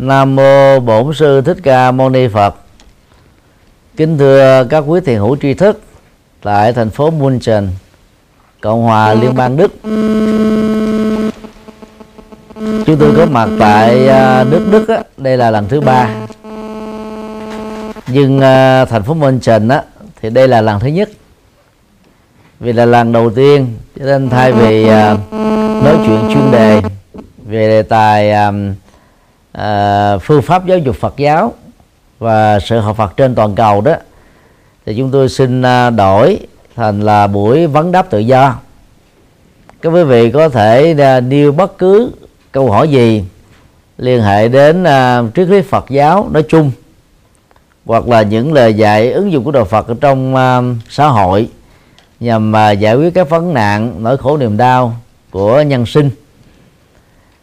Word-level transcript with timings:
Nam 0.00 0.36
mô 0.36 0.80
Bổn 0.80 1.14
sư 1.14 1.40
Thích 1.40 1.56
Ca 1.62 1.90
Mâu 1.90 2.08
Ni 2.08 2.28
Phật. 2.28 2.54
Kính 3.96 4.18
thưa 4.18 4.64
các 4.70 4.84
quý 4.86 5.00
thiền 5.00 5.18
hữu 5.18 5.36
tri 5.36 5.54
thức 5.54 5.80
tại 6.42 6.72
thành 6.72 6.90
phố 6.90 7.10
München, 7.10 7.68
Cộng 8.60 8.82
hòa 8.82 9.14
Liên 9.14 9.34
bang 9.34 9.56
Đức. 9.56 9.72
Chúng 12.86 12.96
tôi 13.00 13.14
có 13.16 13.26
mặt 13.26 13.48
tại 13.60 14.08
à, 14.08 14.44
nước 14.44 14.68
Đức 14.70 14.88
á, 14.88 15.02
đây 15.16 15.36
là 15.36 15.50
lần 15.50 15.68
thứ 15.68 15.80
ba. 15.80 16.08
Nhưng 18.06 18.40
à, 18.40 18.84
thành 18.84 19.02
phố 19.02 19.14
München 19.14 19.68
á 19.68 19.82
thì 20.20 20.30
đây 20.30 20.48
là 20.48 20.60
lần 20.60 20.80
thứ 20.80 20.88
nhất. 20.88 21.10
Vì 22.60 22.72
là 22.72 22.84
lần 22.84 23.12
đầu 23.12 23.30
tiên 23.30 23.76
cho 23.98 24.04
nên 24.04 24.30
thay 24.30 24.52
vì 24.52 24.88
à, 24.88 25.16
nói 25.84 25.96
chuyện 26.06 26.20
chuyên 26.34 26.50
đề 26.50 26.82
về 27.46 27.68
đề 27.68 27.82
tài 27.82 28.32
à, 29.60 30.18
phương 30.18 30.42
pháp 30.42 30.66
giáo 30.66 30.78
dục 30.78 30.96
Phật 30.96 31.16
giáo 31.16 31.54
và 32.18 32.60
sự 32.60 32.78
học 32.78 32.96
Phật 32.96 33.16
trên 33.16 33.34
toàn 33.34 33.54
cầu 33.54 33.80
đó 33.80 33.94
thì 34.86 34.94
chúng 34.98 35.10
tôi 35.10 35.28
xin 35.28 35.62
à, 35.62 35.90
đổi 35.90 36.38
thành 36.76 37.00
là 37.00 37.26
buổi 37.26 37.66
vấn 37.66 37.92
đáp 37.92 38.10
tự 38.10 38.18
do. 38.18 38.54
Các 39.82 39.90
quý 39.90 40.04
vị 40.04 40.30
có 40.30 40.48
thể 40.48 40.94
à, 40.98 41.20
nêu 41.20 41.52
bất 41.52 41.78
cứ 41.78 42.10
câu 42.52 42.70
hỏi 42.70 42.88
gì 42.88 43.24
liên 43.98 44.22
hệ 44.22 44.48
đến 44.48 44.82
uh, 44.82 45.34
triết 45.34 45.48
lý 45.48 45.62
Phật 45.62 45.84
giáo 45.90 46.28
nói 46.30 46.44
chung 46.48 46.70
hoặc 47.84 48.08
là 48.08 48.22
những 48.22 48.52
lời 48.52 48.74
dạy 48.74 49.12
ứng 49.12 49.32
dụng 49.32 49.44
của 49.44 49.50
Đạo 49.50 49.64
Phật 49.64 49.88
ở 49.88 49.94
trong 50.00 50.34
uh, 50.34 50.76
xã 50.90 51.08
hội 51.08 51.48
nhằm 52.20 52.52
uh, 52.52 52.78
giải 52.78 52.94
quyết 52.94 53.14
các 53.14 53.28
vấn 53.28 53.54
nạn 53.54 53.94
nỗi 53.98 54.16
khổ 54.16 54.36
niềm 54.36 54.56
đau 54.56 54.96
của 55.30 55.62
nhân 55.62 55.86
sinh 55.86 56.10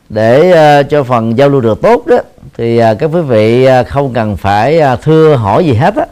để 0.10 0.52
uh, 0.82 0.90
cho 0.90 1.04
phần 1.04 1.38
giao 1.38 1.50
lưu 1.50 1.62
được 1.62 1.82
tốt 1.82 2.08
đó 2.08 2.18
thì 2.58 2.82
uh, 2.92 3.00
các 3.00 3.10
quý 3.14 3.22
vị 3.22 3.68
uh, 3.82 3.88
không 3.88 4.14
cần 4.14 4.38
phải 4.38 4.82
uh, 4.94 5.02
thưa 5.02 5.36
hỏi 5.36 5.66
gì 5.66 5.74
hết 5.74 5.96
á. 5.96 6.06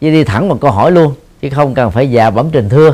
Chỉ 0.00 0.10
đi 0.10 0.24
thẳng 0.24 0.48
vào 0.48 0.58
câu 0.58 0.70
hỏi 0.70 0.92
luôn 0.92 1.14
chứ 1.40 1.50
không 1.54 1.74
cần 1.74 1.90
phải 1.90 2.10
già 2.10 2.30
bẩm 2.30 2.48
trình 2.52 2.68
thưa. 2.68 2.88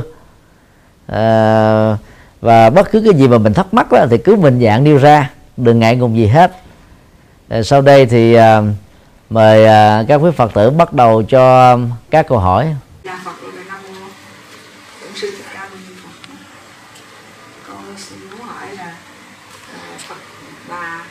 Uh, 1.12 1.98
và 2.40 2.70
bất 2.70 2.90
cứ 2.90 3.02
cái 3.04 3.14
gì 3.14 3.28
mà 3.28 3.38
mình 3.38 3.54
thắc 3.54 3.74
mắc 3.74 3.86
đó, 3.92 4.06
thì 4.10 4.18
cứ 4.18 4.36
mình 4.36 4.60
dạng 4.60 4.84
nêu 4.84 4.98
ra 4.98 5.30
đừng 5.56 5.78
ngại 5.78 5.96
ngùng 5.96 6.16
gì 6.16 6.26
hết. 6.26 6.52
Uh, 7.58 7.66
sau 7.66 7.80
đây 7.80 8.06
thì 8.06 8.36
uh, 8.36 8.64
mời 9.30 9.62
uh, 9.64 10.08
các 10.08 10.16
quý 10.16 10.30
phật 10.36 10.54
tử 10.54 10.70
bắt 10.70 10.92
đầu 10.92 11.22
cho 11.22 11.78
các 12.10 12.28
câu 12.28 12.38
hỏi 12.38 12.74
Dạ 13.04 13.20
Phật 13.24 13.32
rồi 13.42 13.52
Nam 13.68 13.80
mô 13.88 13.94
Bổn 15.02 15.10
sư 15.14 15.30
Thích 15.36 15.44
Ca 15.54 15.68
Mâu 15.68 15.78
Ni 15.88 15.94
Phật. 16.02 16.36
Con 17.68 17.82
xin 17.96 18.18
muốn 18.30 18.40
hỏi 18.46 18.66
là 18.76 18.94
ờ, 19.72 19.78
Phật 20.08 20.16
bà 20.68 21.04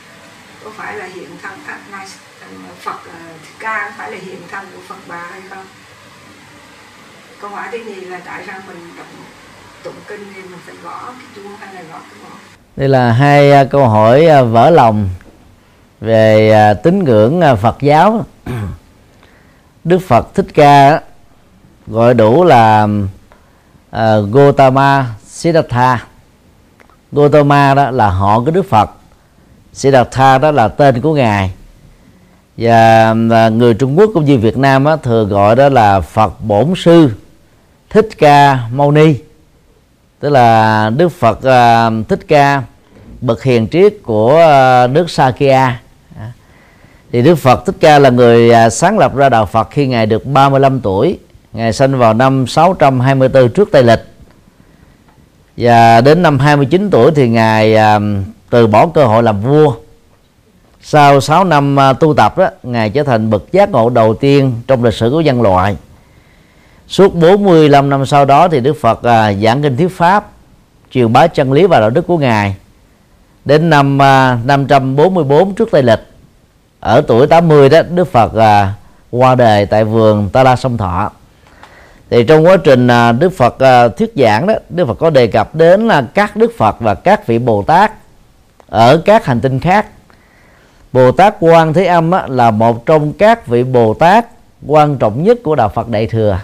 có 0.64 0.70
phải 0.76 0.96
là 0.96 1.06
hiện 1.14 1.28
thân 1.42 1.52
à, 1.66 1.78
nay, 1.92 2.06
ờ, 2.40 2.46
Phật 2.82 2.98
ờ, 3.06 3.18
Thích 3.42 3.56
Ca 3.58 3.88
có 3.88 3.94
phải 3.98 4.10
là 4.10 4.16
hiện 4.26 4.40
thân 4.50 4.64
của 4.74 4.80
Phật 4.88 4.98
bà 5.08 5.22
hay 5.30 5.40
không? 5.50 5.64
Câu 7.40 7.50
hỏi 7.50 7.68
thứ 7.72 7.78
nhì 7.78 8.00
là 8.00 8.20
tại 8.24 8.44
sao 8.46 8.60
mình 8.66 8.76
đọc 8.96 9.06
tụng 9.82 9.94
kinh 10.08 10.20
thì 10.34 10.42
mình 10.42 10.58
phải 10.66 10.74
gõ 10.84 11.04
cái 11.06 11.26
chuông 11.36 11.56
hay 11.60 11.74
là 11.74 11.82
gõ 11.92 11.98
cái 11.98 12.20
mõ? 12.22 12.36
đây 12.76 12.88
là 12.88 13.12
hai 13.12 13.52
à, 13.52 13.64
câu 13.64 13.88
hỏi 13.88 14.26
à, 14.26 14.42
vỡ 14.42 14.70
lòng 14.70 15.08
về 16.00 16.50
à, 16.50 16.74
tín 16.74 17.04
ngưỡng 17.04 17.40
Phật 17.62 17.76
giáo. 17.80 18.24
Đức 19.84 19.98
Phật 19.98 20.34
Thích 20.34 20.46
Ca 20.54 21.00
gọi 21.86 22.14
đủ 22.14 22.44
là 22.44 22.88
uh, 23.96 24.00
Gotama 24.30 25.06
Siddhartha. 25.26 26.06
Gotama 27.12 27.74
đó 27.74 27.90
là 27.90 28.10
họ 28.10 28.40
của 28.40 28.50
Đức 28.50 28.70
Phật 28.70 28.90
Siddhartha 29.72 30.38
đó 30.38 30.50
là 30.50 30.68
tên 30.68 31.00
của 31.00 31.14
ngài. 31.14 31.52
Và 32.56 33.12
người 33.52 33.74
Trung 33.74 33.98
Quốc 33.98 34.10
cũng 34.14 34.24
như 34.24 34.38
Việt 34.38 34.58
Nam 34.58 34.84
á, 34.84 34.96
thường 34.96 35.28
gọi 35.28 35.56
đó 35.56 35.68
là 35.68 36.00
Phật 36.00 36.40
Bổn 36.40 36.72
Sư. 36.76 37.10
Thích 37.90 38.08
Ca 38.18 38.58
Mâu 38.72 38.90
Ni. 38.90 39.14
Tức 40.20 40.28
là 40.28 40.90
Đức 40.96 41.08
Phật 41.08 41.38
uh, 41.38 42.08
Thích 42.08 42.28
Ca 42.28 42.62
bậc 43.20 43.42
hiền 43.42 43.68
triết 43.68 43.94
của 44.02 44.32
uh, 44.34 44.90
nước 44.90 45.10
Sakya. 45.10 45.80
À, 46.18 46.32
thì 47.12 47.22
Đức 47.22 47.34
Phật 47.34 47.66
Thích 47.66 47.76
Ca 47.80 47.98
là 47.98 48.10
người 48.10 48.50
uh, 48.66 48.72
sáng 48.72 48.98
lập 48.98 49.14
ra 49.14 49.28
đạo 49.28 49.46
Phật 49.46 49.70
khi 49.70 49.86
ngài 49.86 50.06
được 50.06 50.26
35 50.26 50.80
tuổi. 50.80 51.18
Ngài 51.52 51.72
sinh 51.72 51.98
vào 51.98 52.14
năm 52.14 52.46
624 52.46 53.48
trước 53.48 53.68
Tây 53.72 53.82
lịch. 53.82 54.04
Và 55.56 56.00
đến 56.00 56.22
năm 56.22 56.38
29 56.38 56.90
tuổi 56.90 57.10
thì 57.16 57.28
ngài 57.28 57.74
uh, 57.74 58.02
từ 58.50 58.66
bỏ 58.66 58.86
cơ 58.86 59.04
hội 59.04 59.22
làm 59.22 59.40
vua. 59.42 59.74
Sau 60.82 61.20
6 61.20 61.44
năm 61.44 61.76
uh, 61.90 62.00
tu 62.00 62.14
tập 62.14 62.38
đó 62.38 62.48
ngài 62.62 62.90
trở 62.90 63.02
thành 63.02 63.30
bậc 63.30 63.52
giác 63.52 63.70
ngộ 63.70 63.90
đầu 63.90 64.14
tiên 64.14 64.52
trong 64.66 64.84
lịch 64.84 64.94
sử 64.94 65.10
của 65.10 65.20
nhân 65.20 65.42
loại 65.42 65.76
suốt 66.88 67.14
45 67.14 67.90
năm 67.90 68.06
sau 68.06 68.24
đó 68.24 68.48
thì 68.48 68.60
Đức 68.60 68.76
Phật 68.80 69.02
à, 69.02 69.32
giảng 69.32 69.62
kinh 69.62 69.76
thuyết 69.76 69.96
pháp 69.96 70.30
truyền 70.90 71.12
bá 71.12 71.26
chân 71.26 71.52
lý 71.52 71.66
và 71.66 71.80
đạo 71.80 71.90
đức 71.90 72.06
của 72.06 72.18
ngài. 72.18 72.56
Đến 73.44 73.70
năm 73.70 74.02
à, 74.02 74.38
544 74.44 75.54
trước 75.54 75.68
Tây 75.72 75.82
lịch 75.82 76.00
ở 76.80 77.00
tuổi 77.00 77.26
80 77.26 77.68
đó 77.68 77.82
Đức 77.82 78.12
Phật 78.12 78.34
à, 78.34 78.72
qua 79.10 79.34
đời 79.34 79.66
tại 79.66 79.84
vườn 79.84 80.28
Ta 80.32 80.42
La 80.42 80.56
Sông 80.56 80.76
Thọ. 80.76 81.10
Thì 82.10 82.24
trong 82.24 82.46
quá 82.46 82.56
trình 82.64 82.86
à, 82.86 83.12
Đức 83.12 83.32
Phật 83.36 83.58
à, 83.58 83.88
thuyết 83.88 84.12
giảng 84.16 84.46
đó 84.46 84.54
Đức 84.68 84.86
Phật 84.86 84.94
có 84.94 85.10
đề 85.10 85.26
cập 85.26 85.54
đến 85.54 85.88
là 85.88 86.06
các 86.14 86.36
Đức 86.36 86.52
Phật 86.58 86.80
và 86.80 86.94
các 86.94 87.26
vị 87.26 87.38
Bồ 87.38 87.62
Tát 87.62 87.92
ở 88.68 89.02
các 89.04 89.24
hành 89.24 89.40
tinh 89.40 89.60
khác. 89.60 89.86
Bồ 90.92 91.12
Tát 91.12 91.36
Quan 91.40 91.74
Thế 91.74 91.84
Âm 91.84 92.10
á, 92.10 92.26
là 92.28 92.50
một 92.50 92.86
trong 92.86 93.12
các 93.12 93.46
vị 93.46 93.62
Bồ 93.62 93.94
Tát 93.94 94.26
quan 94.66 94.98
trọng 94.98 95.24
nhất 95.24 95.38
của 95.44 95.54
đạo 95.54 95.68
Phật 95.68 95.88
Đại 95.88 96.06
thừa 96.06 96.38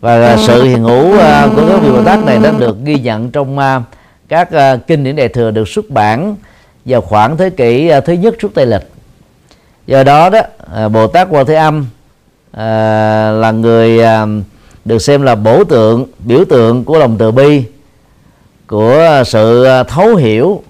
và 0.00 0.36
sự 0.36 0.62
hiện 0.64 0.82
hữu 0.82 1.06
uh, 1.06 1.56
của 1.56 1.68
các 1.68 1.78
vị 1.82 1.90
Bồ 1.90 2.04
Tát 2.04 2.24
này 2.24 2.38
đã 2.42 2.52
được 2.58 2.76
ghi 2.84 2.98
nhận 2.98 3.30
trong 3.30 3.58
uh, 3.58 3.82
các 4.28 4.48
uh, 4.54 4.86
kinh 4.86 5.04
điển 5.04 5.16
đại 5.16 5.28
thừa 5.28 5.50
được 5.50 5.68
xuất 5.68 5.90
bản 5.90 6.36
vào 6.84 7.00
khoảng 7.00 7.36
thế 7.36 7.50
kỷ 7.50 7.90
thứ 8.04 8.12
nhất 8.12 8.34
trước 8.40 8.54
Tây 8.54 8.66
lịch. 8.66 8.90
Do 9.86 10.04
đó 10.04 10.30
đó 10.30 10.40
Bồ 10.88 11.06
Tát 11.06 11.28
Quan 11.30 11.46
Thế 11.46 11.54
Âm 11.54 11.86
là 13.40 13.50
người 13.50 14.00
được 14.84 14.98
xem 14.98 15.22
là 15.22 15.34
bổ 15.34 15.64
tượng 15.64 16.06
biểu 16.18 16.44
tượng 16.44 16.84
của 16.84 16.98
lòng 16.98 17.18
từ 17.18 17.30
bi 17.30 17.64
của 18.66 19.22
sự 19.26 19.66
thấu 19.88 20.14
hiểu 20.14 20.62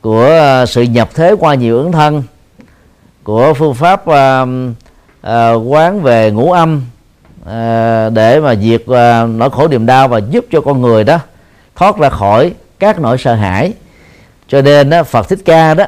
của 0.00 0.64
sự 0.68 0.82
nhập 0.82 1.08
thế 1.14 1.34
qua 1.38 1.54
nhiều 1.54 1.78
ứng 1.78 1.92
thân 1.92 2.22
của 3.22 3.54
phương 3.54 3.74
pháp 3.74 4.02
uh, 4.02 4.48
uh, 5.26 5.72
quán 5.72 6.02
về 6.02 6.30
ngũ 6.30 6.52
âm 6.52 6.82
à, 7.44 8.10
để 8.10 8.40
mà 8.40 8.54
diệt 8.54 8.82
à, 8.86 9.26
nỗi 9.26 9.50
khổ 9.50 9.68
niềm 9.68 9.86
đau 9.86 10.08
và 10.08 10.18
giúp 10.18 10.44
cho 10.52 10.60
con 10.60 10.82
người 10.82 11.04
đó 11.04 11.18
thoát 11.76 11.96
ra 11.98 12.08
khỏi 12.08 12.52
các 12.78 13.00
nỗi 13.00 13.18
sợ 13.18 13.34
hãi. 13.34 13.72
Cho 14.48 14.62
nên 14.62 14.90
đó, 14.90 15.02
Phật 15.02 15.28
Thích 15.28 15.38
Ca 15.44 15.74
đó 15.74 15.84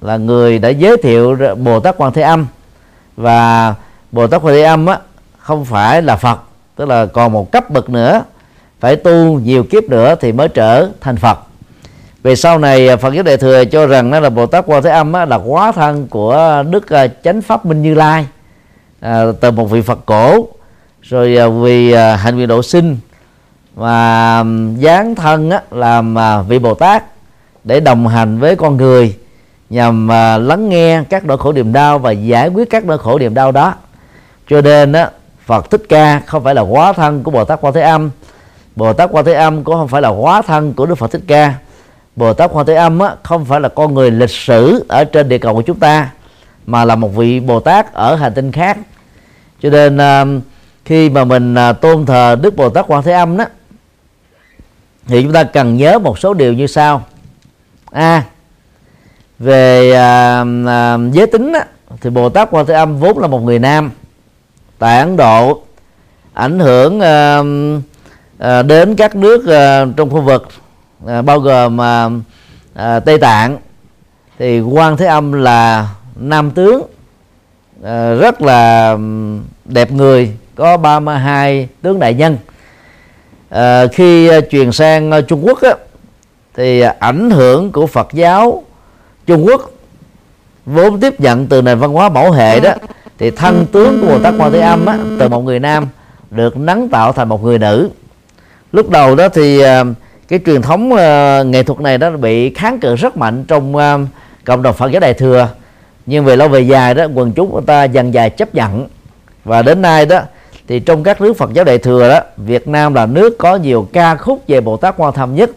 là 0.00 0.16
người 0.16 0.58
đã 0.58 0.68
giới 0.68 0.96
thiệu 0.96 1.36
Bồ 1.56 1.80
Tát 1.80 1.94
Quan 1.98 2.12
Thế 2.12 2.22
Âm. 2.22 2.46
Và 3.16 3.74
Bồ 4.12 4.26
Tát 4.26 4.42
Quan 4.42 4.54
Thế 4.54 4.62
Âm 4.62 4.86
á, 4.86 4.98
không 5.38 5.64
phải 5.64 6.02
là 6.02 6.16
Phật 6.16 6.38
tức 6.76 6.88
là 6.88 7.06
còn 7.06 7.32
một 7.32 7.52
cấp 7.52 7.70
bậc 7.70 7.90
nữa. 7.90 8.22
Phải 8.80 8.96
tu 8.96 9.40
nhiều 9.40 9.64
kiếp 9.64 9.84
nữa 9.84 10.14
thì 10.20 10.32
mới 10.32 10.48
trở 10.48 10.88
thành 11.00 11.16
Phật. 11.16 11.38
Về 12.22 12.36
sau 12.36 12.58
này 12.58 12.88
ờ, 12.88 12.96
Phật 12.96 13.14
giáo 13.14 13.22
Đại 13.22 13.36
thừa 13.36 13.64
cho 13.64 13.86
rằng 13.86 14.10
đó 14.10 14.20
là 14.20 14.30
Bồ 14.30 14.46
Tát 14.46 14.64
Quan 14.66 14.82
Thế 14.82 14.90
Âm 14.90 15.12
á, 15.12 15.24
là 15.24 15.36
quá 15.36 15.72
thân 15.72 16.06
của 16.06 16.64
Đức 16.70 16.86
Chánh 17.24 17.42
Pháp 17.42 17.66
Minh 17.66 17.82
Như 17.82 17.94
Lai. 17.94 18.26
À, 19.00 19.24
từ 19.40 19.50
một 19.50 19.64
vị 19.64 19.82
Phật 19.82 19.98
cổ 20.06 20.48
rồi 21.08 21.36
à, 21.36 21.48
vì 21.48 21.92
à, 21.92 22.08
hành 22.08 22.18
hạnh 22.18 22.36
nguyện 22.36 22.48
độ 22.48 22.62
sinh 22.62 22.98
và 23.74 24.44
dán 24.76 25.14
thân 25.14 25.50
á, 25.50 25.62
làm 25.70 26.18
à, 26.18 26.42
vị 26.42 26.58
Bồ 26.58 26.74
Tát 26.74 27.04
để 27.64 27.80
đồng 27.80 28.06
hành 28.06 28.38
với 28.38 28.56
con 28.56 28.76
người 28.76 29.16
nhằm 29.70 30.08
lắng 30.40 30.68
nghe 30.68 31.02
các 31.10 31.24
nỗi 31.24 31.38
khổ 31.38 31.52
niềm 31.52 31.72
đau 31.72 31.98
và 31.98 32.10
giải 32.10 32.48
quyết 32.48 32.70
các 32.70 32.84
nỗi 32.84 32.98
khổ 32.98 33.18
niềm 33.18 33.34
đau 33.34 33.52
đó. 33.52 33.74
Cho 34.48 34.60
nên 34.60 34.92
á, 34.92 35.10
Phật 35.46 35.70
Thích 35.70 35.82
Ca 35.88 36.20
không 36.26 36.44
phải 36.44 36.54
là 36.54 36.62
hóa 36.62 36.92
thân 36.92 37.22
của 37.22 37.30
Bồ 37.30 37.44
Tát 37.44 37.60
Quan 37.60 37.74
Thế 37.74 37.80
Âm. 37.80 38.10
Bồ 38.76 38.92
Tát 38.92 39.10
Quan 39.12 39.24
Thế 39.24 39.32
Âm 39.32 39.64
cũng 39.64 39.74
không 39.74 39.88
phải 39.88 40.02
là 40.02 40.08
hóa 40.08 40.42
thân 40.42 40.72
của 40.72 40.86
Đức 40.86 40.94
Phật 40.94 41.10
Thích 41.10 41.22
Ca. 41.26 41.54
Bồ 42.16 42.32
Tát 42.32 42.50
Quan 42.52 42.66
Thế 42.66 42.74
Âm 42.74 42.98
á, 42.98 43.14
không 43.22 43.44
phải 43.44 43.60
là 43.60 43.68
con 43.68 43.94
người 43.94 44.10
lịch 44.10 44.30
sử 44.30 44.84
ở 44.88 45.04
trên 45.04 45.28
địa 45.28 45.38
cầu 45.38 45.54
của 45.54 45.62
chúng 45.62 45.78
ta 45.78 46.10
mà 46.66 46.84
là 46.84 46.96
một 46.96 47.08
vị 47.08 47.40
Bồ 47.40 47.60
Tát 47.60 47.92
ở 47.92 48.14
hành 48.14 48.34
tinh 48.34 48.52
khác. 48.52 48.78
Cho 49.62 49.70
nên 49.70 49.96
uh, 49.96 50.42
khi 50.88 51.10
mà 51.10 51.24
mình 51.24 51.54
à, 51.54 51.72
tôn 51.72 52.06
thờ 52.06 52.36
Đức 52.42 52.56
Bồ 52.56 52.70
Tát 52.70 52.84
Quan 52.88 53.02
Thế 53.02 53.12
Âm 53.12 53.36
đó 53.36 53.44
thì 55.06 55.22
chúng 55.22 55.32
ta 55.32 55.44
cần 55.44 55.76
nhớ 55.76 55.98
một 55.98 56.18
số 56.18 56.34
điều 56.34 56.52
như 56.52 56.66
sau. 56.66 57.04
A 57.90 58.00
à, 58.00 58.24
về 59.38 59.92
à, 59.92 60.44
à, 60.66 60.98
giới 61.12 61.26
tính 61.26 61.52
đó, 61.52 61.60
thì 62.00 62.10
Bồ 62.10 62.28
Tát 62.28 62.48
Quan 62.50 62.66
Thế 62.66 62.74
Âm 62.74 62.98
vốn 62.98 63.18
là 63.18 63.26
một 63.26 63.38
người 63.38 63.58
nam 63.58 63.90
tại 64.78 64.98
Ấn 64.98 65.16
Độ 65.16 65.62
ảnh 66.32 66.58
hưởng 66.58 67.00
à, 67.00 67.42
à, 68.38 68.62
đến 68.62 68.96
các 68.96 69.16
nước 69.16 69.46
à, 69.46 69.84
trong 69.96 70.10
khu 70.10 70.20
vực 70.20 70.48
à, 71.06 71.22
bao 71.22 71.40
gồm 71.40 71.80
à, 71.80 72.08
à, 72.74 73.00
Tây 73.00 73.18
Tạng. 73.18 73.58
Thì 74.38 74.60
Quan 74.60 74.96
Thế 74.96 75.06
Âm 75.06 75.32
là 75.32 75.88
nam 76.16 76.50
tướng 76.50 76.82
à, 77.84 78.14
rất 78.14 78.42
là 78.42 78.96
đẹp 79.64 79.92
người 79.92 80.36
có 80.58 80.76
32 80.76 81.68
tướng 81.82 81.98
đại 81.98 82.14
nhân. 82.14 82.36
À, 83.50 83.86
khi 83.92 84.28
ờ, 84.28 84.40
truyền 84.50 84.72
sang 84.72 85.10
ờ, 85.10 85.20
Trung 85.20 85.46
Quốc 85.46 85.62
á, 85.62 85.70
thì 86.54 86.80
ảnh 86.98 87.30
hưởng 87.30 87.72
của 87.72 87.86
Phật 87.86 88.08
giáo 88.12 88.62
Trung 89.26 89.46
Quốc 89.46 89.70
vốn 90.66 91.00
tiếp 91.00 91.20
nhận 91.20 91.46
từ 91.46 91.62
nền 91.62 91.78
văn 91.78 91.92
hóa 91.92 92.08
bảo 92.08 92.30
hệ 92.30 92.60
đó 92.60 92.72
thì 93.18 93.30
thân 93.30 93.66
tướng 93.72 94.00
của 94.00 94.06
Bồ 94.06 94.18
Tát 94.18 94.34
Quan 94.38 94.52
Thế 94.52 94.60
Âm 94.60 94.86
á, 94.86 94.98
từ 95.18 95.28
một 95.28 95.40
người 95.40 95.60
nam 95.60 95.88
được 96.30 96.56
nắng 96.56 96.88
tạo 96.88 97.12
thành 97.12 97.28
một 97.28 97.44
người 97.44 97.58
nữ. 97.58 97.90
Lúc 98.72 98.90
đầu 98.90 99.14
đó 99.14 99.28
thì 99.28 99.62
cái 100.28 100.40
truyền 100.46 100.62
thống 100.62 100.92
uh, 100.92 101.46
nghệ 101.46 101.62
thuật 101.62 101.80
này 101.80 101.98
đó 101.98 102.10
bị 102.10 102.54
kháng 102.54 102.80
cự 102.80 102.96
rất 102.96 103.16
mạnh 103.16 103.44
trong 103.48 103.76
uh, 103.76 103.82
cộng 104.44 104.62
đồng 104.62 104.74
Phật 104.74 104.90
giáo 104.90 105.00
Đại 105.00 105.14
thừa. 105.14 105.48
Nhưng 106.06 106.24
về 106.24 106.36
lâu 106.36 106.48
về 106.48 106.60
dài 106.60 106.94
đó 106.94 107.06
quần 107.14 107.32
chúng 107.32 107.50
của 107.50 107.60
ta 107.60 107.84
dần 107.84 108.14
dài 108.14 108.30
chấp 108.30 108.54
nhận. 108.54 108.88
Và 109.44 109.62
đến 109.62 109.82
nay 109.82 110.06
đó 110.06 110.20
thì 110.68 110.80
trong 110.80 111.02
các 111.02 111.20
nước 111.20 111.36
Phật 111.36 111.52
giáo 111.52 111.64
Đại 111.64 111.78
thừa 111.78 112.08
đó 112.08 112.20
Việt 112.36 112.68
Nam 112.68 112.94
là 112.94 113.06
nước 113.06 113.38
có 113.38 113.56
nhiều 113.56 113.88
ca 113.92 114.16
khúc 114.16 114.42
về 114.48 114.60
Bồ 114.60 114.76
Tát 114.76 114.94
Quan 114.96 115.14
Tham 115.14 115.34
nhất. 115.34 115.50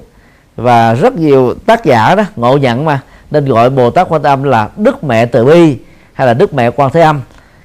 Và 0.56 0.94
rất 0.94 1.16
nhiều 1.16 1.54
tác 1.66 1.86
giả 1.86 2.16
đó 2.16 2.24
ngộ 2.36 2.58
nhận 2.58 2.86
mà 2.86 3.00
nên 3.32 3.46
gọi 3.46 3.70
Bồ 3.70 3.90
Tát 3.90 4.08
Quan 4.10 4.24
Âm 4.24 4.44
là 4.44 4.70
Đức 4.78 5.04
Mẹ 5.04 5.26
Từ 5.26 5.46
Bi 5.46 5.78
hay 6.14 6.28
là 6.28 6.34
Đức 6.34 6.54
Mẹ 6.54 6.72
Quan 6.72 6.92
Thế 6.92 7.02
Âm. 7.02 7.22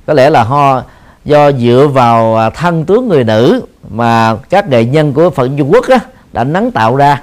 Có 0.06 0.14
lẽ 0.14 0.30
là 0.30 0.44
ho 0.44 0.82
do 1.24 1.52
dựa 1.52 1.88
vào 1.92 2.36
à, 2.36 2.50
thân 2.50 2.84
tướng 2.84 3.08
người 3.08 3.24
nữ 3.24 3.62
mà 3.88 4.36
các 4.50 4.68
nghệ 4.68 4.84
nhân 4.84 5.12
của 5.12 5.30
Phật 5.30 5.50
Trung 5.58 5.72
Quốc 5.72 5.88
đó, 5.88 5.96
đã 6.32 6.44
nắng 6.44 6.70
tạo 6.70 6.96
ra 6.96 7.22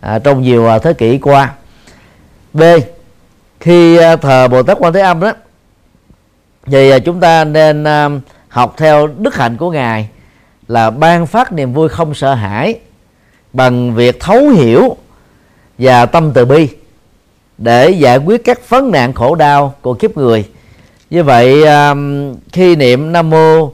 à, 0.00 0.18
trong 0.18 0.42
nhiều 0.42 0.68
à, 0.68 0.78
thế 0.78 0.92
kỷ 0.92 1.18
qua. 1.18 1.52
B 2.52 2.62
khi 3.60 3.96
à, 3.96 4.16
thờ 4.16 4.48
Bồ 4.48 4.62
Tát 4.62 4.78
Quan 4.80 4.92
Thế 4.92 5.00
Âm 5.00 5.20
đó 5.20 5.32
thì 6.66 7.00
chúng 7.00 7.20
ta 7.20 7.44
nên 7.44 7.82
uh, 7.82 8.12
học 8.56 8.74
theo 8.76 9.06
đức 9.06 9.34
hạnh 9.34 9.56
của 9.56 9.70
ngài 9.70 10.08
là 10.68 10.90
ban 10.90 11.26
phát 11.26 11.52
niềm 11.52 11.72
vui 11.72 11.88
không 11.88 12.14
sợ 12.14 12.34
hãi 12.34 12.78
bằng 13.52 13.94
việc 13.94 14.20
thấu 14.20 14.48
hiểu 14.48 14.96
và 15.78 16.06
tâm 16.06 16.32
từ 16.34 16.44
bi 16.44 16.68
để 17.58 17.90
giải 17.90 18.18
quyết 18.18 18.44
các 18.44 18.68
vấn 18.68 18.90
nạn 18.92 19.12
khổ 19.12 19.34
đau 19.34 19.74
của 19.82 19.94
kiếp 19.94 20.16
người. 20.16 20.48
Như 21.10 21.22
vậy 21.22 21.64
um, 21.64 22.34
khi 22.52 22.76
niệm 22.76 23.12
nam 23.12 23.30
mô 23.30 23.72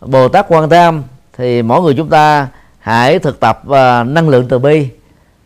bồ 0.00 0.28
tát 0.28 0.46
quan 0.48 0.68
tam 0.68 1.02
thì 1.36 1.62
mỗi 1.62 1.82
người 1.82 1.94
chúng 1.96 2.08
ta 2.08 2.48
hãy 2.78 3.18
thực 3.18 3.40
tập 3.40 3.62
uh, 3.66 3.74
năng 4.06 4.28
lượng 4.28 4.48
từ 4.48 4.58
bi, 4.58 4.88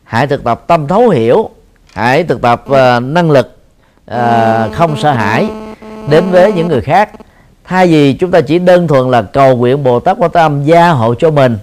hãy 0.05 0.27
thực 0.27 0.45
tập 0.45 0.65
tâm 0.67 0.87
thấu 0.89 1.09
hiểu, 1.09 1.51
hãy 1.93 2.25
thực 2.25 2.43
tập 2.43 2.65
uh, 2.71 3.03
năng 3.03 3.31
lực 3.31 3.59
uh, 4.11 4.75
không 4.75 4.97
sợ 4.97 5.13
hãi 5.13 5.49
đến 6.09 6.25
với 6.31 6.53
những 6.53 6.69
người 6.69 6.81
khác 6.81 7.11
thay 7.67 7.87
vì 7.87 8.13
chúng 8.13 8.31
ta 8.31 8.41
chỉ 8.41 8.59
đơn 8.59 8.89
thuần 8.89 9.11
là 9.11 9.23
cầu 9.23 9.57
nguyện 9.57 9.85
bồ 9.85 10.01
tát 10.01 10.17
quan 10.21 10.31
tâm 10.31 10.65
gia 10.65 10.91
hộ 10.91 11.15
cho 11.15 11.31
mình, 11.31 11.59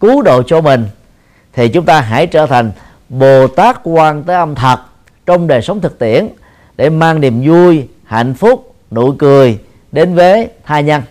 cứu 0.00 0.22
độ 0.22 0.42
cho 0.42 0.60
mình, 0.60 0.86
thì 1.52 1.68
chúng 1.68 1.84
ta 1.84 2.00
hãy 2.00 2.26
trở 2.26 2.46
thành 2.46 2.72
bồ 3.08 3.46
tát 3.46 3.80
quan 3.82 4.22
tới 4.22 4.36
âm 4.36 4.54
thật 4.54 4.78
trong 5.26 5.46
đời 5.46 5.62
sống 5.62 5.80
thực 5.80 5.98
tiễn 5.98 6.28
để 6.76 6.90
mang 6.90 7.20
niềm 7.20 7.42
vui, 7.46 7.88
hạnh 8.04 8.34
phúc, 8.34 8.74
nụ 8.90 9.12
cười 9.12 9.58
đến 9.92 10.14
với 10.14 10.48
tha 10.64 10.80
nhân 10.80 11.02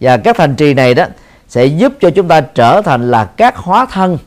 và 0.00 0.16
các 0.16 0.36
thành 0.36 0.56
trì 0.56 0.74
này 0.74 0.94
đó 0.94 1.04
sẽ 1.48 1.64
giúp 1.64 1.92
cho 2.00 2.10
chúng 2.10 2.28
ta 2.28 2.40
trở 2.40 2.82
thành 2.84 3.10
là 3.10 3.24
các 3.24 3.56
hóa 3.56 3.86
thân 3.92 4.18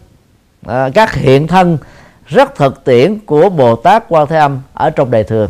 à, 0.66 0.90
các 0.94 1.14
hiện 1.14 1.48
thân 1.48 1.78
rất 2.26 2.56
thực 2.56 2.84
tiễn 2.84 3.20
của 3.26 3.50
Bồ 3.50 3.76
Tát 3.76 4.04
Quan 4.10 4.28
Thế 4.28 4.38
Âm 4.38 4.62
ở 4.74 4.90
trong 4.90 5.12
đời 5.12 5.24
thường. 5.24 5.50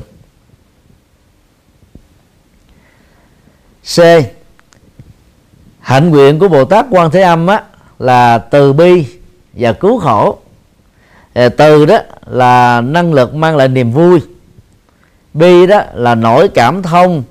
C. 3.95 3.99
Hạnh 5.79 6.09
nguyện 6.09 6.39
của 6.39 6.47
Bồ 6.47 6.65
Tát 6.65 6.85
Quan 6.89 7.11
Thế 7.11 7.21
Âm 7.21 7.47
á, 7.47 7.63
là 7.99 8.37
từ 8.37 8.73
bi 8.73 9.05
và 9.53 9.73
cứu 9.73 9.99
khổ. 9.99 10.37
Ờ, 11.33 11.49
từ 11.49 11.85
đó 11.85 11.99
là 12.25 12.81
năng 12.81 13.13
lực 13.13 13.35
mang 13.35 13.57
lại 13.57 13.67
niềm 13.67 13.91
vui. 13.91 14.19
Bi 15.33 15.67
đó 15.67 15.81
là 15.93 16.15
nỗi 16.15 16.47
cảm 16.47 16.83
thông 16.83 17.23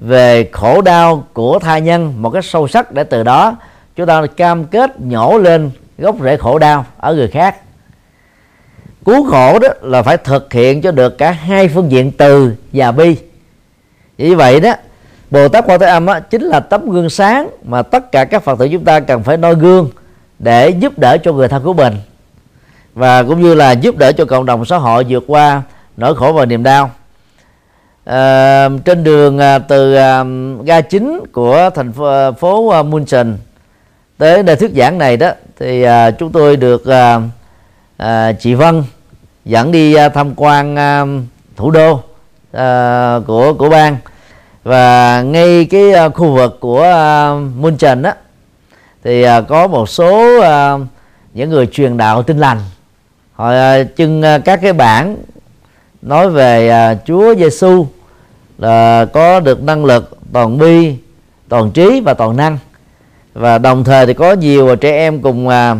về 0.00 0.48
khổ 0.52 0.82
đau 0.82 1.26
của 1.32 1.58
thai 1.58 1.80
nhân 1.80 2.22
một 2.22 2.30
cách 2.30 2.44
sâu 2.44 2.68
sắc 2.68 2.92
để 2.92 3.04
từ 3.04 3.22
đó 3.22 3.56
chúng 3.96 4.06
ta 4.06 4.26
cam 4.36 4.64
kết 4.64 5.00
nhổ 5.00 5.38
lên 5.38 5.70
gốc 5.98 6.16
rễ 6.22 6.36
khổ 6.36 6.58
đau 6.58 6.86
ở 6.96 7.14
người 7.14 7.28
khác 7.28 7.56
cứu 9.04 9.30
khổ 9.30 9.58
đó 9.58 9.68
là 9.82 10.02
phải 10.02 10.16
thực 10.16 10.52
hiện 10.52 10.82
cho 10.82 10.90
được 10.90 11.18
cả 11.18 11.30
hai 11.30 11.68
phương 11.68 11.90
diện 11.90 12.12
từ 12.12 12.54
và 12.72 12.92
bi 12.92 13.16
như 14.18 14.36
vậy 14.36 14.60
đó 14.60 14.74
Bồ 15.30 15.48
Tát 15.48 15.64
Quan 15.66 15.80
Thế 15.80 15.86
Âm 15.86 16.06
á, 16.06 16.20
chính 16.20 16.42
là 16.42 16.60
tấm 16.60 16.90
gương 16.90 17.10
sáng 17.10 17.48
mà 17.64 17.82
tất 17.82 18.12
cả 18.12 18.24
các 18.24 18.42
Phật 18.42 18.58
tử 18.58 18.68
chúng 18.72 18.84
ta 18.84 19.00
cần 19.00 19.22
phải 19.22 19.36
noi 19.36 19.54
gương 19.54 19.90
để 20.38 20.68
giúp 20.68 20.98
đỡ 20.98 21.18
cho 21.18 21.32
người 21.32 21.48
thân 21.48 21.62
của 21.62 21.72
mình. 21.72 21.94
Và 22.94 23.22
cũng 23.22 23.42
như 23.42 23.54
là 23.54 23.72
giúp 23.72 23.96
đỡ 23.96 24.12
cho 24.12 24.24
cộng 24.24 24.46
đồng 24.46 24.64
xã 24.64 24.76
hội 24.76 25.06
vượt 25.08 25.24
qua 25.26 25.62
nỗi 25.96 26.14
khổ 26.14 26.32
và 26.32 26.44
niềm 26.44 26.62
đau. 26.62 26.90
À, 28.04 28.68
trên 28.84 29.04
đường 29.04 29.38
à, 29.38 29.58
từ 29.58 29.94
à, 29.94 30.24
ga 30.64 30.80
chính 30.80 31.20
của 31.32 31.70
thành 31.74 31.92
phố, 31.92 32.04
à, 32.04 32.30
phố 32.30 32.68
à, 32.68 32.82
Munchen 32.82 33.36
tới 34.18 34.42
nơi 34.42 34.56
thuyết 34.56 34.70
giảng 34.76 34.98
này 34.98 35.16
đó 35.16 35.30
thì 35.58 35.82
à, 35.82 36.10
chúng 36.10 36.32
tôi 36.32 36.56
được 36.56 36.86
à, 36.86 37.20
à, 37.96 38.32
chị 38.32 38.54
Vân 38.54 38.82
dẫn 39.44 39.72
đi 39.72 39.94
à, 39.94 40.08
tham 40.08 40.34
quan 40.36 40.76
à, 40.76 41.04
thủ 41.56 41.70
đô 41.70 42.00
à, 42.52 43.20
của 43.26 43.54
của 43.54 43.68
bang 43.68 43.96
và 44.66 45.22
ngay 45.22 45.64
cái 45.64 45.92
à, 45.92 46.08
khu 46.08 46.34
vực 46.34 46.60
của 46.60 46.82
à, 46.82 47.34
Môn 47.56 47.76
Trần 47.76 48.02
đó 48.02 48.12
thì 49.04 49.22
à, 49.22 49.40
có 49.40 49.66
một 49.66 49.88
số 49.88 50.40
những 51.34 51.50
người 51.50 51.66
truyền 51.66 51.96
đạo 51.96 52.22
tin 52.22 52.38
lành. 52.38 52.58
Họ 53.32 53.52
trưng 53.96 54.22
các 54.44 54.60
cái 54.62 54.72
bản 54.72 55.16
nói 56.02 56.30
về 56.30 56.70
Chúa 57.06 57.34
Giêsu 57.34 57.86
là 58.58 59.04
có 59.12 59.40
được 59.40 59.62
năng 59.62 59.84
lực 59.84 60.18
toàn 60.32 60.58
bi 60.58 60.96
toàn 61.48 61.70
trí 61.70 62.00
và 62.00 62.14
toàn 62.14 62.36
năng. 62.36 62.58
Và 63.34 63.58
đồng 63.58 63.84
thời 63.84 64.06
thì 64.06 64.14
có 64.14 64.32
nhiều 64.32 64.76
trẻ 64.76 64.90
em 64.90 65.22
cùng 65.22 65.48
à, 65.48 65.76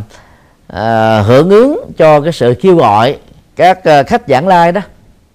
à, 0.67 1.21
hưởng 1.23 1.51
ứng 1.51 1.93
cho 1.97 2.21
cái 2.21 2.33
sự 2.33 2.55
kêu 2.61 2.77
gọi 2.77 3.19
các 3.57 3.85
à, 3.85 4.03
khách 4.03 4.23
giảng 4.29 4.49
lai 4.49 4.73
đó. 4.73 4.81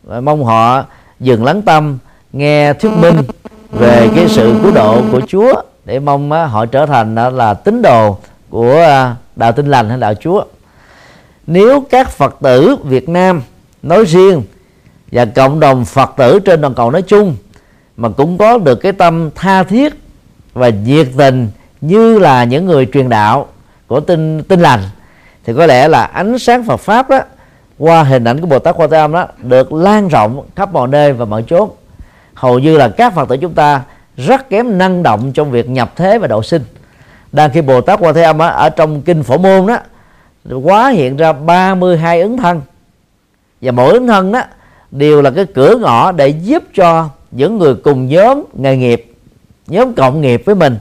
Và 0.04 0.22
mong 0.22 0.44
họ 0.44 0.86
dừng 1.20 1.46
lắng 1.46 1.62
tâm 1.62 1.98
nghe 2.34 2.74
thuyết 2.74 2.92
minh 2.92 3.22
về 3.72 4.10
cái 4.16 4.30
sự 4.30 4.60
cứu 4.64 4.72
độ 4.72 5.02
của 5.12 5.22
Chúa 5.28 5.54
để 5.86 6.00
mong 6.00 6.32
họ 6.32 6.66
trở 6.66 6.86
thành 6.86 7.16
là 7.16 7.54
tín 7.54 7.82
đồ 7.82 8.18
của 8.50 8.76
à, 8.76 9.16
đạo 9.36 9.52
tin 9.52 9.68
lành 9.68 9.90
hay 9.90 9.98
đạo 9.98 10.14
Chúa 10.14 10.44
nếu 11.48 11.84
các 11.90 12.10
Phật 12.10 12.36
tử 12.42 12.76
Việt 12.84 13.10
Nam 13.10 13.42
nói 13.84 14.06
riêng 14.06 14.44
và 15.12 15.26
cộng 15.26 15.60
đồng 15.60 15.86
Phật 15.86 16.14
tử 16.18 16.40
trên 16.40 16.62
toàn 16.62 16.74
cầu 16.74 16.92
nói 16.92 17.02
chung 17.02 17.36
mà 17.98 18.10
cũng 18.10 18.38
có 18.38 18.58
được 18.58 18.76
cái 18.76 18.92
tâm 18.92 19.30
tha 19.36 19.64
thiết 19.64 19.94
và 20.54 20.70
nhiệt 20.70 21.08
tình 21.18 21.48
như 21.82 22.20
là 22.20 22.44
những 22.44 22.66
người 22.66 22.88
truyền 22.94 23.10
đạo 23.10 23.48
của 23.88 24.00
tin 24.00 24.44
tin 24.44 24.60
lành, 24.60 24.80
thì 25.46 25.54
có 25.54 25.66
lẽ 25.66 25.88
là 25.88 26.04
ánh 26.04 26.40
sáng 26.40 26.64
Phật 26.64 26.78
pháp 26.78 27.10
đó 27.10 27.20
qua 27.78 28.04
hình 28.04 28.24
ảnh 28.24 28.42
của 28.42 28.48
Bồ 28.48 28.60
Tát 28.60 28.76
Quan 28.76 28.90
Thế 28.90 28.98
Âm 28.98 29.12
đó 29.12 29.28
được 29.38 29.74
lan 29.74 30.08
rộng 30.08 30.46
khắp 30.56 30.74
mọi 30.74 30.88
nơi 30.88 31.14
và 31.14 31.26
mọi 31.26 31.44
chốn 31.48 31.70
hầu 32.42 32.60
như 32.60 32.78
là 32.78 32.90
các 32.90 33.14
Phật 33.14 33.30
tử 33.30 33.38
chúng 33.38 33.54
ta 33.54 33.82
rất 34.18 34.50
kém 34.50 34.78
năng 34.78 35.04
động 35.04 35.32
trong 35.34 35.52
việc 35.52 35.70
nhập 35.70 35.92
thế 35.96 36.18
và 36.18 36.28
độ 36.28 36.44
sinh. 36.44 36.64
Đang 37.32 37.52
khi 37.52 37.62
Bồ 37.62 37.82
Tát 37.82 38.00
Quan 38.02 38.16
Thế 38.16 38.24
Âm 38.24 38.38
đó, 38.38 38.48
ở 38.48 38.70
trong 38.70 39.02
kinh 39.02 39.24
Phổ 39.24 39.38
Môn 39.38 39.68
đó 39.68 39.78
quá 40.64 40.90
hiện 40.90 41.18
ra 41.18 41.34
32 41.34 42.22
ứng 42.22 42.38
thân. 42.38 42.62
Và 43.62 43.72
mỗi 43.72 43.94
ứng 43.94 44.08
thân 44.08 44.32
đó 44.32 44.42
đều 44.92 45.22
là 45.22 45.32
cái 45.32 45.46
cửa 45.46 45.76
ngõ 45.76 46.12
để 46.12 46.28
giúp 46.28 46.64
cho 46.76 47.10
những 47.32 47.58
người 47.58 47.76
cùng 47.76 48.08
nhóm 48.08 48.44
nghề 48.54 48.78
nghiệp 48.78 49.14
nhóm 49.68 49.94
cộng 49.94 50.22
nghiệp 50.22 50.42
với 50.46 50.56
mình 50.56 50.78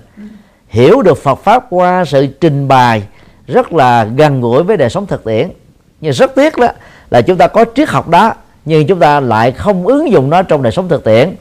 hiểu 0.69 1.03
được 1.03 1.19
Phật 1.19 1.39
pháp 1.45 1.67
qua 1.71 2.05
sự 2.05 2.27
trình 2.27 2.69
bày 2.69 3.03
rất 3.47 3.73
là 3.73 4.05
gần 4.05 4.41
gũi 4.41 4.63
với 4.63 4.77
đời 4.77 4.91
sống 4.91 5.07
thực 5.07 5.25
tiễn. 5.25 5.51
Nhưng 6.01 6.13
rất 6.13 6.35
tiếc 6.35 6.57
đó 6.57 6.69
là 7.11 7.23
chúng 7.23 7.37
ta 7.37 7.47
có 7.47 7.65
triết 7.75 7.89
học 7.89 8.09
đó 8.09 8.35
nhưng 8.65 8.87
chúng 8.87 8.99
ta 8.99 9.21
lại 9.21 9.53
không 9.53 9.87
ứng 9.87 10.11
dụng 10.11 10.31
nó 10.31 10.43
trong 10.43 10.63
đời 10.63 10.73
sống 10.73 10.89
thực 10.89 11.05
tiễn 11.05 11.35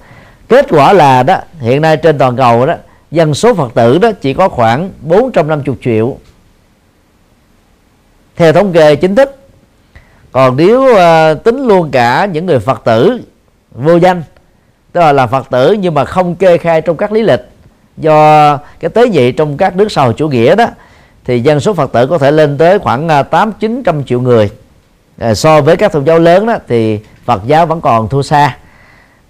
kết 0.50 0.66
quả 0.70 0.94
là 0.94 1.24
đó 1.24 1.38
hiện 1.60 1.82
nay 1.82 1.98
trên 1.98 2.18
toàn 2.18 2.36
cầu 2.36 2.66
đó 2.66 2.74
dân 3.12 3.34
số 3.34 3.54
Phật 3.54 3.74
tử 3.74 3.98
đó 3.98 4.12
chỉ 4.22 4.34
có 4.34 4.50
khoảng 4.50 4.92
450 5.02 5.76
triệu. 5.84 6.18
Theo 8.36 8.54
thống 8.54 8.74
kê 8.74 8.96
chính 8.96 9.16
thức 9.16 9.36
còn 10.32 10.58
nếu 10.58 10.84
uh, 10.84 11.44
tính 11.44 11.68
luôn 11.68 11.92
cả 11.92 12.26
những 12.26 12.46
người 12.46 12.60
Phật 12.60 12.82
tử 12.86 13.22
vô 13.72 13.96
danh 13.96 14.24
tức 14.92 15.02
là 15.02 15.12
là 15.12 15.28
Phật 15.28 15.50
tử 15.50 15.78
nhưng 15.80 15.94
mà 15.94 16.06
không 16.06 16.36
kê 16.36 16.58
khai 16.58 16.82
trong 16.82 16.98
các 16.98 17.12
lý 17.12 17.22
lịch 17.22 17.50
do 17.98 18.58
cái 18.80 18.90
tế 18.90 19.10
nhị 19.10 19.32
trong 19.32 19.58
các 19.58 19.76
nước 19.76 19.92
xã 19.92 20.04
hội 20.04 20.14
chủ 20.18 20.28
nghĩa 20.28 20.56
đó 20.56 20.68
thì 21.26 21.40
dân 21.40 21.60
số 21.60 21.74
Phật 21.74 21.92
tử 21.92 22.08
có 22.08 22.18
thể 22.18 22.32
lên 22.32 22.58
tới 22.58 22.80
khoảng 22.80 23.10
ờ, 23.10 23.24
tám 23.24 23.52
chín 23.60 23.84
trăm 23.84 24.04
triệu 24.04 24.22
người. 24.22 24.50
À, 25.18 25.34
so 25.34 25.62
với 25.62 25.76
các 25.76 25.92
tôn 25.92 26.06
giáo 26.06 26.20
lớn 26.20 26.46
đó 26.46 26.56
thì 26.68 27.00
Phật 27.26 27.42
giáo 27.46 27.66
vẫn 27.66 27.82
còn 27.82 28.10
thua 28.10 28.22
xa 28.22 28.58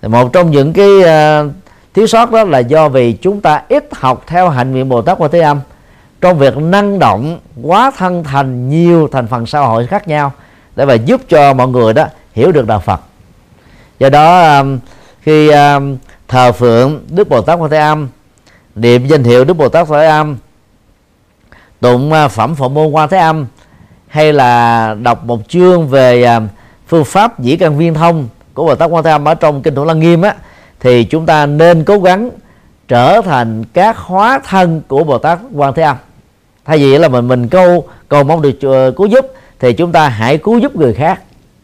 một 0.01 0.34
trong 0.34 0.51
những 0.51 0.74
cái 0.74 0.89
uh, 1.00 1.51
thiếu 1.94 2.08
sót 2.08 2.32
đó 2.32 2.44
là 2.44 2.60
do 2.60 2.89
vì 2.89 3.13
chúng 3.13 3.41
ta 3.41 3.62
ít 3.70 3.89
học 3.91 4.24
theo 4.27 4.50
hạnh 4.50 4.72
nguyện 4.72 4.89
bồ 4.89 5.01
tát 5.01 5.18
quan 5.18 5.32
thế 5.32 5.39
âm. 5.39 5.60
Trong 6.22 6.38
việc 6.38 6.58
năng 6.58 7.00
động 7.00 7.39
quá 7.62 7.91
thân 7.98 8.24
thành 8.24 8.70
nhiều 8.70 9.08
thành 9.12 9.27
phần 9.27 9.46
xã 9.46 9.60
hội 9.60 9.88
khác 9.88 10.08
nhau 10.08 10.32
để 10.75 10.86
mà 10.86 10.94
giúp 10.94 11.22
cho 11.29 11.53
mọi 11.53 11.68
người 11.68 11.94
đó 11.94 12.06
hiểu 12.34 12.51
được 12.51 12.68
đạo 12.68 12.79
Phật. 12.79 13.01
Do 14.00 14.10
đó 14.10 14.60
uh, 14.60 14.65
khi 15.22 15.50
uh, 15.50 15.84
thờ 16.27 16.51
phượng 16.51 17.00
Đức 17.10 17.29
Bồ 17.29 17.41
Tát 17.41 17.60
Quan 17.60 17.72
Thế 17.72 17.77
Âm 17.77 18.10
niệm 18.75 19.08
danh 19.08 19.24
hiệu 19.24 19.44
Đức 19.44 19.53
Bồ 19.53 19.70
Tát 19.70 19.88
Quan 19.88 20.01
Thế 20.01 20.08
Âm 20.08 20.38
tụng 21.79 22.12
phẩm 22.29 22.56
phổ 22.56 22.70
môn 22.70 22.88
Quan 22.88 23.10
Thế 23.10 23.18
Âm 23.18 23.46
hay 24.08 24.34
là 24.34 24.94
đọc 25.03 25.24
một 25.24 25.39
chương 25.48 25.88
về 25.88 26.39
phương 26.88 27.06
pháp 27.06 27.39
dĩ 27.39 27.58
căn 27.58 27.77
viên 27.77 27.94
thông 27.94 28.27
của 28.60 28.66
Bồ 28.66 28.75
Tát 28.75 28.89
Quan 28.92 29.04
Thế 29.04 29.12
Âm 29.12 29.25
ở 29.25 29.36
trong 29.36 29.62
kinh 29.62 29.75
Thủ 29.75 29.86
Lăng 29.86 30.00
Nghiêm 30.00 30.22
á 30.22 30.36
thì 30.80 31.04
chúng 31.04 31.25
ta 31.25 31.46
nên 31.46 31.84
cố 31.84 32.00
gắng 32.00 32.30
trở 32.88 33.22
thành 33.22 33.63
các 33.74 33.98
hóa 33.98 34.39
thân 34.48 34.82
của 34.88 35.04
Bồ 35.04 35.18
Tát 35.18 35.39
Quan 35.56 35.74
Thế 35.74 35.84
Âm. 35.84 35.96
Thay 36.66 36.78
vì 36.78 36.98
là 36.98 37.08
mình 37.08 37.28
mình 37.28 37.48
câu 37.48 37.88
cầu 38.10 38.24
mong 38.24 38.42
được 38.42 38.88
uh, 38.89 38.96
cứu 38.96 39.08
giúp 39.08 39.25
thì 39.60 39.74
chúng 39.74 39.92
ta 39.92 40.10
hãy 40.10 40.38
cứu 40.38 40.58
giúp 40.58 40.75
người 40.75 40.94
khác 40.94 41.22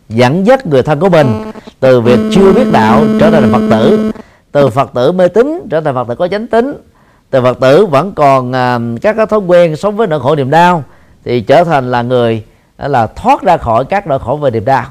dẫn 0.09 0.47
dắt 0.47 0.67
người 0.67 0.83
thân 0.83 0.99
của 0.99 1.09
mình 1.09 1.51
từ 1.79 2.01
việc 2.01 2.19
chưa 2.35 2.53
biết 2.53 2.71
đạo 2.71 3.03
trở 3.19 3.31
thành 3.31 3.51
phật 3.51 3.61
tử. 3.69 4.11
Từ 4.51 4.69
phật 4.69 4.91
tử 4.93 5.11
mê 5.11 5.27
tín 5.27 5.61
trở 5.69 5.81
thành 5.81 5.95
phật 5.95 6.07
tử 6.07 6.15
có 6.15 6.27
chánh 6.27 6.47
tính 6.47 6.73
từ 7.29 7.41
phật 7.41 7.59
tử 7.59 7.85
vẫn 7.85 8.11
còn 8.11 8.51
ờ, 8.51 8.79
các 9.01 9.15
cái 9.17 9.25
thói 9.25 9.39
quen 9.39 9.75
sống 9.75 9.97
với 9.97 10.07
nỗi 10.07 10.19
khổ 10.19 10.35
niềm 10.35 10.49
đau 10.49 10.83
thì 11.25 11.41
trở 11.41 11.63
thành 11.63 11.91
là 11.91 12.01
người 12.01 12.43
ờ, 12.77 12.87
là 12.87 13.07
thoát 13.07 13.41
ra 13.41 13.57
khỏi 13.57 13.85
các 13.85 14.07
nỗi 14.07 14.19
khổ 14.19 14.35
về 14.35 14.51
niềm 14.51 14.65
đau 14.65 14.85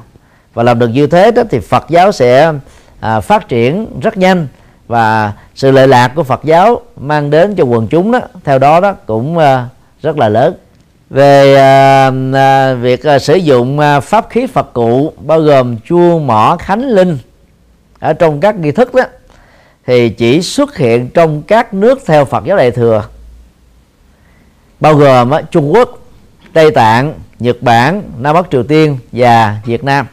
và 0.55 0.63
làm 0.63 0.79
được 0.79 0.89
như 0.89 1.07
thế 1.07 1.31
đó 1.31 1.43
thì 1.51 1.61
Phật 1.61 1.85
giáo 1.89 2.13
sẽ 2.13 2.53
à, 3.01 3.21
phát 3.21 3.49
triển 3.49 4.01
rất 4.01 4.17
nhanh. 4.17 4.47
Và 4.87 5.33
sự 5.55 5.71
lệ 5.71 5.87
lạc 5.87 6.13
của 6.15 6.23
Phật 6.23 6.45
giáo 6.45 6.81
mang 6.97 7.31
đến 7.31 7.55
cho 7.55 7.65
quần 7.65 7.89
chúng 7.89 8.13
đó 8.13 8.21
theo 8.45 8.59
đó 8.59 8.81
đó 8.81 8.93
cũng 9.07 9.39
à, 9.39 9.69
rất 10.03 10.19
là 10.19 10.29
lớn. 10.29 10.55
Về 11.11 11.55
à, 11.57 12.11
à, 12.35 12.75
việc 12.75 13.05
à, 13.05 13.19
sử 13.19 13.35
dụng 13.35 13.79
à, 13.79 14.01
pháp 14.01 14.27
khí 14.31 14.47
Phật 14.47 14.73
cụ 14.73 15.13
bao 15.19 15.41
gồm 15.41 15.77
chuông 15.79 16.27
mỏ 16.27 16.57
khánh 16.61 16.83
linh 16.83 17.19
ở 17.99 18.13
trong 18.13 18.41
các 18.41 18.57
nghi 18.57 18.71
thức 18.71 18.95
đó 18.95 19.05
thì 19.87 20.09
chỉ 20.09 20.43
xuất 20.43 20.77
hiện 20.77 21.09
trong 21.09 21.43
các 21.43 21.75
nước 21.75 22.03
theo 22.07 22.25
Phật 22.25 22.45
giáo 22.45 22.57
Đại 22.57 22.71
thừa. 22.71 23.05
Bao 24.81 24.95
gồm 24.95 25.31
Trung 25.51 25.73
Quốc, 25.75 25.99
Tây 26.53 26.71
Tạng, 26.71 27.15
Nhật 27.39 27.63
Bản, 27.63 28.03
Nam 28.19 28.35
Bắc 28.35 28.47
Triều 28.51 28.63
Tiên 28.63 28.99
và 29.13 29.57
Việt 29.65 29.85
Nam. 29.85 30.07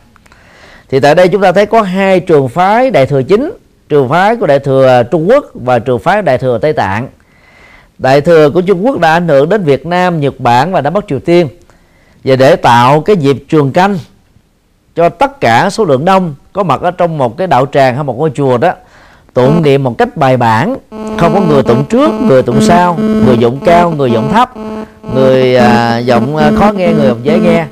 Thì 0.92 1.00
tại 1.00 1.16
đây 1.16 1.28
chúng 1.28 1.42
ta 1.42 1.52
thấy 1.52 1.66
có 1.66 1.82
hai 1.82 2.20
trường 2.20 2.50
phái 2.50 2.92
Đại 2.92 3.06
thừa 3.06 3.24
chính, 3.24 3.52
trường 3.90 4.10
phái 4.10 4.36
của 4.36 4.48
Đại 4.48 4.60
thừa 4.60 5.04
Trung 5.12 5.30
Quốc 5.30 5.46
và 5.54 5.80
trường 5.80 6.00
phái 6.00 6.22
Đại 6.22 6.38
thừa 6.38 6.58
Tây 6.62 6.74
Tạng. 6.74 7.08
Đại 7.98 8.22
thừa 8.22 8.50
của 8.50 8.62
Trung 8.62 8.86
Quốc 8.86 9.00
đã 9.00 9.12
ảnh 9.14 9.28
hưởng 9.28 9.50
đến 9.50 9.64
Việt 9.64 9.86
Nam, 9.86 10.20
Nhật 10.20 10.40
Bản 10.40 10.72
và 10.72 10.82
Nam 10.82 10.94
Bắc 10.94 11.08
Triều 11.08 11.20
Tiên. 11.20 11.48
Và 12.24 12.36
để 12.36 12.56
tạo 12.56 13.02
cái 13.02 13.16
dịp 13.16 13.46
trường 13.50 13.72
canh 13.72 13.98
cho 14.96 15.10
tất 15.10 15.42
cả 15.42 15.70
số 15.70 15.86
lượng 15.86 16.06
đông 16.06 16.36
có 16.54 16.64
mặt 16.64 16.82
ở 16.82 16.92
trong 16.92 17.18
một 17.18 17.38
cái 17.38 17.48
đạo 17.48 17.66
tràng 17.66 17.96
hay 17.96 18.04
một 18.04 18.18
ngôi 18.18 18.32
chùa 18.36 18.58
đó 18.58 18.74
tụng 19.34 19.64
niệm 19.64 19.84
một 19.84 19.98
cách 19.98 20.18
bài 20.18 20.38
bản 20.38 20.76
không 21.18 21.34
có 21.34 21.42
người 21.42 21.64
tụng 21.64 21.86
trước 21.90 22.12
người 22.22 22.44
tụng 22.44 22.62
sau 22.62 22.98
người 23.26 23.38
giọng 23.38 23.60
cao 23.66 23.92
người 23.92 24.12
giọng 24.12 24.32
thấp 24.34 24.52
người 25.14 25.56
à, 25.56 25.98
giọng 25.98 26.38
à, 26.38 26.52
khó 26.56 26.72
nghe 26.72 26.94
người 26.94 27.08
giọng 27.08 27.20
dễ 27.24 27.40
nghe 27.40 27.66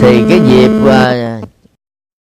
thì 0.00 0.24
cái 0.30 0.40
dịp 0.48 0.70
à, 0.88 1.40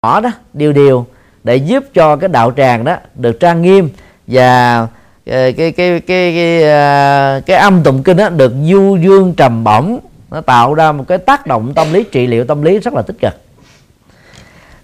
nhỏ 0.02 0.20
đó 0.20 0.30
điều 0.52 0.72
điều 0.72 1.06
để 1.44 1.56
giúp 1.56 1.84
cho 1.94 2.16
cái 2.16 2.28
đạo 2.28 2.52
tràng 2.56 2.84
đó 2.84 2.96
được 3.14 3.40
trang 3.40 3.62
nghiêm 3.62 3.88
và 4.26 4.78
ờ, 5.26 5.52
cái 5.52 5.52
cái 5.52 5.72
cái 5.72 6.00
cái 6.00 6.32
cái, 6.34 7.40
cái 7.40 7.56
âm 7.56 7.82
tụng 7.82 8.02
kinh 8.02 8.16
đó 8.16 8.28
được 8.28 8.52
du 8.70 8.96
dương 8.96 9.34
trầm 9.36 9.64
bổng. 9.64 9.98
Nó 10.30 10.40
tạo 10.40 10.74
ra 10.74 10.92
một 10.92 11.04
cái 11.08 11.18
tác 11.18 11.46
động 11.46 11.74
tâm 11.74 11.92
lý 11.92 12.04
trị 12.12 12.26
liệu 12.26 12.44
tâm 12.44 12.62
lý 12.62 12.78
rất 12.78 12.94
là 12.94 13.02
tích 13.02 13.16
cực. 13.20 13.34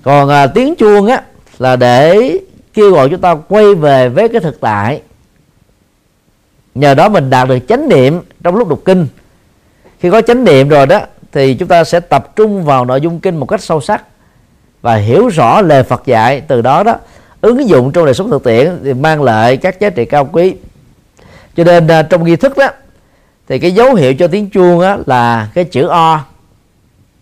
Còn 0.02 0.28
à, 0.28 0.46
tiếng 0.46 0.74
chuông 0.74 1.06
á 1.06 1.22
là 1.58 1.76
để 1.76 2.38
kêu 2.74 2.92
gọi 2.92 3.08
chúng 3.08 3.20
ta 3.20 3.34
quay 3.48 3.74
về 3.74 4.08
với 4.08 4.28
cái 4.28 4.40
thực 4.40 4.60
tại. 4.60 5.02
Nhờ 6.74 6.94
đó 6.94 7.08
mình 7.08 7.30
đạt 7.30 7.48
được 7.48 7.58
chánh 7.68 7.88
niệm 7.88 8.20
trong 8.42 8.56
lúc 8.56 8.68
đọc 8.68 8.78
kinh. 8.84 9.06
Khi 10.00 10.10
có 10.10 10.22
chánh 10.22 10.44
niệm 10.44 10.68
rồi 10.68 10.86
đó 10.86 11.00
thì 11.32 11.54
chúng 11.54 11.68
ta 11.68 11.84
sẽ 11.84 12.00
tập 12.00 12.36
trung 12.36 12.64
vào 12.64 12.84
nội 12.84 13.00
dung 13.00 13.20
kinh 13.20 13.36
một 13.36 13.46
cách 13.46 13.62
sâu 13.62 13.80
sắc 13.80 14.04
và 14.84 14.94
hiểu 14.94 15.28
rõ 15.28 15.60
lời 15.60 15.82
Phật 15.82 16.06
dạy. 16.06 16.40
Từ 16.40 16.62
đó 16.62 16.82
đó 16.82 16.96
ứng 17.40 17.68
dụng 17.68 17.92
trong 17.92 18.04
đời 18.04 18.14
sống 18.14 18.30
thực 18.30 18.44
tiễn 18.44 18.80
thì 18.84 18.94
mang 18.94 19.22
lại 19.22 19.56
các 19.56 19.80
giá 19.80 19.90
trị 19.90 20.04
cao 20.04 20.28
quý. 20.32 20.54
Cho 21.56 21.64
nên 21.64 21.88
à, 21.88 22.02
trong 22.02 22.24
nghi 22.24 22.36
thức 22.36 22.58
đó 22.58 22.68
thì 23.48 23.58
cái 23.58 23.72
dấu 23.72 23.94
hiệu 23.94 24.14
cho 24.14 24.28
tiếng 24.28 24.50
chuông 24.50 24.80
á, 24.80 24.98
là 25.06 25.48
cái 25.54 25.64
chữ 25.64 25.86
o. 25.86 26.20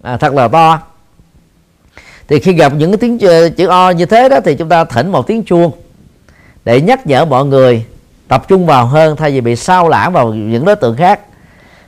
À, 0.02 0.16
thật 0.16 0.34
là 0.34 0.48
to. 0.48 0.80
Thì 2.28 2.40
khi 2.40 2.52
gặp 2.52 2.72
những 2.76 2.90
cái 2.90 2.98
tiếng 2.98 3.18
chữ 3.56 3.66
o 3.66 3.90
như 3.90 4.06
thế 4.06 4.28
đó 4.28 4.40
thì 4.44 4.54
chúng 4.54 4.68
ta 4.68 4.84
thỉnh 4.84 5.12
một 5.12 5.26
tiếng 5.26 5.42
chuông 5.42 5.72
để 6.64 6.80
nhắc 6.80 7.06
nhở 7.06 7.24
mọi 7.24 7.44
người 7.44 7.84
tập 8.28 8.44
trung 8.48 8.66
vào 8.66 8.86
hơn 8.86 9.16
thay 9.16 9.30
vì 9.30 9.40
bị 9.40 9.56
sao 9.56 9.88
lãng 9.88 10.12
vào 10.12 10.34
những 10.34 10.64
đối 10.64 10.76
tượng 10.76 10.96
khác. 10.96 11.20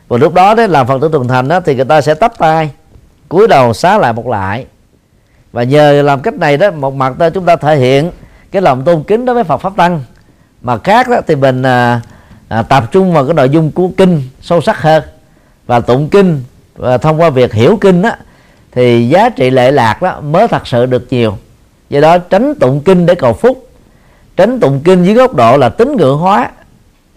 Và 0.09 0.19
lúc 0.19 0.35
đó 0.35 0.55
đấy 0.55 0.69
làm 0.69 0.87
phật 0.87 0.99
tử 1.01 1.09
tuần 1.13 1.29
thành 1.29 1.49
đó 1.49 1.61
thì 1.61 1.75
người 1.75 1.85
ta 1.85 2.01
sẽ 2.01 2.15
tấp 2.15 2.33
tay 2.39 2.71
cúi 3.29 3.49
đầu 3.49 3.73
xá 3.73 3.99
lại 3.99 4.13
một 4.13 4.27
lại 4.27 4.67
và 5.55 5.63
nhờ 5.63 6.03
làm 6.03 6.21
cách 6.21 6.35
này 6.35 6.57
đó 6.57 6.71
một 6.71 6.95
mặt 6.95 7.15
ta 7.19 7.31
chúng 7.31 7.45
ta 7.45 7.57
thể 7.57 7.77
hiện 7.77 8.11
cái 8.53 8.63
lòng 8.63 8.85
tôn 8.85 9.03
kính 9.03 9.25
đối 9.25 9.35
với 9.35 9.45
Phật 9.45 9.57
pháp 9.57 9.73
tăng. 9.77 10.03
Mà 10.63 10.79
khác 10.79 11.09
đó 11.09 11.21
thì 11.27 11.35
mình 11.37 11.63
à, 11.63 12.01
à, 12.49 12.63
tập 12.63 12.85
trung 12.93 13.13
vào 13.13 13.25
cái 13.25 13.35
nội 13.35 13.49
dung 13.49 13.71
của 13.71 13.89
kinh 13.97 14.23
sâu 14.41 14.61
sắc 14.61 14.83
hơn. 14.83 15.03
Và 15.67 15.81
tụng 15.81 16.09
kinh 16.09 16.43
và 16.77 16.99
thông 16.99 17.21
qua 17.21 17.31
việc 17.31 17.53
hiểu 17.53 17.79
kinh 17.81 18.03
đó 18.03 18.11
thì 18.73 19.09
giá 19.09 19.29
trị 19.29 19.51
lệ 19.51 19.71
lạc 19.71 20.03
đó 20.03 20.21
mới 20.21 20.49
thật 20.49 20.67
sự 20.67 20.87
được 20.87 21.07
nhiều. 21.11 21.37
Do 21.91 22.01
đó 22.01 22.19
tránh 22.19 22.55
tụng 22.55 22.81
kinh 22.85 23.07
để 23.07 23.15
cầu 23.15 23.33
phúc 23.33 23.69
tránh 24.37 24.61
tụng 24.61 24.81
kinh 24.85 25.05
dưới 25.05 25.15
góc 25.15 25.35
độ 25.35 25.57
là 25.57 25.69
tín 25.69 25.97
ngưỡng 25.97 26.19
hóa. 26.19 26.51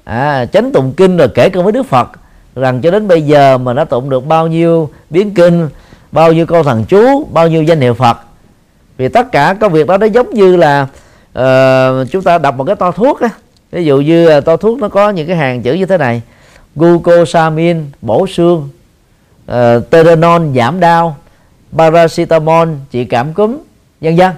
À, 0.04 0.46
tránh 0.46 0.72
tụng 0.72 0.94
kinh 0.98 1.18
rồi 1.18 1.28
kể 1.28 1.50
công 1.50 1.64
với 1.64 1.74
đức 1.74 1.86
phật 1.86 2.10
rằng 2.56 2.82
cho 2.82 2.92
đến 2.92 3.08
bây 3.08 3.22
giờ 3.22 3.58
mà 3.58 3.74
nó 3.74 3.86
tụng 3.86 4.10
được 4.10 4.26
bao 4.26 4.48
nhiêu 4.48 4.90
biến 5.10 5.34
kinh 5.34 5.70
bao 6.12 6.34
nhiêu 6.34 6.46
câu 6.46 6.64
thần 6.64 6.86
chú 6.86 7.26
bao 7.34 7.48
nhiêu 7.48 7.64
danh 7.64 7.82
hiệu 7.82 7.94
phật. 7.94 8.18
Vì 8.98 9.08
tất 9.08 9.32
cả 9.32 9.56
công 9.60 9.72
việc 9.72 9.88
đó 9.88 9.98
nó 9.98 10.06
giống 10.06 10.34
như 10.34 10.56
là 10.56 10.88
uh, 11.40 12.12
chúng 12.12 12.22
ta 12.22 12.38
đọc 12.38 12.56
một 12.56 12.64
cái 12.64 12.76
to 12.76 12.92
thuốc 12.92 13.22
á. 13.22 13.30
Ví 13.72 13.86
dụ 13.86 13.98
như 13.98 14.28
ờ, 14.28 14.38
uh, 14.38 14.46
to 14.46 14.58
thuốc 14.58 14.80
nó 14.80 14.90
có 14.90 15.10
những 15.10 15.28
cái 15.28 15.36
hàng 15.36 15.62
chữ 15.62 15.74
như 15.74 15.86
thế 15.86 15.98
này. 15.98 16.22
Glucosamine 16.76 17.80
bổ 18.02 18.28
xương 18.28 18.70
ờ, 19.46 19.76
uh, 19.78 19.90
terenol 19.90 20.42
giảm 20.56 20.80
đau 20.80 21.16
paracetamol 21.78 22.68
trị 22.92 23.06
cảm 23.06 23.34
cúm 23.34 23.58
vân 24.02 24.16
vân. 24.16 24.32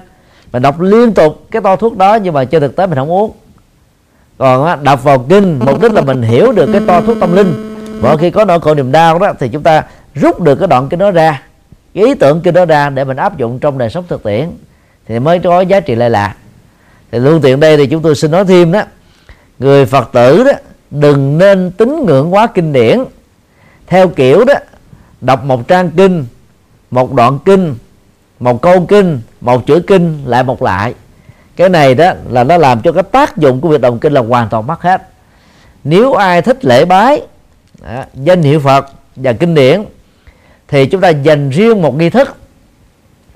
Mình 0.51 0.61
đọc 0.61 0.81
liên 0.81 1.13
tục 1.13 1.45
cái 1.51 1.61
to 1.61 1.75
thuốc 1.75 1.97
đó 1.97 2.15
nhưng 2.15 2.33
mà 2.33 2.45
trên 2.45 2.61
thực 2.61 2.75
tế 2.75 2.87
mình 2.87 2.97
không 2.97 3.11
uống. 3.11 3.31
Còn 4.37 4.83
đọc 4.83 5.03
vào 5.03 5.25
kinh 5.29 5.59
mục 5.65 5.81
đích 5.81 5.91
là 5.93 6.01
mình 6.01 6.21
hiểu 6.21 6.51
được 6.51 6.69
cái 6.71 6.81
to 6.87 7.01
thuốc 7.01 7.17
tâm 7.19 7.35
linh. 7.35 7.75
Mỗi 8.01 8.17
khi 8.17 8.31
có 8.31 8.45
nỗi 8.45 8.59
khổ 8.59 8.73
niềm 8.73 8.91
đau 8.91 9.19
đó 9.19 9.33
thì 9.39 9.49
chúng 9.49 9.63
ta 9.63 9.83
rút 10.15 10.41
được 10.41 10.55
cái 10.55 10.67
đoạn 10.67 10.89
kinh 10.89 10.99
đó 10.99 11.11
ra 11.11 11.41
cái 11.99 12.07
ý 12.07 12.13
tưởng 12.13 12.41
kinh 12.41 12.53
đó 12.53 12.65
ra 12.65 12.89
để 12.89 13.03
mình 13.03 13.17
áp 13.17 13.37
dụng 13.37 13.59
trong 13.59 13.77
đời 13.77 13.89
sống 13.89 14.05
thực 14.07 14.23
tiễn 14.23 14.49
thì 15.05 15.19
mới 15.19 15.39
có 15.39 15.61
giá 15.61 15.79
trị 15.79 15.95
lệ 15.95 16.09
lạc 16.09 16.35
thì 17.11 17.19
luôn 17.19 17.41
tiện 17.41 17.59
đây 17.59 17.77
thì 17.77 17.87
chúng 17.87 18.01
tôi 18.01 18.15
xin 18.15 18.31
nói 18.31 18.45
thêm 18.45 18.71
đó 18.71 18.81
người 19.59 19.85
phật 19.85 20.09
tử 20.13 20.43
đó 20.43 20.51
đừng 20.91 21.37
nên 21.37 21.71
tín 21.71 22.05
ngưỡng 22.05 22.33
quá 22.33 22.47
kinh 22.47 22.73
điển. 22.73 23.03
Theo 23.87 24.07
kiểu 24.07 24.45
đó 24.45 24.53
đọc 25.21 25.43
một 25.43 25.67
trang 25.67 25.91
kinh 25.91 26.25
một 26.91 27.13
đoạn 27.13 27.39
kinh 27.45 27.75
một 28.39 28.61
câu 28.61 28.85
kinh 28.85 29.21
một 29.41 29.65
chữ 29.67 29.81
kinh 29.87 30.21
lại 30.25 30.43
một 30.43 30.61
lại. 30.61 30.93
Cái 31.55 31.69
này 31.69 31.95
đó 31.95 32.13
là 32.29 32.43
nó 32.43 32.57
làm 32.57 32.81
cho 32.81 32.91
cái 32.91 33.03
tác 33.03 33.37
dụng 33.37 33.61
của 33.61 33.69
việc 33.69 33.81
đọc 33.81 33.95
kinh 34.01 34.13
là 34.13 34.21
hoàn 34.21 34.49
toàn 34.49 34.67
mất 34.67 34.81
hết. 34.81 35.01
Nếu 35.83 36.13
ai 36.13 36.41
thích 36.41 36.65
lễ 36.65 36.85
bái 36.85 37.21
đó, 37.81 38.03
danh 38.13 38.41
hiệu 38.41 38.59
phật 38.59 38.85
và 39.15 39.33
kinh 39.33 39.55
điển 39.55 39.83
thì 40.69 40.85
chúng 40.85 41.01
ta 41.01 41.09
dành 41.09 41.49
riêng 41.49 41.81
một 41.81 41.95
nghi 41.95 42.09
thức. 42.09 42.35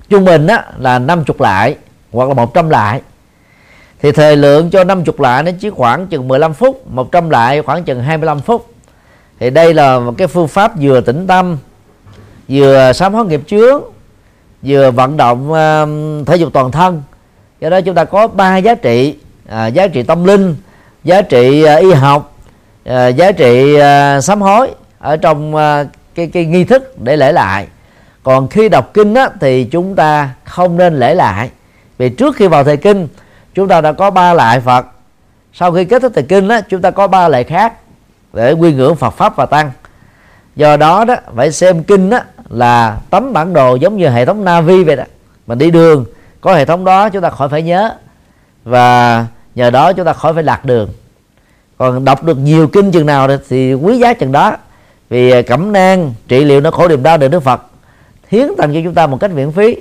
Trung 0.08 0.24
bình 0.24 0.46
á 0.46 0.64
là 0.78 0.98
50 0.98 1.36
lại 1.38 1.76
hoặc 2.12 2.28
là 2.28 2.34
100 2.34 2.68
lại. 2.68 3.00
Thì 4.02 4.12
thời 4.12 4.36
lượng 4.36 4.70
cho 4.70 4.84
50 4.84 5.14
lại 5.18 5.42
nó 5.42 5.50
chỉ 5.60 5.70
khoảng 5.70 6.06
chừng 6.06 6.28
15 6.28 6.54
phút 6.54 6.86
100 6.86 7.30
lại 7.30 7.62
khoảng 7.62 7.84
chừng 7.84 8.02
25 8.02 8.40
phút. 8.40 8.74
Thì 9.40 9.50
đây 9.50 9.74
là 9.74 9.98
một 9.98 10.14
cái 10.18 10.26
phương 10.26 10.48
pháp 10.48 10.72
vừa 10.80 11.00
tĩnh 11.00 11.26
tâm 11.26 11.58
vừa 12.48 12.92
sám 12.92 13.14
hối 13.14 13.26
nghiệp 13.26 13.40
chướng 13.46 13.82
vừa 14.62 14.90
vận 14.90 15.16
động 15.16 15.52
uh, 15.52 16.26
thể 16.26 16.36
dục 16.36 16.52
toàn 16.52 16.72
thân. 16.72 17.02
Do 17.60 17.70
đó 17.70 17.80
chúng 17.80 17.94
ta 17.94 18.04
có 18.04 18.26
ba 18.26 18.56
giá 18.56 18.74
trị 18.74 19.16
à, 19.48 19.66
giá 19.66 19.86
trị 19.86 20.02
tâm 20.02 20.24
linh 20.24 20.56
giá 21.04 21.22
trị 21.22 21.64
uh, 21.64 21.80
y 21.80 21.92
học 21.92 22.36
à, 22.84 23.06
giá 23.06 23.32
trị 23.32 23.76
uh, 23.76 24.24
sám 24.24 24.40
hối 24.40 24.70
ở 24.98 25.16
trong 25.16 25.54
uh, 25.54 25.60
cái 26.14 26.26
cái 26.26 26.46
nghi 26.46 26.64
thức 26.64 26.98
để 26.98 27.16
lễ 27.16 27.32
lại. 27.32 27.66
Còn 28.22 28.48
khi 28.48 28.68
đọc 28.68 28.90
kinh 28.94 29.14
á, 29.14 29.28
thì 29.40 29.64
chúng 29.64 29.94
ta 29.94 30.30
không 30.44 30.76
nên 30.76 31.00
lễ 31.00 31.14
lại. 31.14 31.50
Vì 31.98 32.08
trước 32.08 32.36
khi 32.36 32.46
vào 32.46 32.64
thời 32.64 32.76
kinh 32.76 33.08
chúng 33.54 33.68
ta 33.68 33.80
đã 33.80 33.92
có 33.92 34.10
ba 34.10 34.34
lại 34.34 34.60
phật. 34.60 34.86
Sau 35.52 35.72
khi 35.72 35.84
kết 35.84 36.02
thúc 36.02 36.12
thời 36.14 36.24
kinh 36.24 36.48
á, 36.48 36.60
chúng 36.68 36.82
ta 36.82 36.90
có 36.90 37.06
ba 37.06 37.28
lại 37.28 37.44
khác 37.44 37.72
để 38.32 38.52
quy 38.52 38.72
ngưỡng 38.72 38.96
phật 38.96 39.10
pháp 39.10 39.36
và 39.36 39.46
tăng. 39.46 39.70
Do 40.56 40.76
đó 40.76 41.04
đó 41.04 41.14
phải 41.36 41.52
xem 41.52 41.82
kinh 41.82 42.10
á, 42.10 42.24
là 42.48 42.98
tấm 43.10 43.32
bản 43.32 43.52
đồ 43.52 43.74
giống 43.74 43.96
như 43.96 44.08
hệ 44.08 44.26
thống 44.26 44.44
navi 44.44 44.84
vậy 44.84 44.96
đó. 44.96 45.04
Mình 45.46 45.58
đi 45.58 45.70
đường 45.70 46.04
có 46.40 46.54
hệ 46.54 46.64
thống 46.64 46.84
đó 46.84 47.08
chúng 47.08 47.22
ta 47.22 47.30
khỏi 47.30 47.48
phải 47.48 47.62
nhớ. 47.62 47.94
Và 48.64 49.26
nhờ 49.54 49.70
đó 49.70 49.92
chúng 49.92 50.06
ta 50.06 50.12
khỏi 50.12 50.34
phải 50.34 50.42
lạc 50.42 50.64
đường. 50.64 50.88
Còn 51.78 52.04
đọc 52.04 52.24
được 52.24 52.38
nhiều 52.38 52.68
kinh 52.68 52.92
chừng 52.92 53.06
nào 53.06 53.28
thì 53.48 53.74
quý 53.74 53.98
giá 53.98 54.14
chừng 54.14 54.32
đó 54.32 54.56
vì 55.14 55.30
à, 55.30 55.42
cẩm 55.42 55.72
nang, 55.72 56.14
trị 56.28 56.44
liệu 56.44 56.60
nó 56.60 56.70
khổ 56.70 56.88
niềm 56.88 57.02
đau 57.02 57.18
được 57.18 57.28
đức 57.28 57.40
phật, 57.40 57.62
hiến 58.28 58.48
tặng 58.58 58.74
cho 58.74 58.80
chúng 58.84 58.94
ta 58.94 59.06
một 59.06 59.20
cách 59.20 59.30
miễn 59.30 59.52
phí. 59.52 59.76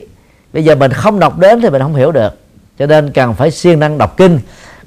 Bây 0.54 0.63
giờ 0.63 0.75
mình 0.75 0.92
không 0.92 1.20
đọc 1.20 1.40
đến 1.40 1.62
thì 1.62 1.70
mình 1.70 1.82
không 1.82 1.96
hiểu 1.96 2.12
được. 2.12 2.38
Cho 2.80 2.86
nên 2.86 3.12
cần 3.12 3.34
phải 3.34 3.52
siêng 3.52 3.80
năng 3.80 3.98
đọc 3.98 4.18
kinh. 4.18 4.40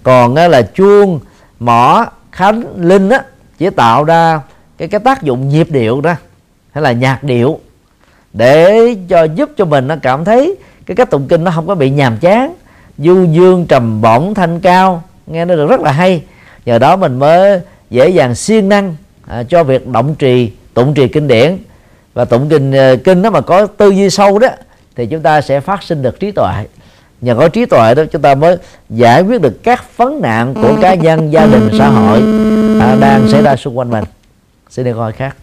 Còn 0.02 0.34
là 0.34 0.62
chuông, 0.62 1.20
mỏ, 1.58 2.06
khánh, 2.32 2.64
linh 2.76 3.08
á, 3.08 3.22
chỉ 3.58 3.70
tạo 3.70 4.04
ra 4.04 4.40
cái 4.78 4.88
cái 4.88 5.00
tác 5.00 5.22
dụng 5.22 5.48
nhịp 5.48 5.70
điệu 5.70 6.00
đó, 6.00 6.14
hay 6.72 6.82
là 6.82 6.92
nhạc 6.92 7.24
điệu, 7.24 7.60
để 8.32 8.94
cho 9.08 9.24
giúp 9.24 9.50
cho 9.56 9.64
mình 9.64 9.88
nó 9.88 9.96
cảm 10.02 10.24
thấy 10.24 10.56
cái 10.86 10.96
cách 10.96 11.10
tụng 11.10 11.28
kinh 11.28 11.44
nó 11.44 11.50
không 11.50 11.66
có 11.66 11.74
bị 11.74 11.90
nhàm 11.90 12.16
chán. 12.18 12.54
Du 12.98 13.24
dương 13.24 13.66
trầm 13.66 14.02
bổng 14.02 14.34
thanh 14.34 14.60
cao, 14.60 15.02
nghe 15.26 15.44
nó 15.44 15.54
được 15.54 15.66
rất 15.70 15.80
là 15.80 15.92
hay. 15.92 16.22
Nhờ 16.66 16.78
đó 16.78 16.96
mình 16.96 17.18
mới 17.18 17.60
dễ 17.90 18.08
dàng 18.08 18.34
siêng 18.34 18.68
năng 18.68 18.96
à, 19.26 19.42
cho 19.42 19.64
việc 19.64 19.86
động 19.86 20.14
trì 20.14 20.50
tụng 20.74 20.94
trì 20.94 21.08
kinh 21.08 21.28
điển. 21.28 21.58
Và 22.14 22.24
tụng 22.24 22.48
kinh 22.48 22.70
uh, 22.70 23.04
kinh 23.04 23.22
nó 23.22 23.30
mà 23.30 23.40
có 23.40 23.66
tư 23.66 23.90
duy 23.90 24.10
sâu 24.10 24.38
đó 24.38 24.48
thì 24.96 25.06
chúng 25.06 25.22
ta 25.22 25.40
sẽ 25.40 25.60
phát 25.60 25.82
sinh 25.82 26.02
được 26.02 26.20
trí 26.20 26.30
tuệ. 26.30 26.52
Nhờ 27.20 27.34
có 27.34 27.48
trí 27.48 27.66
tuệ 27.66 27.94
đó 27.94 28.02
chúng 28.12 28.22
ta 28.22 28.34
mới 28.34 28.56
giải 28.90 29.22
quyết 29.22 29.40
được 29.40 29.62
các 29.62 29.96
vấn 29.96 30.20
nạn 30.22 30.54
của 30.54 30.78
cá 30.82 30.94
nhân 30.94 31.32
gia 31.32 31.46
đình 31.46 31.68
xã 31.78 31.88
hội 31.88 32.22
à, 32.80 32.96
đang 33.00 33.28
xảy 33.28 33.42
ra 33.42 33.56
xung 33.56 33.78
quanh 33.78 33.90
mình. 33.90 34.04
Xin 34.70 34.84
đi 34.84 34.90
coi 34.94 35.12
khác. 35.12 35.36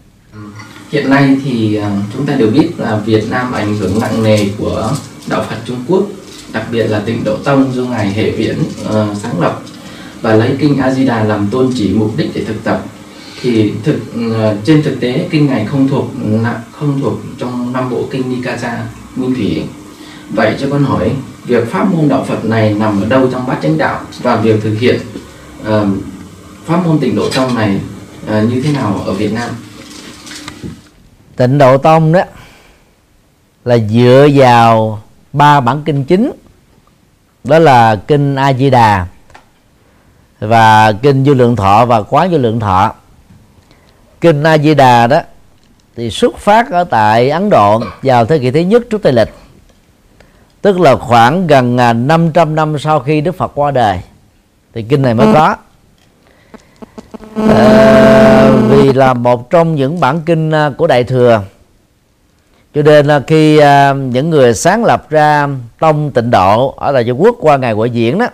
Hiện 0.90 1.10
nay 1.10 1.36
thì 1.44 1.76
à, 1.76 1.90
chúng 2.12 2.26
ta 2.26 2.34
đều 2.34 2.50
biết 2.50 2.70
là 2.78 2.96
Việt 2.96 3.24
Nam 3.30 3.52
ảnh 3.52 3.76
hưởng 3.76 4.00
nặng 4.00 4.22
nề 4.22 4.38
của 4.58 4.92
đạo 5.28 5.44
Phật 5.50 5.56
Trung 5.64 5.84
Quốc 5.88 6.02
đặc 6.52 6.66
biệt 6.72 6.86
là 6.86 7.02
tịnh 7.06 7.24
độ 7.24 7.36
tông 7.36 7.74
do 7.74 7.82
ngài 7.82 8.08
hệ 8.08 8.30
viễn 8.30 8.58
uh, 8.58 9.16
sáng 9.22 9.40
lập. 9.40 9.60
Và 10.20 10.34
lấy 10.34 10.56
kinh 10.60 10.78
A 10.78 10.90
Di 10.90 11.04
Đà 11.04 11.24
làm 11.24 11.48
tôn 11.50 11.70
chỉ 11.76 11.94
mục 11.94 12.10
đích 12.16 12.30
để 12.34 12.44
thực 12.44 12.64
tập 12.64 12.84
thì 13.44 13.72
thực 13.84 14.00
ờ, 14.34 14.56
trên 14.64 14.82
thực 14.82 15.00
tế 15.00 15.28
kinh 15.30 15.46
này 15.46 15.66
không 15.66 15.88
thuộc 15.88 16.06
không 16.72 17.00
thuộc 17.00 17.14
trong 17.38 17.72
năm 17.72 17.90
bộ 17.90 18.04
kinh 18.10 18.30
Nikaya 18.30 18.86
Nguyên 19.16 19.34
Thủy. 19.34 19.62
Vậy 20.30 20.56
cho 20.60 20.66
con 20.70 20.84
hỏi 20.84 21.12
việc 21.44 21.70
pháp 21.70 21.94
môn 21.94 22.08
đạo 22.08 22.24
Phật 22.28 22.44
này 22.44 22.74
nằm 22.74 23.02
ở 23.02 23.08
đâu 23.08 23.28
trong 23.32 23.46
bát 23.46 23.58
chánh 23.62 23.78
đạo? 23.78 24.00
Và 24.22 24.36
việc 24.36 24.62
thực 24.62 24.78
hiện 24.78 25.00
uh, 25.60 25.88
pháp 26.64 26.86
môn 26.86 26.98
tịnh 26.98 27.16
độ 27.16 27.30
tông 27.30 27.54
này 27.54 27.80
uh, 28.26 28.50
như 28.50 28.60
thế 28.60 28.72
nào 28.72 29.02
ở 29.06 29.12
Việt 29.12 29.32
Nam? 29.32 29.48
Tịnh 31.36 31.58
độ 31.58 31.78
tông 31.78 32.12
đó 32.12 32.20
là 33.64 33.78
dựa 33.78 34.28
vào 34.34 35.02
ba 35.32 35.60
bản 35.60 35.82
kinh 35.84 36.04
chính. 36.04 36.32
Đó 37.44 37.58
là 37.58 37.96
kinh 37.96 38.34
A 38.34 38.52
Di 38.52 38.70
Đà 38.70 39.06
và 40.40 40.92
kinh 40.92 41.24
Vô 41.24 41.34
Lượng 41.34 41.56
Thọ 41.56 41.86
và 41.86 42.02
Quán 42.02 42.30
Vô 42.30 42.38
Lượng 42.38 42.60
Thọ 42.60 42.92
kinh 44.24 44.42
A 44.42 44.58
Di 44.58 44.74
Đà 44.74 45.06
đó 45.06 45.20
thì 45.96 46.10
xuất 46.10 46.38
phát 46.38 46.70
ở 46.70 46.84
tại 46.84 47.30
Ấn 47.30 47.50
Độ 47.50 47.80
vào 48.02 48.26
thế 48.26 48.38
kỷ 48.38 48.50
thứ 48.50 48.60
nhất 48.60 48.82
trước 48.90 49.02
Tây 49.02 49.12
lịch. 49.12 49.28
Tức 50.62 50.80
là 50.80 50.96
khoảng 50.96 51.46
gần 51.46 51.76
500 51.76 52.54
năm 52.54 52.78
sau 52.78 53.00
khi 53.00 53.20
Đức 53.20 53.36
Phật 53.36 53.52
qua 53.54 53.70
đời. 53.70 54.00
Thì 54.74 54.82
kinh 54.82 55.02
này 55.02 55.14
mới 55.14 55.26
có. 55.34 55.56
À, 57.48 58.50
vì 58.68 58.92
là 58.92 59.14
một 59.14 59.50
trong 59.50 59.74
những 59.74 60.00
bản 60.00 60.20
kinh 60.26 60.50
à, 60.50 60.70
của 60.78 60.86
Đại 60.86 61.04
thừa. 61.04 61.42
Cho 62.74 62.82
nên 62.82 63.06
là 63.06 63.20
khi 63.26 63.58
à, 63.58 63.92
những 63.92 64.30
người 64.30 64.54
sáng 64.54 64.84
lập 64.84 65.10
ra 65.10 65.48
tông 65.78 66.10
tịnh 66.10 66.30
độ 66.30 66.74
ở 66.76 66.92
tại 66.92 67.04
Trung 67.04 67.22
Quốc 67.22 67.36
qua 67.40 67.56
ngày 67.56 67.72
hội 67.72 67.90
diễn 67.90 68.18
đó 68.18 68.26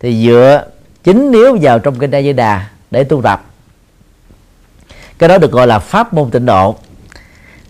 thì 0.00 0.26
dựa 0.26 0.64
chính 1.04 1.30
nếu 1.30 1.58
vào 1.60 1.78
trong 1.78 1.98
kinh 1.98 2.10
A 2.10 2.22
Di 2.22 2.32
Đà 2.32 2.66
để 2.90 3.04
tu 3.04 3.22
tập 3.22 3.44
cái 5.22 5.28
đó 5.28 5.38
được 5.38 5.52
gọi 5.52 5.66
là 5.66 5.78
pháp 5.78 6.14
môn 6.14 6.30
tịnh 6.30 6.46
độ. 6.46 6.76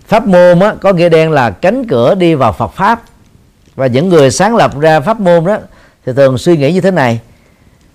Pháp 0.06 0.26
môn 0.26 0.60
á, 0.60 0.74
có 0.80 0.92
nghĩa 0.92 1.08
đen 1.08 1.30
là 1.30 1.50
cánh 1.50 1.86
cửa 1.88 2.14
đi 2.14 2.34
vào 2.34 2.52
Phật 2.52 2.72
pháp. 2.72 3.02
Và 3.74 3.86
những 3.86 4.08
người 4.08 4.30
sáng 4.30 4.56
lập 4.56 4.80
ra 4.80 5.00
pháp 5.00 5.20
môn 5.20 5.44
đó 5.44 5.58
thì 6.06 6.12
thường 6.12 6.38
suy 6.38 6.56
nghĩ 6.56 6.72
như 6.72 6.80
thế 6.80 6.90
này. 6.90 7.20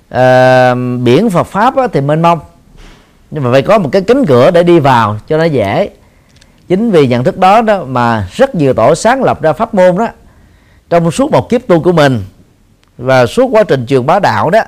À, 0.10 0.76
biển 1.04 1.30
Phật 1.30 1.44
pháp 1.44 1.76
á, 1.76 1.88
thì 1.94 2.02
mênh 2.02 2.22
mông. 2.22 2.40
Nhưng 3.32 3.44
mà 3.44 3.52
phải 3.52 3.62
có 3.62 3.78
một 3.78 3.90
cái 3.92 4.02
cánh 4.02 4.26
cửa 4.26 4.52
để 4.52 4.64
đi 4.64 4.80
vào 4.80 5.18
cho 5.28 5.38
nó 5.38 5.44
dễ. 5.44 5.90
Chính 6.68 6.92
vì 6.92 7.08
nhận 7.08 7.24
thức 7.24 7.38
đó 7.38 7.62
đó 7.62 7.84
mà 7.84 8.28
rất 8.32 8.56
nhiều 8.56 8.74
tổ 8.74 8.96
sáng 8.96 9.24
lập 9.24 9.42
ra 9.42 9.54
pháp 9.54 9.74
môn 9.74 9.98
đó 9.98 10.08
trong 10.90 11.12
suốt 11.12 11.32
một 11.32 11.50
kiếp 11.50 11.68
tu 11.68 11.82
của 11.82 11.92
mình 11.92 12.24
và 12.98 13.26
suốt 13.26 13.48
quá 13.52 13.64
trình 13.64 13.86
truyền 13.86 14.06
bá 14.06 14.20
đạo 14.20 14.50
đó 14.50 14.62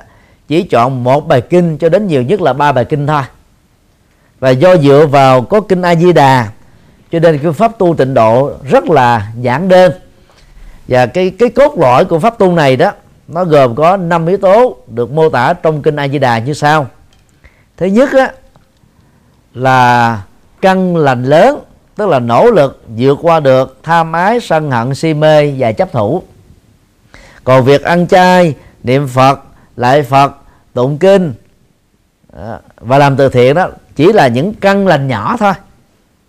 chỉ 0.47 0.63
chọn 0.63 1.03
một 1.03 1.27
bài 1.27 1.41
kinh 1.41 1.77
cho 1.77 1.89
đến 1.89 2.07
nhiều 2.07 2.21
nhất 2.21 2.41
là 2.41 2.53
ba 2.53 2.71
bài 2.71 2.85
kinh 2.85 3.07
thôi 3.07 3.23
và 4.39 4.49
do 4.49 4.77
dựa 4.77 5.05
vào 5.11 5.41
có 5.41 5.61
kinh 5.61 5.81
A 5.81 5.95
Di 5.95 6.13
Đà 6.13 6.49
cho 7.11 7.19
nên 7.19 7.39
cái 7.39 7.51
pháp 7.51 7.77
tu 7.77 7.95
tịnh 7.95 8.13
độ 8.13 8.51
rất 8.69 8.89
là 8.89 9.31
giản 9.41 9.67
đơn. 9.67 9.91
Và 10.87 11.05
cái 11.05 11.29
cái 11.29 11.49
cốt 11.49 11.77
lõi 11.77 12.05
của 12.05 12.19
pháp 12.19 12.37
tu 12.37 12.51
này 12.51 12.75
đó 12.75 12.91
nó 13.27 13.43
gồm 13.43 13.75
có 13.75 13.97
năm 13.97 14.27
yếu 14.27 14.37
tố 14.37 14.77
được 14.87 15.11
mô 15.11 15.29
tả 15.29 15.53
trong 15.53 15.81
kinh 15.81 15.95
A 15.95 16.07
Di 16.07 16.19
Đà 16.19 16.39
như 16.39 16.53
sau. 16.53 16.87
Thứ 17.77 17.85
nhất 17.85 18.09
á, 18.13 18.31
là 19.53 20.21
căn 20.61 20.97
lành 20.97 21.23
lớn 21.23 21.59
tức 21.95 22.09
là 22.09 22.19
nỗ 22.19 22.51
lực 22.51 22.83
vượt 22.97 23.17
qua 23.21 23.39
được 23.39 23.77
tham 23.83 24.13
ái 24.13 24.39
sân 24.39 24.71
hận 24.71 24.95
si 24.95 25.13
mê 25.13 25.53
và 25.57 25.71
chấp 25.71 25.91
thủ. 25.91 26.23
Còn 27.43 27.63
việc 27.63 27.83
ăn 27.83 28.07
chay 28.07 28.55
niệm 28.83 29.07
phật 29.07 29.39
lại 29.75 30.03
phật 30.03 30.31
tụng 30.73 30.97
kinh 30.97 31.33
à, 32.37 32.59
và 32.75 32.97
làm 32.97 33.15
từ 33.15 33.29
thiện 33.29 33.55
đó 33.55 33.69
chỉ 33.99 34.13
là 34.13 34.27
những 34.27 34.53
căn 34.53 34.87
lành 34.87 35.07
nhỏ 35.07 35.37
thôi. 35.39 35.53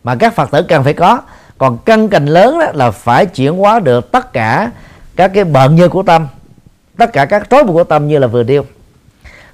Mà 0.04 0.14
các 0.14 0.34
phật 0.34 0.50
tử 0.50 0.62
cần 0.62 0.84
phải 0.84 0.94
có. 0.94 1.20
Còn 1.58 1.78
căn 1.84 2.08
cành 2.08 2.26
lớn 2.26 2.58
đó 2.58 2.66
là 2.74 2.90
phải 2.90 3.26
chuyển 3.26 3.56
hóa 3.56 3.80
được 3.80 4.12
tất 4.12 4.32
cả 4.32 4.70
các 5.16 5.30
cái 5.34 5.44
bận 5.44 5.76
như 5.76 5.88
của 5.88 6.02
tâm. 6.02 6.28
Tất 6.96 7.12
cả 7.12 7.24
các 7.24 7.50
rối 7.50 7.64
của 7.64 7.84
tâm 7.84 8.08
như 8.08 8.18
là 8.18 8.26
vừa 8.26 8.42
điêu. 8.42 8.64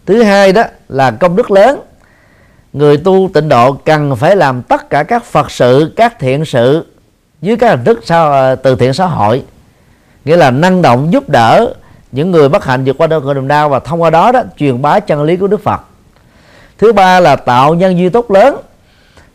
Thứ 0.07 0.23
hai 0.23 0.53
đó 0.53 0.63
là 0.89 1.11
công 1.11 1.37
đức 1.37 1.51
lớn. 1.51 1.81
Người 2.73 2.97
tu 2.97 3.31
tịnh 3.35 3.49
độ 3.49 3.73
cần 3.73 4.17
phải 4.17 4.37
làm 4.37 4.63
tất 4.63 4.91
cả 4.91 5.03
các 5.03 5.25
phật 5.25 5.51
sự, 5.51 5.93
các 5.97 6.19
thiện 6.19 6.45
sự 6.45 6.87
dưới 7.43 7.57
các 7.57 7.71
hình 7.71 7.85
thức 7.85 8.01
sao 8.05 8.57
từ 8.57 8.77
thiện 8.77 8.95
xã 8.95 9.07
hội. 9.07 9.43
Nghĩa 10.25 10.37
là 10.37 10.51
năng 10.51 10.83
động 10.83 11.13
giúp 11.13 11.29
đỡ 11.29 11.75
những 12.13 12.31
người 12.31 12.49
bất 12.49 12.65
hạnh 12.65 12.85
vượt 12.85 12.99
qua 12.99 13.07
đau 13.07 13.21
khổ 13.21 13.35
niềm 13.35 13.49
đau 13.49 13.69
và 13.69 13.79
thông 13.79 14.03
qua 14.03 14.11
đó 14.11 14.33
đó 14.33 14.43
truyền 14.57 14.83
bá 14.83 15.01
chân 15.01 15.23
lý 15.23 15.37
của 15.37 15.47
đức 15.47 15.63
phật 15.63 15.81
thứ 16.79 16.93
ba 16.93 17.21
là 17.21 17.37
tạo 17.37 17.75
nhân 17.75 17.99
duy 17.99 18.09
tốt 18.09 18.31
lớn. 18.31 18.57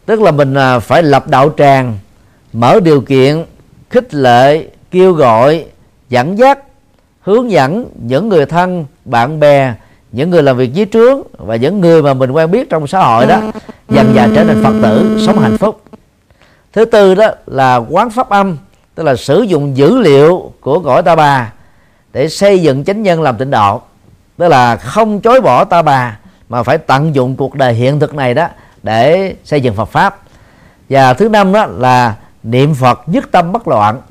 Tức 0.06 0.22
là 0.22 0.32
mình 0.32 0.54
à, 0.54 0.80
phải 0.80 1.04
lập 1.04 1.28
đạo 1.28 1.54
tràng, 1.58 1.98
mở 2.54 2.80
điều 2.80 3.02
kiện, 3.02 3.46
khích 3.90 4.14
lệ, 4.14 4.68
kêu 4.92 5.14
gọi, 5.14 5.66
dẫn 6.10 6.38
dắt, 6.38 6.60
hướng 7.22 7.52
dẫn 7.52 7.86
những 8.02 8.30
người 8.30 8.46
thân, 8.46 8.86
bạn 9.06 9.40
bè, 9.40 9.74
những 10.12 10.30
người 10.30 10.44
làm 10.44 10.58
việc 10.58 10.74
dưới 10.74 10.86
trướng 10.92 11.22
và 11.38 11.56
những 11.56 11.82
người 11.82 12.02
mà 12.02 12.14
mình 12.14 12.32
quen 12.32 12.52
biết 12.52 12.70
trong 12.70 12.88
xã 12.88 13.00
hội 13.00 13.26
đó, 13.26 13.40
dần 13.90 14.16
dần 14.16 14.34
trở 14.36 14.44
thành 14.44 14.64
phật 14.64 14.74
tử, 14.82 15.24
sống 15.26 15.40
hạnh 15.40 15.58
phúc. 15.58 15.82
Thứ 16.74 16.86
tư 16.86 17.16
đó 17.16 17.28
là 17.46 17.76
quán 17.76 18.10
pháp 18.10 18.30
âm, 18.30 18.58
tức 18.96 19.04
là 19.04 19.16
sử 19.16 19.42
dụng 19.42 19.78
dữ 19.78 19.98
liệu 19.98 20.52
của 20.62 20.80
cõi 20.80 21.04
ta 21.04 21.16
bà 21.16 21.54
để 22.14 22.30
xây 22.30 22.62
dựng 22.62 22.84
chánh 22.84 23.04
nhân 23.04 23.22
làm 23.22 23.38
tịnh 23.38 23.52
độ. 23.52 23.82
Tức 24.38 24.48
là 24.48 24.76
không 24.76 25.22
chối 25.22 25.42
bỏ 25.42 25.64
ta 25.64 25.82
bà 25.82 26.18
mà 26.52 26.64
phải 26.64 26.78
tận 26.78 27.16
dụng 27.16 27.36
cuộc 27.36 27.56
đời 27.56 27.74
hiện 27.74 28.00
thực 28.00 28.16
này 28.16 28.34
đó 28.34 28.48
để 28.84 29.34
xây 29.44 29.62
dựng 29.62 29.76
Phật 29.76 29.86
pháp. 29.86 30.20
Và 30.90 31.14
thứ 31.14 31.30
năm 31.30 31.54
đó 31.54 31.66
là 31.66 32.16
niệm 32.44 32.74
Phật 32.76 33.02
nhất 33.06 33.26
tâm 33.32 33.52
bất 33.52 33.68
loạn. 33.68 34.02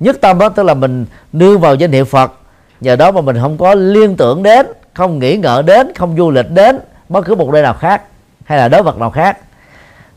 Nhất 0.00 0.16
tâm 0.20 0.38
đó 0.38 0.48
tức 0.48 0.62
là 0.62 0.74
mình 0.74 1.06
nương 1.32 1.60
vào 1.60 1.74
danh 1.74 1.92
hiệu 1.92 2.04
Phật. 2.04 2.32
Nhờ 2.80 2.96
đó 2.96 3.10
mà 3.10 3.20
mình 3.20 3.36
không 3.40 3.58
có 3.58 3.74
liên 3.74 4.16
tưởng 4.16 4.42
đến 4.42 4.66
không 4.94 5.18
nghĩ 5.18 5.36
ngợi 5.36 5.62
đến 5.62 5.92
không 5.94 6.16
du 6.16 6.30
lịch 6.30 6.50
đến 6.50 6.78
bất 7.08 7.24
cứ 7.24 7.34
một 7.34 7.50
nơi 7.52 7.62
nào 7.62 7.74
khác 7.74 8.02
hay 8.44 8.58
là 8.58 8.68
đối 8.68 8.82
vật 8.82 8.98
nào 8.98 9.10
khác. 9.10 9.38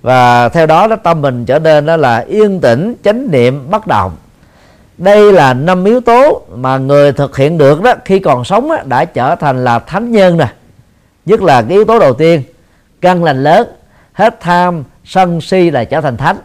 Và 0.01 0.49
theo 0.49 0.65
đó 0.65 0.87
đó 0.87 0.95
tâm 0.95 1.21
mình 1.21 1.45
trở 1.45 1.59
nên 1.59 1.85
đó 1.85 1.97
là 1.97 2.17
yên 2.19 2.59
tĩnh 2.59 2.95
chánh 3.03 3.31
niệm 3.31 3.69
bất 3.69 3.87
động. 3.87 4.11
Đây 4.97 5.33
là 5.33 5.53
năm 5.53 5.85
yếu 5.85 6.01
tố 6.01 6.41
mà 6.55 6.77
người 6.77 7.11
thực 7.11 7.37
hiện 7.37 7.57
được 7.57 7.81
đó 7.81 7.93
khi 8.05 8.19
còn 8.19 8.43
sống 8.43 8.69
đó, 8.69 8.77
đã 8.85 9.05
trở 9.05 9.35
thành 9.35 9.63
là 9.63 9.79
thánh 9.79 10.11
nhân 10.11 10.37
rồi 10.37 10.47
nhất 11.25 11.41
là 11.41 11.61
cái 11.61 11.71
yếu 11.71 11.85
tố 11.85 11.99
đầu 11.99 12.13
tiên, 12.13 12.43
căn 13.01 13.23
lành 13.23 13.43
lớn, 13.43 13.67
hết 14.13 14.39
tham, 14.41 14.83
sân 15.05 15.41
si 15.41 15.71
là 15.71 15.83
trở 15.83 16.01
thành 16.01 16.17
thánh. 16.17 16.37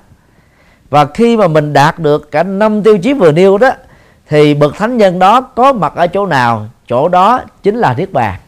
Và 0.91 1.07
khi 1.15 1.37
mà 1.37 1.49
mình 1.49 1.73
đạt 1.73 1.99
được 1.99 2.31
cả 2.31 2.43
năm 2.43 2.83
tiêu 2.83 2.99
chí 2.99 3.13
vừa 3.13 3.33
nêu 3.33 3.59
đó, 3.59 3.71
thì 4.29 4.55
bậc 4.55 4.77
thánh 4.77 4.97
nhân 4.97 5.19
đó 5.19 5.41
có 5.41 5.73
mặt 5.73 5.93
ở 5.95 6.07
chỗ 6.07 6.27
nào? 6.27 6.69
Chỗ 6.89 7.09
đó 7.09 7.41
chính 7.63 7.77
là 7.77 7.95
niết 7.95 8.13
bàn. 8.13 8.41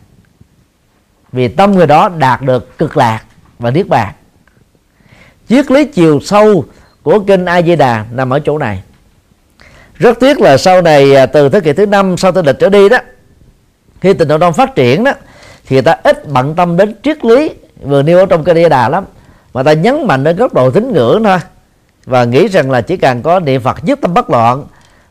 Vì 1.32 1.48
tâm 1.48 1.72
người 1.72 1.86
đó 1.86 2.08
đạt 2.08 2.42
được 2.42 2.78
cực 2.78 2.96
lạc 2.96 3.20
và 3.58 3.70
niết 3.70 3.88
bàn. 3.88 4.14
Triết 5.48 5.70
lý 5.70 5.84
chiều 5.84 6.20
sâu 6.20 6.64
của 7.02 7.20
kinh 7.20 7.44
A 7.44 7.62
Di 7.62 7.76
Đà 7.76 8.04
nằm 8.12 8.30
ở 8.30 8.38
chỗ 8.38 8.58
này. 8.58 8.82
Rất 9.94 10.20
tiếc 10.20 10.40
là 10.40 10.56
sau 10.56 10.82
này 10.82 11.14
à, 11.14 11.26
từ 11.26 11.48
thế 11.48 11.60
kỷ 11.60 11.72
thứ 11.72 11.86
năm 11.86 12.16
sau 12.16 12.32
tây 12.32 12.42
lịch 12.46 12.58
trở 12.58 12.68
đi 12.68 12.88
đó, 12.88 12.98
khi 14.00 14.12
tình 14.12 14.28
độ 14.28 14.38
đông 14.38 14.52
phát 14.52 14.74
triển 14.74 15.04
đó 15.04 15.12
thì 15.66 15.76
người 15.76 15.83
ta 15.83 15.96
ít 16.02 16.29
bận 16.29 16.55
tâm 16.55 16.76
đến 16.76 16.94
triết 17.02 17.24
lý, 17.24 17.50
vừa 17.83 18.02
nêu 18.02 18.18
ở 18.18 18.26
trong 18.26 18.44
kinh 18.44 18.57
A 18.57 18.62
Di 18.62 18.68
Đà 18.68 18.88
lắm. 18.88 19.05
Mà 19.55 19.62
ta 19.62 19.72
nhấn 19.72 20.07
mạnh 20.07 20.24
đến 20.24 20.37
góc 20.37 20.55
độ 20.55 20.70
tín 20.70 20.92
ngưỡng 20.92 21.24
thôi. 21.24 21.38
Và 22.05 22.24
nghĩ 22.24 22.48
rằng 22.48 22.70
là 22.70 22.81
chỉ 22.81 22.96
cần 22.96 23.22
có 23.22 23.40
niệm 23.40 23.61
Phật 23.62 23.85
giúp 23.85 23.98
tâm 24.02 24.14
bất 24.14 24.31
loạn, 24.31 24.64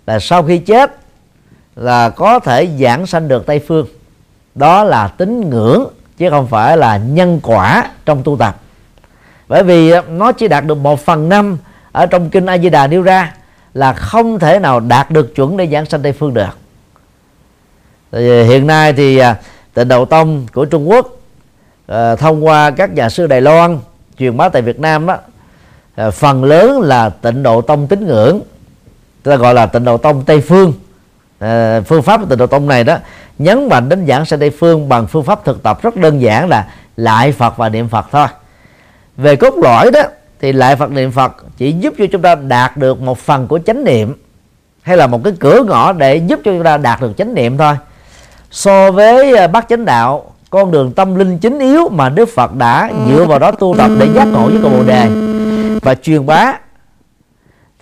là 0.08 0.20
sau 0.20 0.44
khi 0.44 0.58
chết 0.58 0.96
là 1.76 2.10
có 2.10 2.39
thể 2.39 2.70
giảng 2.80 3.08
sanh 3.08 3.28
được 3.28 3.46
Tây 3.46 3.60
phương. 3.68 3.88
Đó 4.56 4.84
là 4.84 5.08
tín 5.08 5.50
ngưỡng, 5.50 5.88
chứ 6.18 6.30
không 6.30 6.48
phải 6.48 6.78
là 6.78 6.98
nhân 6.98 7.39
quả 7.44 7.89
trong 8.06 8.24
tu 8.24 8.38
tập. 8.38 8.56
Bởi 9.48 9.63
vì 9.63 9.94
nó 10.10 10.32
chỉ 10.32 10.48
đạt 10.48 10.65
được 10.65 10.78
một 10.78 11.06
phần 11.06 11.30
năm 11.30 11.58
ở 11.91 12.06
trong 12.06 12.30
kinh 12.30 12.46
A 12.46 12.58
Di 12.58 12.70
Đà 12.70 12.88
nêu 12.88 13.02
ra 13.02 13.34
là 13.74 13.94
không 13.94 14.39
thể 14.39 14.60
nào 14.60 14.80
đạt 14.80 15.12
được 15.12 15.36
chuẩn 15.36 15.58
để 15.58 15.68
giảng 15.68 15.86
sanh 15.86 16.02
Tây 16.02 16.12
phương 16.12 16.34
được. 16.34 16.58
Thì 18.12 18.44
hiện 18.44 18.68
nay 18.68 18.94
thì 18.94 19.18
à, 19.18 19.36
tịnh 19.76 19.88
độ 19.88 20.06
tông 20.06 20.48
của 20.54 20.66
Trung 20.66 20.90
Quốc 20.90 21.08
à, 21.88 22.16
thông 22.16 22.46
qua 22.46 22.72
các 22.72 22.94
nhà 22.94 23.10
sư 23.10 23.28
Đài 23.28 23.42
Loan 23.42 23.80
truyền 24.20 24.38
bá 24.38 24.50
tại 24.50 24.62
Việt 24.62 24.80
Nam 24.80 25.06
đó 25.06 25.14
à, 25.14 25.20
ờ, 25.96 26.12
phần 26.12 26.44
lớn 26.44 26.82
là 26.82 27.10
tịnh 27.10 27.44
độ 27.44 27.62
tông 27.62 27.88
tín 27.88 28.08
ngưỡng 28.08 28.42
ta 29.24 29.36
gọi 29.36 29.54
là 29.54 29.66
tịnh 29.66 29.86
độ 29.86 29.98
tông 29.98 30.26
Tây 30.26 30.42
phương. 30.42 30.74
À, 31.40 31.82
phương 31.82 32.04
pháp 32.04 32.22
của 32.22 32.26
tịnh 32.26 32.38
độ 32.38 32.48
tông 32.48 32.68
này 32.68 32.84
đó 32.84 32.98
nhấn 33.40 33.70
mạnh 33.70 33.90
đến 33.90 34.08
giảng 34.08 34.26
sanh 34.26 34.40
Tây 34.40 34.50
phương 34.50 34.90
bằng 34.90 35.08
phương 35.08 35.24
pháp 35.24 35.46
thực 35.46 35.64
tập 35.64 35.82
rất 35.82 35.96
đơn 35.96 36.22
giản 36.22 36.50
là 36.50 36.68
lại 36.98 37.32
Phật 37.32 37.58
và 37.58 37.70
niệm 37.70 37.88
Phật 37.88 38.06
thôi. 38.12 38.28
Về 39.18 39.36
cốt 39.36 39.54
lõi 39.58 39.92
đó 39.92 40.02
thì 40.42 40.52
lại 40.52 40.76
Phật 40.76 40.92
niệm 40.92 41.12
Phật 41.12 41.36
chỉ 41.58 41.72
giúp 41.72 41.94
cho 41.98 42.06
chúng 42.12 42.22
ta 42.22 42.36
đạt 42.36 42.78
được 42.78 43.02
một 43.02 43.20
phần 43.20 43.48
của 43.48 43.60
chánh 43.66 43.84
niệm 43.84 44.14
hay 44.82 44.98
là 44.98 45.08
một 45.08 45.22
cái 45.24 45.34
cửa 45.40 45.64
ngõ 45.64 45.94
để 45.94 46.16
giúp 46.16 46.40
cho 46.46 46.52
chúng 46.52 46.64
ta 46.64 46.78
đạt 46.78 47.02
được 47.02 47.18
chánh 47.18 47.34
niệm 47.34 47.58
thôi 47.58 47.74
so 48.52 48.92
với 48.92 49.38
à, 49.38 49.48
bát 49.48 49.66
chánh 49.70 49.86
đạo 49.86 50.24
con 50.50 50.72
đường 50.72 50.92
tâm 50.92 51.16
linh 51.16 51.38
chính 51.38 51.60
yếu 51.60 51.90
mà 51.90 52.10
Đức 52.10 52.30
Phật 52.30 52.56
đã 52.56 52.92
dựa 53.10 53.26
vào 53.26 53.40
đó 53.40 53.52
tu 53.52 53.76
tập 53.78 53.92
để 54.00 54.08
giác 54.16 54.26
ngộ 54.26 54.50
với 54.50 54.60
cầu 54.62 54.72
Bồ 54.72 54.84
đề. 54.84 55.08
Và 55.82 55.96
truyền 55.96 56.26
bá 56.26 56.54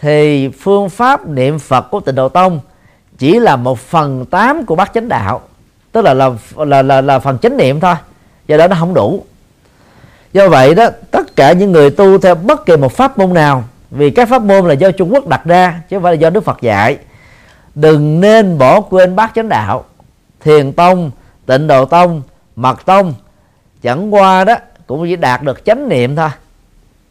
thì 0.01 0.49
phương 0.49 0.89
pháp 0.89 1.27
niệm 1.27 1.59
Phật 1.59 1.81
của 1.91 1.99
Tịnh 1.99 2.15
Độ 2.15 2.29
Tông 2.29 2.59
chỉ 3.17 3.39
là 3.39 3.55
một 3.55 3.79
phần 3.79 4.25
tám 4.25 4.65
của 4.65 4.75
bát 4.75 4.91
chánh 4.93 5.09
đạo 5.09 5.41
tức 5.91 6.01
là 6.01 6.13
là 6.13 6.29
là 6.57 6.81
là, 6.81 7.01
là 7.01 7.19
phần 7.19 7.37
chánh 7.37 7.57
niệm 7.57 7.79
thôi 7.79 7.95
do 8.47 8.57
đó 8.57 8.67
nó 8.67 8.75
không 8.79 8.93
đủ. 8.93 9.23
Do 10.33 10.49
vậy 10.49 10.75
đó 10.75 10.89
tất 11.11 11.35
cả 11.35 11.53
những 11.53 11.71
người 11.71 11.89
tu 11.89 12.17
theo 12.17 12.35
bất 12.35 12.65
kỳ 12.65 12.77
một 12.77 12.91
pháp 12.91 13.17
môn 13.17 13.33
nào 13.33 13.63
vì 13.91 14.09
các 14.09 14.29
pháp 14.29 14.41
môn 14.41 14.67
là 14.67 14.73
do 14.73 14.91
Trung 14.91 15.13
Quốc 15.13 15.27
đặt 15.27 15.45
ra 15.45 15.81
chứ 15.89 15.95
không 15.95 16.03
phải 16.03 16.13
là 16.13 16.19
do 16.19 16.29
Đức 16.29 16.43
Phật 16.43 16.61
dạy 16.61 16.97
đừng 17.75 18.21
nên 18.21 18.57
bỏ 18.57 18.81
quên 18.81 19.15
bát 19.15 19.31
chánh 19.35 19.49
đạo 19.49 19.83
thiền 20.43 20.73
tông 20.73 21.11
tịnh 21.45 21.67
độ 21.67 21.85
tông 21.85 22.21
mật 22.55 22.85
tông. 22.85 23.13
Chẳng 23.81 24.13
qua 24.13 24.43
đó 24.43 24.55
cũng 24.87 25.05
chỉ 25.07 25.15
đạt 25.15 25.43
được 25.43 25.65
chánh 25.65 25.89
niệm 25.89 26.15
thôi. 26.15 26.29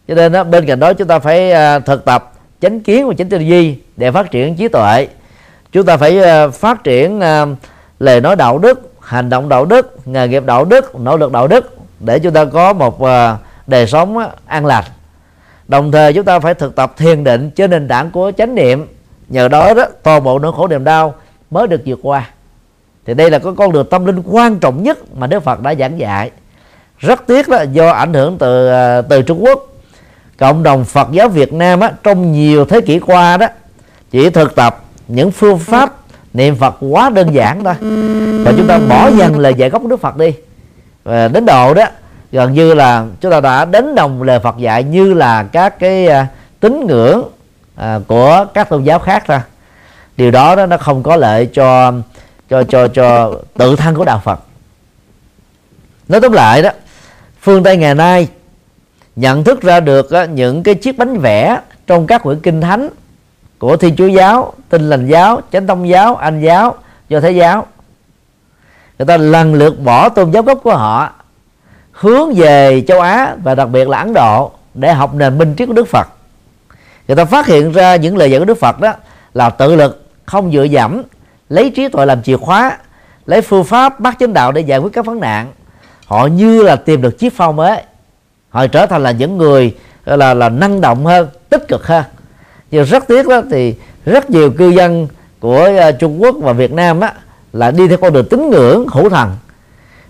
Cho 0.08 0.14
nên 0.14 0.32
đó, 0.32 0.44
bên 0.44 0.66
cạnh 0.66 0.80
đó 0.80 0.92
chúng 0.92 1.08
ta 1.08 1.18
phải 1.18 1.52
à, 1.52 1.78
thực 1.78 2.04
tập 2.04 2.32
chánh 2.60 2.80
kiến 2.80 3.08
và 3.08 3.14
chánh 3.18 3.28
tư 3.28 3.38
duy 3.38 3.78
để 3.96 4.10
phát 4.10 4.30
triển 4.30 4.56
trí 4.56 4.68
tuệ. 4.68 5.08
Chúng 5.72 5.86
ta 5.86 5.96
phải 5.96 6.22
à, 6.22 6.48
phát 6.48 6.84
triển 6.84 7.20
à, 7.20 7.46
lời 7.98 8.20
nói 8.20 8.36
đạo 8.36 8.58
đức 8.58 8.92
hành 9.00 9.28
động 9.28 9.48
đạo 9.48 9.64
đức 9.64 10.08
nghề 10.08 10.28
nghiệp 10.28 10.44
đạo 10.46 10.64
đức 10.64 10.94
nỗ 11.00 11.16
lực 11.16 11.32
đạo 11.32 11.48
đức 11.48 11.76
để 12.00 12.18
chúng 12.18 12.32
ta 12.32 12.44
có 12.44 12.72
một 12.72 13.00
đời 13.66 13.86
sống 13.86 14.18
an 14.46 14.66
lành. 14.66 14.84
Đồng 15.68 15.92
thời 15.92 16.12
chúng 16.12 16.24
ta 16.24 16.38
phải 16.38 16.54
thực 16.54 16.76
tập 16.76 16.94
thiền 16.96 17.24
định 17.24 17.50
trên 17.50 17.70
nền 17.70 17.88
tảng 17.88 18.10
của 18.10 18.32
chánh 18.38 18.54
niệm. 18.54 18.86
Nhờ 19.28 19.48
đó 19.48 19.74
đó 19.74 19.86
toàn 20.02 20.24
bộ 20.24 20.38
nỗi 20.38 20.52
khổ 20.56 20.68
niềm 20.68 20.84
đau 20.84 21.14
mới 21.50 21.66
được 21.66 21.80
vượt 21.86 21.98
qua 22.02 22.30
thì 23.06 23.14
đây 23.14 23.30
là 23.30 23.38
có 23.38 23.52
con 23.52 23.72
đường 23.72 23.86
tâm 23.90 24.06
linh 24.06 24.22
quan 24.22 24.58
trọng 24.58 24.82
nhất 24.82 24.98
mà 25.16 25.26
Đức 25.26 25.42
Phật 25.42 25.60
đã 25.60 25.74
giảng 25.74 25.98
dạy. 25.98 26.30
Rất 26.98 27.26
tiếc 27.26 27.48
đó 27.48 27.62
do 27.72 27.90
ảnh 27.90 28.14
hưởng 28.14 28.38
từ 28.38 28.68
à, 28.68 29.02
từ 29.02 29.22
Trung 29.22 29.44
Quốc. 29.44 29.68
Cộng 30.38 30.62
đồng 30.62 30.84
Phật 30.84 31.08
giáo 31.12 31.28
Việt 31.28 31.52
Nam 31.52 31.80
á, 31.80 31.92
trong 32.02 32.32
nhiều 32.32 32.64
thế 32.64 32.80
kỷ 32.80 32.98
qua 32.98 33.36
đó 33.36 33.46
chỉ 34.10 34.30
thực 34.30 34.54
tập 34.54 34.84
những 35.08 35.30
phương 35.30 35.58
pháp 35.58 35.94
niệm 36.34 36.56
Phật 36.56 36.76
quá 36.80 37.10
đơn 37.10 37.34
giản 37.34 37.64
thôi. 37.64 37.74
Và 38.44 38.52
chúng 38.56 38.66
ta 38.66 38.78
bỏ 38.78 39.08
dần 39.08 39.38
lời 39.38 39.54
dạy 39.54 39.70
gốc 39.70 39.84
Đức 39.84 40.00
Phật 40.00 40.16
đi. 40.16 40.34
Và 41.04 41.28
đến 41.28 41.46
độ 41.46 41.74
đó 41.74 41.84
gần 42.32 42.52
như 42.52 42.74
là 42.74 43.04
chúng 43.20 43.30
ta 43.30 43.40
đã 43.40 43.64
đánh 43.64 43.94
đồng 43.94 44.22
lời 44.22 44.40
Phật 44.40 44.58
dạy 44.58 44.84
như 44.84 45.14
là 45.14 45.42
các 45.42 45.78
cái 45.78 46.06
à, 46.06 46.26
tín 46.60 46.86
ngưỡng 46.86 47.22
à, 47.76 47.98
của 48.06 48.46
các 48.54 48.68
tôn 48.68 48.84
giáo 48.84 48.98
khác 48.98 49.26
ra 49.26 49.44
điều 50.16 50.30
đó 50.30 50.56
đó 50.56 50.66
nó 50.66 50.76
không 50.76 51.02
có 51.02 51.16
lợi 51.16 51.46
cho 51.46 51.92
cho 52.52 52.64
cho 52.64 52.88
cho 52.88 53.34
tự 53.54 53.76
thân 53.76 53.94
của 53.94 54.04
đạo 54.04 54.20
Phật. 54.24 54.40
Nói 56.08 56.20
tóm 56.20 56.32
lại 56.32 56.62
đó, 56.62 56.70
phương 57.40 57.62
Tây 57.62 57.76
ngày 57.76 57.94
nay 57.94 58.28
nhận 59.16 59.44
thức 59.44 59.62
ra 59.62 59.80
được 59.80 60.08
những 60.30 60.62
cái 60.62 60.74
chiếc 60.74 60.98
bánh 60.98 61.18
vẽ 61.18 61.60
trong 61.86 62.06
các 62.06 62.22
quyển 62.22 62.40
kinh 62.40 62.60
thánh 62.60 62.88
của 63.58 63.76
thiên 63.76 63.96
chúa 63.96 64.06
giáo, 64.06 64.52
tin 64.68 64.90
lành 64.90 65.06
giáo, 65.06 65.40
chánh 65.52 65.66
tông 65.66 65.88
giáo, 65.88 66.16
anh 66.16 66.40
giáo, 66.40 66.74
do 67.08 67.20
thái 67.20 67.36
giáo, 67.36 67.66
người 68.98 69.06
ta 69.06 69.16
lần 69.16 69.54
lượt 69.54 69.80
bỏ 69.80 70.08
tôn 70.08 70.30
giáo 70.30 70.42
gốc 70.42 70.60
của 70.62 70.76
họ 70.76 71.12
hướng 71.92 72.34
về 72.34 72.84
châu 72.88 73.00
Á 73.00 73.36
và 73.44 73.54
đặc 73.54 73.68
biệt 73.68 73.88
là 73.88 73.98
Ấn 73.98 74.14
Độ 74.14 74.50
để 74.74 74.92
học 74.92 75.14
nền 75.14 75.38
minh 75.38 75.54
triết 75.58 75.68
của 75.68 75.74
Đức 75.74 75.88
Phật. 75.88 76.08
Người 77.08 77.16
ta 77.16 77.24
phát 77.24 77.46
hiện 77.46 77.72
ra 77.72 77.96
những 77.96 78.16
lời 78.16 78.30
dạy 78.30 78.38
của 78.38 78.44
Đức 78.44 78.58
Phật 78.58 78.80
đó 78.80 78.92
là 79.34 79.50
tự 79.50 79.76
lực, 79.76 80.06
không 80.24 80.52
dựa 80.52 80.62
dẫm 80.62 81.02
lấy 81.52 81.70
trí 81.70 81.88
tuệ 81.88 82.06
làm 82.06 82.22
chìa 82.22 82.36
khóa, 82.36 82.78
lấy 83.26 83.40
phương 83.40 83.64
pháp 83.64 84.00
bắt 84.00 84.16
chánh 84.20 84.32
đạo 84.32 84.52
để 84.52 84.60
giải 84.60 84.78
quyết 84.78 84.92
các 84.92 85.06
vấn 85.06 85.20
nạn. 85.20 85.52
Họ 86.06 86.26
như 86.26 86.62
là 86.62 86.76
tìm 86.76 87.02
được 87.02 87.18
chiếc 87.18 87.36
phao 87.36 87.52
mới. 87.52 87.82
Họ 88.50 88.66
trở 88.66 88.86
thành 88.86 89.02
là 89.02 89.10
những 89.10 89.38
người 89.38 89.74
là 90.04 90.34
là 90.34 90.48
năng 90.48 90.80
động 90.80 91.06
hơn, 91.06 91.28
tích 91.50 91.68
cực 91.68 91.86
hơn. 91.86 92.04
Nhưng 92.70 92.84
rất 92.84 93.06
tiếc 93.06 93.28
đó 93.28 93.42
thì 93.50 93.74
rất 94.04 94.30
nhiều 94.30 94.50
cư 94.50 94.68
dân 94.68 95.08
của 95.40 95.70
ờ, 95.80 95.92
Trung 95.92 96.22
Quốc 96.22 96.36
và 96.40 96.52
Việt 96.52 96.72
Nam 96.72 97.00
á, 97.00 97.12
là 97.52 97.70
đi 97.70 97.88
theo 97.88 97.98
con 97.98 98.12
đường 98.12 98.26
tín 98.30 98.50
ngưỡng 98.50 98.86
hữu 98.88 99.08
thần 99.08 99.36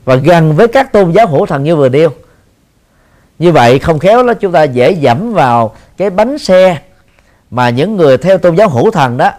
và 0.05 0.15
gần 0.15 0.57
với 0.57 0.69
các 0.69 0.93
tôn 0.93 1.13
giáo 1.13 1.27
hữu 1.27 1.47
thần 1.47 1.63
như 1.63 1.77
vừa 1.77 1.89
nêu. 1.89 2.11
Như 3.39 3.53
vậy 3.53 3.79
không 3.79 3.99
khéo 3.99 4.23
đó 4.23 4.35
chúng 4.35 4.53
ta 4.53 4.63
dễ 4.63 4.93
dẫm 4.93 5.33
vào 5.33 5.75
cái 5.97 6.11
bánh 6.11 6.39
xe 6.39 6.79
mà 7.51 7.71
những 7.71 7.97
người 7.97 8.19
theo 8.19 8.39
tôn 8.39 8.57
giáo 8.57 8.69
hữu 8.69 8.91
thần 8.91 9.17
đó 9.17 9.31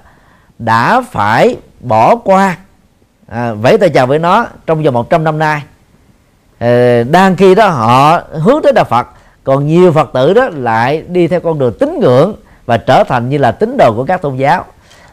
đã 0.60 1.02
phải 1.12 1.58
bỏ 1.84 2.16
qua. 2.16 2.58
À, 3.28 3.54
vẫy 3.54 3.78
tay 3.78 3.90
chào 3.90 4.08
với 4.08 4.20
nó 4.20 4.46
trong 4.66 4.84
vòng 4.84 4.94
100 4.94 5.24
năm 5.24 5.40
nay. 5.40 5.64
À, 6.60 7.04
đang 7.12 7.36
khi 7.36 7.56
đó 7.56 7.68
họ 7.68 8.22
hướng 8.32 8.62
tới 8.64 8.74
đạo 8.74 8.86
Phật 8.86 9.08
còn 9.44 9.68
nhiều 9.68 9.92
Phật 9.92 10.10
tử 10.14 10.34
đó 10.34 10.50
lại 10.54 11.04
đi 11.08 11.28
theo 11.28 11.40
con 11.40 11.60
đường 11.60 11.74
tín 11.80 12.00
ngưỡng 12.00 12.36
và 12.66 12.78
trở 12.78 13.04
thành 13.04 13.30
như 13.30 13.38
là 13.38 13.52
tín 13.52 13.78
đồ 13.78 13.94
của 13.96 14.06
các 14.06 14.22
tôn 14.22 14.36
giáo. 14.36 14.66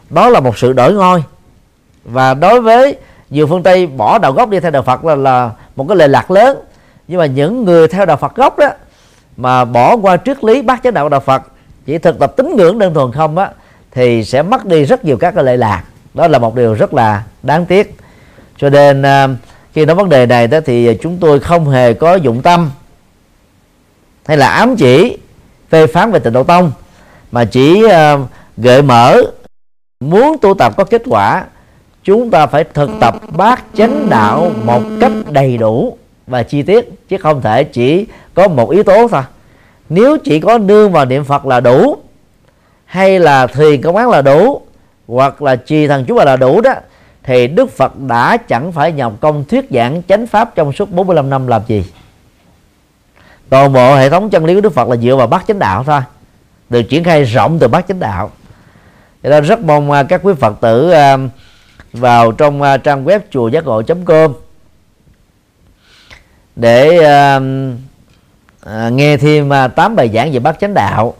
Đó 0.09 0.29
là 0.29 0.39
một 0.39 0.57
sự 0.57 0.73
đổi 0.73 0.93
ngôi. 0.93 1.23
Và 2.03 2.33
đối 2.33 2.61
với 2.61 2.95
nhiều 3.29 3.47
phương 3.47 3.63
tây 3.63 3.87
bỏ 3.87 4.17
đạo 4.17 4.31
gốc 4.33 4.49
đi 4.49 4.59
theo 4.59 4.71
đạo 4.71 4.83
phật 4.83 5.05
là, 5.05 5.15
là 5.15 5.51
một 5.75 5.85
cái 5.87 5.97
lệ 5.97 6.07
lạc 6.07 6.31
lớn. 6.31 6.57
Nhưng 7.07 7.19
mà 7.19 7.25
những 7.25 7.65
người 7.65 7.87
theo 7.87 8.05
đạo 8.05 8.17
phật 8.17 8.35
gốc 8.35 8.57
đó 8.57 8.69
mà 9.37 9.65
bỏ 9.65 9.97
qua 9.97 10.17
triết 10.17 10.43
lý 10.43 10.61
bác 10.61 10.83
chánh 10.83 10.93
đạo 10.93 11.09
đạo 11.09 11.19
phật 11.19 11.41
chỉ 11.85 11.97
thực 11.97 12.19
tập 12.19 12.33
tín 12.37 12.55
ngưỡng 12.55 12.79
đơn 12.79 12.93
thuần 12.93 13.11
không 13.11 13.37
á 13.37 13.49
thì 13.91 14.23
sẽ 14.23 14.41
mất 14.41 14.65
đi 14.65 14.83
rất 14.83 15.05
nhiều 15.05 15.17
các 15.17 15.35
cái 15.35 15.43
lệ 15.43 15.57
lạc 15.57 15.83
đó 16.13 16.27
là 16.27 16.39
một 16.39 16.55
điều 16.55 16.73
rất 16.73 16.93
là 16.93 17.23
đáng 17.43 17.65
tiếc. 17.65 17.95
Cho 18.57 18.69
nên 18.69 19.01
à, 19.01 19.27
khi 19.73 19.85
nói 19.85 19.95
vấn 19.95 20.09
đề 20.09 20.25
này 20.25 20.47
đó 20.47 20.59
thì 20.65 20.97
chúng 21.01 21.17
tôi 21.17 21.39
không 21.39 21.69
hề 21.69 21.93
có 21.93 22.15
dụng 22.15 22.41
tâm 22.41 22.71
hay 24.25 24.37
là 24.37 24.47
ám 24.47 24.75
chỉ 24.75 25.17
phê 25.69 25.87
phán 25.87 26.11
về 26.11 26.19
tịnh 26.19 26.33
độ 26.33 26.43
tông, 26.43 26.71
mà 27.31 27.45
chỉ 27.45 27.83
à, 27.89 28.17
gợi 28.57 28.81
mở 28.81 29.21
muốn 29.99 30.37
tu 30.41 30.53
tập 30.53 30.73
có 30.77 30.83
kết 30.83 31.01
quả, 31.05 31.45
chúng 32.03 32.31
ta 32.31 32.45
phải 32.45 32.63
thực 32.63 32.89
tập 33.01 33.15
bát 33.37 33.63
chánh 33.77 34.09
đạo 34.09 34.51
một 34.65 34.81
cách 35.01 35.11
đầy 35.29 35.57
đủ 35.57 35.97
và 36.27 36.43
chi 36.43 36.61
tiết, 36.61 36.89
chứ 37.09 37.17
không 37.17 37.41
thể 37.41 37.63
chỉ 37.63 38.05
có 38.33 38.47
một 38.47 38.69
yếu 38.69 38.83
tố 38.83 39.07
thôi. 39.07 39.21
Nếu 39.89 40.17
chỉ 40.17 40.39
có 40.39 40.57
nương 40.57 40.91
vào 40.91 41.05
niệm 41.05 41.23
phật 41.23 41.45
là 41.45 41.59
đủ, 41.59 41.97
hay 42.85 43.19
là 43.19 43.47
thiền 43.47 43.81
công 43.81 43.95
án 43.95 44.09
là 44.09 44.21
đủ 44.21 44.61
hoặc 45.11 45.41
là 45.41 45.55
trì 45.55 45.87
thần 45.87 46.05
chú 46.05 46.15
là 46.15 46.35
đủ 46.35 46.61
đó, 46.61 46.73
thì 47.23 47.47
Đức 47.47 47.71
Phật 47.71 47.99
đã 47.99 48.37
chẳng 48.37 48.71
phải 48.71 48.91
nhọc 48.91 49.13
công 49.21 49.45
thuyết 49.45 49.65
giảng 49.69 50.01
chánh 50.07 50.27
pháp 50.27 50.55
trong 50.55 50.73
suốt 50.73 50.91
45 50.91 51.29
năm 51.29 51.47
làm 51.47 51.61
gì. 51.67 51.85
Toàn 53.49 53.73
bộ 53.73 53.95
hệ 53.95 54.09
thống 54.09 54.29
chân 54.29 54.45
lý 54.45 54.55
của 54.55 54.61
Đức 54.61 54.73
Phật 54.73 54.87
là 54.89 54.95
dựa 54.95 55.15
vào 55.15 55.27
bát 55.27 55.43
chánh 55.47 55.59
đạo 55.59 55.83
thôi, 55.83 56.01
được 56.69 56.81
triển 56.81 57.03
khai 57.03 57.23
rộng 57.23 57.59
từ 57.59 57.67
bát 57.67 57.85
chánh 57.87 57.99
đạo. 57.99 58.31
Cho 59.23 59.29
nên 59.29 59.43
rất 59.43 59.59
mong 59.59 59.91
à, 59.91 60.03
các 60.03 60.21
quý 60.23 60.33
Phật 60.39 60.61
tử 60.61 60.91
à, 60.91 61.17
vào 61.93 62.31
trong 62.31 62.61
à, 62.61 62.77
trang 62.77 63.05
web 63.05 63.19
chùa 63.31 63.47
giác 63.47 63.65
ngộ 63.65 63.81
com 64.05 64.33
để 66.55 66.89
nghe 68.91 69.17
thêm 69.17 69.51
8 69.75 69.95
bài 69.95 70.09
giảng 70.13 70.31
về 70.31 70.39
bát 70.39 70.57
chánh 70.59 70.73
đạo 70.73 71.13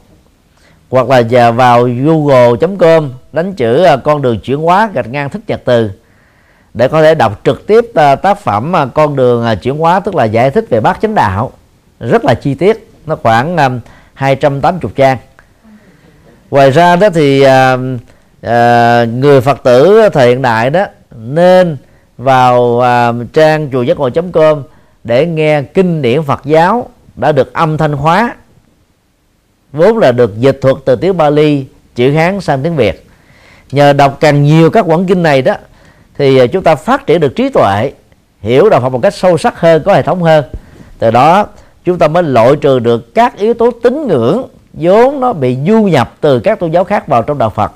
hoặc 0.91 1.09
là 1.09 1.19
giờ 1.19 1.51
vào 1.51 1.83
google.com 1.83 3.09
đánh 3.33 3.53
chữ 3.53 3.83
à, 3.83 3.97
con 3.97 4.21
đường 4.21 4.39
chuyển 4.39 4.57
hóa 4.57 4.89
gạch 4.93 5.07
ngang 5.09 5.29
thích 5.29 5.41
nhật 5.47 5.61
từ 5.65 5.91
để 6.73 6.87
có 6.87 7.01
thể 7.01 7.15
đọc 7.15 7.39
trực 7.43 7.67
tiếp 7.67 7.85
à, 7.95 8.15
tác 8.15 8.39
phẩm 8.39 8.75
à, 8.75 8.85
con 8.93 9.15
đường 9.15 9.45
chuyển 9.61 9.77
hóa 9.77 9.99
tức 9.99 10.15
là 10.15 10.23
giải 10.23 10.51
thích 10.51 10.65
về 10.69 10.79
bát 10.79 10.97
chánh 11.01 11.15
đạo. 11.15 11.51
Rất 11.99 12.25
là 12.25 12.33
chi 12.33 12.53
tiết 12.53 12.87
nó 13.05 13.15
khoảng 13.15 13.79
280 14.13 14.91
trang. 14.95 15.17
Ngoài 16.51 16.71
ra 16.71 16.95
đó 16.95 17.09
thì 17.09 17.41
à, 17.41 17.77
à, 18.41 19.05
người 19.05 19.41
phật 19.41 19.63
tử 19.63 20.09
thời 20.13 20.27
hiện 20.27 20.41
đại 20.41 20.69
đó 20.69 20.85
nên 21.15 21.77
vào 22.17 22.81
à, 22.81 23.11
trang 23.33 23.69
chùa 23.71 23.81
giác 23.81 23.97
ngộ 23.97 24.09
com 24.33 24.63
để 25.03 25.25
nghe 25.25 25.61
kinh 25.61 26.01
điển 26.01 26.23
phật 26.23 26.41
giáo 26.45 26.89
đã 27.15 27.31
được 27.31 27.53
âm 27.53 27.77
thanh 27.77 27.93
hóa 27.93 28.35
vốn 29.73 29.97
là 29.97 30.11
được 30.11 30.39
dịch 30.39 30.59
thuật 30.61 30.75
từ 30.85 30.95
tiếng 30.95 31.17
Bali 31.17 31.65
chữ 31.95 32.11
Hán 32.11 32.41
sang 32.41 32.63
tiếng 32.63 32.75
Việt. 32.75 33.07
Nhờ 33.71 33.93
đọc 33.93 34.17
càng 34.19 34.43
nhiều 34.43 34.69
các 34.69 34.85
quảng 34.87 35.05
kinh 35.05 35.23
này 35.23 35.41
đó, 35.41 35.55
thì 36.17 36.37
à, 36.37 36.45
chúng 36.47 36.63
ta 36.63 36.75
phát 36.75 37.07
triển 37.07 37.19
được 37.19 37.35
trí 37.35 37.49
tuệ, 37.49 37.91
hiểu 38.41 38.69
đạo 38.69 38.81
Phật 38.81 38.89
một 38.89 38.99
cách 39.03 39.13
sâu 39.13 39.37
sắc 39.37 39.59
hơn, 39.59 39.81
có 39.85 39.93
hệ 39.93 40.01
thống 40.01 40.23
hơn. 40.23 40.45
Từ 40.99 41.11
đó, 41.11 41.47
chúng 41.85 41.97
ta 41.97 42.07
mới 42.07 42.23
loại 42.23 42.55
trừ 42.55 42.79
được 42.79 43.15
các 43.15 43.37
yếu 43.37 43.53
tố 43.53 43.71
tín 43.83 44.07
ngưỡng 44.07 44.47
vốn 44.73 45.19
nó 45.19 45.33
bị 45.33 45.57
du 45.67 45.83
nhập 45.83 46.13
từ 46.21 46.39
các 46.39 46.59
tôn 46.59 46.71
giáo 46.71 46.83
khác 46.83 47.07
vào 47.07 47.23
trong 47.23 47.37
đạo 47.37 47.49
Phật. 47.49 47.71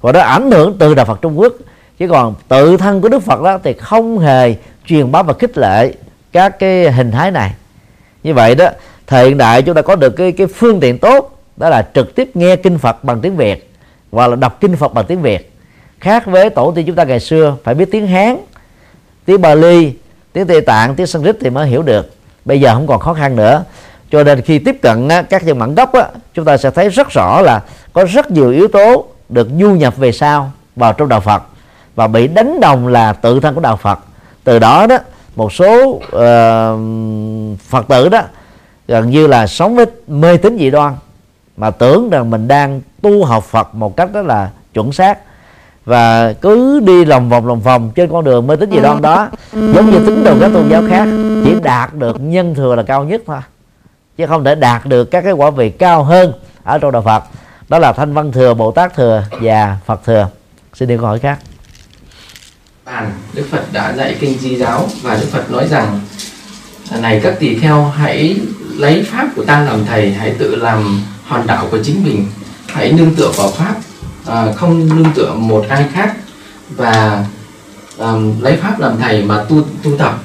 Và 0.00 0.12
nó 0.12 0.20
ảnh 0.20 0.50
hưởng 0.50 0.76
từ 0.78 0.94
đạo 0.94 1.06
Phật 1.06 1.22
Trung 1.22 1.38
Quốc. 1.38 1.52
Chứ 1.98 2.08
còn 2.08 2.34
tự 2.48 2.76
thân 2.76 3.00
của 3.00 3.08
Đức 3.08 3.22
Phật 3.22 3.42
đó 3.42 3.58
thì 3.64 3.72
không 3.72 4.18
hề 4.18 4.54
truyền 4.86 5.12
bá 5.12 5.22
và 5.22 5.34
khích 5.38 5.58
lệ 5.58 5.92
các 6.32 6.58
cái 6.58 6.92
hình 6.92 7.10
thái 7.10 7.30
này. 7.30 7.54
Như 8.22 8.34
vậy 8.34 8.54
đó 8.54 8.68
thời 9.06 9.28
hiện 9.28 9.38
đại 9.38 9.62
chúng 9.62 9.74
ta 9.74 9.82
có 9.82 9.96
được 9.96 10.10
cái 10.10 10.32
cái 10.32 10.46
phương 10.46 10.80
tiện 10.80 10.98
tốt 10.98 11.38
đó 11.56 11.68
là 11.68 11.88
trực 11.94 12.14
tiếp 12.14 12.30
nghe 12.34 12.56
kinh 12.56 12.78
Phật 12.78 13.04
bằng 13.04 13.20
tiếng 13.20 13.36
Việt 13.36 13.70
hoặc 14.12 14.26
là 14.26 14.36
đọc 14.36 14.60
kinh 14.60 14.76
Phật 14.76 14.94
bằng 14.94 15.04
tiếng 15.06 15.22
Việt. 15.22 15.52
Khác 16.00 16.26
với 16.26 16.50
tổ 16.50 16.72
tiên 16.72 16.86
chúng 16.86 16.96
ta 16.96 17.04
ngày 17.04 17.20
xưa 17.20 17.56
phải 17.64 17.74
biết 17.74 17.88
tiếng 17.90 18.06
Hán 18.06 18.36
tiếng 19.24 19.40
Bali 19.40 19.92
tiếng 20.32 20.46
Tây 20.46 20.60
Tạng 20.60 20.94
tiếng 20.94 21.06
Sanskrit 21.06 21.36
thì 21.40 21.50
mới 21.50 21.68
hiểu 21.68 21.82
được. 21.82 22.14
Bây 22.44 22.60
giờ 22.60 22.74
không 22.74 22.86
còn 22.86 23.00
khó 23.00 23.14
khăn 23.14 23.36
nữa. 23.36 23.64
Cho 24.10 24.24
nên 24.24 24.42
khi 24.42 24.58
tiếp 24.58 24.76
cận 24.82 25.08
các 25.30 25.44
dân 25.44 25.58
bản 25.58 25.74
gốc 25.74 25.92
chúng 26.34 26.44
ta 26.44 26.56
sẽ 26.56 26.70
thấy 26.70 26.88
rất 26.88 27.10
rõ 27.10 27.40
là 27.40 27.62
có 27.92 28.04
rất 28.04 28.30
nhiều 28.30 28.50
yếu 28.50 28.68
tố 28.68 29.06
được 29.28 29.48
du 29.60 29.70
nhập 29.70 29.96
về 29.96 30.12
sau 30.12 30.52
vào 30.76 30.92
trong 30.92 31.08
đạo 31.08 31.20
Phật 31.20 31.42
và 31.94 32.06
bị 32.06 32.28
đánh 32.28 32.60
đồng 32.60 32.88
là 32.88 33.12
tự 33.12 33.40
thân 33.40 33.54
của 33.54 33.60
đạo 33.60 33.76
Phật. 33.76 33.98
Từ 34.44 34.58
đó 34.58 34.86
đó 34.86 34.98
một 35.36 35.52
số 35.52 35.84
uh, 35.86 36.00
Phật 37.68 37.88
tử 37.88 38.08
đó 38.08 38.22
gần 38.88 39.10
như 39.10 39.26
là 39.26 39.46
sống 39.46 39.76
với 39.76 39.86
mê 40.06 40.36
tín 40.36 40.58
dị 40.58 40.70
đoan 40.70 40.94
mà 41.56 41.70
tưởng 41.70 42.10
rằng 42.10 42.30
mình 42.30 42.48
đang 42.48 42.80
tu 43.02 43.24
học 43.24 43.44
Phật 43.44 43.74
một 43.74 43.96
cách 43.96 44.08
rất 44.12 44.26
là 44.26 44.50
chuẩn 44.74 44.92
xác. 44.92 45.18
Và 45.84 46.32
cứ 46.32 46.80
đi 46.80 47.04
lòng 47.04 47.28
vòng 47.28 47.46
lòng 47.46 47.60
vòng 47.60 47.90
trên 47.94 48.10
con 48.10 48.24
đường 48.24 48.46
mê 48.46 48.56
tín 48.56 48.70
dị 48.70 48.80
đoan 48.80 49.02
đó 49.02 49.28
giống 49.52 49.90
như 49.90 49.98
tín 50.06 50.24
đồ 50.24 50.34
các 50.40 50.50
tôn 50.54 50.68
giáo 50.70 50.82
khác 50.88 51.08
chỉ 51.44 51.54
đạt 51.62 51.94
được 51.94 52.16
nhân 52.20 52.54
thừa 52.54 52.74
là 52.74 52.82
cao 52.82 53.04
nhất 53.04 53.22
thôi 53.26 53.38
chứ 54.16 54.26
không 54.26 54.44
thể 54.44 54.54
đạt 54.54 54.86
được 54.86 55.04
các 55.04 55.20
cái 55.20 55.32
quả 55.32 55.50
vị 55.50 55.70
cao 55.70 56.04
hơn 56.04 56.32
ở 56.62 56.78
trong 56.78 56.92
đạo 56.92 57.02
Phật. 57.02 57.24
Đó 57.68 57.78
là 57.78 57.92
thanh 57.92 58.14
văn 58.14 58.32
thừa 58.32 58.54
bồ 58.54 58.70
tát 58.70 58.94
thừa 58.94 59.24
và 59.40 59.78
phật 59.86 60.04
thừa. 60.04 60.28
Xin 60.74 60.88
đi 60.88 60.96
câu 60.96 61.06
hỏi 61.06 61.18
khác. 61.18 61.38
Bàn 62.84 63.12
đức 63.34 63.46
phật 63.50 63.72
đã 63.72 63.94
dạy 63.96 64.16
kinh 64.20 64.38
di 64.38 64.56
giáo 64.56 64.88
và 65.02 65.16
đức 65.20 65.26
phật 65.30 65.50
nói 65.50 65.68
rằng 65.68 66.00
này 67.00 67.20
các 67.22 67.36
tỳ 67.40 67.58
kheo 67.58 67.84
hãy 67.84 68.36
lấy 68.78 69.02
pháp 69.02 69.28
của 69.36 69.44
ta 69.44 69.60
làm 69.60 69.84
thầy 69.86 70.12
hãy 70.12 70.34
tự 70.38 70.56
làm 70.56 71.02
hòn 71.24 71.46
đảo 71.46 71.68
của 71.70 71.78
chính 71.82 72.04
mình. 72.04 72.26
Hãy 72.66 72.92
nương 72.92 73.14
tựa 73.14 73.30
vào 73.36 73.50
pháp 73.50 73.74
à, 74.26 74.52
không 74.56 74.88
nương 74.96 75.12
tựa 75.14 75.32
một 75.34 75.64
ai 75.68 75.84
khác. 75.92 76.16
Và 76.76 77.24
à, 77.98 78.12
lấy 78.40 78.56
pháp 78.56 78.80
làm 78.80 78.96
thầy 79.00 79.22
mà 79.22 79.44
tu 79.48 79.62
tu 79.82 79.96
tập. 79.98 80.18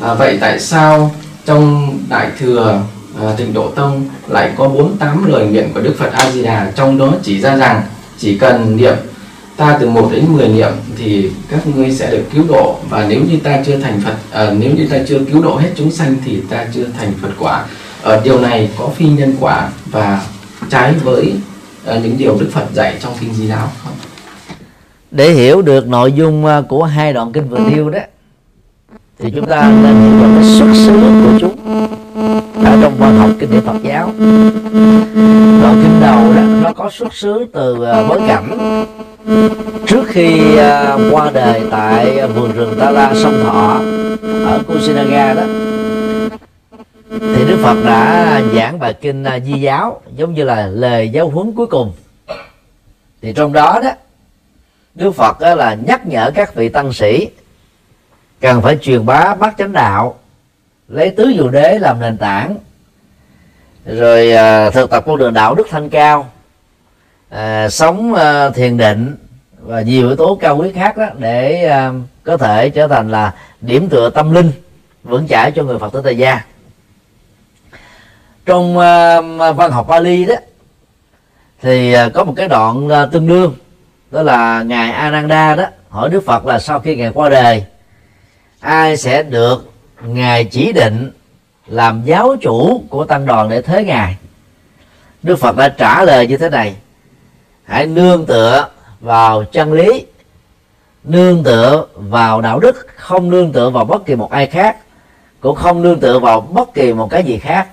À, 0.00 0.14
vậy 0.14 0.38
tại 0.40 0.60
sao 0.60 1.14
trong 1.44 1.98
đại 2.08 2.30
thừa 2.38 2.82
à, 3.20 3.32
tịnh 3.36 3.54
độ 3.54 3.68
tông 3.68 4.08
lại 4.28 4.50
có 4.56 4.68
48 4.68 5.32
lời 5.32 5.46
nguyện 5.46 5.70
của 5.74 5.80
Đức 5.80 5.94
Phật 5.98 6.12
A 6.12 6.30
Di 6.30 6.42
Đà 6.42 6.72
trong 6.76 6.98
đó 6.98 7.12
chỉ 7.22 7.40
ra 7.40 7.56
rằng 7.56 7.82
chỉ 8.18 8.38
cần 8.38 8.76
niệm 8.76 8.94
ta 9.56 9.78
từ 9.80 9.88
1 9.88 10.08
đến 10.12 10.24
10 10.28 10.48
niệm 10.48 10.72
thì 10.98 11.30
các 11.50 11.66
ngươi 11.66 11.92
sẽ 11.92 12.10
được 12.10 12.24
cứu 12.34 12.44
độ. 12.48 12.78
Và 12.90 13.06
nếu 13.08 13.20
như 13.30 13.38
ta 13.44 13.62
chưa 13.66 13.76
thành 13.76 14.00
Phật 14.04 14.14
à, 14.30 14.50
nếu 14.58 14.70
như 14.74 14.86
ta 14.90 14.96
chưa 15.08 15.18
cứu 15.32 15.42
độ 15.42 15.56
hết 15.56 15.70
chúng 15.76 15.90
sanh 15.90 16.16
thì 16.24 16.40
ta 16.50 16.66
chưa 16.74 16.84
thành 16.98 17.12
Phật 17.22 17.30
quả 17.38 17.64
ở 18.06 18.20
điều 18.24 18.40
này 18.40 18.70
có 18.78 18.88
phi 18.88 19.08
nhân 19.08 19.36
quả 19.40 19.68
và 19.90 20.22
trái 20.70 20.94
với 21.04 21.34
à, 21.86 21.98
những 22.02 22.18
điều 22.18 22.36
Đức 22.40 22.48
Phật 22.52 22.64
dạy 22.74 22.96
trong 23.00 23.12
kinh 23.20 23.34
Di 23.34 23.46
Giáo 23.46 23.70
không? 23.84 23.92
Để 25.10 25.30
hiểu 25.30 25.62
được 25.62 25.88
nội 25.88 26.12
dung 26.12 26.46
à, 26.46 26.62
của 26.68 26.84
hai 26.84 27.12
đoạn 27.12 27.32
kinh 27.32 27.48
vừa 27.48 27.58
nêu 27.58 27.90
đó 27.90 27.98
thì 29.18 29.30
chúng 29.34 29.46
ta 29.46 29.72
nên 29.82 29.94
hiểu 29.94 30.20
được 30.20 30.28
cái 30.34 30.44
xuất 30.58 30.72
xứ 30.74 31.00
của 31.24 31.38
chúng 31.40 31.86
ở 32.64 32.78
trong 32.82 32.94
văn 32.98 33.18
học 33.18 33.30
kinh 33.38 33.50
điển 33.50 33.60
Phật 33.60 33.82
giáo. 33.82 34.12
Đoạn 35.62 35.80
kinh 35.82 36.00
đầu 36.00 36.34
đó 36.34 36.42
nó 36.62 36.72
có 36.72 36.90
xuất 36.90 37.14
xứ 37.14 37.46
từ 37.52 37.76
bối 38.08 38.20
cảnh. 38.28 38.84
Trước 39.86 40.04
khi 40.08 40.56
qua 41.10 41.30
đời 41.34 41.62
tại 41.70 42.28
vườn 42.34 42.52
rừng 42.52 42.74
Ta 42.78 42.90
La 42.90 43.14
sông 43.14 43.42
Thọ 43.44 43.80
ở 44.44 44.62
Kusinaga 44.66 45.34
đó 45.34 45.42
thì 47.20 47.44
Đức 47.48 47.58
Phật 47.62 47.84
đã 47.84 48.40
giảng 48.54 48.78
bài 48.78 48.94
kinh 48.94 49.24
à, 49.24 49.38
Di 49.40 49.60
giáo 49.60 50.00
giống 50.16 50.34
như 50.34 50.44
là 50.44 50.66
lời 50.66 51.08
giáo 51.08 51.28
huấn 51.28 51.52
cuối 51.52 51.66
cùng. 51.66 51.92
Thì 53.22 53.32
trong 53.32 53.52
đó 53.52 53.80
đó 53.82 53.90
Đức 54.94 55.12
Phật 55.12 55.40
đó 55.40 55.54
là 55.54 55.74
nhắc 55.74 56.06
nhở 56.06 56.30
các 56.34 56.54
vị 56.54 56.68
tăng 56.68 56.92
sĩ 56.92 57.28
cần 58.40 58.62
phải 58.62 58.78
truyền 58.80 59.06
bá 59.06 59.34
bát 59.34 59.54
chánh 59.58 59.72
đạo 59.72 60.14
lấy 60.88 61.10
tứ 61.10 61.32
diệu 61.36 61.48
đế 61.48 61.78
làm 61.78 62.00
nền 62.00 62.16
tảng 62.16 62.56
rồi 63.86 64.32
à, 64.32 64.70
thực 64.70 64.90
tập 64.90 65.04
con 65.06 65.18
đường 65.18 65.34
đạo 65.34 65.54
đức 65.54 65.66
thanh 65.70 65.90
cao 65.90 66.30
à, 67.28 67.68
sống 67.68 68.14
à, 68.14 68.50
thiền 68.50 68.76
định 68.76 69.16
và 69.60 69.80
nhiều 69.80 70.06
yếu 70.06 70.16
tố 70.16 70.38
cao 70.40 70.56
quý 70.56 70.72
khác 70.72 70.96
đó 70.96 71.06
để 71.18 71.64
à, 71.64 71.92
có 72.24 72.36
thể 72.36 72.70
trở 72.70 72.88
thành 72.88 73.10
là 73.10 73.34
điểm 73.60 73.88
tựa 73.88 74.10
tâm 74.10 74.34
linh 74.34 74.52
vững 75.04 75.28
chãi 75.28 75.50
cho 75.50 75.62
người 75.62 75.78
phật 75.78 75.92
tử 75.92 76.00
tại 76.04 76.16
gia 76.16 76.44
trong 78.46 78.76
uh, 78.76 79.56
văn 79.56 79.70
học 79.70 79.88
Bali 79.88 80.24
đó 80.24 80.34
thì 81.62 81.94
uh, 82.06 82.12
có 82.12 82.24
một 82.24 82.32
cái 82.36 82.48
đoạn 82.48 82.86
uh, 82.86 83.12
tương 83.12 83.26
đương. 83.26 83.54
Đó 84.10 84.22
là 84.22 84.62
ngài 84.62 84.92
Ananda 84.92 85.54
đó 85.54 85.64
hỏi 85.88 86.08
Đức 86.10 86.24
Phật 86.26 86.46
là 86.46 86.58
sau 86.58 86.80
khi 86.80 86.96
ngài 86.96 87.12
qua 87.12 87.28
đời 87.28 87.64
ai 88.60 88.96
sẽ 88.96 89.22
được 89.22 89.72
ngài 90.02 90.44
chỉ 90.44 90.72
định 90.72 91.10
làm 91.66 92.02
giáo 92.04 92.36
chủ 92.40 92.82
của 92.88 93.04
tăng 93.04 93.26
đoàn 93.26 93.48
để 93.48 93.62
thế 93.62 93.84
ngài? 93.84 94.16
Đức 95.22 95.36
phật 95.36 95.56
đã 95.56 95.68
trả 95.68 96.04
lời 96.04 96.26
như 96.26 96.36
thế 96.36 96.50
này. 96.50 96.76
Hãy 97.64 97.86
nương 97.86 98.26
tựa 98.26 98.68
vào 99.00 99.44
chân 99.44 99.72
lý 99.72 100.06
nương 101.04 101.44
tựa 101.44 101.86
vào 101.94 102.40
đạo 102.40 102.58
đức 102.58 102.86
không 102.96 103.30
nương 103.30 103.52
tựa 103.52 103.70
vào 103.70 103.84
bất 103.84 104.06
kỳ 104.06 104.14
một 104.14 104.30
ai 104.30 104.46
khác 104.46 104.76
cũng 105.40 105.54
không 105.54 105.82
nương 105.82 106.00
tựa 106.00 106.18
vào 106.18 106.40
bất 106.40 106.74
kỳ 106.74 106.92
một 106.92 107.10
cái 107.10 107.24
gì 107.24 107.38
khác 107.38 107.68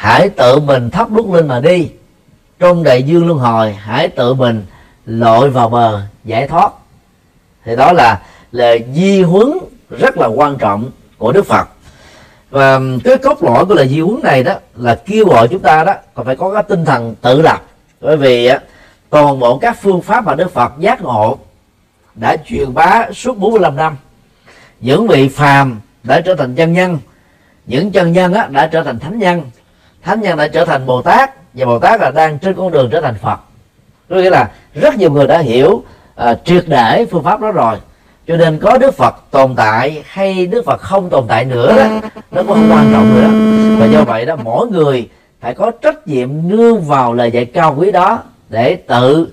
hãy 0.00 0.28
tự 0.28 0.60
mình 0.60 0.90
thắp 0.90 1.10
đuốc 1.10 1.30
lên 1.30 1.48
mà 1.48 1.60
đi. 1.60 1.90
Trong 2.58 2.82
đại 2.82 3.02
dương 3.02 3.26
luân 3.26 3.38
hồi 3.38 3.72
hãy 3.72 4.08
tự 4.08 4.34
mình 4.34 4.66
lội 5.06 5.50
vào 5.50 5.68
bờ 5.68 6.02
giải 6.24 6.48
thoát. 6.48 6.72
Thì 7.64 7.76
đó 7.76 7.92
là 7.92 8.20
lời 8.52 8.84
di 8.94 9.22
huấn 9.22 9.52
rất 9.90 10.16
là 10.16 10.26
quan 10.26 10.56
trọng 10.58 10.90
của 11.18 11.32
Đức 11.32 11.46
Phật. 11.46 11.68
Và 12.50 12.74
um, 12.74 13.00
cái 13.00 13.16
cốt 13.18 13.42
lõi 13.42 13.64
của 13.64 13.74
lời 13.74 13.88
di 13.88 14.00
huấn 14.00 14.20
này 14.22 14.44
đó 14.44 14.54
là 14.76 14.94
kêu 14.94 15.26
gọi 15.26 15.48
chúng 15.48 15.62
ta 15.62 15.84
đó 15.84 15.94
còn 16.14 16.26
phải 16.26 16.36
có 16.36 16.50
cái 16.54 16.62
tinh 16.62 16.84
thần 16.84 17.14
tự 17.20 17.42
lập. 17.42 17.62
Bởi 18.00 18.16
vì 18.16 18.46
á, 18.46 18.58
toàn 19.10 19.38
bộ 19.38 19.58
các 19.58 19.78
phương 19.82 20.02
pháp 20.02 20.24
mà 20.24 20.34
Đức 20.34 20.52
Phật 20.52 20.72
giác 20.78 21.02
ngộ 21.02 21.38
đã 22.14 22.36
truyền 22.46 22.74
bá 22.74 23.06
suốt 23.14 23.38
45 23.38 23.76
năm. 23.76 23.96
Những 24.80 25.06
vị 25.06 25.28
phàm 25.28 25.80
đã 26.02 26.20
trở 26.20 26.34
thành 26.34 26.54
chân 26.54 26.72
nhân 26.72 26.98
những 27.66 27.90
chân 27.90 28.12
nhân 28.12 28.34
á, 28.34 28.48
đã 28.50 28.66
trở 28.66 28.82
thành 28.82 28.98
thánh 28.98 29.18
nhân 29.18 29.42
thánh 30.02 30.20
nhân 30.20 30.38
đã 30.38 30.48
trở 30.48 30.64
thành 30.64 30.86
bồ 30.86 31.02
tát 31.02 31.30
và 31.54 31.66
bồ 31.66 31.78
tát 31.78 32.00
là 32.00 32.10
đang 32.10 32.38
trên 32.38 32.54
con 32.54 32.70
đường 32.70 32.88
trở 32.92 33.00
thành 33.00 33.14
phật. 33.22 33.40
Có 34.10 34.16
nghĩa 34.16 34.30
là 34.30 34.50
rất 34.74 34.96
nhiều 34.96 35.10
người 35.10 35.26
đã 35.26 35.38
hiểu 35.38 35.82
uh, 36.30 36.38
triệt 36.44 36.64
để 36.66 37.06
phương 37.10 37.24
pháp 37.24 37.40
đó 37.40 37.52
rồi. 37.52 37.76
Cho 38.26 38.36
nên 38.36 38.58
có 38.58 38.78
đức 38.78 38.94
phật 38.94 39.14
tồn 39.30 39.54
tại 39.56 40.02
hay 40.06 40.46
đức 40.46 40.62
phật 40.66 40.80
không 40.80 41.10
tồn 41.10 41.24
tại 41.28 41.44
nữa 41.44 41.76
đó 41.76 42.08
nó 42.30 42.42
cũng 42.42 42.46
không 42.46 42.70
quan 42.70 42.92
trọng 42.92 43.14
nữa. 43.14 43.28
Và 43.80 43.86
do 43.86 44.04
vậy 44.04 44.26
đó 44.26 44.36
mỗi 44.36 44.66
người 44.66 45.08
phải 45.40 45.54
có 45.54 45.70
trách 45.82 46.08
nhiệm 46.08 46.48
nương 46.48 46.80
vào 46.80 47.14
lời 47.14 47.30
dạy 47.30 47.44
cao 47.44 47.74
quý 47.78 47.90
đó 47.90 48.22
để 48.48 48.74
tự 48.74 49.28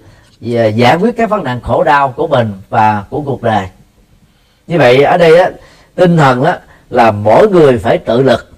à, 0.56 0.66
giải 0.66 0.96
quyết 0.96 1.18
các 1.18 1.30
vấn 1.30 1.44
nạn 1.44 1.62
khổ 1.62 1.84
đau 1.84 2.10
của 2.10 2.28
mình 2.28 2.54
và 2.70 3.04
của 3.10 3.22
cuộc 3.22 3.44
đời. 3.44 3.68
Như 4.68 4.78
vậy 4.78 5.04
ở 5.04 5.18
đây 5.18 5.40
á, 5.40 5.50
tinh 5.96 6.18
thần 6.18 6.44
đó 6.44 6.54
là 6.90 7.12
mỗi 7.12 7.50
người 7.50 7.78
phải 7.78 7.98
tự 7.98 8.22
lực 8.22 8.57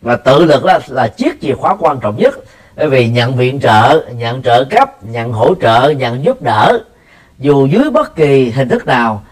và 0.00 0.16
tự 0.16 0.44
lực 0.44 0.64
đó 0.64 0.78
là 0.88 1.08
chiếc 1.08 1.40
chìa 1.40 1.54
khóa 1.54 1.76
quan 1.78 2.00
trọng 2.00 2.16
nhất. 2.16 2.34
Bởi 2.76 2.88
vì 2.88 3.08
nhận 3.08 3.36
viện 3.36 3.60
trợ, 3.60 4.04
nhận 4.16 4.42
trợ 4.42 4.64
cấp, 4.64 5.04
nhận 5.04 5.32
hỗ 5.32 5.54
trợ, 5.54 5.90
nhận 5.90 6.24
giúp 6.24 6.42
đỡ, 6.42 6.78
dù 7.38 7.66
dưới 7.66 7.90
bất 7.90 8.16
kỳ 8.16 8.50
hình 8.50 8.68
thức 8.68 8.86
nào, 8.86 9.22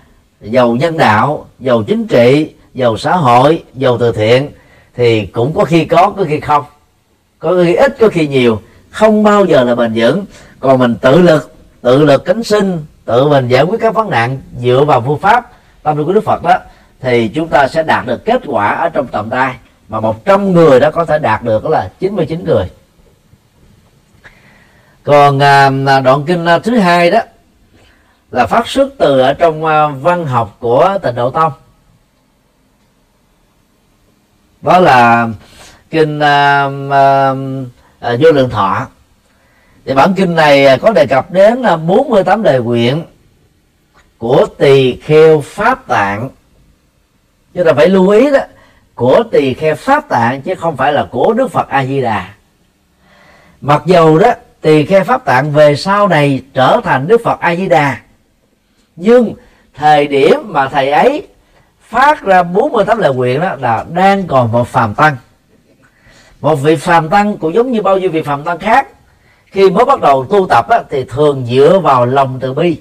giàu 0.40 0.76
nhân 0.76 0.98
đạo, 0.98 1.46
giàu 1.58 1.82
chính 1.82 2.06
trị, 2.06 2.54
giàu 2.74 2.96
xã 2.96 3.16
hội, 3.16 3.64
giàu 3.74 3.98
từ 3.98 4.12
thiện, 4.12 4.50
thì 4.96 5.26
cũng 5.26 5.54
có 5.54 5.64
khi 5.64 5.84
có 5.84 6.10
có 6.10 6.24
khi 6.24 6.40
không. 6.40 6.64
Có 7.38 7.54
khi 7.64 7.74
ít, 7.74 7.96
có 8.00 8.08
khi 8.08 8.28
nhiều. 8.28 8.60
Không 8.90 9.22
bao 9.22 9.44
giờ 9.44 9.64
là 9.64 9.74
bền 9.74 9.92
vững. 9.94 10.24
Còn 10.60 10.78
mình 10.78 10.94
tự 10.94 11.22
lực 11.22 11.52
tự 11.80 12.04
lực 12.04 12.24
cánh 12.24 12.42
sinh, 12.42 12.78
tự 13.04 13.28
mình 13.28 13.48
giải 13.48 13.62
quyết 13.62 13.80
các 13.80 13.94
vấn 13.94 14.10
nạn 14.10 14.40
dựa 14.60 14.84
vào 14.84 15.00
phương 15.06 15.18
pháp 15.18 15.50
tâm 15.82 15.96
linh 15.96 16.06
của 16.06 16.12
đức 16.12 16.24
phật 16.24 16.42
đó, 16.42 16.58
thì 17.00 17.28
chúng 17.28 17.48
ta 17.48 17.68
sẽ 17.68 17.82
đạt 17.82 18.06
được 18.06 18.24
kết 18.24 18.42
quả 18.46 18.68
ở 18.68 18.88
trong 18.88 19.06
tầm 19.06 19.30
tay 19.30 19.54
mà 19.88 20.00
100 20.00 20.52
người 20.52 20.80
đó 20.80 20.90
có 20.90 21.04
thể 21.04 21.18
đạt 21.18 21.42
được 21.42 21.64
đó 21.64 21.70
là 21.70 21.90
99 21.98 22.44
người. 22.44 22.70
Còn 25.02 25.38
à, 25.38 25.70
à, 25.86 26.00
đoạn 26.00 26.24
kinh 26.26 26.44
à, 26.46 26.58
thứ 26.58 26.78
hai 26.78 27.10
đó 27.10 27.20
là 28.30 28.46
phát 28.46 28.68
xuất 28.68 28.90
từ 28.98 29.20
ở 29.20 29.32
trong 29.32 29.62
văn 30.02 30.26
học 30.26 30.56
của 30.58 30.98
tịnh 31.02 31.14
độ 31.14 31.30
tông. 31.30 31.52
Đó 34.62 34.78
là 34.78 35.28
kinh 35.90 36.18
vô 38.00 38.32
lượng 38.32 38.50
thọ. 38.50 38.86
Thì 39.84 39.94
bản 39.94 40.14
kinh 40.14 40.34
này 40.34 40.78
có 40.78 40.92
đề 40.92 41.06
cập 41.06 41.30
đến 41.30 41.62
48 41.86 42.42
đề 42.42 42.58
nguyện 42.58 43.04
của 44.18 44.46
tỳ 44.58 44.96
kheo 44.96 45.40
pháp 45.40 45.86
tạng. 45.86 46.30
Chúng 47.54 47.64
ta 47.64 47.72
phải 47.72 47.88
lưu 47.88 48.08
ý 48.08 48.30
đó 48.30 48.38
của 48.96 49.22
tỳ 49.30 49.54
kheo 49.54 49.74
pháp 49.74 50.08
tạng 50.08 50.42
chứ 50.42 50.54
không 50.54 50.76
phải 50.76 50.92
là 50.92 51.06
của 51.10 51.32
đức 51.32 51.50
phật 51.50 51.68
a 51.68 51.84
di 51.84 52.00
đà 52.00 52.28
mặc 53.60 53.82
dầu 53.86 54.18
đó 54.18 54.32
tỳ 54.60 54.84
kheo 54.84 55.04
pháp 55.04 55.24
tạng 55.24 55.52
về 55.52 55.76
sau 55.76 56.08
này 56.08 56.42
trở 56.54 56.80
thành 56.84 57.06
đức 57.08 57.20
phật 57.24 57.40
a 57.40 57.56
di 57.56 57.68
đà 57.68 57.96
nhưng 58.96 59.34
thời 59.74 60.06
điểm 60.06 60.38
mà 60.44 60.68
thầy 60.68 60.90
ấy 60.90 61.26
phát 61.88 62.22
ra 62.22 62.42
48 62.42 62.98
lời 62.98 63.14
nguyện 63.14 63.40
đó 63.40 63.56
là 63.60 63.84
đang 63.92 64.26
còn 64.26 64.52
một 64.52 64.68
phàm 64.68 64.94
tăng. 64.94 65.16
Một 66.40 66.54
vị 66.54 66.76
phàm 66.76 67.08
tăng 67.08 67.36
cũng 67.36 67.54
giống 67.54 67.72
như 67.72 67.82
bao 67.82 67.98
nhiêu 67.98 68.10
vị 68.10 68.22
phàm 68.22 68.44
tăng 68.44 68.58
khác. 68.58 68.88
Khi 69.46 69.70
mới 69.70 69.84
bắt 69.84 70.00
đầu 70.00 70.24
tu 70.24 70.46
tập 70.46 70.68
á, 70.68 70.82
thì 70.90 71.04
thường 71.04 71.46
dựa 71.50 71.78
vào 71.78 72.06
lòng 72.06 72.38
từ 72.40 72.54
bi. 72.54 72.76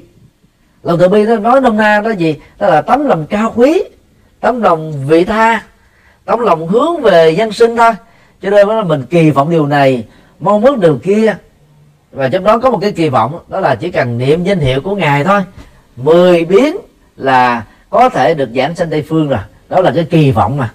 Lòng 0.84 1.00
từ 1.00 1.08
bi 1.08 1.26
nó 1.26 1.36
nói 1.36 1.62
nôm 1.62 1.78
na 1.78 2.02
đó 2.02 2.12
gì? 2.12 2.36
Đó 2.60 2.68
là 2.68 2.82
tấm 2.82 3.06
lòng 3.06 3.26
cao 3.30 3.54
quý 3.56 3.84
tấm 4.40 4.62
lòng 4.62 5.08
vị 5.08 5.24
tha 5.24 5.64
tấm 6.26 6.40
lòng 6.40 6.68
hướng 6.68 7.02
về 7.02 7.36
nhân 7.36 7.52
sinh 7.52 7.78
thôi. 7.78 7.92
Cho 8.42 8.50
nên 8.50 8.68
là 8.68 8.84
mình 8.84 9.04
kỳ 9.10 9.30
vọng 9.30 9.50
điều 9.50 9.66
này, 9.66 10.04
mong 10.40 10.62
muốn 10.62 10.80
điều 10.80 11.00
kia. 11.04 11.38
Và 12.12 12.30
trong 12.30 12.44
đó 12.44 12.58
có 12.58 12.70
một 12.70 12.78
cái 12.82 12.92
kỳ 12.92 13.10
vọng, 13.10 13.40
đó 13.48 13.60
là 13.60 13.76
chỉ 13.76 13.92
cần 13.92 14.18
niệm 14.18 14.44
danh 14.44 14.60
hiệu 14.60 14.82
của 14.82 14.96
ngài 14.96 15.24
thôi. 15.24 15.42
Mười 15.96 16.46
biến 16.46 16.78
là 17.18 17.64
có 17.90 18.10
thể 18.10 18.34
được 18.34 18.50
giảng 18.56 18.76
sanh 18.76 18.90
tây 18.90 19.04
phương 19.10 19.30
rồi. 19.30 19.40
Đó 19.70 19.80
là 19.82 19.92
cái 19.96 20.04
kỳ 20.10 20.32
vọng 20.32 20.58
mà. 20.58 20.74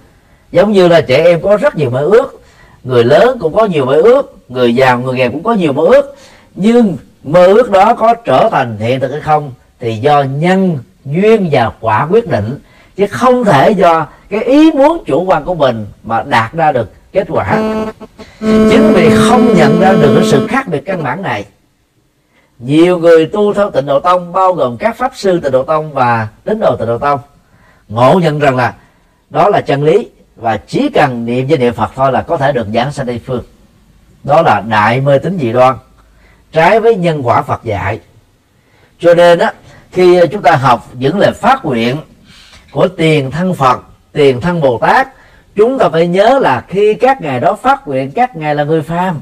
Giống 0.51 0.71
như 0.71 0.87
là 0.87 1.01
trẻ 1.01 1.23
em 1.23 1.41
có 1.41 1.57
rất 1.57 1.75
nhiều 1.75 1.89
mơ 1.89 2.01
ước, 2.01 2.41
người 2.83 3.03
lớn 3.03 3.37
cũng 3.41 3.55
có 3.55 3.65
nhiều 3.65 3.85
mơ 3.85 4.01
ước, 4.01 4.37
người 4.49 4.75
giàu, 4.75 4.99
người 4.99 5.15
nghèo 5.15 5.31
cũng 5.31 5.43
có 5.43 5.53
nhiều 5.53 5.73
mơ 5.73 5.83
ước. 5.85 6.15
Nhưng 6.55 6.97
mơ 7.23 7.45
ước 7.45 7.71
đó 7.71 7.93
có 7.93 8.13
trở 8.13 8.49
thành 8.51 8.77
hiện 8.77 8.99
thực 8.99 9.11
hay 9.11 9.21
không 9.21 9.51
thì 9.79 9.95
do 9.95 10.23
nhân, 10.23 10.77
duyên 11.05 11.49
và 11.51 11.71
quả 11.79 12.07
quyết 12.11 12.29
định 12.29 12.59
chứ 12.95 13.07
không 13.07 13.43
thể 13.43 13.71
do 13.71 14.07
cái 14.29 14.43
ý 14.43 14.71
muốn 14.71 15.03
chủ 15.05 15.23
quan 15.23 15.45
của 15.45 15.55
mình 15.55 15.85
mà 16.03 16.23
đạt 16.23 16.53
ra 16.53 16.71
được 16.71 16.91
kết 17.11 17.27
quả. 17.29 17.57
Chính 18.39 18.93
vì 18.95 19.09
không 19.29 19.53
nhận 19.53 19.79
ra 19.79 19.91
được 19.91 20.15
cái 20.15 20.29
sự 20.31 20.47
khác 20.47 20.67
biệt 20.67 20.85
căn 20.85 21.03
bản 21.03 21.21
này 21.21 21.45
nhiều 22.61 22.99
người 22.99 23.25
tu 23.25 23.53
theo 23.53 23.71
tịnh 23.71 23.85
độ 23.85 23.99
tông 23.99 24.33
bao 24.33 24.53
gồm 24.53 24.77
các 24.77 24.97
pháp 24.97 25.11
sư 25.15 25.39
tịnh 25.43 25.51
độ 25.51 25.63
tông 25.63 25.93
và 25.93 26.27
tín 26.43 26.59
đồ 26.59 26.75
tịnh 26.75 26.87
độ 26.87 26.97
tông 26.97 27.19
ngộ 27.87 28.19
nhận 28.19 28.39
rằng 28.39 28.55
là 28.55 28.73
đó 29.29 29.49
là 29.49 29.61
chân 29.61 29.83
lý 29.83 30.09
và 30.35 30.57
chỉ 30.57 30.89
cần 30.89 31.25
niệm 31.25 31.47
với 31.47 31.57
niệm 31.57 31.73
phật 31.73 31.91
thôi 31.95 32.11
là 32.11 32.21
có 32.21 32.37
thể 32.37 32.51
được 32.51 32.67
giảng 32.73 32.91
sanh 32.91 33.05
tây 33.05 33.21
phương. 33.25 33.43
Đó 34.23 34.41
là 34.41 34.63
đại 34.69 35.01
mê 35.01 35.17
tín 35.17 35.37
dị 35.41 35.51
đoan 35.51 35.75
trái 36.51 36.79
với 36.79 36.95
nhân 36.95 37.27
quả 37.27 37.41
phật 37.41 37.63
dạy. 37.63 37.99
Cho 38.99 39.13
nên 39.13 39.39
á 39.39 39.53
khi 39.91 40.19
chúng 40.31 40.41
ta 40.41 40.55
học 40.55 40.89
những 40.93 41.17
lời 41.17 41.31
phát 41.31 41.65
nguyện 41.65 41.97
của 42.71 42.87
tiền 42.87 43.31
thân 43.31 43.53
phật 43.53 43.81
tiền 44.11 44.41
thân 44.41 44.61
bồ 44.61 44.77
tát. 44.77 45.07
Chúng 45.55 45.79
ta 45.79 45.89
phải 45.89 46.07
nhớ 46.07 46.39
là 46.39 46.63
khi 46.67 46.93
các 46.93 47.21
ngài 47.21 47.39
đó 47.39 47.55
phát 47.55 47.87
nguyện 47.87 48.11
các 48.11 48.35
ngài 48.35 48.55
là 48.55 48.63
người 48.63 48.81
phàm. 48.81 49.21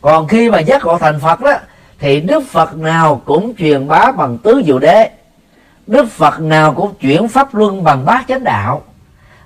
Còn 0.00 0.28
khi 0.28 0.50
mà 0.50 0.58
giác 0.58 0.84
ngộ 0.84 0.98
thành 0.98 1.20
phật 1.20 1.40
đó 1.40 1.52
thì 1.98 2.20
đức 2.20 2.42
phật 2.48 2.76
nào 2.76 3.22
cũng 3.24 3.54
truyền 3.56 3.88
bá 3.88 4.12
bằng 4.12 4.38
tứ 4.38 4.62
diệu 4.66 4.78
đế. 4.78 5.10
Đức 5.86 6.10
phật 6.10 6.40
nào 6.40 6.74
cũng 6.74 6.94
chuyển 7.00 7.28
pháp 7.28 7.54
luân 7.54 7.84
bằng 7.84 8.04
bát 8.04 8.24
chánh 8.28 8.44
đạo. 8.44 8.82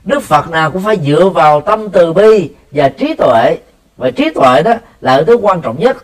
Đức 0.04 0.22
phật 0.22 0.50
nào 0.50 0.70
cũng 0.70 0.82
phải 0.84 0.98
dựa 1.06 1.28
vào 1.28 1.60
tâm 1.60 1.90
từ 1.90 2.12
bi 2.12 2.50
và 2.70 2.88
trí 2.88 3.14
tuệ. 3.14 3.58
Và 3.96 4.10
trí 4.10 4.30
tuệ 4.30 4.62
đó 4.62 4.74
là 5.00 5.22
thứ 5.26 5.34
quan 5.34 5.60
trọng 5.60 5.78
nhất. 5.78 5.96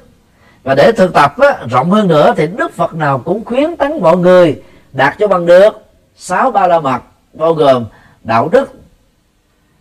Và 0.63 0.75
để 0.75 0.93
thực 0.93 1.15
tập 1.15 1.39
đó, 1.39 1.51
rộng 1.71 1.91
hơn 1.91 2.09
nữa 2.09 2.35
thì 2.37 2.47
đức 2.47 2.75
phật 2.75 2.95
nào 2.95 3.19
cũng 3.19 3.45
khuyến 3.45 3.77
tấn 3.77 4.01
mọi 4.01 4.17
người 4.17 4.63
đạt 4.93 5.15
cho 5.19 5.29
bằng 5.29 5.47
được 5.47 5.84
sáu 6.17 6.51
ba 6.51 6.67
la 6.67 6.81
mật 6.81 7.03
bao 7.33 7.55
gồm 7.55 7.85
đạo 8.25 8.49
đức 8.53 8.73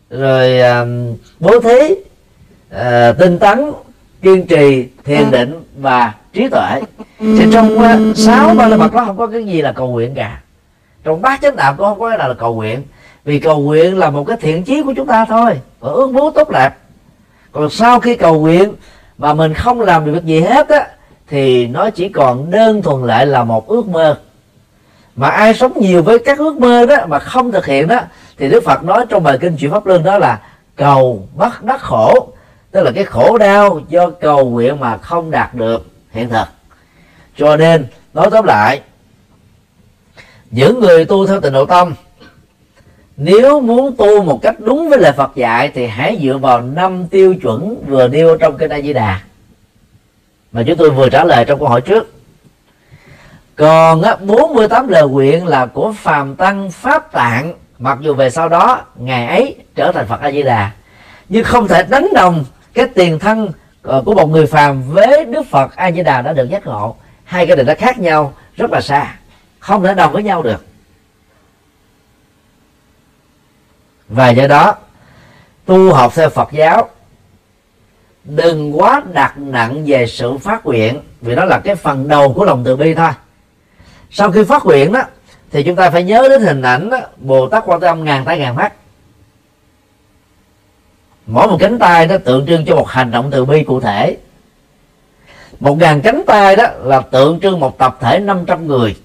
rồi 0.09 0.59
uh, 0.59 1.19
bố 1.39 1.59
thí 1.59 1.79
uh, 2.75 3.17
tinh 3.17 3.39
tấn 3.39 3.71
kiên 4.21 4.45
trì 4.45 4.87
thiền 5.03 5.31
định 5.31 5.63
và 5.77 6.13
trí 6.33 6.47
tuệ. 6.47 6.81
Thì 7.19 7.45
trong 7.53 7.77
uh, 7.77 8.17
sáu 8.17 8.55
ba 8.55 8.67
la 8.67 8.77
mật 8.77 8.93
đó 8.93 9.03
không 9.05 9.17
có 9.17 9.27
cái 9.27 9.45
gì 9.45 9.61
là 9.61 9.71
cầu 9.71 9.87
nguyện 9.87 10.13
cả. 10.15 10.41
Trong 11.03 11.21
bát 11.21 11.41
chánh 11.41 11.55
đạo 11.55 11.75
cũng 11.77 11.85
không 11.85 11.99
có 11.99 12.09
cái 12.09 12.17
nào 12.17 12.27
là 12.27 12.33
cầu 12.33 12.55
nguyện. 12.55 12.83
Vì 13.25 13.39
cầu 13.39 13.59
nguyện 13.59 13.97
là 13.97 14.09
một 14.09 14.23
cái 14.27 14.37
thiện 14.41 14.63
chí 14.63 14.83
của 14.83 14.93
chúng 14.97 15.07
ta 15.07 15.25
thôi 15.25 15.59
và 15.79 15.91
ước 15.91 16.11
muốn 16.11 16.33
tốt 16.33 16.49
đẹp. 16.49 16.69
Còn 17.51 17.69
sau 17.69 17.99
khi 17.99 18.15
cầu 18.15 18.39
nguyện 18.39 18.73
mà 19.17 19.33
mình 19.33 19.53
không 19.53 19.81
làm 19.81 20.05
được 20.05 20.11
việc 20.11 20.25
gì 20.25 20.39
hết 20.39 20.69
á 20.69 20.87
thì 21.27 21.67
nó 21.67 21.89
chỉ 21.89 22.09
còn 22.09 22.51
đơn 22.51 22.81
thuần 22.81 23.03
lại 23.03 23.25
là 23.25 23.43
một 23.43 23.67
ước 23.67 23.87
mơ 23.87 24.19
mà 25.15 25.29
ai 25.29 25.53
sống 25.53 25.73
nhiều 25.79 26.03
với 26.03 26.19
các 26.19 26.37
ước 26.37 26.57
mơ 26.57 26.85
đó 26.85 26.95
mà 27.07 27.19
không 27.19 27.51
thực 27.51 27.65
hiện 27.65 27.87
đó, 27.87 27.99
thì 28.37 28.49
đức 28.49 28.63
phật 28.63 28.83
nói 28.83 29.05
trong 29.09 29.23
bài 29.23 29.37
kinh 29.41 29.57
chuyển 29.57 29.71
pháp 29.71 29.85
luân 29.85 30.03
đó 30.03 30.17
là 30.17 30.41
cầu 30.75 31.27
bắt 31.35 31.63
đắc 31.63 31.81
khổ. 31.81 32.33
Tức 32.71 32.83
là 32.83 32.91
cái 32.91 33.03
khổ 33.03 33.37
đau 33.37 33.81
do 33.89 34.09
cầu 34.09 34.49
nguyện 34.49 34.79
mà 34.79 34.97
không 34.97 35.31
đạt 35.31 35.53
được 35.53 35.85
hiện 36.11 36.29
thực. 36.29 36.45
Cho 37.37 37.57
nên, 37.57 37.87
nói 38.13 38.29
tóm 38.31 38.45
lại, 38.45 38.81
những 40.51 40.79
người 40.79 41.05
tu 41.05 41.27
theo 41.27 41.41
tịnh 41.41 41.53
độ 41.53 41.65
tông, 41.65 41.93
nếu 43.17 43.59
muốn 43.59 43.95
tu 43.97 44.23
một 44.23 44.39
cách 44.41 44.55
đúng 44.59 44.89
với 44.89 44.99
lời 44.99 45.11
Phật 45.11 45.31
dạy 45.35 45.71
thì 45.73 45.87
hãy 45.87 46.19
dựa 46.21 46.37
vào 46.37 46.61
năm 46.61 47.07
tiêu 47.07 47.35
chuẩn 47.41 47.83
vừa 47.87 48.07
nêu 48.07 48.37
trong 48.37 48.57
kinh 48.57 48.69
A 48.69 48.81
Di 48.81 48.93
Đà. 48.93 49.21
Mà 50.51 50.63
chúng 50.67 50.77
tôi 50.77 50.89
vừa 50.89 51.09
trả 51.09 51.23
lời 51.23 51.45
trong 51.45 51.59
câu 51.59 51.67
hỏi 51.67 51.81
trước 51.81 52.12
còn 53.55 54.01
á, 54.01 54.15
48 54.15 54.87
lời 54.87 55.07
nguyện 55.07 55.47
là 55.47 55.65
của 55.65 55.93
phàm 55.97 56.35
tăng 56.35 56.71
pháp 56.71 57.11
tạng. 57.11 57.53
Mặc 57.79 57.97
dù 58.01 58.13
về 58.13 58.29
sau 58.29 58.49
đó 58.49 58.81
ngày 58.95 59.27
ấy 59.27 59.55
trở 59.75 59.91
thành 59.91 60.07
Phật 60.07 60.21
A 60.21 60.31
Di 60.31 60.43
Đà 60.43 60.71
nhưng 61.29 61.43
không 61.43 61.67
thể 61.67 61.83
đánh 61.83 62.07
đồng 62.13 62.45
cái 62.73 62.87
tiền 62.87 63.19
thân 63.19 63.51
ờ, 63.81 64.03
của 64.05 64.13
một 64.13 64.29
người 64.29 64.45
phàm 64.45 64.83
với 64.83 65.25
Đức 65.25 65.43
Phật 65.49 65.75
A 65.75 65.91
Di 65.91 66.03
Đà 66.03 66.21
đã 66.21 66.33
được 66.33 66.49
giác 66.49 66.65
ngộ. 66.65 66.95
Hai 67.23 67.47
cái 67.47 67.55
này 67.55 67.65
nó 67.65 67.73
khác 67.77 67.99
nhau 67.99 68.33
rất 68.55 68.71
là 68.71 68.81
xa. 68.81 69.15
Không 69.59 69.83
thể 69.83 69.93
đồng 69.93 70.13
với 70.13 70.23
nhau 70.23 70.43
được. 70.43 70.65
Và 74.07 74.29
do 74.29 74.47
đó 74.47 74.75
tu 75.65 75.93
học 75.93 76.13
theo 76.15 76.29
Phật 76.29 76.51
giáo 76.51 76.89
đừng 78.23 78.79
quá 78.79 79.01
đặt 79.13 79.37
nặng 79.37 79.83
về 79.87 80.07
sự 80.07 80.37
phát 80.37 80.65
nguyện 80.65 81.01
vì 81.21 81.35
đó 81.35 81.45
là 81.45 81.59
cái 81.59 81.75
phần 81.75 82.07
đầu 82.07 82.33
của 82.33 82.45
lòng 82.45 82.63
từ 82.65 82.75
bi 82.75 82.93
thôi 82.93 83.11
sau 84.13 84.31
khi 84.31 84.43
phát 84.43 84.65
nguyện 84.65 84.91
đó 84.91 85.03
thì 85.51 85.63
chúng 85.63 85.75
ta 85.75 85.89
phải 85.89 86.03
nhớ 86.03 86.27
đến 86.29 86.41
hình 86.41 86.61
ảnh 86.61 86.89
đó, 86.89 86.97
Bồ 87.17 87.49
Tát 87.49 87.63
quan 87.65 87.79
tâm 87.79 88.03
ngàn 88.03 88.25
tay 88.25 88.39
ngàn 88.39 88.55
mắt. 88.55 88.73
Mỗi 91.25 91.47
một 91.47 91.57
cánh 91.59 91.79
tay 91.79 92.07
đó 92.07 92.17
tượng 92.17 92.45
trưng 92.45 92.65
cho 92.65 92.75
một 92.75 92.87
hành 92.87 93.11
động 93.11 93.31
từ 93.31 93.45
bi 93.45 93.63
cụ 93.63 93.79
thể. 93.79 94.17
Một 95.59 95.75
ngàn 95.75 96.01
cánh 96.01 96.23
tay 96.27 96.55
đó 96.55 96.67
là 96.83 97.01
tượng 97.01 97.39
trưng 97.39 97.59
một 97.59 97.77
tập 97.77 97.97
thể 98.01 98.19
500 98.19 98.67
người. 98.67 98.95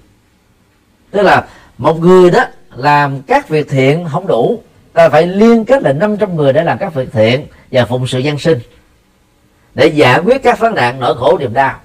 Tức 1.11 1.21
là 1.21 1.47
một 1.77 1.99
người 1.99 2.31
đó 2.31 2.45
làm 2.75 3.21
các 3.21 3.49
việc 3.49 3.69
thiện 3.69 4.07
không 4.11 4.27
đủ 4.27 4.61
ta 4.93 5.09
phải 5.09 5.27
liên 5.27 5.65
kết 5.65 5.83
lại 5.83 5.93
500 5.93 6.35
người 6.35 6.53
để 6.53 6.63
làm 6.63 6.77
các 6.77 6.93
việc 6.93 7.11
thiện 7.11 7.47
và 7.71 7.85
phụng 7.85 8.07
sự 8.07 8.19
dân 8.19 8.39
sinh 8.39 8.59
để 9.75 9.87
giải 9.87 10.19
quyết 10.19 10.43
các 10.43 10.59
vấn 10.59 10.75
nạn 10.75 10.99
nỗi 10.99 11.15
khổ 11.15 11.37
niềm 11.37 11.53
đau 11.53 11.79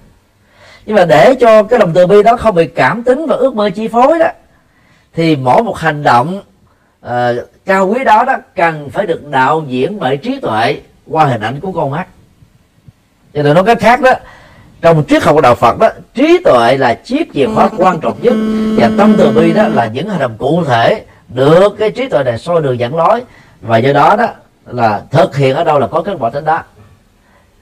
nhưng 0.87 0.97
mà 0.97 1.05
để 1.05 1.35
cho 1.41 1.63
cái 1.63 1.79
lòng 1.79 1.93
từ 1.95 2.07
bi 2.07 2.23
đó 2.23 2.37
không 2.37 2.55
bị 2.55 2.67
cảm 2.67 3.03
tính 3.03 3.27
và 3.27 3.37
ước 3.37 3.55
mơ 3.55 3.71
chi 3.71 3.89
phối 3.89 4.19
đó 4.19 4.29
thì 5.15 5.37
mỗi 5.37 5.63
một 5.63 5.79
hành 5.79 6.03
động 6.03 6.43
uh, 7.07 7.11
cao 7.67 7.89
quý 7.89 8.05
đó 8.05 8.25
đó 8.25 8.37
cần 8.57 8.91
phải 8.91 9.07
được 9.07 9.27
đạo 9.27 9.65
diễn 9.69 9.99
bởi 9.99 10.17
trí 10.17 10.41
tuệ 10.41 10.81
qua 11.07 11.25
hình 11.25 11.41
ảnh 11.41 11.61
của 11.61 11.73
con 11.73 11.91
mắt. 11.91 12.07
Cho 13.35 13.43
nên 13.43 13.55
nói 13.55 13.65
cách 13.65 13.79
khác 13.81 14.01
đó 14.01 14.13
trong 14.81 15.05
triết 15.09 15.23
học 15.23 15.35
của 15.35 15.41
đạo 15.41 15.55
Phật 15.55 15.79
đó 15.79 15.89
trí 16.15 16.39
tuệ 16.45 16.77
là 16.77 16.95
chiếc 16.95 17.33
chìa 17.35 17.47
khóa 17.55 17.69
quan 17.77 18.01
trọng 18.01 18.17
nhất. 18.23 18.35
Và 18.79 18.91
tâm 18.99 19.15
từ 19.19 19.31
bi 19.31 19.53
đó 19.53 19.69
là 19.69 19.87
những 19.87 20.09
hành 20.09 20.21
động 20.21 20.37
cụ 20.39 20.65
thể 20.65 21.05
được 21.29 21.75
cái 21.79 21.91
trí 21.91 22.09
tuệ 22.09 22.23
này 22.23 22.39
soi 22.39 22.63
đường 22.63 22.79
dẫn 22.79 22.97
lối. 22.97 23.23
Và 23.61 23.79
do 23.79 23.93
đó 23.93 24.17
đó 24.17 24.27
là 24.67 25.03
thực 25.11 25.37
hiện 25.37 25.57
ở 25.57 25.65
đâu 25.65 25.79
là 25.79 25.87
có 25.87 26.03
kết 26.03 26.17
quả 26.19 26.31
đến 26.35 26.45
đó. 26.45 26.63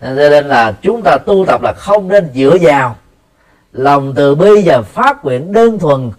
Cho 0.00 0.08
nên 0.08 0.48
là 0.48 0.72
chúng 0.82 1.02
ta 1.02 1.18
tu 1.26 1.44
tập 1.46 1.62
là 1.62 1.72
không 1.72 2.08
nên 2.08 2.30
dựa 2.34 2.56
vào 2.60 2.96
lòng 3.72 4.12
từ 4.16 4.34
bi 4.34 4.62
và 4.64 4.82
phát 4.82 5.24
nguyện 5.24 5.52
đơn 5.52 5.78
thuần 5.78 6.10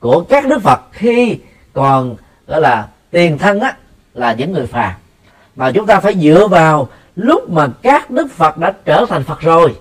của 0.00 0.20
các 0.20 0.46
đức 0.46 0.62
phật 0.62 0.80
khi 0.92 1.38
còn, 1.72 2.16
gọi 2.46 2.60
là, 2.60 2.86
tiền 3.10 3.38
thân 3.38 3.60
á, 3.60 3.76
là 4.14 4.32
những 4.32 4.52
người 4.52 4.66
phàm. 4.66 4.92
Mà 5.56 5.72
chúng 5.72 5.86
ta 5.86 6.00
phải 6.00 6.14
dựa 6.14 6.46
vào 6.46 6.88
lúc 7.16 7.50
mà 7.50 7.68
các 7.82 8.10
đức 8.10 8.26
phật 8.30 8.58
đã 8.58 8.72
trở 8.84 9.06
thành 9.08 9.24
phật 9.24 9.40
rồi. 9.40 9.76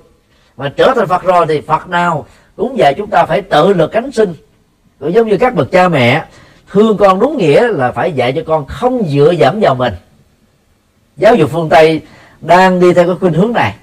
Mà 0.57 0.73
trở 0.77 0.93
thành 0.95 1.07
phật 1.07 1.23
rồi 1.23 1.45
thì 1.47 1.61
phật 1.61 1.89
nào 1.89 2.25
cũng 2.55 2.77
dạy 2.77 2.93
chúng 2.97 3.09
ta 3.09 3.25
phải 3.25 3.41
tự 3.41 3.73
lực 3.73 3.91
cánh 3.91 4.11
sinh. 4.11 4.33
Cũng 4.99 5.13
giống 5.13 5.27
như 5.27 5.37
các 5.37 5.55
bậc 5.55 5.71
cha 5.71 5.89
mẹ, 5.89 6.25
thương 6.71 6.97
con 6.97 7.19
đúng 7.19 7.37
nghĩa 7.37 7.67
là 7.67 7.91
phải 7.91 8.11
dạy 8.11 8.33
cho 8.35 8.41
con 8.47 8.65
không 8.65 9.03
dựa 9.09 9.31
dẫm 9.31 9.59
vào 9.61 9.75
mình. 9.75 9.93
Giáo 11.17 11.35
dục 11.35 11.49
phương 11.53 11.69
tây 11.69 12.01
đang 12.41 12.79
đi 12.79 12.93
theo 12.93 13.05
cái 13.07 13.15
khuynh 13.19 13.33
hướng 13.33 13.53
này. 13.53 13.75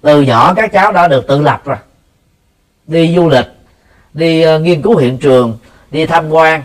Từ 0.00 0.22
nhỏ 0.22 0.54
các 0.54 0.72
cháu 0.72 0.92
đã 0.92 1.08
được 1.08 1.26
tự 1.26 1.42
lập 1.42 1.62
rồi 1.64 1.76
đi 2.86 3.14
du 3.16 3.28
lịch 3.28 3.46
đi 4.14 4.54
uh, 4.54 4.60
nghiên 4.60 4.82
cứu 4.82 4.96
hiện 4.96 5.18
trường 5.18 5.58
đi 5.90 6.06
tham 6.06 6.30
quan 6.30 6.62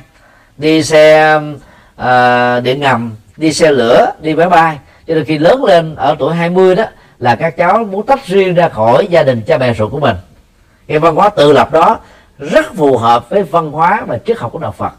đi 0.58 0.84
xe 0.84 1.36
uh, 2.02 2.64
điện 2.64 2.80
ngầm 2.80 3.16
đi 3.38 3.54
xe 3.54 3.72
lửa 3.72 4.12
đi 4.22 4.36
máy 4.36 4.50
bay. 4.50 4.78
Cho 5.08 5.14
nên 5.14 5.26
khi 5.26 5.38
lớn 5.38 5.64
lên 5.64 5.96
ở 5.96 6.16
tuổi 6.20 6.36
20 6.36 6.76
đó 6.76 6.86
là 7.20 7.36
các 7.36 7.58
cháu 7.58 7.84
muốn 7.84 8.06
tách 8.06 8.28
riêng 8.28 8.54
ra 8.54 8.70
khỏi 8.70 9.08
gia 9.10 9.24
đình 9.24 9.42
cha 9.48 9.58
mẹ 9.58 9.74
ruột 9.74 9.92
của 9.92 10.00
mình. 10.00 10.16
Cái 10.88 11.00
văn 11.00 11.16
hóa 11.16 11.30
tự 11.30 11.54
lập 11.54 11.72
đó 11.72 12.00
rất 12.40 12.76
phù 12.76 12.98
hợp 12.98 13.30
với 13.30 13.44
văn 13.44 13.72
hóa 13.72 14.02
và 14.08 14.18
triết 14.26 14.38
học 14.38 14.52
của 14.52 14.60
đạo 14.60 14.72
Phật. 14.72 14.94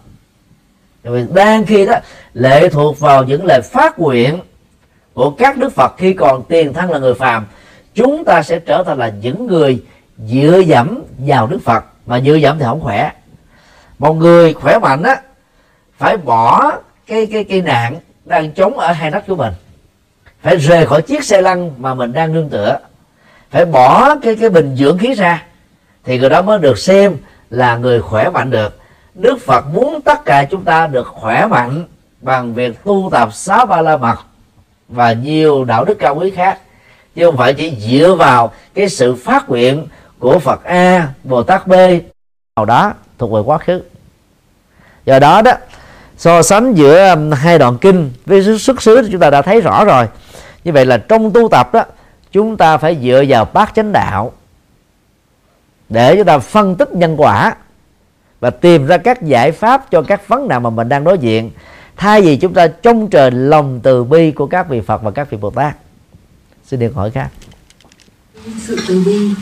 Vì 1.02 1.24
đang 1.34 1.66
khi 1.66 1.86
đó 1.86 1.94
lệ 2.34 2.68
thuộc 2.68 3.00
vào 3.00 3.24
những 3.24 3.46
lời 3.46 3.60
phát 3.60 3.98
nguyện 3.98 4.40
của 5.14 5.30
các 5.30 5.56
đức 5.56 5.72
Phật 5.72 5.94
khi 5.98 6.12
còn 6.12 6.42
tiền 6.48 6.72
thân 6.72 6.90
là 6.90 6.98
người 6.98 7.14
phàm 7.14 7.46
chúng 7.94 8.24
ta 8.24 8.42
sẽ 8.42 8.58
trở 8.58 8.82
thành 8.82 8.98
là 8.98 9.12
những 9.22 9.46
người 9.46 9.82
dựa 10.18 10.58
dẫm 10.58 11.02
vào 11.18 11.46
đức 11.46 11.58
Phật, 11.64 11.84
mà 12.06 12.20
dựa 12.20 12.34
dẫm 12.34 12.58
thì 12.58 12.64
không 12.64 12.80
khỏe. 12.80 13.12
Một 13.98 14.14
người 14.14 14.54
khỏe 14.54 14.78
mạnh 14.78 15.02
á, 15.02 15.20
phải 15.98 16.16
bỏ 16.16 16.72
cái 17.06 17.26
cái 17.26 17.44
cây 17.44 17.62
nạn 17.62 17.96
đang 18.24 18.52
chống 18.52 18.78
ở 18.78 18.92
hai 18.92 19.10
nách 19.10 19.26
của 19.26 19.36
mình. 19.36 19.52
Phải 20.42 20.56
rời 20.56 20.86
khỏi 20.86 21.02
chiếc 21.02 21.24
xe 21.24 21.40
lăn 21.40 21.72
mà 21.78 21.94
mình 21.94 22.12
đang 22.12 22.32
nương 22.32 22.48
tựa. 22.48 22.78
Phải 23.50 23.64
bỏ 23.64 24.16
cái 24.22 24.36
cái 24.36 24.50
bình 24.50 24.76
dưỡng 24.76 24.98
khí 24.98 25.14
ra, 25.14 25.42
thì 26.04 26.18
người 26.18 26.30
đó 26.30 26.42
mới 26.42 26.58
được 26.58 26.78
xem 26.78 27.16
là 27.50 27.76
người 27.76 28.00
khỏe 28.00 28.30
mạnh 28.30 28.50
được. 28.50 28.78
Đức 29.14 29.38
Phật 29.40 29.64
muốn 29.66 30.00
tất 30.02 30.24
cả 30.24 30.44
chúng 30.44 30.64
ta 30.64 30.86
được 30.86 31.06
khỏe 31.06 31.46
mạnh 31.46 31.84
bằng 32.20 32.54
việc 32.54 32.84
tu 32.84 33.08
tập 33.12 33.28
sáu 33.32 33.66
ba 33.66 33.82
la 33.82 33.96
mật 33.96 34.16
và 34.88 35.12
nhiều 35.12 35.64
đạo 35.64 35.84
đức 35.84 35.98
cao 35.98 36.14
quý 36.14 36.30
khác. 36.30 36.58
Chứ 37.14 37.26
không 37.26 37.36
phải 37.36 37.54
chỉ 37.54 37.76
dựa 37.80 38.14
vào 38.14 38.52
cái 38.74 38.88
sự 38.88 39.14
phát 39.14 39.48
nguyện 39.48 39.86
của 40.22 40.38
Phật 40.38 40.64
A, 40.64 41.08
Bồ 41.24 41.42
Tát 41.42 41.66
B 41.66 41.72
nào 42.56 42.64
đó 42.66 42.92
thuộc 43.18 43.32
về 43.32 43.40
quá 43.40 43.58
khứ. 43.58 43.82
Do 45.04 45.18
đó 45.18 45.42
đó 45.42 45.52
so 46.16 46.42
sánh 46.42 46.74
giữa 46.74 47.10
um, 47.10 47.30
hai 47.30 47.58
đoạn 47.58 47.78
kinh 47.78 48.10
với 48.26 48.58
xuất 48.58 48.82
xứ 48.82 49.02
thì 49.02 49.08
chúng 49.12 49.20
ta 49.20 49.30
đã 49.30 49.42
thấy 49.42 49.60
rõ 49.60 49.84
rồi. 49.84 50.06
Như 50.64 50.72
vậy 50.72 50.86
là 50.86 50.96
trong 50.96 51.32
tu 51.32 51.48
tập 51.48 51.72
đó 51.72 51.84
chúng 52.32 52.56
ta 52.56 52.76
phải 52.76 52.98
dựa 53.02 53.24
vào 53.28 53.44
bát 53.44 53.72
chánh 53.74 53.92
đạo 53.92 54.32
để 55.88 56.16
chúng 56.16 56.26
ta 56.26 56.38
phân 56.38 56.76
tích 56.76 56.92
nhân 56.92 57.14
quả 57.16 57.54
và 58.40 58.50
tìm 58.50 58.86
ra 58.86 58.96
các 58.96 59.22
giải 59.22 59.52
pháp 59.52 59.90
cho 59.90 60.02
các 60.02 60.28
vấn 60.28 60.48
nạn 60.48 60.62
mà 60.62 60.70
mình 60.70 60.88
đang 60.88 61.04
đối 61.04 61.18
diện 61.18 61.50
thay 61.96 62.22
vì 62.22 62.36
chúng 62.36 62.54
ta 62.54 62.66
trông 62.66 63.10
chờ 63.10 63.30
lòng 63.30 63.80
từ 63.82 64.04
bi 64.04 64.30
của 64.30 64.46
các 64.46 64.68
vị 64.68 64.80
Phật 64.80 65.02
và 65.02 65.10
các 65.10 65.30
vị 65.30 65.38
Bồ 65.40 65.50
Tát 65.50 65.76
xin 66.64 66.80
được 66.80 66.94
hỏi 66.94 67.10
khác 67.10 67.28
sự 68.66 68.76
từ 68.88 69.02
bi 69.06 69.34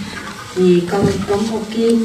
thì 0.55 0.83
con 0.91 1.07
có 1.29 1.37
một 1.37 1.61
cái, 1.75 1.99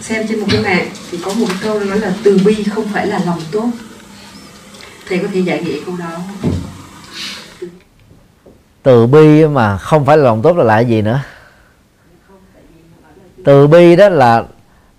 xem 0.00 0.26
trên 0.28 0.40
một 0.40 0.46
cái 0.50 0.62
mạng 0.62 0.90
thì 1.10 1.18
có 1.24 1.32
một 1.32 1.48
câu 1.62 1.80
nói 1.80 1.98
là 1.98 2.12
từ 2.22 2.38
bi 2.44 2.64
không 2.74 2.84
phải 2.92 3.06
là 3.06 3.20
lòng 3.26 3.40
tốt. 3.52 3.70
Thầy 5.08 5.18
có 5.18 5.28
thể 5.32 5.40
giải 5.40 5.62
nghĩa 5.62 5.78
câu 5.86 5.96
đó 5.96 6.18
từ 8.88 9.06
bi 9.06 9.46
mà 9.46 9.76
không 9.76 10.04
phải 10.04 10.16
là 10.16 10.24
lòng 10.24 10.42
tốt 10.42 10.56
là 10.56 10.64
lại 10.64 10.86
gì 10.86 11.02
nữa? 11.02 11.20
Từ 13.44 13.66
bi 13.66 13.96
đó 13.96 14.08
là 14.08 14.44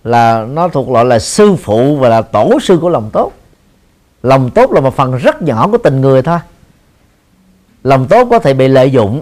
là 0.03 0.45
nó 0.49 0.67
thuộc 0.67 0.89
loại 0.89 1.05
là 1.05 1.19
sư 1.19 1.55
phụ 1.55 1.97
và 1.97 2.09
là 2.09 2.21
tổ 2.21 2.59
sư 2.61 2.77
của 2.81 2.89
lòng 2.89 3.09
tốt. 3.13 3.31
Lòng 4.23 4.49
tốt 4.49 4.71
là 4.71 4.81
một 4.81 4.95
phần 4.95 5.17
rất 5.17 5.41
nhỏ 5.41 5.67
của 5.67 5.77
tình 5.77 6.01
người 6.01 6.21
thôi. 6.21 6.39
Lòng 7.83 8.07
tốt 8.07 8.27
có 8.31 8.39
thể 8.39 8.53
bị 8.53 8.67
lợi 8.67 8.91
dụng. 8.91 9.21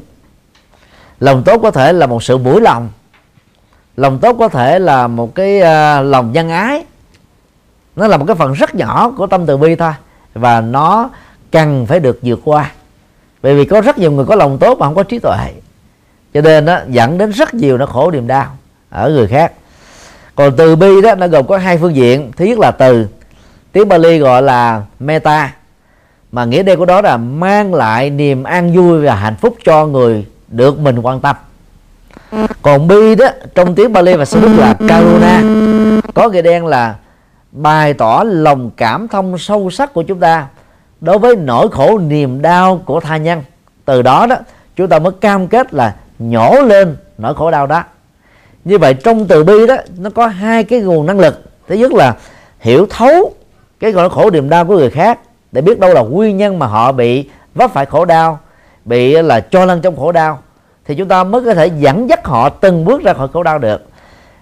Lòng 1.19 1.43
tốt 1.43 1.59
có 1.61 1.71
thể 1.71 1.93
là 1.93 2.07
một 2.07 2.23
sự 2.23 2.38
mũi 2.38 2.61
lòng 2.61 2.89
lòng 3.98 4.20
tốt 4.20 4.36
có 4.39 4.48
thể 4.48 4.80
là 4.80 5.08
một 5.08 5.36
cái 5.36 5.58
uh, 5.58 6.06
lòng 6.06 6.32
nhân 6.32 6.50
ái. 6.50 6.86
Nó 7.95 8.08
là 8.08 8.18
một 8.18 8.26
cái 8.28 8.36
phần 8.36 8.54
rất 8.54 8.76
nhỏ 8.76 9.12
của 9.18 9.28
tâm 9.28 9.45
từ 9.45 9.58
bi 9.58 9.76
thôi 9.76 9.91
và 10.34 10.62
nó 10.62 11.10
cần 11.52 11.86
phải 11.86 12.00
được 12.00 12.20
vượt 12.22 12.39
qua. 12.43 12.72
Bởi 13.43 13.56
vì 13.56 13.66
có 13.66 13.82
rất 13.82 13.98
nhiều 13.98 14.12
người 14.12 14.26
có 14.26 14.36
lòng 14.36 14.58
tốt 14.58 14.78
mà 14.80 14.86
không 14.86 14.95
có 14.95 15.04
trí 15.04 15.20
tuệ. 15.20 15.54
Cho 16.34 16.41
nên 16.41 16.66
nó 16.66 16.80
dẫn 16.88 17.18
đến 17.18 17.32
rất 17.32 17.54
nhiều 17.54 17.78
nó 17.78 17.86
khổ 17.86 18.12
niềm 18.12 18.28
đau 18.28 18.58
ở 18.89 19.10
người 19.10 19.28
khác. 19.28 19.52
Còn 20.36 20.56
từ 20.58 20.76
bi 20.76 21.02
đó 21.02 21.16
nó 21.16 21.28
gồm 21.28 21.48
có 21.48 21.58
hai 21.58 21.78
phương 21.78 21.95
diện. 21.95 22.32
Thứ 22.38 22.45
nhất 22.45 22.60
là 22.60 22.72
từ 22.72 23.08
tiếng 23.72 23.88
Bali 23.88 24.20
gọi 24.20 24.41
là 24.41 24.82
meta 25.00 25.54
mà 26.32 26.45
nghĩa 26.45 26.64
đen 26.64 26.80
của 26.80 26.86
đó 26.86 27.02
là 27.02 27.18
mang 27.18 27.74
lại 27.74 28.10
niềm 28.10 28.43
an 28.43 28.76
vui 28.76 29.06
và 29.06 29.16
hạnh 29.16 29.36
phúc 29.36 29.58
cho 29.66 29.86
người 29.86 30.26
được 30.48 30.80
mình 30.80 31.00
quan 31.00 31.20
tâm 31.20 31.36
còn 32.62 32.88
bi 32.88 33.16
đó 33.16 33.28
trong 33.55 33.76
tiếng 33.76 33.93
Bali 33.93 34.14
và 34.14 34.26
Sanskrit 34.26 34.60
là 34.60 34.76
karuna. 34.88 35.43
Có 36.14 36.30
nghĩa 36.30 36.41
đen 36.41 36.66
là 36.66 36.95
bày 37.51 37.93
tỏ 37.93 38.24
lòng 38.26 38.72
cảm 38.78 39.08
thông 39.08 39.38
sâu 39.38 39.70
sắc 39.70 39.93
của 39.93 40.03
chúng 40.03 40.20
ta 40.20 40.47
đối 41.01 41.18
với 41.18 41.36
nỗi 41.36 41.68
khổ 41.72 41.97
niềm 41.97 42.41
đau 42.41 42.82
của 42.86 42.99
tha 42.99 43.18
nhân. 43.18 43.43
Từ 43.86 44.01
đó 44.01 44.28
đó 44.30 44.36
chúng 44.76 44.89
ta 44.89 44.99
mới 44.99 45.12
cam 45.22 45.47
kết 45.47 45.74
là 45.74 45.95
nhổ 46.20 46.62
lên 46.62 46.97
nỗi 47.18 47.34
khổ 47.34 47.51
đau 47.51 47.68
đó. 47.68 47.84
Như 48.66 48.78
vậy 48.78 48.93
trong 48.93 49.28
từ 49.28 49.43
bi 49.43 49.68
đó 49.68 49.76
nó 49.97 50.10
có 50.10 50.28
hai 50.28 50.64
cái 50.64 50.80
nguồn 50.80 51.05
năng 51.05 51.20
lực. 51.20 51.43
Thứ 51.68 51.76
nhất 51.76 51.93
là 51.93 52.16
hiểu 52.60 52.88
thấu 52.89 53.34
cái 53.80 53.91
nỗi 53.91 54.10
khổ 54.10 54.30
niềm 54.32 54.49
đau 54.49 54.66
của 54.66 54.78
người 54.78 54.89
khác 54.89 55.20
để 55.51 55.62
biết 55.62 55.80
đâu 55.80 55.93
là 55.93 56.01
nguyên 56.01 56.38
nhân 56.38 56.60
mà 56.60 56.68
họ 56.68 56.91
bị 56.91 57.30
vấp 57.55 57.74
phải 57.74 57.86
khổ 57.86 58.05
đau 58.05 58.39
bị 58.86 59.22
là 59.22 59.39
cho 59.39 59.66
lăn 59.66 59.82
trong 59.82 59.95
khổ 59.95 60.12
đau 60.12 60.39
thì 60.88 60.95
chúng 60.95 61.07
ta 61.07 61.23
mới 61.23 61.41
có 61.45 61.53
thể 61.53 61.67
dẫn 61.67 62.09
dắt 62.09 62.25
họ 62.25 62.49
từng 62.49 62.85
bước 62.85 63.03
ra 63.03 63.13
khỏi 63.13 63.27
khổ 63.33 63.43
đau 63.43 63.59
được. 63.59 63.85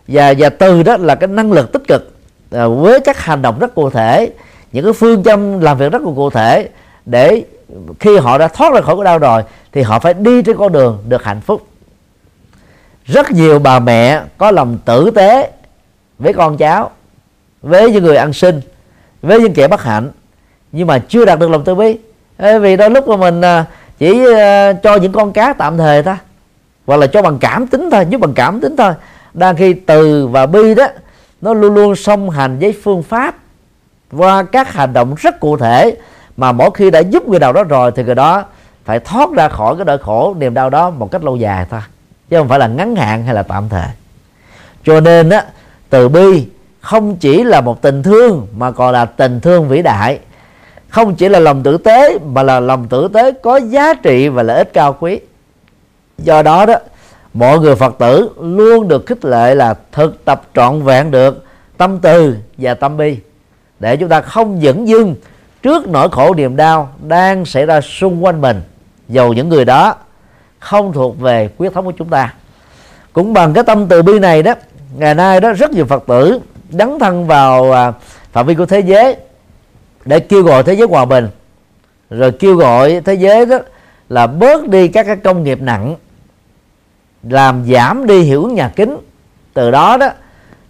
Và 0.07 0.33
và 0.37 0.49
từ 0.49 0.83
đó 0.83 0.97
là 0.97 1.15
cái 1.15 1.27
năng 1.27 1.51
lực 1.51 1.71
tích 1.71 1.83
cực 1.87 2.11
à, 2.51 2.67
với 2.67 2.99
các 2.99 3.19
hành 3.19 3.41
động 3.41 3.59
rất 3.59 3.75
cụ 3.75 3.89
thể 3.89 4.29
những 4.71 4.83
cái 4.83 4.93
phương 4.93 5.23
châm 5.23 5.59
làm 5.59 5.77
việc 5.77 5.91
rất 5.91 6.01
là 6.01 6.11
cụ 6.15 6.29
thể 6.29 6.69
để 7.05 7.43
khi 7.99 8.17
họ 8.17 8.37
đã 8.37 8.47
thoát 8.47 8.73
ra 8.73 8.81
khỏi 8.81 8.95
khổ 8.95 9.03
đau 9.03 9.19
rồi 9.19 9.43
thì 9.71 9.81
họ 9.81 9.99
phải 9.99 10.13
đi 10.13 10.41
trên 10.41 10.57
con 10.57 10.71
đường 10.71 11.03
được 11.07 11.23
hạnh 11.23 11.41
phúc. 11.41 11.67
Rất 13.05 13.31
nhiều 13.31 13.59
bà 13.59 13.79
mẹ 13.79 14.21
có 14.37 14.51
lòng 14.51 14.77
tử 14.85 15.11
tế 15.15 15.51
với 16.19 16.33
con 16.33 16.57
cháu 16.57 16.91
với 17.61 17.91
những 17.91 18.03
người 18.03 18.17
ăn 18.17 18.33
xin 18.33 18.61
với 19.21 19.39
những 19.39 19.53
kẻ 19.53 19.67
bất 19.67 19.83
hạnh 19.83 20.09
nhưng 20.71 20.87
mà 20.87 20.99
chưa 20.99 21.25
đạt 21.25 21.39
được 21.39 21.49
lòng 21.49 21.63
từ 21.63 21.75
bi. 21.75 21.97
Vì 22.37 22.75
đôi 22.75 22.89
lúc 22.89 23.07
mà 23.07 23.15
mình 23.15 23.41
à, 23.41 23.65
chỉ 23.97 24.33
à, 24.35 24.73
cho 24.73 24.95
những 24.95 25.11
con 25.11 25.33
cá 25.33 25.53
tạm 25.53 25.77
thời 25.77 26.03
thôi 26.03 26.15
hoặc 26.85 26.97
là 26.97 27.07
cho 27.07 27.21
bằng 27.21 27.37
cảm 27.39 27.67
tính 27.67 27.89
thôi 27.91 28.05
giúp 28.09 28.21
bằng 28.21 28.33
cảm 28.33 28.61
tính 28.61 28.75
thôi. 28.77 28.93
Đang 29.33 29.55
khi 29.55 29.73
từ 29.73 30.27
và 30.27 30.45
bi 30.45 30.75
đó, 30.75 30.87
nó 31.41 31.53
luôn 31.53 31.73
luôn 31.75 31.95
song 31.95 32.29
hành 32.29 32.59
với 32.59 32.75
phương 32.83 33.03
pháp 33.03 33.35
qua 34.11 34.43
các 34.43 34.73
hành 34.73 34.93
động 34.93 35.15
rất 35.17 35.39
cụ 35.39 35.57
thể. 35.57 35.95
Mà 36.37 36.51
mỗi 36.51 36.69
khi 36.73 36.91
đã 36.91 36.99
giúp 36.99 37.27
người 37.27 37.39
nào 37.39 37.53
đó 37.53 37.63
rồi 37.63 37.91
thì 37.95 38.03
người 38.03 38.15
đó 38.15 38.43
phải 38.85 38.99
thoát 38.99 39.29
ra 39.31 39.49
khỏi 39.49 39.75
cái 39.75 39.85
nỗi 39.85 39.97
khổ, 39.97 40.35
niềm 40.37 40.53
đau 40.53 40.69
đó 40.69 40.89
một 40.89 41.11
cách 41.11 41.23
lâu 41.23 41.35
dài 41.35 41.65
thôi. 41.69 41.81
Chứ 42.29 42.37
không 42.37 42.49
phải 42.49 42.59
là 42.59 42.67
ngắn 42.67 42.95
hạn 42.95 43.25
hay 43.25 43.35
là 43.35 43.43
tạm 43.43 43.69
thời. 43.69 43.87
Cho 44.85 44.99
nên 44.99 45.29
á, 45.29 45.45
từ 45.89 46.09
bi 46.09 46.47
không 46.81 47.15
chỉ 47.15 47.43
là 47.43 47.61
một 47.61 47.81
tình 47.81 48.03
thương, 48.03 48.47
mà 48.57 48.71
còn 48.71 48.93
là 48.93 49.05
tình 49.05 49.39
thương 49.39 49.67
vĩ 49.67 49.81
đại. 49.81 50.19
Không 50.89 51.15
chỉ 51.15 51.29
là 51.29 51.39
lòng 51.39 51.63
tử 51.63 51.77
tế, 51.77 52.17
mà 52.25 52.43
là 52.43 52.59
lòng 52.59 52.87
tử 52.87 53.07
tế 53.13 53.31
có 53.31 53.57
giá 53.57 53.93
trị 53.93 54.27
và 54.27 54.43
lợi 54.43 54.57
ích 54.57 54.73
cao 54.73 54.97
quý 54.99 55.19
do 56.17 56.41
đó 56.41 56.65
đó 56.65 56.75
mọi 57.33 57.59
người 57.59 57.75
phật 57.75 57.95
tử 57.99 58.29
luôn 58.41 58.87
được 58.87 59.05
khích 59.05 59.25
lệ 59.25 59.55
là 59.55 59.75
thực 59.91 60.25
tập 60.25 60.41
trọn 60.53 60.81
vẹn 60.81 61.11
được 61.11 61.45
tâm 61.77 61.99
từ 62.01 62.37
và 62.57 62.73
tâm 62.73 62.97
bi. 62.97 63.17
Để 63.79 63.97
chúng 63.97 64.09
ta 64.09 64.21
không 64.21 64.61
dẫn 64.61 64.87
dưng 64.87 65.15
trước 65.63 65.87
nỗi 65.87 66.09
khổ 66.09 66.33
niềm 66.33 66.55
đau 66.55 66.89
đang 67.03 67.45
xảy 67.45 67.65
ra 67.65 67.81
xung 67.81 68.25
quanh 68.25 68.41
mình. 68.41 68.61
Dầu 69.07 69.33
những 69.33 69.49
người 69.49 69.65
đó 69.65 69.95
không 70.59 70.93
thuộc 70.93 71.19
về 71.19 71.49
quyết 71.57 71.73
thống 71.73 71.85
của 71.85 71.91
chúng 71.91 72.09
ta. 72.09 72.33
Cũng 73.13 73.33
bằng 73.33 73.53
cái 73.53 73.63
tâm 73.63 73.87
từ 73.87 74.01
bi 74.01 74.19
này 74.19 74.43
đó, 74.43 74.53
ngày 74.97 75.15
nay 75.15 75.41
đó 75.41 75.53
rất 75.53 75.71
nhiều 75.71 75.85
phật 75.85 76.03
tử 76.07 76.39
dấn 76.69 76.99
thân 76.99 77.27
vào 77.27 77.71
à, 77.71 77.93
phạm 78.31 78.45
vi 78.45 78.55
của 78.55 78.65
thế 78.65 78.79
giới 78.79 79.15
để 80.05 80.19
kêu 80.19 80.43
gọi 80.43 80.63
thế 80.63 80.73
giới 80.73 80.87
hòa 80.87 81.05
bình. 81.05 81.27
Rồi 82.09 82.31
kêu 82.31 82.55
gọi 82.55 83.01
thế 83.05 83.13
giới 83.13 83.45
đó 83.45 83.57
là 84.09 84.27
bớt 84.27 84.67
đi 84.67 84.87
các 84.87 85.03
cái 85.03 85.15
công 85.15 85.43
nghiệp 85.43 85.61
nặng 85.61 85.95
làm 87.29 87.65
giảm 87.71 88.07
đi 88.07 88.21
hiệu 88.21 88.43
ứng 88.43 88.55
nhà 88.55 88.69
kính. 88.75 88.97
Từ 89.53 89.71
đó 89.71 89.97
đó 89.97 90.09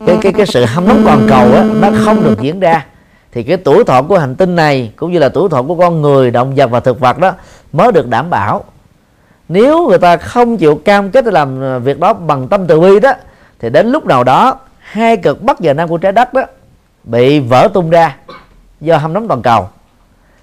cái 0.05 0.17
cái 0.21 0.33
cái 0.33 0.45
sự 0.45 0.65
hâm 0.65 0.87
nóng 0.87 1.01
toàn 1.05 1.27
cầu 1.29 1.53
á, 1.53 1.63
nó 1.81 1.89
không 2.05 2.23
được 2.23 2.41
diễn 2.41 2.59
ra. 2.59 2.85
Thì 3.31 3.43
cái 3.43 3.57
tuổi 3.57 3.83
thọ 3.83 4.01
của 4.01 4.17
hành 4.17 4.35
tinh 4.35 4.55
này 4.55 4.91
cũng 4.95 5.11
như 5.11 5.19
là 5.19 5.29
tuổi 5.29 5.49
thọ 5.49 5.61
của 5.61 5.75
con 5.75 6.01
người 6.01 6.31
động 6.31 6.55
vật 6.55 6.71
và 6.71 6.79
thực 6.79 6.99
vật 6.99 7.19
đó 7.19 7.31
mới 7.73 7.91
được 7.91 8.07
đảm 8.09 8.29
bảo. 8.29 8.63
Nếu 9.49 9.87
người 9.87 9.97
ta 9.97 10.17
không 10.17 10.57
chịu 10.57 10.81
cam 10.85 11.11
kết 11.11 11.25
làm 11.25 11.63
à, 11.63 11.77
việc 11.77 11.99
đó 11.99 12.13
bằng 12.13 12.47
tâm 12.47 12.67
từ 12.67 12.79
bi 12.79 12.99
đó 12.99 13.13
thì 13.59 13.69
đến 13.69 13.91
lúc 13.91 14.05
nào 14.05 14.23
đó 14.23 14.59
hai 14.79 15.17
cực 15.17 15.41
bắc 15.41 15.57
và 15.59 15.73
nam 15.73 15.89
của 15.89 15.97
trái 15.97 16.11
đất 16.11 16.33
đó 16.33 16.43
bị 17.03 17.39
vỡ 17.39 17.67
tung 17.73 17.89
ra 17.89 18.15
do 18.81 18.97
hâm 18.97 19.13
nóng 19.13 19.27
toàn 19.27 19.41
cầu. 19.41 19.69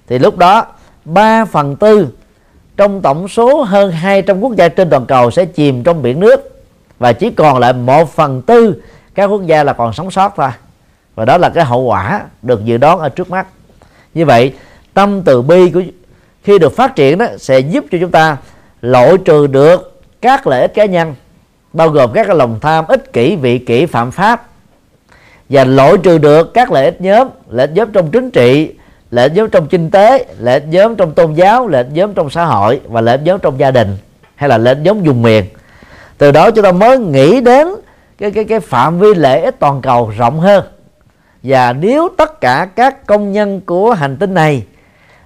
Thì 0.07 0.19
lúc 0.19 0.37
đó 0.37 0.65
3 1.05 1.45
phần 1.45 1.75
tư 1.75 2.07
trong 2.77 3.01
tổng 3.01 3.27
số 3.27 3.63
hơn 3.63 3.91
200 3.91 4.39
quốc 4.39 4.55
gia 4.55 4.67
trên 4.67 4.89
toàn 4.89 5.05
cầu 5.05 5.31
sẽ 5.31 5.45
chìm 5.45 5.83
trong 5.83 6.01
biển 6.01 6.19
nước. 6.19 6.63
Và 6.99 7.13
chỉ 7.13 7.29
còn 7.29 7.59
lại 7.59 7.73
một 7.73 8.15
phần 8.15 8.41
tư 8.41 8.81
các 9.15 9.25
quốc 9.25 9.45
gia 9.45 9.63
là 9.63 9.73
còn 9.73 9.93
sống 9.93 10.11
sót 10.11 10.33
thôi. 10.35 10.49
Và 11.15 11.25
đó 11.25 11.37
là 11.37 11.49
cái 11.49 11.65
hậu 11.65 11.81
quả 11.81 12.21
được 12.41 12.65
dự 12.65 12.77
đoán 12.77 12.99
ở 12.99 13.09
trước 13.09 13.29
mắt. 13.29 13.47
Như 14.13 14.25
vậy, 14.25 14.53
tâm 14.93 15.21
từ 15.21 15.41
bi 15.41 15.71
của 15.71 15.81
khi 16.43 16.59
được 16.59 16.75
phát 16.75 16.95
triển 16.95 17.17
đó 17.17 17.25
sẽ 17.37 17.59
giúp 17.59 17.85
cho 17.91 17.97
chúng 18.01 18.11
ta 18.11 18.37
loại 18.81 19.17
trừ 19.25 19.47
được 19.47 20.01
các 20.21 20.47
lợi 20.47 20.61
ích 20.61 20.73
cá 20.73 20.85
nhân, 20.85 21.15
bao 21.73 21.89
gồm 21.89 22.13
các 22.13 22.27
cái 22.27 22.35
lòng 22.35 22.59
tham 22.61 22.85
ích 22.87 23.13
kỷ, 23.13 23.35
vị 23.35 23.59
kỷ, 23.59 23.85
phạm 23.85 24.11
pháp, 24.11 24.47
và 25.49 25.63
loại 25.63 25.93
trừ 26.03 26.17
được 26.17 26.53
các 26.53 26.71
lợi 26.71 26.85
ích 26.85 27.01
nhóm, 27.01 27.27
lợi 27.49 27.67
ích 27.67 27.75
nhóm 27.75 27.91
trong 27.91 28.11
chính 28.11 28.31
trị 28.31 28.73
lợi 29.13 29.25
ích 29.25 29.33
nhóm 29.35 29.49
trong 29.49 29.67
kinh 29.67 29.91
tế 29.91 30.25
lợi 30.39 30.53
ích 30.53 30.67
nhóm 30.67 30.95
trong 30.95 31.11
tôn 31.11 31.33
giáo 31.33 31.67
lợi 31.67 31.83
ích 31.83 31.91
nhóm 31.93 32.13
trong 32.13 32.29
xã 32.29 32.45
hội 32.45 32.81
và 32.87 33.01
lợi 33.01 33.17
ích 33.17 33.21
nhóm 33.25 33.39
trong 33.39 33.59
gia 33.59 33.71
đình 33.71 33.97
hay 34.35 34.49
là 34.49 34.57
lợi 34.57 34.73
ích 34.73 34.83
nhóm 34.83 35.03
vùng 35.03 35.21
miền. 35.21 35.45
Từ 36.17 36.31
đó 36.31 36.51
chúng 36.51 36.63
ta 36.63 36.71
mới 36.71 36.99
nghĩ 36.99 37.41
đến 37.41 37.67
cái 38.17 38.31
cái 38.31 38.43
cái 38.43 38.59
phạm 38.59 38.99
vi 38.99 39.13
lợi 39.13 39.41
ích 39.41 39.55
toàn 39.59 39.81
cầu 39.81 40.13
rộng 40.17 40.39
hơn. 40.39 40.63
Và 41.43 41.73
nếu 41.73 42.09
tất 42.17 42.41
cả 42.41 42.67
các 42.75 43.05
công 43.05 43.31
nhân 43.31 43.61
của 43.61 43.93
hành 43.93 44.17
tinh 44.17 44.33
này 44.33 44.63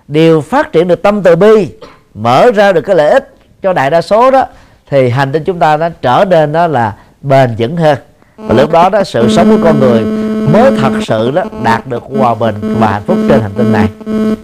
đều 0.07 0.41
phát 0.41 0.71
triển 0.71 0.88
được 0.88 1.01
tâm 1.01 1.23
từ 1.23 1.35
bi, 1.35 1.69
mở 2.13 2.51
ra 2.51 2.71
được 2.71 2.81
cái 2.81 2.95
lợi 2.95 3.09
ích 3.09 3.35
cho 3.61 3.73
đại 3.73 3.89
đa 3.89 4.01
số 4.01 4.31
đó, 4.31 4.45
thì 4.89 5.09
hành 5.09 5.31
tinh 5.31 5.43
chúng 5.43 5.59
ta 5.59 5.77
nó 5.77 5.89
trở 6.01 6.25
nên 6.29 6.51
đó 6.51 6.67
là 6.67 6.93
bền 7.21 7.55
vững 7.57 7.77
hơn. 7.77 7.97
Và 8.38 8.55
lúc 8.55 8.71
đó 8.71 8.89
đó 8.89 9.03
sự 9.03 9.29
sống 9.29 9.57
của 9.57 9.63
con 9.63 9.79
người 9.79 10.26
mới 10.53 10.71
thật 10.81 10.91
sự 11.07 11.31
đó 11.31 11.43
đạt 11.63 11.87
được 11.87 12.03
hòa 12.17 12.35
bình 12.35 12.55
và 12.79 12.91
hạnh 12.91 13.03
phúc 13.07 13.17
trên 13.29 13.41
hành 13.41 13.51
tinh 13.57 13.71
này. 13.71 13.89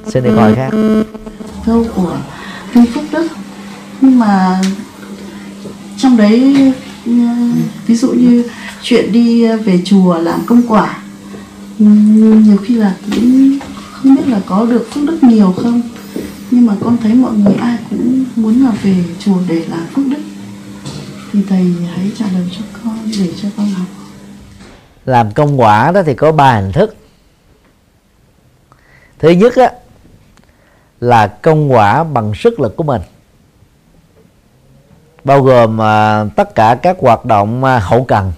Xin 0.07 0.23
đi 0.23 0.29
coi 0.35 0.55
khác. 0.55 0.69
Câu 1.65 1.85
của 1.95 2.17
Kinh 2.73 2.85
Phúc 2.93 3.03
Đức 3.11 3.27
nhưng 4.01 4.19
mà 4.19 4.61
trong 5.97 6.17
đấy 6.17 6.55
ừ, 7.05 7.11
ví 7.87 7.95
dụ 7.95 8.11
như 8.11 8.43
chuyện 8.81 9.11
đi 9.11 9.47
về 9.47 9.81
chùa 9.85 10.17
làm 10.17 10.39
công 10.45 10.61
quả 10.67 10.97
ừ, 11.79 11.85
nhiều 12.45 12.57
khi 12.57 12.75
là 12.75 12.95
cũng 13.11 13.59
không 13.91 14.15
biết 14.15 14.27
là 14.27 14.39
có 14.45 14.65
được 14.65 14.87
phước 14.91 15.03
đức 15.03 15.23
nhiều 15.23 15.53
không. 15.57 15.81
Nhưng 16.51 16.65
mà 16.65 16.73
con 16.79 16.97
thấy 17.03 17.13
mọi 17.13 17.31
người 17.33 17.53
ai 17.53 17.77
cũng 17.89 18.23
muốn 18.35 18.65
là 18.65 18.71
về 18.83 18.95
chùa 19.19 19.37
để 19.47 19.65
làm 19.69 19.85
phước 19.95 20.05
đức. 20.07 20.21
Thì 21.33 21.39
thầy 21.49 21.73
hãy 21.95 22.11
trả 22.19 22.25
lời 22.33 22.49
cho 22.57 22.63
con, 22.83 22.97
để 23.19 23.27
cho 23.41 23.49
con 23.57 23.69
học 23.69 23.87
làm 25.05 25.31
công 25.31 25.61
quả 25.61 25.91
đó 25.91 26.03
thì 26.05 26.13
có 26.13 26.31
ba 26.31 26.55
hình 26.55 26.71
thức. 26.71 26.95
Thứ 29.19 29.29
nhất 29.29 29.55
á, 29.55 29.71
là 30.99 31.27
công 31.27 31.71
quả 31.71 32.03
bằng 32.03 32.33
sức 32.35 32.59
lực 32.59 32.75
của 32.75 32.83
mình. 32.83 33.01
Bao 35.23 35.41
gồm 35.41 35.81
à, 35.81 36.25
tất 36.35 36.55
cả 36.55 36.75
các 36.81 36.97
hoạt 36.99 37.25
động 37.25 37.63
à, 37.63 37.79
hậu 37.79 38.03
cần. 38.03 38.33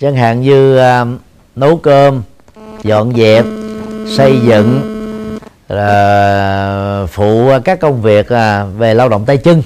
Chẳng 0.00 0.16
hạn 0.16 0.40
như 0.40 0.76
à, 0.76 1.04
nấu 1.56 1.76
cơm 1.76 2.22
dọn 2.82 3.14
dẹp 3.16 3.44
xây 4.16 4.40
dựng 4.40 4.80
à, 5.68 7.06
phụ 7.06 7.50
các 7.64 7.80
công 7.80 8.02
việc 8.02 8.28
à, 8.28 8.64
về 8.64 8.94
lao 8.94 9.08
động 9.08 9.24
tay 9.24 9.36
chân 9.36 9.62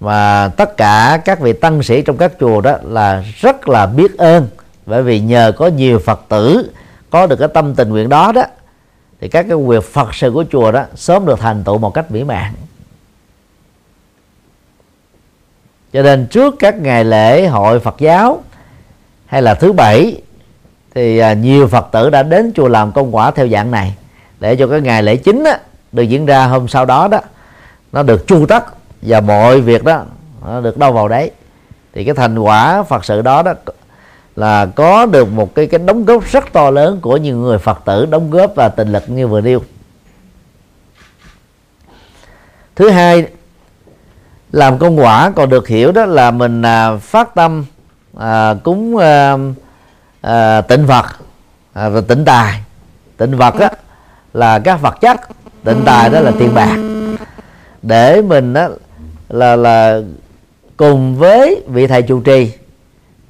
và 0.00 0.48
tất 0.48 0.76
cả 0.76 1.20
các 1.24 1.40
vị 1.40 1.52
tăng 1.52 1.82
sĩ 1.82 2.02
trong 2.02 2.16
các 2.16 2.32
chùa 2.40 2.60
đó 2.60 2.76
là 2.82 3.24
rất 3.36 3.68
là 3.68 3.86
biết 3.86 4.18
ơn. 4.18 4.48
Bởi 4.86 5.02
vì 5.02 5.20
nhờ 5.20 5.52
có 5.56 5.66
nhiều 5.66 5.98
phật 5.98 6.20
tử, 6.28 6.70
có 7.10 7.26
được 7.26 7.36
cái 7.36 7.48
tâm 7.54 7.74
tình 7.74 7.88
nguyện 7.88 8.08
đó 8.08 8.32
đó, 8.32 8.42
thì 9.20 9.28
các 9.28 9.46
cái 9.48 9.56
việc 9.56 9.84
phật 9.84 10.14
sự 10.14 10.30
của 10.30 10.44
chùa 10.52 10.72
đó 10.72 10.84
sớm 10.94 11.26
được 11.26 11.40
thành 11.40 11.64
tựu 11.64 11.78
một 11.78 11.94
cách 11.94 12.10
mỹ 12.10 12.24
mãn. 12.24 12.52
Cho 15.92 16.02
nên 16.02 16.26
trước 16.26 16.54
các 16.58 16.76
ngày 16.76 17.04
lễ 17.04 17.46
hội 17.46 17.80
Phật 17.80 17.94
giáo 17.98 18.42
hay 19.26 19.42
là 19.42 19.54
thứ 19.54 19.72
bảy, 19.72 20.22
thì 20.94 21.18
à, 21.18 21.32
nhiều 21.32 21.68
Phật 21.68 21.88
tử 21.92 22.10
đã 22.10 22.22
đến 22.22 22.52
chùa 22.54 22.68
làm 22.68 22.92
công 22.92 23.16
quả 23.16 23.30
theo 23.30 23.48
dạng 23.48 23.70
này. 23.70 23.94
Để 24.40 24.56
cho 24.56 24.66
cái 24.66 24.80
ngày 24.80 25.02
lễ 25.02 25.16
chính 25.16 25.44
đó 25.44 25.52
được 25.92 26.02
diễn 26.02 26.26
ra 26.26 26.46
hôm 26.46 26.68
sau 26.68 26.84
đó 26.84 27.08
đó, 27.08 27.20
nó 27.92 28.02
được 28.02 28.26
chu 28.26 28.46
tất 28.46 28.64
và 29.02 29.20
mọi 29.20 29.60
việc 29.60 29.84
đó 29.84 30.04
nó 30.46 30.60
được 30.60 30.78
đâu 30.78 30.92
vào 30.92 31.08
đấy. 31.08 31.30
Thì 31.92 32.04
cái 32.04 32.14
thành 32.14 32.38
quả 32.38 32.82
Phật 32.82 33.04
sự 33.04 33.22
đó 33.22 33.42
đó 33.42 33.52
là 34.36 34.66
có 34.66 35.06
được 35.06 35.28
một 35.28 35.54
cái 35.54 35.66
cái 35.66 35.80
đóng 35.84 36.04
góp 36.04 36.24
rất 36.24 36.52
to 36.52 36.70
lớn 36.70 36.98
của 37.00 37.16
nhiều 37.16 37.36
người 37.36 37.58
Phật 37.58 37.78
tử 37.84 38.06
đóng 38.06 38.30
góp 38.30 38.52
và 38.54 38.68
tình 38.68 38.92
lực 38.92 39.10
như 39.10 39.28
vừa 39.28 39.40
nêu. 39.40 39.62
Thứ 42.76 42.90
hai 42.90 43.26
làm 44.52 44.78
công 44.78 45.00
quả 45.00 45.32
còn 45.36 45.48
được 45.48 45.68
hiểu 45.68 45.92
đó 45.92 46.06
là 46.06 46.30
mình 46.30 46.62
à, 46.62 46.96
phát 46.96 47.34
tâm 47.34 47.64
à, 48.18 48.54
cúng 48.62 48.96
à, 48.96 49.36
à, 50.20 50.60
tịnh 50.60 50.86
vật 50.86 51.06
à, 51.72 51.88
và 51.88 52.00
tịnh 52.00 52.24
tài. 52.24 52.60
Tịnh 53.16 53.36
vật 53.36 53.54
đó 53.58 53.68
là 54.32 54.58
các 54.58 54.80
vật 54.80 55.00
chất 55.00 55.20
tịnh 55.64 55.82
tài 55.84 56.10
đó 56.10 56.20
là 56.20 56.32
tiền 56.38 56.54
bạc. 56.54 56.76
Để 57.82 58.22
mình 58.22 58.52
đó 58.52 58.68
là 59.30 59.56
là 59.56 60.00
cùng 60.76 61.16
với 61.16 61.62
vị 61.66 61.86
thầy 61.86 62.02
chủ 62.02 62.20
trì 62.20 62.52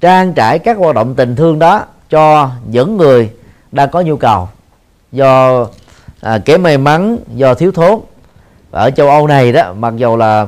trang 0.00 0.32
trải 0.32 0.58
các 0.58 0.76
hoạt 0.76 0.94
động 0.94 1.14
tình 1.14 1.36
thương 1.36 1.58
đó 1.58 1.84
cho 2.10 2.50
những 2.66 2.96
người 2.96 3.30
đang 3.72 3.90
có 3.90 4.00
nhu 4.00 4.16
cầu 4.16 4.48
do 5.12 5.66
à, 6.20 6.38
kém 6.44 6.62
may 6.62 6.78
mắn 6.78 7.16
do 7.34 7.54
thiếu 7.54 7.72
thốn. 7.72 8.00
Ở 8.70 8.90
châu 8.90 9.08
Âu 9.08 9.26
này 9.26 9.52
đó 9.52 9.72
mặc 9.78 9.94
dù 9.96 10.16
là 10.16 10.46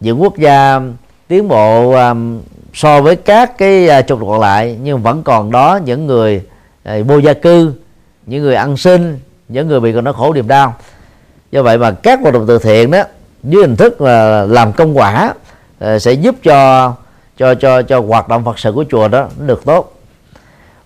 những 0.00 0.22
quốc 0.22 0.38
gia 0.38 0.80
tiến 1.28 1.48
bộ 1.48 1.90
à, 1.90 2.14
so 2.74 3.00
với 3.00 3.16
các 3.16 3.58
cái 3.58 3.88
à, 3.88 4.02
trục 4.02 4.20
còn 4.20 4.40
lại 4.40 4.78
nhưng 4.82 5.02
vẫn 5.02 5.22
còn 5.22 5.50
đó 5.50 5.78
những 5.84 6.06
người 6.06 6.42
à, 6.82 6.98
vô 7.06 7.18
gia 7.18 7.32
cư 7.32 7.72
những 8.26 8.42
người 8.42 8.54
ăn 8.54 8.76
xin 8.76 9.18
những 9.48 9.68
người 9.68 9.80
bị 9.80 9.92
còn 9.92 10.04
nó 10.04 10.12
khổ 10.12 10.32
niềm 10.34 10.48
đau. 10.48 10.74
Do 11.50 11.62
vậy 11.62 11.78
mà 11.78 11.90
các 11.90 12.20
hoạt 12.22 12.34
động 12.34 12.44
từ 12.48 12.58
thiện 12.58 12.90
đó 12.90 13.02
dưới 13.42 13.62
hình 13.62 13.76
thức 13.76 14.00
là 14.00 14.44
làm 14.48 14.72
công 14.72 14.98
quả 14.98 15.34
ờ, 15.78 15.98
sẽ 15.98 16.12
giúp 16.12 16.34
cho 16.42 16.92
cho 17.36 17.54
cho 17.54 17.82
cho 17.82 18.00
hoạt 18.00 18.28
động 18.28 18.44
phật 18.44 18.58
sự 18.58 18.72
của 18.72 18.84
chùa 18.90 19.08
đó 19.08 19.26
được 19.38 19.64
tốt. 19.64 20.00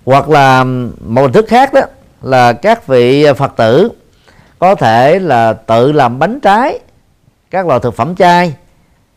Hoặc 0.04 0.28
là 0.28 0.64
một 1.06 1.22
hình 1.22 1.32
thức 1.32 1.46
khác 1.48 1.72
đó 1.72 1.80
là 2.22 2.52
các 2.52 2.86
vị 2.86 3.26
phật 3.36 3.52
tử 3.56 3.90
có 4.58 4.74
thể 4.74 5.18
là 5.18 5.52
tự 5.52 5.92
làm 5.92 6.18
bánh 6.18 6.40
trái 6.40 6.78
các 7.50 7.66
loại 7.66 7.80
thực 7.80 7.96
phẩm 7.96 8.14
chay 8.16 8.54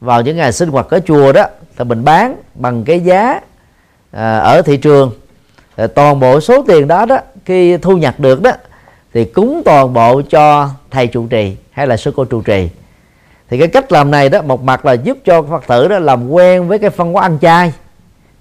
vào 0.01 0.21
những 0.21 0.37
ngày 0.37 0.51
sinh 0.51 0.69
hoạt 0.69 0.89
ở 0.89 0.99
chùa 1.05 1.31
đó 1.31 1.45
thì 1.77 1.83
mình 1.83 2.03
bán 2.03 2.35
bằng 2.55 2.83
cái 2.83 2.99
giá 2.99 3.39
à, 4.11 4.37
ở 4.37 4.61
thị 4.61 4.77
trường. 4.77 5.11
Thì 5.77 5.83
toàn 5.95 6.19
bộ 6.19 6.39
số 6.39 6.63
tiền 6.67 6.87
đó 6.87 7.05
đó 7.05 7.17
khi 7.45 7.77
thu 7.77 7.97
nhập 7.97 8.19
được 8.19 8.41
đó 8.41 8.51
thì 9.13 9.25
cúng 9.25 9.61
toàn 9.65 9.93
bộ 9.93 10.21
cho 10.21 10.69
thầy 10.91 11.07
trụ 11.07 11.27
trì 11.27 11.55
hay 11.71 11.87
là 11.87 11.97
sư 11.97 12.13
cô 12.15 12.25
trụ 12.25 12.41
trì 12.41 12.69
thì 13.49 13.57
cái 13.57 13.67
cách 13.67 13.91
làm 13.91 14.11
này 14.11 14.29
đó 14.29 14.41
một 14.41 14.63
mặt 14.63 14.85
là 14.85 14.93
giúp 14.93 15.17
cho 15.25 15.41
phật 15.41 15.67
tử 15.67 15.87
đó 15.87 15.99
làm 15.99 16.29
quen 16.29 16.67
với 16.67 16.79
cái 16.79 16.89
phân 16.89 17.13
hóa 17.13 17.21
ăn 17.21 17.37
chay. 17.41 17.73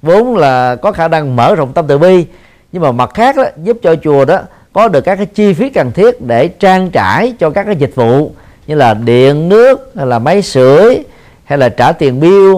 Vốn 0.02 0.36
là 0.36 0.76
có 0.76 0.92
khả 0.92 1.08
năng 1.08 1.36
mở 1.36 1.54
rộng 1.54 1.72
tâm 1.72 1.86
từ 1.88 1.98
bi 1.98 2.26
nhưng 2.72 2.82
mà 2.82 2.92
mặt 2.92 3.10
khác 3.14 3.36
đó 3.36 3.44
giúp 3.62 3.78
cho 3.82 3.96
chùa 4.02 4.24
đó 4.24 4.38
có 4.72 4.88
được 4.88 5.00
các 5.00 5.16
cái 5.16 5.26
chi 5.26 5.54
phí 5.54 5.70
cần 5.70 5.92
thiết 5.92 6.20
để 6.20 6.48
trang 6.48 6.90
trải 6.90 7.34
cho 7.38 7.50
các 7.50 7.64
cái 7.64 7.76
dịch 7.76 7.94
vụ 7.94 8.32
như 8.66 8.74
là 8.74 8.94
điện 8.94 9.48
nước 9.48 9.92
hay 9.96 10.06
là 10.06 10.18
máy 10.18 10.42
sưởi 10.42 11.04
hay 11.44 11.58
là 11.58 11.68
trả 11.68 11.92
tiền 11.92 12.20
bill 12.20 12.54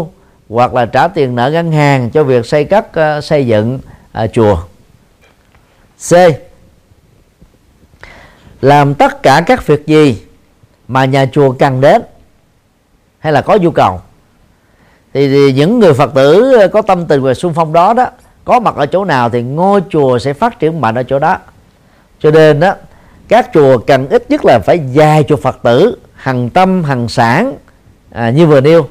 hoặc 0.49 0.75
là 0.75 0.87
trả 0.87 1.09
tiền 1.09 1.35
nợ 1.35 1.51
ngân 1.51 1.73
hàng 1.73 2.11
cho 2.11 2.25
việc 2.25 2.47
xây 2.47 2.65
cất 2.65 2.87
uh, 2.89 3.25
xây 3.25 3.47
dựng 3.47 3.79
uh, 4.25 4.31
chùa. 4.33 4.57
C. 6.11 6.13
Làm 8.61 8.95
tất 8.95 9.23
cả 9.23 9.43
các 9.47 9.67
việc 9.67 9.87
gì 9.87 10.23
mà 10.89 11.05
nhà 11.05 11.27
chùa 11.33 11.53
cần 11.53 11.81
đến? 11.81 12.03
Hay 13.19 13.33
là 13.33 13.41
có 13.41 13.57
nhu 13.57 13.71
cầu. 13.71 14.01
Thì, 15.15 15.29
thì 15.29 15.53
những 15.53 15.79
người 15.79 15.95
phật 15.95 16.15
tử 16.15 16.53
ờ, 16.53 16.69
có 16.69 16.83
tâm 16.83 17.07
tình 17.07 17.23
về 17.23 17.35
xung 17.35 17.55
phong 17.55 17.73
đó 17.73 17.95
đó 17.95 18.07
có 18.45 18.61
mặt 18.61 18.75
ở 18.77 18.87
chỗ 18.87 19.05
nào 19.05 19.31
thì 19.31 19.43
ngôi 19.43 19.81
chùa 19.91 20.19
sẽ 20.19 20.33
phát 20.33 20.59
triển 20.59 20.81
mạnh 20.81 20.95
ở 20.95 21.03
chỗ 21.03 21.19
đó. 21.19 21.39
Cho 22.21 22.31
nên 22.31 22.61
đó 22.61 22.75
các 23.29 23.51
chùa 23.55 23.79
cần 23.79 24.09
ít 24.09 24.31
nhất 24.31 24.45
là 24.45 24.59
phải 24.59 24.81
dài 24.93 25.25
chùa 25.29 25.37
phật 25.37 25.59
tử 25.63 25.99
hằng 26.15 26.51
tâm 26.51 26.85
hằng 26.85 27.09
sản 27.09 27.55
à, 28.11 28.31
như 28.31 28.47
vừa 28.47 28.61
nêu 28.61 28.89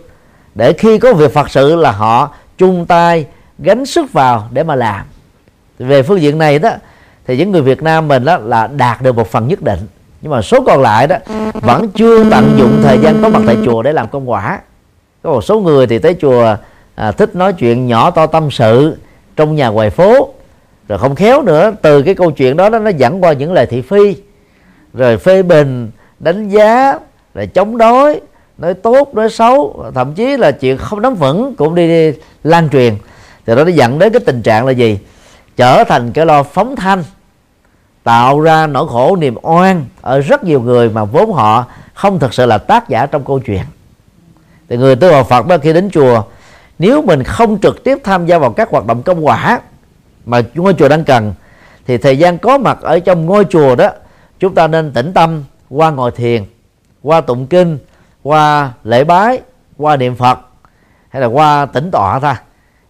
để 0.55 0.73
khi 0.73 0.99
có 0.99 1.13
việc 1.13 1.33
phật 1.33 1.49
sự 1.49 1.75
là 1.75 1.91
họ 1.91 2.33
chung 2.57 2.85
tay 2.85 3.25
gánh 3.59 3.85
sức 3.85 4.13
vào 4.13 4.47
để 4.51 4.63
mà 4.63 4.75
làm. 4.75 5.05
Về 5.79 6.03
phương 6.03 6.21
diện 6.21 6.37
này 6.37 6.59
đó 6.59 6.71
thì 7.27 7.37
những 7.37 7.51
người 7.51 7.61
Việt 7.61 7.83
Nam 7.83 8.07
mình 8.07 8.25
đó 8.25 8.37
là 8.37 8.67
đạt 8.67 9.01
được 9.01 9.15
một 9.15 9.27
phần 9.31 9.47
nhất 9.47 9.61
định 9.61 9.87
nhưng 10.21 10.31
mà 10.31 10.41
số 10.41 10.63
còn 10.65 10.81
lại 10.81 11.07
đó 11.07 11.15
vẫn 11.53 11.89
chưa 11.89 12.29
tận 12.29 12.55
dụng 12.57 12.79
thời 12.83 12.99
gian 12.99 13.21
có 13.21 13.29
mặt 13.29 13.41
tại 13.47 13.57
chùa 13.65 13.83
để 13.83 13.93
làm 13.93 14.07
công 14.07 14.29
quả. 14.29 14.59
Có 15.23 15.31
một 15.31 15.43
số 15.43 15.59
người 15.59 15.87
thì 15.87 15.99
tới 15.99 16.15
chùa 16.21 16.55
à, 16.95 17.11
thích 17.11 17.35
nói 17.35 17.53
chuyện 17.53 17.87
nhỏ 17.87 18.11
to 18.11 18.27
tâm 18.27 18.51
sự 18.51 18.97
trong 19.35 19.55
nhà 19.55 19.67
ngoài 19.67 19.89
phố. 19.89 20.33
Rồi 20.87 20.99
không 20.99 21.15
khéo 21.15 21.41
nữa 21.41 21.71
từ 21.81 22.01
cái 22.01 22.15
câu 22.15 22.31
chuyện 22.31 22.57
đó, 22.57 22.69
đó 22.69 22.79
nó 22.79 22.89
dẫn 22.89 23.23
qua 23.23 23.33
những 23.33 23.53
lời 23.53 23.65
thị 23.65 23.81
phi. 23.81 24.15
Rồi 24.93 25.17
phê 25.17 25.43
bình 25.43 25.91
đánh 26.19 26.49
giá 26.49 26.99
rồi 27.33 27.47
chống 27.47 27.77
đối 27.77 28.21
nói 28.57 28.73
tốt 28.73 29.15
nói 29.15 29.29
xấu. 29.29 29.85
Thậm 29.95 30.13
chí 30.13 30.37
là 30.37 30.51
chuyện 30.51 30.77
không 30.77 31.01
nắm 31.01 31.15
vững 31.15 31.55
cũng 31.55 31.75
đi, 31.75 31.87
đi 31.87 32.19
lan 32.43 32.69
truyền. 32.69 32.95
Thì 33.45 33.55
đó 33.55 33.63
nó 33.63 33.69
dẫn 33.69 33.99
đến 33.99 34.13
cái 34.13 34.19
tình 34.25 34.41
trạng 34.41 34.65
là 34.65 34.71
gì? 34.71 34.99
Trở 35.57 35.83
thành 35.83 36.11
cái 36.11 36.25
lo 36.25 36.43
phóng 36.43 36.75
thanh 36.75 37.03
tạo 38.07 38.39
ra 38.39 38.67
nỗi 38.67 38.87
khổ 38.87 39.15
niềm 39.15 39.35
oan 39.41 39.85
ở 40.01 40.19
rất 40.19 40.43
nhiều 40.43 40.61
người 40.61 40.89
mà 40.89 41.03
vốn 41.03 41.33
họ 41.33 41.65
không 41.93 42.19
thực 42.19 42.33
sự 42.33 42.45
là 42.45 42.57
tác 42.57 42.89
giả 42.89 43.05
trong 43.05 43.25
câu 43.25 43.39
chuyện. 43.39 43.63
Thì 44.69 44.77
người 44.77 44.95
tu 44.95 45.11
học 45.11 45.27
Phật 45.29 45.47
đó 45.47 45.57
khi 45.57 45.73
đến 45.73 45.89
chùa, 45.91 46.23
nếu 46.79 47.01
mình 47.01 47.23
không 47.23 47.59
trực 47.61 47.83
tiếp 47.83 47.97
tham 48.03 48.25
gia 48.25 48.37
vào 48.37 48.51
các 48.51 48.69
hoạt 48.69 48.85
động 48.85 49.03
công 49.03 49.25
quả 49.25 49.59
mà 50.25 50.41
ngôi 50.53 50.73
chùa 50.73 50.89
đang 50.89 51.03
cần, 51.03 51.33
thì 51.87 51.97
thời 51.97 52.17
gian 52.17 52.37
có 52.37 52.57
mặt 52.57 52.77
ở 52.81 52.99
trong 52.99 53.25
ngôi 53.25 53.45
chùa 53.45 53.75
đó, 53.75 53.89
chúng 54.39 54.55
ta 54.55 54.67
nên 54.67 54.91
tĩnh 54.91 55.13
tâm, 55.13 55.43
qua 55.69 55.91
ngồi 55.91 56.11
thiền, 56.11 56.45
qua 57.03 57.21
tụng 57.21 57.47
kinh, 57.47 57.77
qua 58.23 58.71
lễ 58.83 59.03
bái, 59.03 59.41
qua 59.77 59.95
niệm 59.95 60.15
phật, 60.15 60.39
hay 61.09 61.21
là 61.21 61.27
qua 61.27 61.65
tĩnh 61.65 61.91
tọa 61.91 62.19
thôi, 62.19 62.33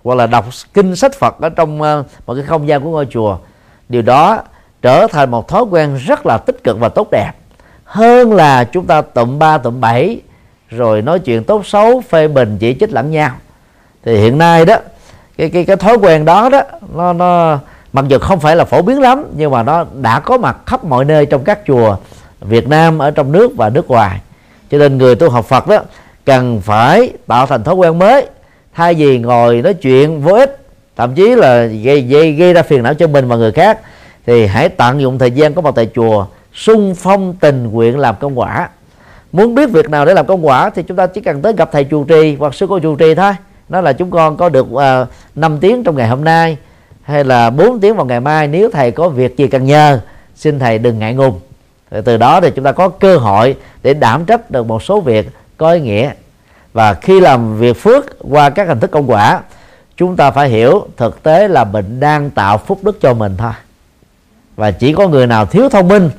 hoặc 0.04 0.16
là 0.16 0.28
đọc 0.28 0.46
kinh 0.74 0.96
sách 0.96 1.16
phật 1.16 1.42
ở 1.42 1.50
trong 1.50 1.82
ờ, 1.82 2.04
một 2.26 2.34
cái 2.34 2.44
không 2.44 2.68
gian 2.68 2.84
của 2.84 2.90
ngôi 2.90 3.08
chùa. 3.10 3.38
Điều 3.90 4.02
đó 4.02 4.42
trở 4.88 5.08
thành 5.08 5.32
một 5.32 5.48
thói 5.48 5.64
quen 5.64 5.96
rất 5.96 6.26
là 6.26 6.38
tích 6.38 6.64
cực 6.64 6.80
và 6.80 6.90
tốt 6.90 7.08
đẹp. 7.12 7.32
Hơn 7.84 8.34
là 8.34 8.64
chúng 8.64 8.86
ta 8.86 9.02
tụm 9.02 9.40
ba 9.40 9.58
tụm 9.58 9.82
bảy 9.82 10.22
rồi 10.70 11.02
nói 11.02 11.20
chuyện 11.20 11.44
tốt 11.44 11.66
xấu 11.66 12.02
phê 12.10 12.28
bình 12.28 12.58
chỉ 12.60 12.76
trích 12.80 12.94
lẫn 12.94 13.12
nhau. 13.12 13.32
Thì 14.04 14.18
hiện 14.18 14.38
nay 14.38 14.66
đó 14.66 14.76
cái 15.38 15.50
cái 15.50 15.66
cái 15.66 15.76
thói 15.76 15.98
quen 15.98 16.26
đó 16.26 16.50
đó 16.50 16.62
nó 16.96 17.14
nó 17.14 17.60
mặc 17.94 18.06
dù 18.08 18.20
không 18.20 18.40
phải 18.40 18.56
là 18.56 18.66
phổ 18.66 18.82
biến 18.82 19.02
lắm 19.02 19.26
nhưng 19.36 19.52
mà 19.52 19.64
nó 19.64 19.86
đã 20.02 20.20
có 20.20 20.38
mặt 20.38 20.58
khắp 20.66 20.84
mọi 20.84 21.06
nơi 21.06 21.26
trong 21.26 21.44
các 21.44 21.60
chùa 21.68 21.96
Việt 22.42 22.68
Nam 22.68 23.00
ở 23.00 23.12
trong 23.12 23.32
nước 23.32 23.52
và 23.56 23.70
nước 23.70 23.88
ngoài. 23.88 24.20
Cho 24.72 24.78
nên 24.78 24.98
người 24.98 25.16
tu 25.16 25.30
học 25.30 25.46
Phật 25.46 25.68
đó 25.68 25.80
cần 26.26 26.62
phải 26.62 27.14
tạo 27.28 27.46
thành 27.46 27.64
thói 27.64 27.76
quen 27.76 28.00
mới 28.00 28.28
thay 28.74 28.94
vì 28.94 29.20
ngồi 29.20 29.62
nói 29.62 29.74
chuyện 29.74 30.22
vô 30.22 30.34
ích 30.34 30.58
thậm 30.98 31.16
chí 31.16 31.36
là 31.36 31.66
gây, 31.66 32.02
gây, 32.02 32.32
gây 32.32 32.54
ra 32.54 32.64
phiền 32.64 32.84
não 32.84 32.94
cho 32.94 33.08
mình 33.08 33.28
và 33.28 33.36
người 33.36 33.52
khác 33.52 33.80
thì 34.28 34.46
hãy 34.46 34.70
tận 34.70 35.02
dụng 35.02 35.18
thời 35.18 35.32
gian 35.32 35.54
có 35.54 35.62
mặt 35.62 35.74
tại 35.76 35.90
chùa 35.96 36.26
sung 36.54 36.96
phong 36.98 37.34
tình 37.34 37.72
nguyện 37.72 38.00
làm 38.00 38.16
công 38.20 38.40
quả. 38.40 38.70
Muốn 39.32 39.56
biết 39.56 39.70
việc 39.70 39.90
nào 39.90 40.06
để 40.06 40.14
làm 40.14 40.26
công 40.26 40.46
quả 40.46 40.70
thì 40.70 40.84
chúng 40.84 40.98
ta 40.98 41.08
chỉ 41.08 41.22
cần 41.22 41.42
tới 41.42 41.54
gặp 41.54 41.70
thầy 41.72 41.84
trụ 41.84 42.04
trì 42.04 42.36
hoặc 42.36 42.54
sư 42.54 42.68
cô 42.70 42.80
trụ 42.80 42.96
trì 42.96 43.16
thôi. 43.16 43.32
Nó 43.70 43.82
là 43.82 43.94
chúng 43.94 44.12
con 44.12 44.38
có 44.38 44.50
được 44.50 44.68
à, 44.76 45.02
uh, 45.02 45.08
5 45.36 45.58
tiếng 45.60 45.84
trong 45.84 45.96
ngày 45.96 46.08
hôm 46.08 46.24
nay 46.24 46.58
hay 47.02 47.24
là 47.24 47.50
4 47.50 47.80
tiếng 47.80 47.96
vào 47.96 48.06
ngày 48.06 48.20
mai 48.20 48.48
nếu 48.48 48.70
thầy 48.74 48.92
có 48.92 49.10
việc 49.10 49.38
gì 49.38 49.48
cần 49.48 49.66
nhờ 49.66 50.00
xin 50.36 50.60
thầy 50.60 50.78
đừng 50.78 51.00
ngại 51.00 51.14
ngùng. 51.14 51.40
Từ 52.06 52.18
đó 52.18 52.42
thì 52.42 52.52
chúng 52.56 52.66
ta 52.66 52.72
có 52.72 52.90
cơ 52.90 53.18
hội 53.18 53.56
để 53.84 53.94
đảm 53.94 54.26
trách 54.26 54.52
được 54.52 54.68
một 54.68 54.84
số 54.84 55.02
việc 55.02 55.30
có 55.58 55.72
ý 55.72 55.80
nghĩa. 55.80 56.12
Và 56.74 56.94
khi 56.94 57.20
làm 57.20 57.58
việc 57.58 57.78
phước 57.78 58.06
qua 58.32 58.50
các 58.50 58.68
hình 58.68 58.80
thức 58.80 58.92
công 58.92 59.12
quả 59.12 59.42
chúng 59.98 60.16
ta 60.16 60.32
phải 60.32 60.50
hiểu 60.50 60.88
thực 60.98 61.24
tế 61.24 61.48
là 61.48 61.64
mình 61.64 62.00
đang 62.00 62.30
tạo 62.30 62.58
phúc 62.58 62.80
đức 62.84 63.02
cho 63.02 63.14
mình 63.14 63.36
thôi 63.38 63.52
và 64.58 64.72
chỉ 64.72 64.94
có 64.94 65.08
người 65.08 65.28
nào 65.28 65.46
thiếu 65.46 65.70
thông 65.70 65.88
minh 65.88 66.10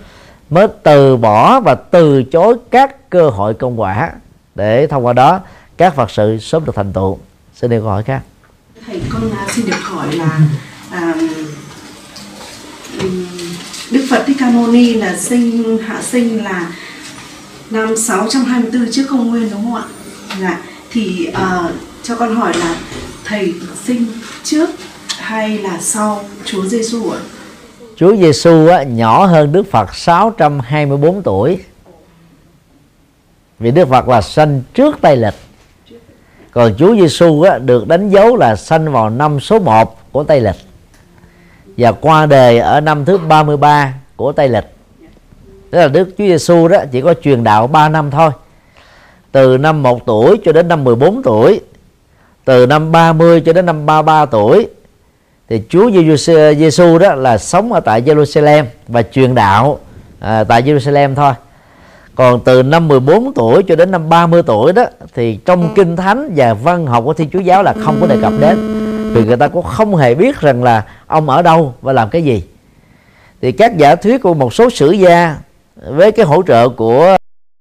mới 0.51 0.67
từ 0.83 1.17
bỏ 1.17 1.61
và 1.61 1.75
từ 1.75 2.23
chối 2.23 2.57
các 2.71 3.11
cơ 3.11 3.31
hội 3.31 3.55
công 3.55 3.81
quả 3.81 4.13
để 4.55 4.87
thông 4.87 5.07
qua 5.07 5.13
đó 5.13 5.41
các 5.77 5.95
phật 5.95 6.11
sự 6.11 6.39
sớm 6.39 6.65
được 6.65 6.75
thành 6.75 6.93
tựu 6.93 7.19
xin 7.55 7.71
điều 7.71 7.81
câu 7.81 7.91
hỏi 7.91 8.03
khác 8.03 8.23
thầy 8.87 9.03
con 9.13 9.31
à, 9.31 9.47
xin 9.51 9.67
được 9.67 9.83
hỏi 9.83 10.13
là 10.13 10.41
à, 10.91 11.15
Đức 13.91 14.07
Phật 14.11 14.25
Thích 14.27 14.37
Ca 14.41 14.51
Mâu 14.51 14.67
Ni 14.67 14.95
là 14.95 15.17
sinh 15.17 15.79
hạ 15.79 16.03
sinh 16.03 16.45
là 16.45 16.73
năm 17.71 17.97
624 17.97 18.93
trước 18.93 19.07
công 19.11 19.29
nguyên 19.29 19.51
đúng 19.51 19.63
không 19.63 19.75
ạ? 19.75 19.85
Dạ. 20.41 20.61
Thì 20.91 21.29
uh, 21.31 21.71
cho 22.03 22.17
con 22.17 22.37
hỏi 22.37 22.53
là 22.59 22.77
thầy 23.25 23.55
sinh 23.85 24.07
trước 24.45 24.71
hay 25.09 25.59
là 25.59 25.79
sau 25.81 26.25
Chúa 26.45 26.67
Giêsu 26.67 27.11
ạ? 27.11 27.19
Chúa 27.99 28.17
Giêsu 28.17 28.69
á, 28.69 28.83
nhỏ 28.83 29.27
hơn 29.27 29.53
Đức 29.53 29.71
Phật 29.71 29.95
624 29.95 31.23
tuổi. 31.23 31.59
Vì 33.59 33.71
Đức 33.71 33.89
Phật 33.89 34.09
là 34.09 34.21
sanh 34.21 34.63
trước 34.75 34.99
Tây 35.01 35.17
lịch. 35.17 35.35
Còn 36.51 36.75
Chúa 36.79 36.95
Giêsu 36.95 37.43
á, 37.43 37.59
được 37.59 37.89
đánh 37.89 38.11
dấu 38.11 38.37
là 38.37 38.57
sanh 38.57 38.93
vào 38.93 39.11
năm 39.11 39.41
số 39.41 39.59
1 39.59 40.13
của 40.13 40.25
Tây 40.25 40.41
lịch 40.41 40.57
và 41.77 41.93
qua 41.93 42.27
đời 42.27 42.59
ở 42.59 42.81
năm 42.81 43.05
thứ 43.05 43.19
33 43.19 43.95
của 44.17 44.33
Tây 44.33 44.49
lịch. 44.49 44.67
Tức 45.71 45.79
là 45.79 45.89
Đức 45.89 46.09
Chúa 46.19 46.25
Giêsu 46.25 46.69
đó 46.69 46.79
chỉ 46.93 47.01
có 47.01 47.15
truyền 47.15 47.45
đạo 47.45 47.67
3 47.67 47.89
năm 47.89 48.11
thôi. 48.11 48.31
Từ 49.33 49.59
năm 49.59 49.83
1 49.83 50.07
tuổi 50.07 50.41
cho 50.45 50.53
đến 50.53 50.69
năm 50.69 50.85
14 50.85 51.23
tuổi, 51.23 51.61
từ 52.45 52.67
năm 52.67 52.93
30 52.93 53.43
cho 53.47 53.53
đến 53.53 53.67
năm 53.67 53.87
33 53.87 54.27
tuổi 54.27 54.67
thì 55.49 55.63
Chúa 55.69 55.91
Giêsu 56.59 56.99
đó 56.99 57.15
là 57.15 57.39
sống 57.39 57.73
ở 57.73 57.81
tại 57.81 58.03
Jerusalem 58.03 58.65
và 58.89 59.03
truyền 59.03 59.35
đạo 59.35 59.79
à, 60.21 60.45
tại 60.45 60.63
Jerusalem 60.63 61.15
thôi. 61.15 61.33
Còn 62.15 62.41
từ 62.45 62.63
năm 62.63 62.89
14 62.89 63.33
tuổi 63.35 63.63
cho 63.63 63.77
đến 63.77 63.91
năm 63.91 64.09
30 64.09 64.43
tuổi 64.43 64.73
đó 64.73 64.85
thì 65.15 65.39
trong 65.45 65.75
kinh 65.75 65.97
thánh 65.97 66.33
và 66.37 66.55
văn 66.55 66.87
học 66.87 67.05
của 67.05 67.13
thiên 67.15 67.31
chúa 67.31 67.39
giáo 67.39 67.63
là 67.63 67.75
không 67.85 67.97
có 68.01 68.07
đề 68.07 68.17
cập 68.23 68.33
đến. 68.41 68.59
Vì 69.15 69.25
người 69.25 69.37
ta 69.37 69.49
cũng 69.49 69.65
không 69.65 69.97
hề 69.97 70.15
biết 70.15 70.41
rằng 70.41 70.65
là 70.65 70.85
ông 71.07 71.31
ở 71.31 71.43
đâu 71.43 71.75
và 71.83 71.93
làm 71.93 72.11
cái 72.11 72.23
gì. 72.23 72.43
Thì 73.43 73.53
các 73.53 73.77
giả 73.77 73.95
thuyết 73.95 74.23
của 74.23 74.35
một 74.35 74.55
số 74.55 74.71
sử 74.71 74.91
gia 74.91 75.37
với 75.87 76.13
cái 76.13 76.27
hỗ 76.27 76.43
trợ 76.43 76.69
của 76.69 77.17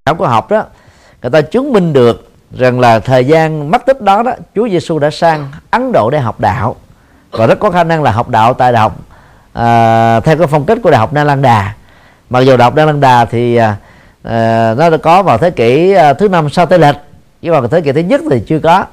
khảo 0.06 0.16
cổ 0.16 0.26
học 0.26 0.52
đó 0.52 0.64
người 1.22 1.32
ta 1.32 1.42
chứng 1.42 1.74
minh 1.74 1.94
được 1.94 2.30
rằng 2.58 2.80
là 2.80 3.00
thời 3.00 3.26
gian 3.26 3.72
mất 3.72 3.86
tích 3.86 4.02
đó 4.02 4.24
đó 4.24 4.32
Chúa 4.56 4.70
Giêsu 4.70 5.00
đã 5.00 5.10
sang 5.10 5.52
Ấn 5.72 5.92
Độ 5.92 6.10
để 6.10 6.20
học 6.20 6.40
đạo 6.40 6.76
và 7.38 7.48
rất 7.48 7.60
có 7.60 7.72
khả 7.72 7.84
năng 7.84 8.04
là 8.04 8.12
học 8.12 8.30
đạo 8.30 8.54
tại 8.54 8.72
đại 8.72 8.82
học 8.82 8.96
à, 9.54 10.20
theo 10.20 10.38
cái 10.38 10.48
phong 10.48 10.66
cách 10.66 10.78
của 10.84 10.92
đại 10.92 11.00
học 11.00 11.14
Nalanda 11.14 11.76
mặc 12.30 12.40
dù 12.40 12.58
đại 12.58 12.64
học 12.64 12.76
Nalanda 12.76 13.26
thì 13.26 13.56
à, 13.56 13.76
à, 14.24 14.74
nó 14.78 14.90
đã 14.90 14.98
có 14.98 15.24
vào 15.24 15.38
thế 15.38 15.50
kỷ 15.50 15.92
à, 15.92 16.14
thứ 16.14 16.30
năm 16.30 16.50
sau 16.50 16.66
tây 16.66 16.80
lịch 16.80 16.96
nhưng 17.42 17.54
mà 17.54 17.68
thế 17.72 17.82
kỷ 17.82 17.92
thứ 17.92 18.00
nhất 18.00 18.22
thì 18.32 18.40
chưa 18.48 18.60
có. 18.60 18.86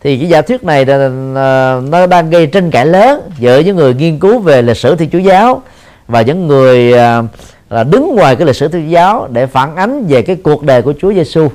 Thì 0.00 0.18
cái 0.18 0.28
giả 0.28 0.42
thuyết 0.42 0.64
này 0.64 0.86
là, 0.86 1.10
à, 1.36 1.80
nó 1.80 2.06
đang 2.06 2.30
gây 2.30 2.46
tranh 2.46 2.70
cãi 2.70 2.86
lớn 2.86 3.30
giữa 3.38 3.58
những 3.58 3.76
người 3.76 3.94
nghiên 3.94 4.18
cứu 4.18 4.38
về 4.38 4.62
lịch 4.62 4.76
sử 4.76 4.96
thiên 4.96 5.10
chúa 5.10 5.18
giáo 5.18 5.62
và 6.08 6.22
những 6.22 6.46
người 6.46 6.92
à, 6.92 7.22
là 7.70 7.84
đứng 7.84 8.16
ngoài 8.16 8.36
cái 8.36 8.46
lịch 8.46 8.56
sử 8.56 8.68
thiên 8.68 8.82
chúa 8.82 8.90
giáo 8.90 9.28
để 9.30 9.46
phản 9.46 9.76
ánh 9.76 10.06
về 10.06 10.22
cái 10.22 10.36
cuộc 10.36 10.62
đời 10.62 10.82
của 10.82 10.94
Chúa 11.00 11.12
Giêsu 11.12 11.48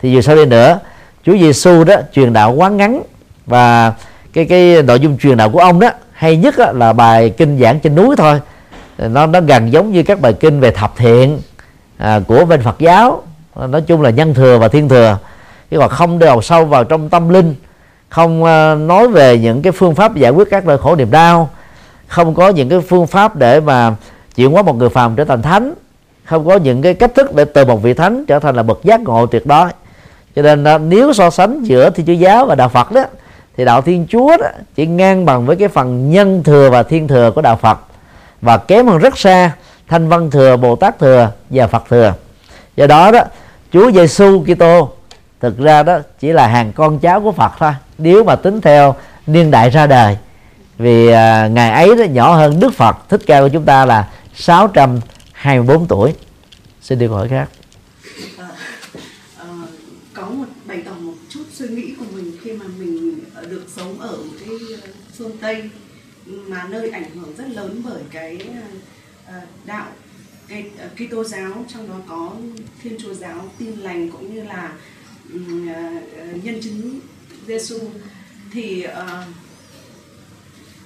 thì 0.00 0.12
dù 0.12 0.20
sau 0.20 0.36
đây 0.36 0.46
nữa 0.46 0.78
Chúa 1.26 1.38
Giêsu 1.38 1.84
đó 1.84 1.94
truyền 2.12 2.32
đạo 2.32 2.52
quá 2.52 2.68
ngắn 2.68 3.02
và 3.46 3.92
cái 4.38 4.46
cái 4.46 4.82
nội 4.82 5.00
dung 5.00 5.18
truyền 5.18 5.36
đạo 5.36 5.50
của 5.50 5.58
ông 5.58 5.80
đó 5.80 5.88
hay 6.12 6.36
nhất 6.36 6.54
đó, 6.58 6.72
là 6.72 6.92
bài 6.92 7.30
kinh 7.30 7.58
giảng 7.58 7.80
trên 7.80 7.94
núi 7.94 8.16
thôi. 8.16 8.40
Nó 8.98 9.26
nó 9.26 9.40
gần 9.40 9.72
giống 9.72 9.92
như 9.92 10.02
các 10.02 10.20
bài 10.20 10.32
kinh 10.32 10.60
về 10.60 10.70
thập 10.70 10.96
thiện 10.96 11.40
à, 11.96 12.20
của 12.26 12.44
bên 12.44 12.62
Phật 12.62 12.78
giáo. 12.78 13.22
Nói 13.68 13.80
chung 13.80 14.02
là 14.02 14.10
nhân 14.10 14.34
thừa 14.34 14.58
và 14.58 14.68
thiên 14.68 14.88
thừa. 14.88 15.18
Nhưng 15.70 15.80
mà 15.80 15.88
không 15.88 16.18
đào 16.18 16.42
sâu 16.42 16.64
vào 16.64 16.84
trong 16.84 17.08
tâm 17.08 17.28
linh 17.28 17.54
không 18.08 18.44
à, 18.44 18.74
nói 18.74 19.08
về 19.08 19.38
những 19.38 19.62
cái 19.62 19.72
phương 19.72 19.94
pháp 19.94 20.14
giải 20.14 20.30
quyết 20.30 20.50
các 20.50 20.66
nỗi 20.66 20.78
khổ 20.78 20.96
niềm 20.96 21.10
đau 21.10 21.50
không 22.06 22.34
có 22.34 22.48
những 22.48 22.68
cái 22.68 22.80
phương 22.80 23.06
pháp 23.06 23.36
để 23.36 23.60
mà 23.60 23.94
chuyển 24.36 24.50
hóa 24.50 24.62
một 24.62 24.76
người 24.76 24.88
phàm 24.88 25.16
trở 25.16 25.24
thành 25.24 25.42
thánh 25.42 25.74
không 26.24 26.46
có 26.46 26.56
những 26.56 26.82
cái 26.82 26.94
cách 26.94 27.14
thức 27.14 27.34
để 27.34 27.44
từ 27.44 27.64
một 27.64 27.82
vị 27.82 27.94
thánh 27.94 28.24
trở 28.26 28.38
thành 28.38 28.56
là 28.56 28.62
bậc 28.62 28.84
giác 28.84 29.00
ngộ 29.00 29.26
tuyệt 29.26 29.46
đối. 29.46 29.68
Cho 30.36 30.42
nên 30.42 30.64
à, 30.64 30.78
nếu 30.78 31.12
so 31.12 31.30
sánh 31.30 31.64
giữa 31.64 31.90
thiên 31.90 32.06
chúa 32.06 32.12
giáo 32.12 32.46
và 32.46 32.54
đạo 32.54 32.68
phật 32.68 32.92
đó 32.92 33.04
thì 33.58 33.64
đạo 33.64 33.82
thiên 33.82 34.06
chúa 34.10 34.36
đó 34.36 34.46
chỉ 34.74 34.86
ngang 34.86 35.24
bằng 35.24 35.46
với 35.46 35.56
cái 35.56 35.68
phần 35.68 36.10
nhân 36.10 36.42
thừa 36.44 36.70
và 36.70 36.82
thiên 36.82 37.08
thừa 37.08 37.30
của 37.34 37.40
đạo 37.42 37.56
phật 37.56 37.78
và 38.40 38.56
kém 38.56 38.86
hơn 38.86 38.98
rất 38.98 39.18
xa 39.18 39.52
thanh 39.88 40.08
văn 40.08 40.30
thừa 40.30 40.56
bồ 40.56 40.76
tát 40.76 40.98
thừa 40.98 41.30
và 41.50 41.66
phật 41.66 41.82
thừa. 41.88 42.14
Do 42.76 42.86
đó 42.86 43.10
đó 43.10 43.20
chúa 43.72 43.90
giêsu 43.92 44.44
kitô 44.44 44.92
thực 45.40 45.58
ra 45.58 45.82
đó 45.82 45.98
chỉ 46.20 46.32
là 46.32 46.46
hàng 46.46 46.72
con 46.72 46.98
cháu 46.98 47.20
của 47.20 47.32
phật 47.32 47.52
thôi 47.58 47.72
nếu 47.98 48.24
mà 48.24 48.36
tính 48.36 48.60
theo 48.60 48.94
niên 49.26 49.50
đại 49.50 49.70
ra 49.70 49.86
đời. 49.86 50.16
Vì 50.78 51.08
à, 51.08 51.48
ngày 51.48 51.70
ấy 51.70 51.96
đó 51.96 52.04
nhỏ 52.04 52.34
hơn 52.34 52.60
đức 52.60 52.74
phật 52.74 52.96
thích 53.08 53.20
ca 53.26 53.40
của 53.40 53.48
chúng 53.48 53.64
ta 53.64 53.84
là 53.84 54.08
624 54.34 55.86
tuổi. 55.86 56.14
Xin 56.80 56.98
đi 56.98 57.06
câu 57.06 57.16
hỏi 57.16 57.28
khác 57.28 57.48
Ờ, 58.36 58.46
ờ, 59.38 59.46
có 60.14 60.26
một 60.30 60.44
bày 60.66 60.82
tỏ 60.86 60.92
một 61.00 61.14
chút 61.28 61.44
suy 61.52 61.68
nghĩ 61.68 61.94
của 61.98 62.04
mình 62.14 62.32
khi 62.42 62.52
mà 62.52 62.64
mình 62.78 63.20
ờ, 63.34 63.44
được 63.46 63.64
sống 63.76 64.00
ở 64.00 64.16
một 64.16 64.32
cái 64.40 64.58
ờ, 64.82 64.88
phương 65.18 65.27
Tây 65.40 65.70
mà 66.26 66.66
nơi 66.70 66.90
ảnh 66.90 67.10
hưởng 67.10 67.36
rất 67.36 67.48
lớn 67.48 67.82
bởi 67.84 68.02
cái 68.10 68.38
ờ, 69.26 69.40
đạo 69.66 69.92
cái 70.48 70.70
ờ, 70.78 70.88
Kitô 70.96 71.24
giáo. 71.24 71.64
Trong 71.68 71.88
đó 71.88 71.94
có 72.08 72.36
Thiên 72.82 72.96
Chúa 72.98 73.14
giáo 73.14 73.50
Tin 73.58 73.76
lành 73.76 74.10
cũng 74.10 74.34
như 74.34 74.42
là 74.42 74.72
ờ, 75.32 76.32
nhân 76.42 76.60
chứng 76.62 77.00
Giêsu 77.46 77.78
thì 78.52 78.86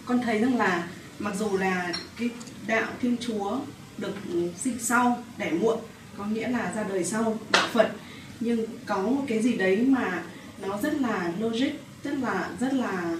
con 0.06 0.22
thấy 0.22 0.38
rằng 0.38 0.58
là 0.58 0.88
mặc 1.18 1.34
dù 1.38 1.58
là 1.58 1.92
cái 2.18 2.30
đạo 2.66 2.92
Thiên 3.00 3.16
Chúa 3.20 3.58
được 3.98 4.14
sinh 4.56 4.78
sau 4.78 5.24
đẻ 5.38 5.50
muộn 5.50 5.78
có 6.18 6.26
nghĩa 6.26 6.48
là 6.48 6.72
ra 6.76 6.82
đời 6.82 7.04
sau 7.04 7.38
đạo 7.52 7.68
Phật 7.72 7.92
nhưng 8.40 8.66
có 8.86 9.02
một 9.02 9.24
cái 9.28 9.42
gì 9.42 9.52
đấy 9.52 9.76
mà 9.76 10.22
nó 10.62 10.78
rất 10.82 11.00
là 11.00 11.32
logic 11.38 11.70
rất 12.04 12.14
là 12.18 12.50
rất 12.60 12.72
là 12.72 13.16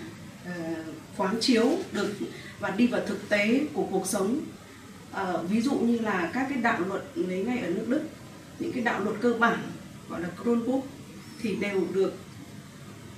uh, 0.46 0.86
quán 1.16 1.36
chiếu 1.40 1.78
được 1.92 2.14
và 2.60 2.70
đi 2.70 2.86
vào 2.86 3.00
thực 3.06 3.28
tế 3.28 3.60
của 3.72 3.86
cuộc 3.90 4.06
sống. 4.06 4.40
À, 5.12 5.32
ví 5.48 5.60
dụ 5.60 5.74
như 5.74 5.98
là 5.98 6.30
các 6.34 6.46
cái 6.48 6.58
đạo 6.58 6.80
luật 6.88 7.02
lấy 7.14 7.44
ngay 7.44 7.58
ở 7.58 7.70
nước 7.70 7.84
Đức 7.88 8.02
những 8.58 8.72
cái 8.72 8.82
đạo 8.82 9.04
luật 9.04 9.16
cơ 9.20 9.32
bản 9.32 9.58
gọi 10.08 10.20
là 10.20 10.28
Kronbuch 10.42 10.84
thì 11.40 11.56
đều 11.56 11.82
được 11.94 12.12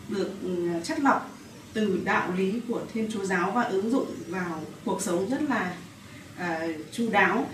được 0.08 0.30
ừ, 0.42 0.68
chất 0.84 1.00
lọc 1.00 1.30
từ 1.72 2.00
đạo 2.04 2.32
lý 2.36 2.60
của 2.68 2.82
Thiên 2.92 3.10
Chúa 3.12 3.24
giáo 3.24 3.50
và 3.50 3.62
ứng 3.62 3.90
dụng 3.90 4.06
vào 4.28 4.62
cuộc 4.84 5.02
sống 5.02 5.30
rất 5.30 5.42
là 5.42 5.76
à, 6.36 6.68
chu 6.92 7.10
đáo. 7.10 7.46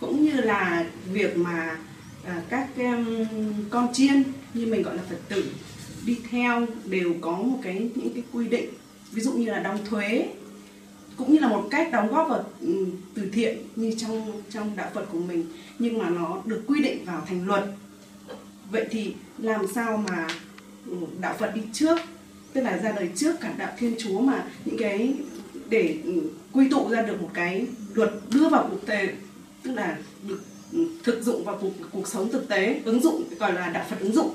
Cũng 0.00 0.24
như 0.24 0.32
là 0.32 0.86
việc 1.12 1.36
mà 1.36 1.78
à, 2.24 2.42
các 2.48 2.68
um, 2.76 3.26
con 3.70 3.92
chiên 3.92 4.22
như 4.54 4.66
mình 4.66 4.82
gọi 4.82 4.96
là 4.96 5.02
Phật 5.08 5.18
tử 5.28 5.44
đi 6.06 6.18
theo 6.30 6.66
đều 6.84 7.14
có 7.20 7.32
một 7.32 7.58
cái 7.62 7.90
những 7.94 8.14
cái 8.14 8.22
quy 8.32 8.48
định 8.48 8.70
ví 9.12 9.22
dụ 9.22 9.32
như 9.32 9.50
là 9.50 9.58
đóng 9.58 9.78
thuế, 9.84 10.28
cũng 11.16 11.32
như 11.32 11.38
là 11.38 11.48
một 11.48 11.68
cách 11.70 11.88
đóng 11.92 12.08
góp 12.08 12.28
vào 12.28 12.44
ừ, 12.60 12.86
từ 13.14 13.22
thiện 13.32 13.58
như 13.76 13.94
trong 13.98 14.42
trong 14.50 14.76
đạo 14.76 14.90
Phật 14.94 15.06
của 15.12 15.18
mình, 15.18 15.46
nhưng 15.78 15.98
mà 15.98 16.10
nó 16.10 16.42
được 16.44 16.62
quy 16.66 16.82
định 16.82 17.04
vào 17.04 17.22
thành 17.28 17.46
luật. 17.46 17.64
Vậy 18.70 18.86
thì 18.90 19.14
làm 19.38 19.66
sao 19.74 20.04
mà 20.08 20.28
ừ, 20.86 20.96
đạo 21.20 21.36
Phật 21.38 21.54
đi 21.54 21.62
trước, 21.72 21.98
tức 22.52 22.60
là 22.60 22.78
ra 22.78 22.92
đời 22.92 23.10
trước 23.16 23.40
cả 23.40 23.54
đạo 23.58 23.72
Thiên 23.78 23.94
Chúa 23.98 24.20
mà 24.20 24.44
những 24.64 24.76
cái, 24.78 25.14
để 25.68 25.98
ừ, 26.04 26.12
quy 26.52 26.68
tụ 26.68 26.88
ra 26.88 27.02
được 27.02 27.22
một 27.22 27.30
cái 27.34 27.66
luật 27.94 28.10
đưa 28.30 28.48
vào 28.48 28.68
cuộc 28.70 28.86
tế, 28.86 29.08
tức 29.62 29.72
là 29.72 29.98
được 30.28 30.40
thực 31.04 31.22
dụng 31.22 31.44
vào 31.44 31.58
cuộc 31.60 31.72
cuộc 31.92 32.08
sống 32.08 32.32
thực 32.32 32.48
tế, 32.48 32.80
ứng 32.84 33.00
dụng, 33.00 33.24
gọi 33.38 33.52
là 33.52 33.68
đạo 33.68 33.86
Phật 33.90 34.00
ứng 34.00 34.12
dụng. 34.12 34.34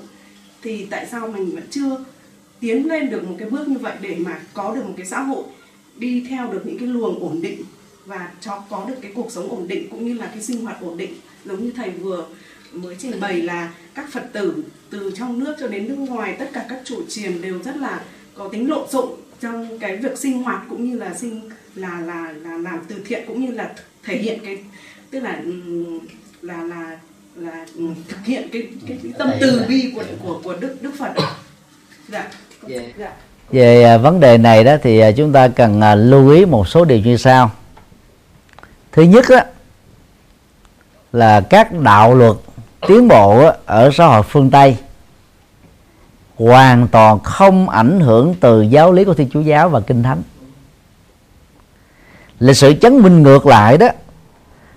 Thì 0.62 0.86
tại 0.86 1.08
sao 1.12 1.28
mình 1.28 1.56
vẫn 1.56 1.64
chưa 1.70 2.04
tiến 2.60 2.88
lên 2.88 3.10
được 3.10 3.24
một 3.24 3.36
cái 3.40 3.50
bước 3.50 3.68
như 3.68 3.78
vậy 3.78 3.94
để 4.02 4.16
mà 4.16 4.40
có 4.54 4.76
được 4.76 4.86
một 4.86 4.94
cái 4.98 5.06
xã 5.06 5.20
hội 5.20 5.44
đi 5.96 6.26
theo 6.30 6.52
được 6.52 6.62
những 6.66 6.78
cái 6.78 6.88
luồng 6.88 7.20
ổn 7.20 7.42
định 7.42 7.62
và 8.06 8.32
cho 8.42 8.64
có 8.70 8.86
được 8.88 8.96
cái 9.02 9.12
cuộc 9.16 9.32
sống 9.32 9.50
ổn 9.50 9.68
định 9.68 9.90
cũng 9.90 10.06
như 10.06 10.14
là 10.14 10.26
cái 10.26 10.44
sinh 10.44 10.66
hoạt 10.66 10.82
ổn 10.82 10.98
định. 10.98 11.14
Giống 11.46 11.64
như 11.64 11.72
thầy 11.72 11.90
vừa 11.90 12.26
mới 12.72 12.96
trình 13.00 13.20
bày 13.20 13.42
là 13.42 13.74
các 13.94 14.12
phật 14.12 14.30
tử 14.34 14.64
từ 14.90 15.12
trong 15.16 15.40
nước 15.40 15.56
cho 15.60 15.68
đến 15.68 15.88
nước 15.88 15.96
ngoài 15.96 16.36
tất 16.40 16.50
cả 16.54 16.66
các 16.70 16.82
chủ 16.86 17.04
triền 17.10 17.42
đều 17.42 17.64
rất 17.64 17.78
là 17.78 18.04
có 18.34 18.48
tính 18.48 18.70
lộn 18.70 18.90
xộn 18.92 19.10
trong 19.42 19.80
cái 19.80 19.98
việc 19.98 20.18
sinh 20.18 20.44
hoạt 20.44 20.66
cũng 20.70 20.90
như 20.90 20.98
là 20.98 21.14
sinh 21.14 21.50
là 21.76 22.00
là 22.00 22.34
là 22.42 22.58
làm 22.58 22.80
từ 22.88 22.96
thiện 23.06 23.24
cũng 23.28 23.46
như 23.46 23.52
là 23.52 23.74
thể 24.04 24.18
hiện 24.18 24.40
cái 24.46 24.64
tức 25.10 25.20
là 25.20 25.42
là 26.42 26.64
là 26.64 27.00
là 27.36 27.66
thực 28.08 28.26
hiện 28.26 28.50
cái 28.52 28.68
cái, 28.88 28.98
cái 29.04 29.12
tâm 29.18 29.30
từ 29.42 29.62
bi 29.68 29.92
của 29.96 30.04
của 30.24 30.42
của 30.44 30.56
đức 30.60 30.76
đức 30.82 30.92
phật. 30.98 31.14
Dạ 32.08 32.32
về 33.52 33.84
à, 33.84 33.98
vấn 33.98 34.20
đề 34.20 34.38
này 34.38 34.64
đó 34.64 34.76
thì 34.84 35.00
à, 35.00 35.12
chúng 35.12 35.32
ta 35.32 35.48
cần 35.48 35.82
à, 35.82 35.96
lưu 35.96 36.30
ý 36.30 36.46
một 36.46 36.68
số 36.68 36.86
điều 36.86 37.00
như 37.00 37.18
sau. 37.18 37.52
Thứ 38.92 39.04
nhất 39.04 39.26
á, 39.30 39.46
là 41.14 41.42
các 41.42 41.72
đạo 41.72 42.16
luật 42.16 42.36
tiến 42.88 43.08
bộ 43.08 43.52
ở 43.66 43.90
xã 43.94 44.06
hội 44.06 44.24
phương 44.24 44.52
tây 44.52 44.78
hoàn 46.36 46.88
toàn 46.88 47.20
không 47.20 47.70
ảnh 47.70 48.00
hưởng 48.00 48.36
từ 48.40 48.62
giáo 48.62 48.92
lý 48.92 49.04
của 49.04 49.14
thiên 49.14 49.30
chúa 49.34 49.42
giáo 49.42 49.70
và 49.70 49.80
kinh 49.80 50.04
thánh. 50.04 50.22
Lịch 52.40 52.58
sử 52.58 52.74
chứng 52.74 53.04
minh 53.04 53.24
ngược 53.24 53.46
lại 53.46 53.78
đó 53.78 53.88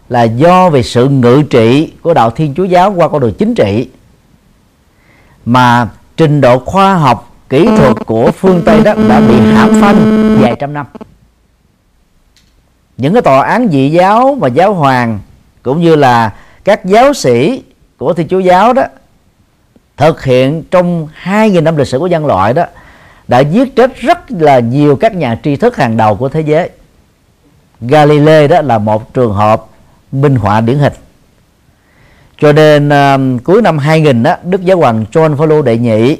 là 0.08 0.22
do 0.22 0.70
về 0.70 0.82
sự 0.82 1.08
ngự 1.08 1.42
trị 1.50 1.92
của 2.02 2.14
đạo 2.14 2.30
thiên 2.30 2.54
chúa 2.54 2.64
giáo 2.64 2.92
qua 2.92 3.08
con 3.08 3.20
đường 3.20 3.34
chính 3.38 3.54
trị 3.54 3.88
mà 5.44 5.88
trình 6.16 6.40
độ 6.40 6.58
khoa 6.58 6.94
học 6.94 7.27
kỹ 7.48 7.66
thuật 7.76 7.96
của 8.06 8.30
phương 8.30 8.62
tây 8.64 8.82
đó 8.82 8.94
đã 9.08 9.20
bị 9.20 9.40
hãm 9.40 9.80
phanh 9.80 10.36
vài 10.40 10.56
trăm 10.58 10.72
năm. 10.72 10.86
Những 12.96 13.12
cái 13.12 13.22
tòa 13.22 13.42
án 13.42 13.68
dị 13.68 13.90
giáo 13.90 14.34
và 14.34 14.48
giáo 14.48 14.74
hoàng 14.74 15.20
cũng 15.62 15.80
như 15.80 15.96
là 15.96 16.34
các 16.64 16.84
giáo 16.84 17.12
sĩ 17.12 17.62
của 17.98 18.12
thiên 18.12 18.28
chúa 18.28 18.38
giáo 18.38 18.72
đó 18.72 18.82
thực 19.96 20.24
hiện 20.24 20.62
trong 20.70 21.08
2.000 21.24 21.62
năm 21.62 21.76
lịch 21.76 21.86
sử 21.86 21.98
của 21.98 22.06
nhân 22.06 22.26
loại 22.26 22.54
đó 22.54 22.64
đã 23.28 23.40
giết 23.40 23.76
chết 23.76 23.96
rất 23.96 24.30
là 24.30 24.58
nhiều 24.58 24.96
các 24.96 25.14
nhà 25.14 25.38
tri 25.42 25.56
thức 25.56 25.76
hàng 25.76 25.96
đầu 25.96 26.16
của 26.16 26.28
thế 26.28 26.40
giới. 26.40 26.70
Galilei 27.80 28.48
đó 28.48 28.62
là 28.62 28.78
một 28.78 29.14
trường 29.14 29.34
hợp 29.34 29.64
minh 30.12 30.36
họa 30.36 30.60
điển 30.60 30.78
hình. 30.78 30.92
Cho 32.40 32.52
nên 32.52 32.88
uh, 32.88 33.44
cuối 33.44 33.62
năm 33.62 33.78
2000 33.78 34.22
đó 34.22 34.36
Đức 34.42 34.64
Giáo 34.64 34.76
hoàng 34.76 35.04
John 35.12 35.36
Paul 35.36 35.64
đệ 35.64 35.78
nhị 35.78 36.16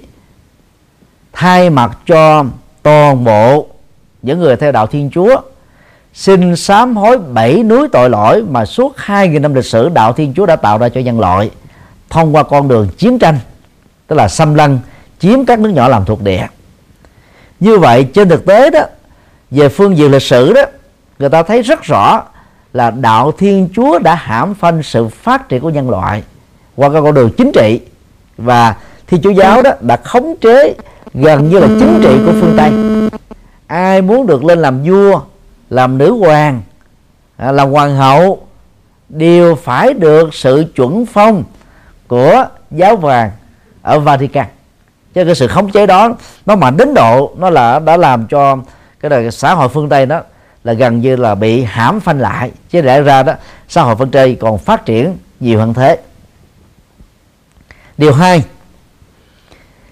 thay 1.39 1.71
mặt 1.71 1.99
cho 2.07 2.45
toàn 2.83 3.25
bộ 3.25 3.67
những 4.23 4.39
người 4.39 4.57
theo 4.57 4.73
đạo 4.73 4.87
Thiên 4.87 5.11
Chúa, 5.11 5.41
xin 6.15 6.57
sám 6.57 6.97
hối 6.97 7.19
bảy 7.19 7.63
núi 7.63 7.89
tội 7.93 8.11
lỗi 8.11 8.45
mà 8.51 8.65
suốt 8.65 8.97
2.000 8.97 9.41
năm 9.41 9.55
lịch 9.55 9.65
sử 9.65 9.89
đạo 9.89 10.13
Thiên 10.13 10.33
Chúa 10.37 10.47
đã 10.47 10.57
tạo 10.57 10.79
ra 10.79 10.89
cho 10.89 11.01
nhân 11.01 11.21
loại 11.21 11.51
thông 12.11 12.35
qua 12.35 12.43
con 12.43 12.69
đường 12.69 12.89
chiến 12.99 13.19
tranh, 13.19 13.39
tức 14.07 14.17
là 14.17 14.29
xâm 14.29 14.55
lăng, 14.55 14.79
chiếm 15.19 15.45
các 15.45 15.59
nước 15.59 15.71
nhỏ 15.71 15.89
làm 15.89 16.05
thuộc 16.05 16.23
địa. 16.23 16.47
Như 17.61 17.79
vậy, 17.79 18.05
trên 18.05 18.29
thực 18.29 18.47
tế 18.47 18.71
đó, 18.71 18.83
về 19.51 19.69
phương 19.69 19.97
diện 19.97 20.11
lịch 20.11 20.23
sử 20.23 20.53
đó, 20.53 20.63
người 21.19 21.29
ta 21.29 21.43
thấy 21.43 21.63
rất 21.63 21.83
rõ 21.83 22.23
là 22.73 22.91
đạo 22.91 23.33
thiên 23.33 23.69
chúa 23.75 23.99
đã 23.99 24.15
hãm 24.15 24.55
phanh 24.55 24.83
sự 24.83 25.09
phát 25.09 25.49
triển 25.49 25.61
của 25.61 25.71
nhân 25.71 25.91
loại 25.91 26.23
qua 26.77 26.89
các 26.93 27.01
con 27.01 27.15
đường 27.15 27.31
chính 27.37 27.53
trị 27.55 27.81
và 28.39 28.75
thiên 29.07 29.23
chúa 29.23 29.31
giáo 29.31 29.63
đó 29.63 29.71
đã 29.81 29.97
khống 29.97 30.35
chế 30.41 30.75
gần 31.15 31.49
như 31.49 31.59
là 31.59 31.67
chính 31.67 32.01
trị 32.03 32.19
của 32.27 32.33
phương 32.41 32.55
tây. 32.57 32.73
Ai 33.67 34.03
muốn 34.03 34.27
được 34.27 34.45
lên 34.45 34.59
làm 34.59 34.83
vua, 34.83 35.21
làm 35.71 35.99
nữ 35.99 36.13
hoàng 36.13 36.63
à, 37.37 37.53
làm 37.53 37.71
hoàng 37.71 37.97
hậu, 37.97 38.47
đều 39.09 39.55
phải 39.55 39.95
được 39.95 40.35
sự 40.35 40.65
chuẩn 40.75 41.07
phong 41.07 41.45
của 42.09 42.45
giáo 42.71 42.97
hoàng 42.97 43.31
ở 43.83 44.01
Vatican. 44.01 44.47
Cho 45.15 45.25
cái 45.25 45.35
sự 45.35 45.47
khống 45.47 45.71
chế 45.71 45.87
đó, 45.87 46.17
nó 46.47 46.57
mạnh 46.57 46.77
đến 46.77 46.95
độ 46.95 47.33
nó 47.39 47.51
là, 47.51 47.79
đã 47.79 47.97
làm 47.97 48.27
cho 48.27 48.59
cái 49.01 49.11
đời 49.11 49.31
xã 49.31 49.55
hội 49.55 49.69
phương 49.69 49.89
Tây 49.89 50.07
đó 50.07 50.21
là 50.65 50.73
gần 50.73 51.01
như 51.01 51.17
là 51.17 51.35
bị 51.35 51.65
hãm 51.65 52.01
phanh 52.01 52.21
lại. 52.21 52.51
Chứ 52.71 52.83
lẽ 52.83 53.01
ra 53.01 53.23
đó, 53.23 53.33
xã 53.69 53.83
hội 53.83 53.97
phương 53.97 54.11
Tây 54.11 54.37
còn 54.41 54.59
phát 54.59 54.85
triển 54.85 55.17
nhiều 55.41 55.59
hơn 55.59 55.75
thế. 55.75 55.99
Điều 57.99 58.13
hai 58.13 58.43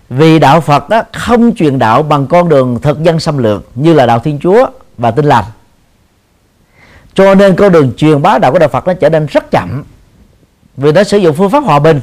vì 0.08 0.38
đạo 0.38 0.60
Phật 0.60 0.88
đó 0.88 1.02
không 1.12 1.54
truyền 1.54 1.78
đạo 1.78 2.02
bằng 2.02 2.26
con 2.26 2.48
đường 2.48 2.78
thực 2.82 3.02
dân 3.02 3.20
xâm 3.20 3.38
lược 3.38 3.64
như 3.74 3.92
là 3.92 4.06
đạo 4.06 4.18
Thiên 4.18 4.38
Chúa 4.42 4.66
và 4.98 5.10
Tin 5.10 5.24
lành. 5.24 5.44
Cho 7.14 7.34
nên 7.34 7.56
con 7.56 7.72
đường 7.72 7.92
truyền 7.96 8.22
bá 8.22 8.38
đạo 8.38 8.52
của 8.52 8.58
đạo 8.58 8.68
Phật 8.68 8.86
nó 8.86 8.92
trở 8.92 9.08
nên 9.08 9.26
rất 9.26 9.50
chậm, 9.50 9.84
vì 10.76 10.92
nó 10.92 11.04
sử 11.04 11.18
dụng 11.18 11.34
phương 11.36 11.50
pháp 11.50 11.60
hòa 11.60 11.78
bình. 11.78 12.00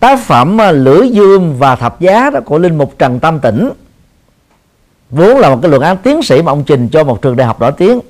Tác 0.00 0.20
phẩm 0.20 0.60
à, 0.60 0.72
lưỡi 0.72 1.08
dương 1.08 1.58
và 1.58 1.76
thập 1.76 2.00
giá 2.00 2.30
đó 2.30 2.40
của 2.44 2.58
linh 2.58 2.78
mục 2.78 2.94
trần 2.98 3.20
tâm 3.20 3.40
tĩnh, 3.40 3.70
vốn 5.10 5.38
là 5.38 5.50
một 5.50 5.58
cái 5.62 5.70
luận 5.70 5.82
án 5.82 5.96
tiến 5.96 6.22
sĩ 6.22 6.42
mà 6.42 6.52
ông 6.52 6.64
trình 6.64 6.88
cho 6.88 7.04
một 7.04 7.22
trường 7.22 7.36
đại 7.36 7.46
học 7.46 7.60
nổi 7.60 7.72
tiếng, 7.72 8.00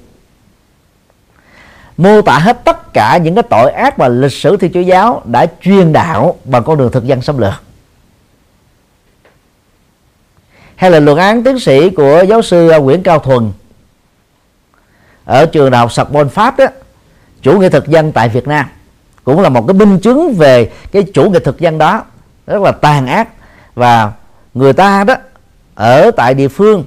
mô 1.97 2.23
tả 2.23 2.39
hết 2.39 2.65
tất 2.65 2.93
cả 2.93 3.17
những 3.17 3.35
cái 3.35 3.43
tội 3.43 3.71
ác 3.71 3.99
mà 3.99 4.09
lịch 4.09 4.33
sử 4.33 4.57
thiên 4.57 4.73
chúa 4.73 4.81
giáo 4.81 5.23
đã 5.25 5.47
truyền 5.63 5.93
đạo 5.93 6.37
bằng 6.45 6.65
con 6.65 6.79
đường 6.79 6.93
thực 6.93 7.05
dân 7.05 7.23
xâm 7.23 7.39
lược 7.39 7.63
hay 10.77 10.91
là 10.91 11.01
luận 11.01 11.19
án 11.19 11.45
tiến 11.45 11.59
sĩ 11.59 11.91
của 11.91 12.25
giáo 12.29 12.43
sư 12.43 12.69
à, 12.69 12.79
Nguyễn 12.79 13.03
Cao 13.03 13.19
Thuần? 13.19 13.53
Ở 15.25 15.47
trường 15.47 15.71
đại 15.71 15.79
học 15.79 15.93
Sorbonne 15.93 16.31
Pháp 16.31 16.59
đó 16.59 16.67
chủ 17.43 17.59
nghĩa 17.59 17.69
thực 17.69 17.89
dân 17.89 18.13
tại 18.13 18.29
Việt 18.29 18.49
Nam 18.49 18.67
cũng 19.25 19.41
là 19.41 19.49
một 19.49 19.67
cái 19.67 19.75
minh 19.75 19.99
chứng 19.99 20.35
về 20.35 20.71
cái 20.93 21.03
chủ 21.15 21.31
nghĩa 21.31 21.39
thực 21.39 21.59
dân 21.59 21.79
đó 21.79 22.03
rất 22.47 22.63
là 22.63 22.73
tàn 22.73 23.07
ác. 23.07 23.29
Và 23.75 24.13
người 24.55 24.73
ta 24.73 25.05
đó 25.05 25.15
ở 25.75 26.11
tại 26.11 26.35
địa 26.35 26.49
phương 26.49 26.85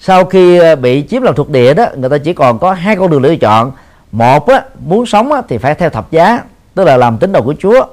sau 0.00 0.24
khi 0.24 0.58
à, 0.58 0.74
bị 0.74 1.04
chiếm 1.10 1.22
làm 1.22 1.34
thuộc 1.34 1.50
địa 1.50 1.74
đó 1.74 1.86
người 1.96 2.10
ta 2.10 2.18
chỉ 2.18 2.32
còn 2.32 2.58
có 2.58 2.72
hai 2.72 2.96
con 2.96 3.10
đường 3.10 3.22
lựa 3.22 3.36
chọn. 3.36 3.72
Một 4.12 4.48
á, 4.48 4.62
muốn 4.86 5.06
sống 5.06 5.32
á, 5.32 5.42
thì 5.48 5.58
phải 5.58 5.74
theo 5.74 5.90
thập 5.90 6.10
giá 6.10 6.40
tức 6.74 6.84
là 6.84 6.96
làm 6.96 7.18
tín 7.18 7.32
đồ 7.32 7.42
của 7.42 7.54
Chúa 7.58 7.86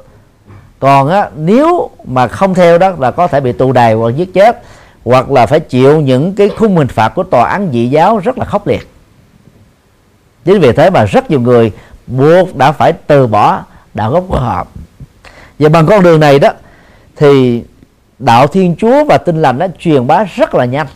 còn 0.80 1.10
á, 1.10 1.30
nếu 1.36 1.90
mà 2.06 2.28
không 2.28 2.54
theo 2.54 2.78
đó 2.78 2.92
là 3.00 3.12
có 3.12 3.28
thể 3.28 3.40
bị 3.40 3.52
tù 3.52 3.72
đày 3.72 3.94
hoặc 3.94 4.10
giết 4.16 4.34
chết 4.34 4.64
hoặc 5.06 5.32
là 5.32 5.46
phải 5.46 5.60
chịu 5.60 6.02
những 6.02 6.36
cái 6.36 6.50
khung 6.50 6.78
hình 6.78 6.88
phạt 6.88 7.10
của 7.10 7.24
tòa 7.24 7.50
án 7.50 7.70
dị 7.74 7.88
giáo 7.88 8.18
rất 8.18 8.38
là 8.38 8.46
khốc 8.46 8.68
liệt. 8.68 8.88
Chính 10.46 10.60
vì 10.60 10.72
thế 10.72 10.90
mà 10.90 11.06
rất 11.06 11.30
nhiều 11.30 11.40
người 11.40 11.72
buộc 12.08 12.56
đã 12.56 12.72
phải 12.72 12.94
từ 12.94 13.28
bỏ 13.28 13.64
đạo 13.94 14.12
gốc 14.12 14.24
của 14.28 14.40
họ. 14.40 14.68
Và 15.60 15.70
bằng 15.70 15.86
con 15.86 16.04
đường 16.04 16.20
này 16.20 16.40
đó 16.40 16.50
thì 17.16 17.64
đạo 18.20 18.48
thiên 18.48 18.76
chúa 18.80 19.04
và 19.04 19.18
tinh 19.18 19.42
lành 19.42 19.58
nó 19.58 19.68
truyền 19.80 20.08
bá 20.08 20.24
rất 20.24 20.56
là 20.56 20.66
nhanh. 20.66 20.88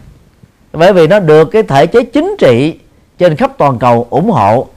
Bởi 0.73 0.93
vì 0.93 1.07
nó 1.07 1.19
được 1.19 1.45
cái 1.45 1.63
thể 1.63 1.85
chế 1.85 2.03
chính 2.03 2.35
trị 2.39 2.79
trên 3.17 3.35
khắp 3.35 3.51
toàn 3.57 3.79
cầu 3.79 4.07
ủng 4.09 4.29
hộ 4.29 4.67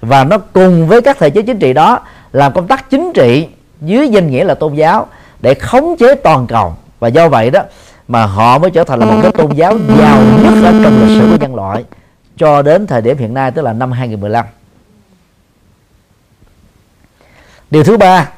và 0.00 0.24
nó 0.24 0.38
cùng 0.38 0.88
với 0.88 1.00
các 1.00 1.18
thể 1.18 1.30
chế 1.30 1.42
chính 1.42 1.58
trị 1.58 1.72
đó 1.72 2.00
làm 2.32 2.52
công 2.52 2.66
tác 2.66 2.90
chính 2.90 3.12
trị 3.14 3.46
dưới 3.84 4.08
danh 4.08 4.30
nghĩa 4.30 4.44
là 4.44 4.54
tôn 4.54 4.74
giáo 4.74 5.06
để 5.40 5.54
khống 5.54 5.96
chế 5.98 6.14
toàn 6.14 6.46
cầu. 6.46 6.74
Và 7.00 7.08
do 7.08 7.28
vậy 7.28 7.50
đó 7.50 7.62
mà 8.08 8.26
họ 8.26 8.58
mới 8.58 8.70
trở 8.70 8.84
thành 8.84 8.98
là 8.98 9.06
một 9.06 9.18
cái 9.22 9.32
tôn 9.32 9.52
giáo 9.52 9.78
giàu 9.98 10.20
nhất 10.42 10.54
ở 10.64 10.72
trong 10.84 11.06
lịch 11.06 11.20
sử 11.20 11.28
của 11.30 11.36
nhân 11.40 11.54
loại 11.54 11.84
cho 12.36 12.62
đến 12.62 12.86
thời 12.86 13.02
điểm 13.02 13.18
hiện 13.18 13.34
nay 13.34 13.50
tức 13.50 13.62
là 13.62 13.72
năm 13.72 13.92
2015 13.92 14.46
điều 17.70 17.84
thứ 17.84 17.96
ba 17.96 18.28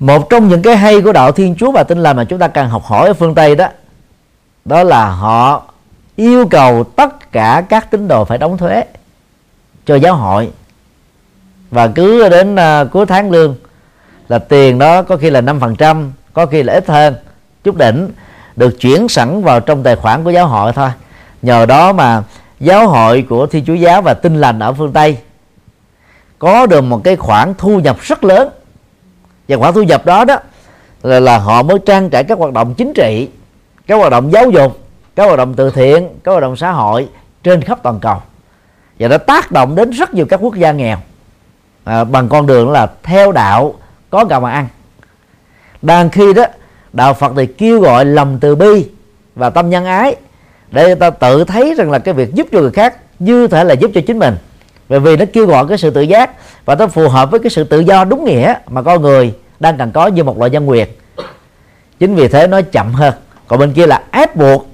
một 0.00 0.30
trong 0.30 0.48
những 0.48 0.62
cái 0.62 0.76
hay 0.76 1.00
của 1.00 1.12
đạo 1.12 1.32
thiên 1.32 1.56
chúa 1.56 1.70
và 1.70 1.84
tin 1.84 1.98
lành 1.98 2.16
mà 2.16 2.24
chúng 2.24 2.38
ta 2.38 2.48
cần 2.48 2.68
học 2.68 2.82
hỏi 2.84 3.06
ở 3.06 3.14
phương 3.14 3.34
tây 3.34 3.56
đó 3.56 3.68
đó 4.64 4.82
là 4.82 5.10
họ 5.10 5.62
yêu 6.16 6.46
cầu 6.46 6.84
tất 6.84 7.32
cả 7.32 7.62
các 7.68 7.90
tín 7.90 8.08
đồ 8.08 8.24
phải 8.24 8.38
đóng 8.38 8.58
thuế 8.58 8.84
cho 9.86 9.94
giáo 9.94 10.14
hội. 10.14 10.50
Và 11.70 11.88
cứ 11.88 12.28
đến 12.28 12.54
uh, 12.54 12.90
cuối 12.92 13.06
tháng 13.06 13.30
lương 13.30 13.56
là 14.28 14.38
tiền 14.38 14.78
đó 14.78 15.02
có 15.02 15.16
khi 15.16 15.30
là 15.30 15.40
5% 15.40 16.10
có 16.32 16.46
khi 16.46 16.62
là 16.62 16.72
ít 16.72 16.88
hơn. 16.88 17.14
Chút 17.64 17.76
đỉnh 17.76 18.10
được 18.56 18.80
chuyển 18.80 19.08
sẵn 19.08 19.42
vào 19.42 19.60
trong 19.60 19.82
tài 19.82 19.96
khoản 19.96 20.24
của 20.24 20.30
giáo 20.30 20.46
hội 20.46 20.72
thôi. 20.72 20.90
Nhờ 21.42 21.66
đó 21.66 21.92
mà 21.92 22.22
giáo 22.60 22.88
hội 22.88 23.26
của 23.28 23.46
thiên 23.46 23.64
chúa 23.64 23.74
giáo 23.74 24.02
và 24.02 24.14
tinh 24.14 24.40
lành 24.40 24.58
ở 24.58 24.72
phương 24.72 24.92
tây 24.92 25.18
có 26.38 26.66
được 26.66 26.80
một 26.80 27.00
cái 27.04 27.16
khoản 27.16 27.54
thu 27.58 27.80
nhập 27.80 27.96
rất 28.00 28.24
lớn. 28.24 28.48
Và 29.48 29.56
khoản 29.56 29.74
thu 29.74 29.82
nhập 29.82 30.06
đó 30.06 30.24
đó 30.24 30.36
là, 31.02 31.20
là 31.20 31.38
họ 31.38 31.62
mới 31.62 31.78
trang 31.86 32.10
trải 32.10 32.24
các 32.24 32.38
hoạt 32.38 32.52
động 32.52 32.74
chính 32.74 32.92
trị 32.94 33.28
các 33.86 33.96
hoạt 33.96 34.10
động 34.10 34.32
giáo 34.32 34.50
dục 34.50 34.78
các 35.16 35.24
hoạt 35.24 35.38
động 35.38 35.54
từ 35.54 35.70
thiện 35.70 36.08
các 36.24 36.32
hoạt 36.32 36.42
động 36.42 36.56
xã 36.56 36.70
hội 36.70 37.08
trên 37.42 37.62
khắp 37.62 37.78
toàn 37.82 38.00
cầu. 38.00 38.22
Và 38.98 39.08
đã 39.08 39.18
tác 39.18 39.52
động 39.52 39.74
đến 39.74 39.90
rất 39.90 40.14
nhiều 40.14 40.26
các 40.26 40.40
quốc 40.42 40.54
gia 40.54 40.72
nghèo. 40.72 40.98
À, 41.84 42.04
bằng 42.04 42.28
con 42.28 42.46
đường 42.46 42.70
là 42.70 42.90
theo 43.02 43.32
đạo 43.32 43.74
có 44.16 44.24
gạo 44.24 44.40
mà 44.40 44.50
ăn. 44.50 44.68
Đang 45.82 46.10
khi 46.10 46.32
đó 46.32 46.44
đạo 46.92 47.14
Phật 47.14 47.32
thì 47.36 47.46
kêu 47.46 47.80
gọi 47.80 48.04
lòng 48.04 48.38
từ 48.40 48.56
bi 48.56 48.86
và 49.34 49.50
tâm 49.50 49.70
nhân 49.70 49.84
ái 49.84 50.16
để 50.70 50.86
người 50.86 50.94
ta 50.94 51.10
tự 51.10 51.44
thấy 51.44 51.74
rằng 51.74 51.90
là 51.90 51.98
cái 51.98 52.14
việc 52.14 52.34
giúp 52.34 52.46
cho 52.52 52.60
người 52.60 52.70
khác 52.70 52.96
như 53.18 53.46
thể 53.46 53.64
là 53.64 53.74
giúp 53.74 53.90
cho 53.94 54.00
chính 54.06 54.18
mình. 54.18 54.36
Bởi 54.88 55.00
vì 55.00 55.16
nó 55.16 55.24
kêu 55.32 55.46
gọi 55.46 55.66
cái 55.68 55.78
sự 55.78 55.90
tự 55.90 56.00
giác 56.00 56.30
và 56.64 56.74
nó 56.74 56.86
phù 56.86 57.08
hợp 57.08 57.30
với 57.30 57.40
cái 57.40 57.50
sự 57.50 57.64
tự 57.64 57.80
do 57.80 58.04
đúng 58.04 58.24
nghĩa 58.24 58.54
mà 58.68 58.82
con 58.82 59.02
người 59.02 59.34
đang 59.60 59.78
cần 59.78 59.92
có 59.92 60.06
như 60.06 60.24
một 60.24 60.38
loại 60.38 60.50
nhân 60.50 60.68
quyền. 60.68 60.88
Chính 61.98 62.14
vì 62.14 62.28
thế 62.28 62.46
nó 62.46 62.60
chậm 62.72 62.92
hơn. 62.92 63.14
Còn 63.48 63.58
bên 63.58 63.72
kia 63.72 63.86
là 63.86 64.02
ép 64.10 64.36
buộc. 64.36 64.66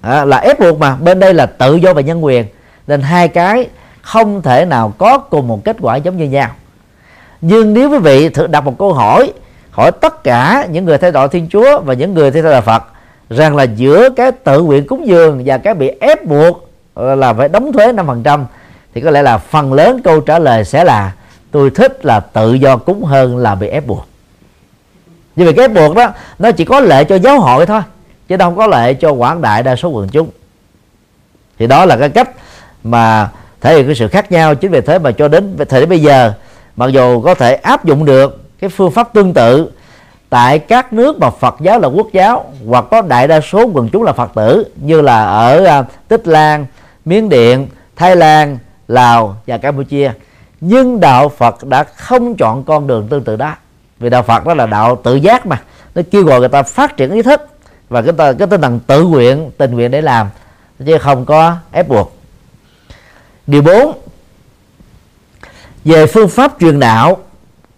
À, 0.00 0.24
là 0.24 0.36
ép 0.36 0.60
buộc 0.60 0.78
mà. 0.78 0.96
Bên 0.96 1.20
đây 1.20 1.34
là 1.34 1.46
tự 1.46 1.76
do 1.76 1.94
và 1.94 2.00
nhân 2.00 2.24
quyền. 2.24 2.46
Nên 2.86 3.02
hai 3.02 3.28
cái 3.28 3.68
không 4.02 4.42
thể 4.42 4.64
nào 4.64 4.92
có 4.98 5.18
cùng 5.18 5.48
một 5.48 5.64
kết 5.64 5.76
quả 5.80 5.96
giống 5.96 6.16
như 6.16 6.24
nhau 6.24 6.50
nhưng 7.42 7.74
nếu 7.74 7.90
quý 7.90 7.98
vị 7.98 8.28
thử 8.28 8.46
đặt 8.46 8.60
một 8.60 8.78
câu 8.78 8.92
hỏi 8.92 9.32
hỏi 9.70 9.92
tất 10.00 10.24
cả 10.24 10.66
những 10.70 10.84
người 10.84 10.98
theo 10.98 11.10
đạo 11.10 11.28
thiên 11.28 11.48
chúa 11.48 11.80
và 11.80 11.94
những 11.94 12.14
người 12.14 12.30
theo 12.30 12.42
đạo 12.42 12.62
phật 12.62 12.82
rằng 13.30 13.56
là 13.56 13.62
giữa 13.62 14.08
cái 14.16 14.32
tự 14.32 14.62
nguyện 14.62 14.86
cúng 14.86 15.06
dường 15.06 15.42
và 15.44 15.58
cái 15.58 15.74
bị 15.74 15.90
ép 16.00 16.24
buộc 16.24 16.70
là 16.96 17.32
phải 17.32 17.48
đóng 17.48 17.72
thuế 17.72 17.92
5% 17.92 18.44
thì 18.94 19.00
có 19.00 19.10
lẽ 19.10 19.22
là 19.22 19.38
phần 19.38 19.72
lớn 19.72 20.00
câu 20.04 20.20
trả 20.20 20.38
lời 20.38 20.64
sẽ 20.64 20.84
là, 20.84 21.12
tôi 21.50 21.70
thích 21.70 22.04
là 22.04 22.20
tự 22.20 22.54
do 22.54 22.76
cúng 22.76 23.04
hơn 23.04 23.36
là 23.36 23.54
bị 23.54 23.68
ép 23.68 23.86
buộc. 23.86 24.06
Như 25.36 25.44
vậy 25.44 25.54
cái 25.54 25.64
ép 25.64 25.72
buộc 25.72 25.96
đó, 25.96 26.12
nó 26.38 26.52
chỉ 26.52 26.64
có 26.64 26.80
lệ 26.80 27.04
cho 27.04 27.18
giáo 27.18 27.40
hội 27.40 27.66
thôi, 27.66 27.80
chứ 28.28 28.36
đâu 28.36 28.54
có 28.54 28.66
lệ 28.66 28.94
cho 28.94 29.12
quảng 29.12 29.42
đại 29.42 29.62
đa 29.62 29.76
số 29.76 29.88
quần 29.88 30.08
chúng. 30.08 30.30
Thì 31.58 31.66
đó 31.66 31.84
là 31.84 31.96
cái 31.96 32.08
cách 32.08 32.30
mà 32.84 33.28
thể 33.60 33.76
hiện 33.76 33.86
cái 33.86 33.94
sự 33.94 34.08
khác 34.08 34.32
nhau 34.32 34.54
chính 34.54 34.70
vì 34.70 34.80
thế 34.80 34.98
mà 34.98 35.12
cho 35.12 35.28
đến 35.28 35.56
thời 35.68 35.80
điểm 35.80 35.88
bây 35.88 36.00
giờ 36.00 36.32
mặc 36.76 36.86
dù 36.86 37.20
có 37.20 37.34
thể 37.34 37.54
áp 37.54 37.84
dụng 37.84 38.04
được 38.04 38.42
cái 38.60 38.70
phương 38.70 38.90
pháp 38.90 39.12
tương 39.12 39.34
tự 39.34 39.70
tại 40.28 40.58
các 40.58 40.92
nước 40.92 41.18
mà 41.18 41.30
Phật 41.30 41.56
giáo 41.60 41.78
là 41.78 41.88
quốc 41.88 42.06
giáo 42.12 42.52
hoặc 42.66 42.84
có 42.90 43.02
đại 43.02 43.28
đa 43.28 43.40
số 43.40 43.66
quần 43.74 43.88
chúng 43.88 44.02
là 44.02 44.12
Phật 44.12 44.30
tử 44.34 44.64
như 44.76 45.00
là 45.00 45.24
ở 45.24 45.64
à, 45.64 45.84
Tích 46.08 46.28
Lan, 46.28 46.66
Miến 47.04 47.28
Điện, 47.28 47.66
Thái 47.96 48.16
Lan, 48.16 48.58
Lào 48.88 49.36
và 49.46 49.58
Campuchia. 49.58 50.12
Nhưng 50.60 51.00
đạo 51.00 51.28
Phật 51.28 51.64
đã 51.64 51.84
không 51.84 52.36
chọn 52.36 52.64
con 52.64 52.86
đường 52.86 53.08
tương 53.08 53.24
tự 53.24 53.36
đó. 53.36 53.54
Vì 53.98 54.10
đạo 54.10 54.22
Phật 54.22 54.46
đó 54.46 54.54
là 54.54 54.66
đạo 54.66 55.00
tự 55.04 55.14
giác 55.14 55.46
mà. 55.46 55.60
Nó 55.94 56.02
kêu 56.10 56.24
gọi 56.24 56.40
người 56.40 56.48
ta 56.48 56.62
phát 56.62 56.96
triển 56.96 57.10
ý 57.10 57.22
thức 57.22 57.40
và 57.88 58.02
cái 58.02 58.12
cái 58.38 58.48
tinh 58.48 58.60
thần 58.60 58.80
tự 58.86 59.04
nguyện 59.04 59.50
tình 59.58 59.72
nguyện 59.72 59.90
để 59.90 60.00
làm 60.00 60.28
chứ 60.86 60.98
không 60.98 61.24
có 61.24 61.56
ép 61.72 61.88
buộc. 61.88 62.16
Điều 63.46 63.62
4 63.62 63.92
về 65.84 66.06
phương 66.06 66.28
pháp 66.28 66.52
truyền 66.60 66.80
đạo 66.80 67.18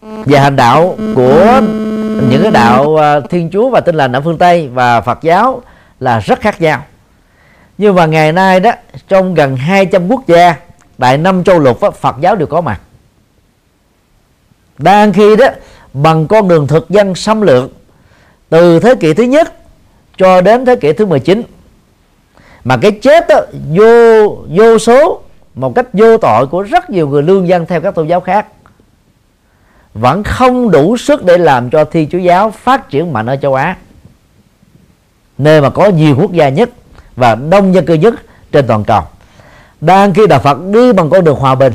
và 0.03 0.41
hành 0.41 0.57
đạo 0.57 0.97
của 1.15 1.61
những 2.31 2.43
cái 2.43 2.51
đạo 2.51 2.97
à, 2.97 3.21
thiên 3.21 3.51
chúa 3.53 3.71
và 3.71 3.81
tin 3.81 3.95
lành 3.95 4.13
ở 4.13 4.21
phương 4.21 4.39
tây 4.39 4.69
và 4.69 5.01
phật 5.01 5.19
giáo 5.23 5.63
là 6.01 6.19
rất 6.19 6.41
khác 6.41 6.61
nhau. 6.61 6.85
Nhưng 7.79 7.95
mà 7.95 8.07
ngày 8.07 8.33
nay 8.33 8.61
đó 8.61 8.73
trong 9.09 9.35
gần 9.35 9.57
200 9.57 10.09
quốc 10.09 10.27
gia 10.27 10.57
tại 10.99 11.19
năm 11.19 11.45
châu 11.45 11.59
lục 11.59 11.81
Phật 12.01 12.17
giáo 12.21 12.37
đều 12.37 12.47
có 12.47 12.61
mặt. 12.61 12.81
Đang 14.79 15.13
khi 15.13 15.37
đó 15.37 15.47
bằng 15.93 16.27
con 16.27 16.49
đường 16.49 16.67
thực 16.67 16.91
dân 16.91 17.15
xâm 17.15 17.41
lược 17.41 17.71
từ 18.49 18.81
thế 18.81 18.95
kỷ 18.95 19.15
thứ 19.15 19.23
nhất 19.23 19.55
cho 20.19 20.41
đến 20.41 20.65
thế 20.65 20.77
kỷ 20.77 20.93
thứ 20.93 21.07
19 21.07 21.43
mà 22.65 22.77
cái 22.77 22.91
chết 22.91 23.29
đó, 23.29 23.41
vô 23.71 24.29
vô 24.49 24.79
số 24.79 25.21
một 25.55 25.75
cách 25.75 25.87
vô 25.93 26.19
tội 26.19 26.47
của 26.47 26.63
rất 26.63 26.91
nhiều 26.91 27.09
người 27.09 27.23
lương 27.23 27.49
dân 27.49 27.67
theo 27.67 27.81
các 27.81 27.95
tôn 27.95 28.07
giáo 28.07 28.21
khác. 28.21 28.47
Vẫn 29.95 30.23
không 30.23 30.71
đủ 30.71 30.97
sức 30.97 31.25
để 31.25 31.39
làm 31.39 31.71
cho 31.71 31.85
thiên 31.85 32.09
chúa 32.11 32.19
giáo 32.19 32.51
phát 32.51 32.91
triển 32.91 33.13
mạnh 33.13 33.27
ở 33.27 33.37
châu 33.37 33.55
Á. 33.55 33.77
Nơi 35.39 35.61
mà 35.61 35.71
có 35.71 35.89
nhiều 35.89 36.17
quốc 36.21 36.33
gia 36.33 36.49
nhất 36.49 36.71
và 37.17 37.35
đông 37.35 37.75
dân 37.75 37.87
cư 37.87 37.95
nhất 37.95 38.15
trên 38.53 38.67
toàn 38.67 38.85
cầu. 38.85 39.03
Đang 39.81 40.15
khi 40.15 40.27
đạo 40.27 40.41
Phật 40.41 40.59
đi 40.73 40.93
bằng 40.93 41.11
con 41.11 41.25
đường 41.25 41.39
hòa 41.39 41.55
bình. 41.55 41.73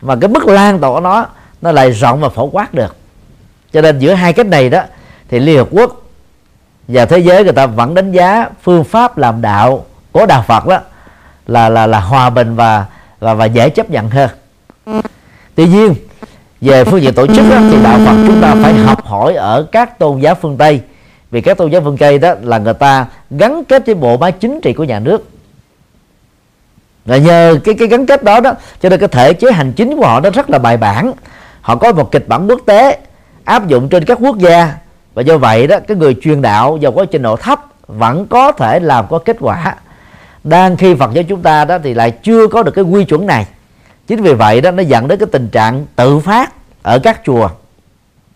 Và 0.00 0.16
cái 0.16 0.28
mức 0.28 0.46
lan 0.46 0.78
tỏa 0.78 1.00
nó 1.00 1.26
nó 1.62 1.72
lại 1.72 1.90
rộng 1.90 2.20
và 2.20 2.28
phổ 2.28 2.46
quát 2.46 2.74
được. 2.74 2.96
Cho 3.72 3.80
nên 3.80 3.98
giữa 3.98 4.14
hai 4.14 4.32
cách 4.32 4.46
này 4.46 4.70
đó, 4.70 4.82
thì 5.28 5.38
Liên 5.38 5.58
Hợp 5.58 5.68
Quốc 5.70 6.02
và 6.88 7.04
thế 7.04 7.18
giới 7.18 7.44
người 7.44 7.52
ta 7.52 7.66
vẫn 7.66 7.94
đánh 7.94 8.12
giá 8.12 8.48
phương 8.62 8.84
pháp 8.84 9.18
làm 9.18 9.42
đạo 9.42 9.84
của 10.12 10.26
đạo 10.26 10.44
Phật 10.46 10.66
đó 10.66 10.78
là 11.46 11.68
là 11.68 11.86
là 11.86 12.00
hòa 12.00 12.30
bình 12.30 12.56
và 12.56 12.86
và 13.18 13.34
và 13.34 13.44
dễ 13.44 13.70
chấp 13.70 13.90
nhận 13.90 14.10
hơn. 14.10 14.30
Tuy 15.54 15.66
nhiên 15.66 15.94
về 16.60 16.84
phương 16.84 17.02
diện 17.02 17.14
tổ 17.14 17.26
chức 17.26 17.50
đó, 17.50 17.56
thì 17.70 17.82
đạo 17.82 17.98
Phật 18.04 18.14
chúng 18.26 18.40
ta 18.40 18.54
phải 18.62 18.74
học 18.74 19.04
hỏi 19.04 19.34
ở 19.34 19.66
các 19.72 19.98
tôn 19.98 20.20
giáo 20.20 20.34
phương 20.34 20.56
Tây. 20.56 20.80
Vì 21.30 21.40
các 21.40 21.56
tôn 21.56 21.70
giáo 21.70 21.80
phương 21.80 21.96
Tây 21.96 22.18
đó 22.18 22.34
là 22.42 22.58
người 22.58 22.74
ta 22.74 23.06
gắn 23.30 23.64
kết 23.64 23.86
với 23.86 23.94
bộ 23.94 24.16
máy 24.16 24.32
chính 24.32 24.60
trị 24.60 24.72
của 24.72 24.84
nhà 24.84 24.98
nước. 24.98 25.28
Và 27.04 27.16
nhờ 27.16 27.58
cái 27.64 27.74
cái 27.74 27.88
gắn 27.88 28.06
kết 28.06 28.24
đó 28.24 28.40
đó 28.40 28.52
cho 28.80 28.88
nên 28.88 29.00
cái 29.00 29.08
thể 29.08 29.32
chế 29.32 29.52
hành 29.52 29.72
chính 29.72 29.96
của 29.96 30.06
họ 30.06 30.20
nó 30.20 30.30
rất 30.30 30.50
là 30.50 30.58
bài 30.58 30.76
bản. 30.76 31.12
Họ 31.60 31.76
có 31.76 31.92
một 31.92 32.12
kịch 32.12 32.28
bản 32.28 32.46
quốc 32.48 32.60
tế 32.66 32.98
áp 33.44 33.68
dụng 33.68 33.88
trên 33.88 34.04
các 34.04 34.18
quốc 34.20 34.38
gia. 34.38 34.74
Và 35.14 35.22
do 35.22 35.38
vậy 35.38 35.66
đó 35.66 35.76
cái 35.88 35.96
người 35.96 36.16
truyền 36.22 36.42
đạo 36.42 36.78
giàu 36.80 36.92
có 36.92 37.04
trình 37.04 37.22
độ 37.22 37.36
thấp 37.36 37.60
vẫn 37.86 38.26
có 38.26 38.52
thể 38.52 38.80
làm 38.80 39.06
có 39.10 39.18
kết 39.18 39.36
quả 39.40 39.74
đang 40.46 40.76
khi 40.76 40.94
Phật 40.94 41.10
giáo 41.12 41.24
chúng 41.24 41.42
ta 41.42 41.64
đó 41.64 41.78
thì 41.82 41.94
lại 41.94 42.10
chưa 42.10 42.46
có 42.46 42.62
được 42.62 42.72
cái 42.72 42.84
quy 42.84 43.04
chuẩn 43.04 43.26
này. 43.26 43.46
Chính 44.06 44.22
vì 44.22 44.34
vậy 44.34 44.60
đó 44.60 44.70
nó 44.70 44.82
dẫn 44.82 45.08
đến 45.08 45.18
cái 45.18 45.28
tình 45.32 45.48
trạng 45.48 45.86
tự 45.96 46.18
phát 46.18 46.52
ở 46.82 46.98
các 46.98 47.20
chùa. 47.24 47.48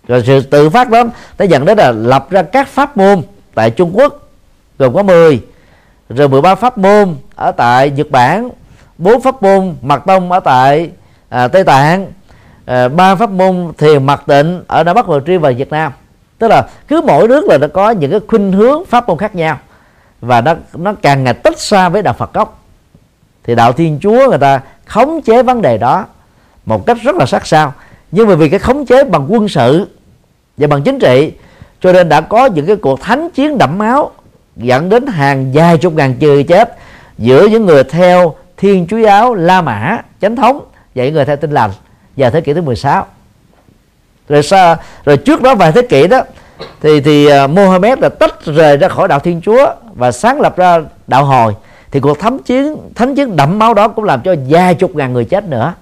Rồi 0.08 0.22
sự 0.26 0.40
tự 0.40 0.70
phát 0.70 0.90
đó 0.90 1.04
nó 1.38 1.44
dẫn 1.44 1.64
đến 1.64 1.78
là 1.78 1.90
lập 1.92 2.30
ra 2.30 2.42
các 2.42 2.68
pháp 2.68 2.96
môn 2.96 3.22
tại 3.54 3.70
Trung 3.70 3.90
Quốc 3.94 4.30
gồm 4.78 4.94
có 4.94 5.02
10 5.02 5.40
rồi 6.08 6.28
13 6.28 6.54
pháp 6.54 6.78
môn 6.78 7.16
ở 7.34 7.52
tại 7.52 7.90
Nhật 7.90 8.10
Bản 8.10 8.50
bốn 8.98 9.20
pháp 9.20 9.42
môn 9.42 9.74
mật 9.82 10.02
tông 10.06 10.32
ở 10.32 10.40
tại 10.40 10.90
à, 11.28 11.48
Tây 11.48 11.64
Tạng 11.64 12.06
à, 12.64 12.88
ba 12.88 13.14
pháp 13.14 13.30
môn 13.30 13.72
thiền 13.78 14.06
mật 14.06 14.22
tịnh 14.26 14.62
ở 14.66 14.84
Nam 14.84 14.94
Bắc 14.94 15.06
và 15.06 15.18
Tri 15.26 15.36
và 15.36 15.50
Việt 15.50 15.70
Nam. 15.70 15.92
Tức 16.38 16.48
là 16.48 16.68
cứ 16.88 17.00
mỗi 17.06 17.28
nước 17.28 17.44
là 17.48 17.58
nó 17.58 17.66
có 17.68 17.90
những 17.90 18.10
cái 18.10 18.20
khuynh 18.28 18.52
hướng 18.52 18.84
pháp 18.84 19.08
môn 19.08 19.18
khác 19.18 19.34
nhau 19.34 19.58
và 20.20 20.40
nó 20.40 20.54
nó 20.74 20.92
càng 21.02 21.24
ngày 21.24 21.34
tách 21.34 21.60
xa 21.60 21.88
với 21.88 22.02
đạo 22.02 22.14
Phật 22.14 22.34
gốc. 22.34 22.62
Thì 23.44 23.54
đạo 23.54 23.72
Thiên 23.72 23.98
Chúa 24.02 24.28
người 24.28 24.38
ta 24.38 24.60
khống 24.86 25.22
chế 25.22 25.42
vấn 25.42 25.62
đề 25.62 25.78
đó 25.78 26.06
một 26.66 26.86
cách 26.86 26.96
rất 27.02 27.16
là 27.16 27.26
sát 27.26 27.46
sao. 27.46 27.72
Nhưng 28.12 28.28
mà 28.28 28.34
vì 28.34 28.48
cái 28.48 28.58
khống 28.58 28.86
chế 28.86 29.04
bằng 29.04 29.26
quân 29.28 29.48
sự 29.48 29.88
và 30.56 30.66
bằng 30.66 30.82
chính 30.82 30.98
trị, 30.98 31.32
cho 31.80 31.92
nên 31.92 32.08
đã 32.08 32.20
có 32.20 32.46
những 32.46 32.66
cái 32.66 32.76
cuộc 32.76 33.00
thánh 33.00 33.30
chiến 33.30 33.58
đẫm 33.58 33.78
máu, 33.78 34.10
dẫn 34.56 34.88
đến 34.88 35.06
hàng 35.06 35.50
vài 35.54 35.78
chục 35.78 35.94
ngàn 35.94 36.14
người 36.20 36.44
chết 36.44 36.76
giữa 37.18 37.46
những 37.46 37.66
người 37.66 37.84
theo 37.84 38.34
Thiên 38.56 38.86
Chúa 38.90 38.98
giáo, 38.98 39.34
La 39.34 39.62
Mã, 39.62 39.98
chánh 40.20 40.36
thống, 40.36 40.60
và 40.94 41.04
những 41.04 41.14
người 41.14 41.24
theo 41.24 41.36
Tin 41.36 41.50
lành, 41.50 41.70
vào 42.16 42.30
thế 42.30 42.40
kỷ 42.40 42.54
thứ 42.54 42.62
16 42.62 43.06
rồi 44.28 44.42
sao 44.42 44.76
rồi 45.04 45.16
trước 45.16 45.42
đó 45.42 45.54
vài 45.54 45.72
thế 45.72 45.82
kỷ 45.82 46.06
đó 46.06 46.22
thì 46.80 47.00
thì 47.00 47.28
uh, 47.44 47.50
Mohammed 47.50 47.98
là 47.98 48.08
tách 48.08 48.44
rời 48.44 48.76
ra 48.76 48.88
khỏi 48.88 49.08
đạo 49.08 49.18
Thiên 49.18 49.40
Chúa 49.40 49.66
và 49.94 50.12
sáng 50.12 50.40
lập 50.40 50.56
ra 50.56 50.80
đạo 51.06 51.24
hồi. 51.24 51.54
Thì 51.90 52.00
cuộc 52.00 52.18
thánh 52.18 52.38
chiến 52.38 52.76
thánh 52.94 53.14
chiến 53.14 53.36
đẫm 53.36 53.58
máu 53.58 53.74
đó 53.74 53.88
cũng 53.88 54.04
làm 54.04 54.20
cho 54.24 54.34
vài 54.48 54.74
chục 54.74 54.96
ngàn 54.96 55.12
người 55.12 55.24
chết 55.24 55.44
nữa. 55.44 55.74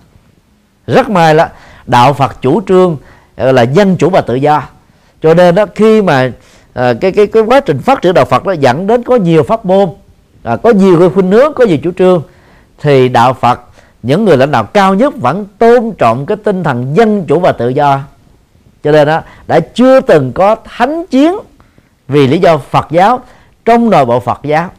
Rất 0.87 1.11
may 1.11 1.35
là 1.35 1.53
đạo 1.87 2.13
Phật 2.13 2.43
chủ 2.43 2.61
trương 2.69 2.93
uh, 2.93 2.99
là 3.37 3.63
dân 3.63 3.97
chủ 3.97 4.11
và 4.11 4.21
tự 4.21 4.35
do. 4.35 4.63
Cho 5.23 5.35
nên 5.35 5.55
đó 5.55 5.67
khi 5.75 6.03
mà 6.03 6.31
à, 6.79 6.95
cái 7.01 7.13
cái 7.13 7.27
cái 7.27 7.43
quá 7.43 7.61
trình 7.61 7.79
phát 7.79 8.03
triển 8.03 8.15
đạo 8.15 8.25
Phật 8.25 8.47
nó 8.47 8.53
dẫn 8.53 8.87
đến 8.87 9.03
có 9.03 9.17
nhiều 9.17 9.43
pháp 9.43 9.65
môn 9.65 9.89
à, 10.43 10.57
có 10.57 10.71
nhiều 10.71 10.99
cái 10.99 11.09
khuynh 11.09 11.31
hướng 11.31 11.53
có 11.55 11.65
nhiều 11.65 11.79
chủ 11.83 11.91
trương 11.99 12.23
thì 12.81 13.09
đạo 13.09 13.35
Phật 13.35 13.61
những 14.03 14.25
người 14.25 14.37
lãnh 14.37 14.51
đạo 14.51 14.65
cao 14.65 14.95
nhất 14.95 15.15
vẫn 15.17 15.47
tôn 15.59 15.93
trọng 15.99 16.27
cái 16.27 16.37
tinh 16.45 16.65
thần 16.65 16.97
dân 16.97 17.25
chủ 17.29 17.41
và 17.41 17.53
tự 17.53 17.69
do 17.69 18.01
cho 18.89 18.93
nên 18.93 19.07
đó 19.07 19.23
đã 19.47 19.61
chưa 19.61 20.01
từng 20.01 20.33
có 20.33 20.57
thánh 20.65 21.07
chiến 21.07 21.35
vì 22.09 22.27
lý 22.27 22.39
do 22.39 22.59
Phật 22.59 22.87
giáo 22.91 23.21
trong 23.65 23.91
nội 23.91 24.05
bộ 24.05 24.21
Phật 24.21 24.41
giáo. 24.43 24.71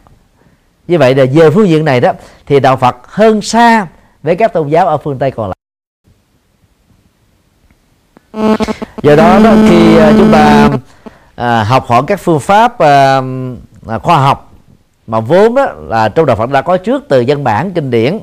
Như 0.88 0.98
vậy 0.98 1.14
là 1.14 1.24
về 1.32 1.50
phương 1.50 1.68
diện 1.68 1.84
này 1.84 2.00
đó 2.00 2.12
thì 2.46 2.60
đạo 2.60 2.76
Phật 2.76 2.96
hơn 3.06 3.42
xa 3.42 3.86
với 4.22 4.36
các 4.36 4.52
tôn 4.52 4.68
giáo 4.68 4.86
ở 4.86 4.96
phương 4.96 5.18
Tây 5.18 5.30
còn 5.30 5.52
lại. 5.52 5.56
Do 9.02 9.16
đó, 9.16 9.38
đó 9.44 9.54
khi 9.68 9.96
à, 9.96 10.12
chúng 10.18 10.32
ta 10.32 10.68
à, 11.34 11.64
học 11.64 11.86
hỏi 11.86 12.02
các 12.06 12.20
phương 12.20 12.40
pháp 12.40 12.78
à, 12.78 13.20
à, 13.88 13.98
khoa 13.98 14.18
học 14.18 14.52
mà 15.06 15.20
vốn 15.20 15.54
đó 15.54 15.66
là 15.88 16.08
trong 16.08 16.26
đạo 16.26 16.36
Phật 16.36 16.50
đã 16.50 16.62
có 16.62 16.76
trước 16.76 17.04
từ 17.08 17.20
dân 17.20 17.44
bản 17.44 17.72
kinh 17.72 17.90
điển 17.90 18.18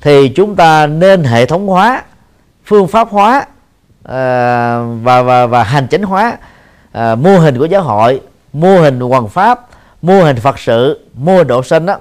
thì 0.00 0.28
chúng 0.28 0.56
ta 0.56 0.86
nên 0.86 1.24
hệ 1.24 1.46
thống 1.46 1.66
hóa 1.66 2.02
phương 2.64 2.88
pháp 2.88 3.08
hóa 3.10 3.46
Ờ, 4.06 4.86
và 5.02 5.22
và 5.22 5.46
và 5.46 5.62
hành 5.62 5.86
chính 5.86 6.02
hóa. 6.02 6.36
À, 6.92 7.14
mô 7.14 7.38
hình 7.38 7.58
của 7.58 7.64
giáo 7.64 7.82
hội 7.82 8.20
mô 8.52 8.80
hình 8.80 9.00
hoàng 9.00 9.28
pháp 9.28 9.60
mô 10.02 10.22
hình 10.22 10.36
phật 10.36 10.58
sự 10.58 11.00
mô 11.14 11.36
hình 11.36 11.46
độ 11.46 11.62
sinh 11.62 11.86
đó 11.86 11.96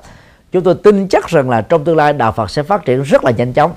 chúng 0.52 0.64
tôi 0.64 0.76
tin 0.84 1.08
chắc 1.08 1.28
rằng 1.28 1.50
là 1.50 1.62
trong 1.62 1.84
tương 1.84 1.96
lai 1.96 2.14
đạo 2.14 2.32
Phật 2.32 2.50
sẽ 2.50 2.64
phát 2.64 2.86
triển 2.86 3.02
rất 3.02 3.24
là 3.24 3.32
nhanh 3.32 3.54
chóng. 3.54 3.72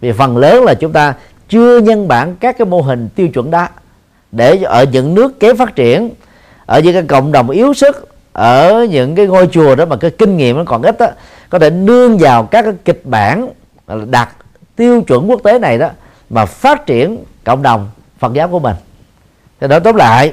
Vì 0.00 0.12
phần 0.12 0.36
lớn 0.36 0.64
là 0.64 0.74
chúng 0.74 0.92
ta 0.92 1.14
chưa 1.48 1.78
nhân 1.78 2.08
bản 2.08 2.36
các 2.40 2.58
cái 2.58 2.66
mô 2.66 2.80
hình 2.80 3.08
tiêu 3.14 3.28
chuẩn 3.28 3.50
đó 3.50 3.68
để 4.32 4.56
ở 4.64 4.84
những 4.92 5.14
nước 5.14 5.40
kém 5.40 5.56
phát 5.56 5.76
triển 5.76 6.10
ở 6.66 6.80
những 6.80 6.92
cái 6.92 7.02
cộng 7.02 7.32
đồng 7.32 7.50
yếu 7.50 7.74
sức 7.74 8.08
ở 8.32 8.86
những 8.90 9.14
cái 9.14 9.26
ngôi 9.26 9.48
chùa 9.52 9.74
đó 9.74 9.84
mà 9.84 9.96
cái 9.96 10.10
kinh 10.10 10.36
nghiệm 10.36 10.56
nó 10.56 10.64
còn 10.66 10.82
ít 10.82 10.98
đó 10.98 11.06
có 11.50 11.58
thể 11.58 11.70
nương 11.70 12.18
vào 12.18 12.44
các 12.44 12.62
cái 12.62 12.72
kịch 12.84 13.02
bản 13.04 13.48
đặt 14.10 14.28
tiêu 14.76 15.02
chuẩn 15.02 15.30
quốc 15.30 15.40
tế 15.44 15.58
này 15.58 15.78
đó 15.78 15.88
mà 16.30 16.46
phát 16.46 16.86
triển 16.86 17.24
cộng 17.44 17.62
đồng 17.62 17.90
Phật 18.18 18.32
giáo 18.32 18.48
của 18.48 18.58
mình. 18.58 18.76
Thì 19.60 19.66
nói 19.66 19.80
tóm 19.80 19.96
lại 19.96 20.32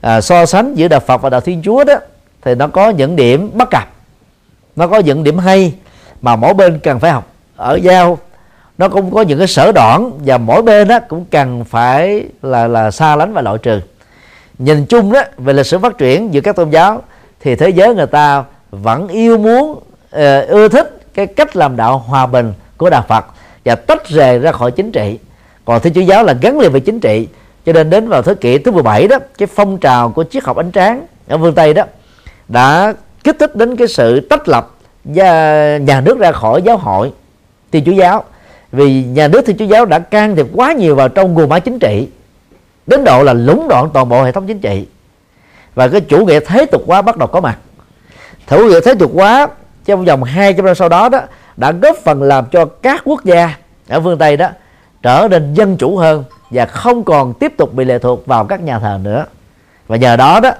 à, 0.00 0.20
so 0.20 0.46
sánh 0.46 0.74
giữa 0.74 0.88
đạo 0.88 1.00
Phật 1.00 1.22
và 1.22 1.30
đạo 1.30 1.40
Thiên 1.40 1.62
Chúa 1.64 1.84
đó 1.84 1.94
thì 2.42 2.54
nó 2.54 2.68
có 2.68 2.88
những 2.88 3.16
điểm 3.16 3.50
bất 3.54 3.70
cập 3.70 3.88
nó 4.78 4.86
có 4.86 4.98
những 4.98 5.24
điểm 5.24 5.38
hay 5.38 5.74
mà 6.20 6.36
mỗi 6.36 6.54
bên 6.54 6.78
cần 6.78 7.00
phải 7.00 7.10
học. 7.10 7.26
Ở 7.56 7.74
giao 7.82 8.18
nó 8.78 8.88
cũng 8.88 9.14
có 9.14 9.22
những 9.22 9.38
cái 9.38 9.46
sở 9.46 9.72
đoạn 9.72 10.12
và 10.24 10.38
mỗi 10.38 10.62
bên 10.62 10.88
đó 10.88 10.98
cũng 11.08 11.24
cần 11.24 11.64
phải 11.64 12.24
là 12.42 12.68
là 12.68 12.90
xa 12.90 13.16
lánh 13.16 13.32
và 13.32 13.42
loại 13.42 13.58
trừ. 13.58 13.80
Nhìn 14.58 14.86
chung 14.86 15.12
đó 15.12 15.22
về 15.38 15.52
lịch 15.52 15.66
sử 15.66 15.78
phát 15.78 15.98
triển 15.98 16.34
giữa 16.34 16.40
các 16.40 16.56
tôn 16.56 16.70
giáo 16.70 17.02
thì 17.40 17.56
thế 17.56 17.68
giới 17.68 17.94
người 17.94 18.06
ta 18.06 18.44
vẫn 18.70 19.08
yêu 19.08 19.38
muốn 19.38 19.70
uh, 19.70 20.48
ưa 20.48 20.68
thích 20.68 21.00
cái 21.14 21.26
cách 21.26 21.56
làm 21.56 21.76
đạo 21.76 21.98
hòa 21.98 22.26
bình 22.26 22.52
của 22.76 22.90
đạo 22.90 23.04
Phật 23.08 23.26
và 23.68 23.74
tách 23.74 24.08
rời 24.08 24.38
ra 24.38 24.52
khỏi 24.52 24.70
chính 24.70 24.92
trị. 24.92 25.18
Còn 25.64 25.80
thiên 25.80 25.94
chúa 25.94 26.00
giáo 26.00 26.24
là 26.24 26.32
gắn 26.32 26.60
liền 26.60 26.72
với 26.72 26.80
chính 26.80 27.00
trị, 27.00 27.28
cho 27.66 27.72
nên 27.72 27.90
đến 27.90 28.08
vào 28.08 28.22
thế 28.22 28.34
kỷ 28.34 28.58
thứ 28.58 28.70
17 28.70 29.08
đó, 29.08 29.18
cái 29.38 29.48
phong 29.54 29.78
trào 29.78 30.10
của 30.10 30.24
triết 30.24 30.44
học 30.44 30.56
ánh 30.56 30.72
tráng 30.72 31.06
ở 31.28 31.38
phương 31.38 31.54
Tây 31.54 31.74
đó 31.74 31.84
đã 32.48 32.94
kích 33.24 33.36
thích 33.38 33.56
đến 33.56 33.76
cái 33.76 33.88
sự 33.88 34.20
tách 34.20 34.48
lập 34.48 34.70
nhà 35.04 36.00
nước 36.04 36.18
ra 36.18 36.32
khỏi 36.32 36.62
giáo 36.62 36.76
hội 36.76 37.12
thiên 37.72 37.84
chúa 37.84 37.92
giáo. 37.92 38.24
Vì 38.72 39.04
nhà 39.04 39.28
nước 39.28 39.46
thiên 39.46 39.56
chúa 39.56 39.64
giáo 39.64 39.84
đã 39.84 39.98
can 39.98 40.36
thiệp 40.36 40.46
quá 40.54 40.72
nhiều 40.72 40.94
vào 40.94 41.08
trong 41.08 41.34
nguồn 41.34 41.48
máy 41.48 41.60
chính 41.60 41.78
trị, 41.78 42.08
đến 42.86 43.04
độ 43.04 43.22
là 43.22 43.32
lũng 43.32 43.68
đoạn 43.68 43.90
toàn 43.94 44.08
bộ 44.08 44.22
hệ 44.22 44.32
thống 44.32 44.46
chính 44.46 44.58
trị. 44.58 44.86
Và 45.74 45.88
cái 45.88 46.00
chủ 46.00 46.26
nghĩa 46.26 46.40
thế 46.40 46.66
tục 46.66 46.82
hóa 46.86 47.02
bắt 47.02 47.16
đầu 47.16 47.28
có 47.28 47.40
mặt. 47.40 47.58
Chủ 48.50 48.56
nghĩa 48.58 48.80
thế 48.80 48.94
tục 48.94 49.10
hóa 49.14 49.48
trong 49.84 50.04
vòng 50.04 50.22
200 50.22 50.66
năm 50.66 50.74
sau 50.74 50.88
đó 50.88 51.08
đó 51.08 51.20
đã 51.58 51.72
góp 51.72 51.96
phần 51.96 52.22
làm 52.22 52.44
cho 52.52 52.64
các 52.64 53.02
quốc 53.04 53.24
gia 53.24 53.56
ở 53.88 54.00
phương 54.00 54.18
Tây 54.18 54.36
đó 54.36 54.48
trở 55.02 55.28
nên 55.30 55.54
dân 55.54 55.76
chủ 55.76 55.96
hơn 55.96 56.24
và 56.50 56.66
không 56.66 57.04
còn 57.04 57.34
tiếp 57.34 57.52
tục 57.56 57.74
bị 57.74 57.84
lệ 57.84 57.98
thuộc 57.98 58.26
vào 58.26 58.44
các 58.44 58.60
nhà 58.60 58.78
thờ 58.78 58.98
nữa. 59.02 59.24
Và 59.86 59.96
nhờ 59.96 60.16
đó 60.16 60.40
đó, 60.40 60.50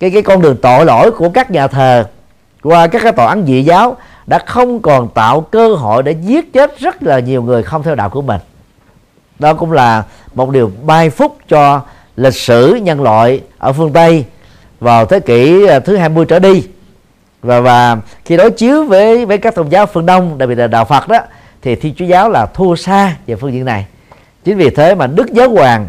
cái 0.00 0.10
cái 0.10 0.22
con 0.22 0.42
đường 0.42 0.56
tội 0.62 0.84
lỗi 0.84 1.10
của 1.10 1.28
các 1.28 1.50
nhà 1.50 1.68
thờ 1.68 2.04
qua 2.62 2.86
các 2.86 3.02
cái 3.02 3.12
tòa 3.12 3.26
án 3.26 3.44
dị 3.46 3.62
giáo 3.62 3.96
đã 4.26 4.38
không 4.38 4.80
còn 4.80 5.08
tạo 5.08 5.40
cơ 5.40 5.74
hội 5.74 6.02
để 6.02 6.12
giết 6.12 6.52
chết 6.52 6.78
rất 6.78 7.02
là 7.02 7.18
nhiều 7.18 7.42
người 7.42 7.62
không 7.62 7.82
theo 7.82 7.94
đạo 7.94 8.10
của 8.10 8.22
mình. 8.22 8.40
Đó 9.38 9.54
cũng 9.54 9.72
là 9.72 10.04
một 10.34 10.50
điều 10.50 10.70
bay 10.82 11.10
phúc 11.10 11.36
cho 11.48 11.80
lịch 12.16 12.34
sử 12.34 12.74
nhân 12.74 13.02
loại 13.02 13.40
ở 13.58 13.72
phương 13.72 13.92
Tây 13.92 14.24
vào 14.80 15.06
thế 15.06 15.20
kỷ 15.20 15.66
à, 15.66 15.80
thứ 15.80 15.96
20 15.96 16.24
trở 16.24 16.38
đi 16.38 16.62
và 17.46 17.60
và 17.60 17.96
khi 18.24 18.36
đối 18.36 18.50
chiếu 18.50 18.84
với 18.84 19.26
với 19.26 19.38
các 19.38 19.54
tôn 19.54 19.68
giáo 19.68 19.86
phương 19.86 20.06
Đông, 20.06 20.38
đặc 20.38 20.48
biệt 20.48 20.54
là 20.54 20.66
đạo 20.66 20.84
Phật 20.84 21.08
đó, 21.08 21.18
thì 21.62 21.76
Thiên 21.76 21.94
Chúa 21.94 22.04
giáo 22.04 22.30
là 22.30 22.46
thua 22.46 22.76
xa 22.76 23.16
về 23.26 23.36
phương 23.36 23.52
diện 23.52 23.64
này. 23.64 23.86
Chính 24.44 24.56
vì 24.56 24.70
thế 24.70 24.94
mà 24.94 25.06
Đức 25.06 25.32
Giáo 25.32 25.50
Hoàng 25.50 25.88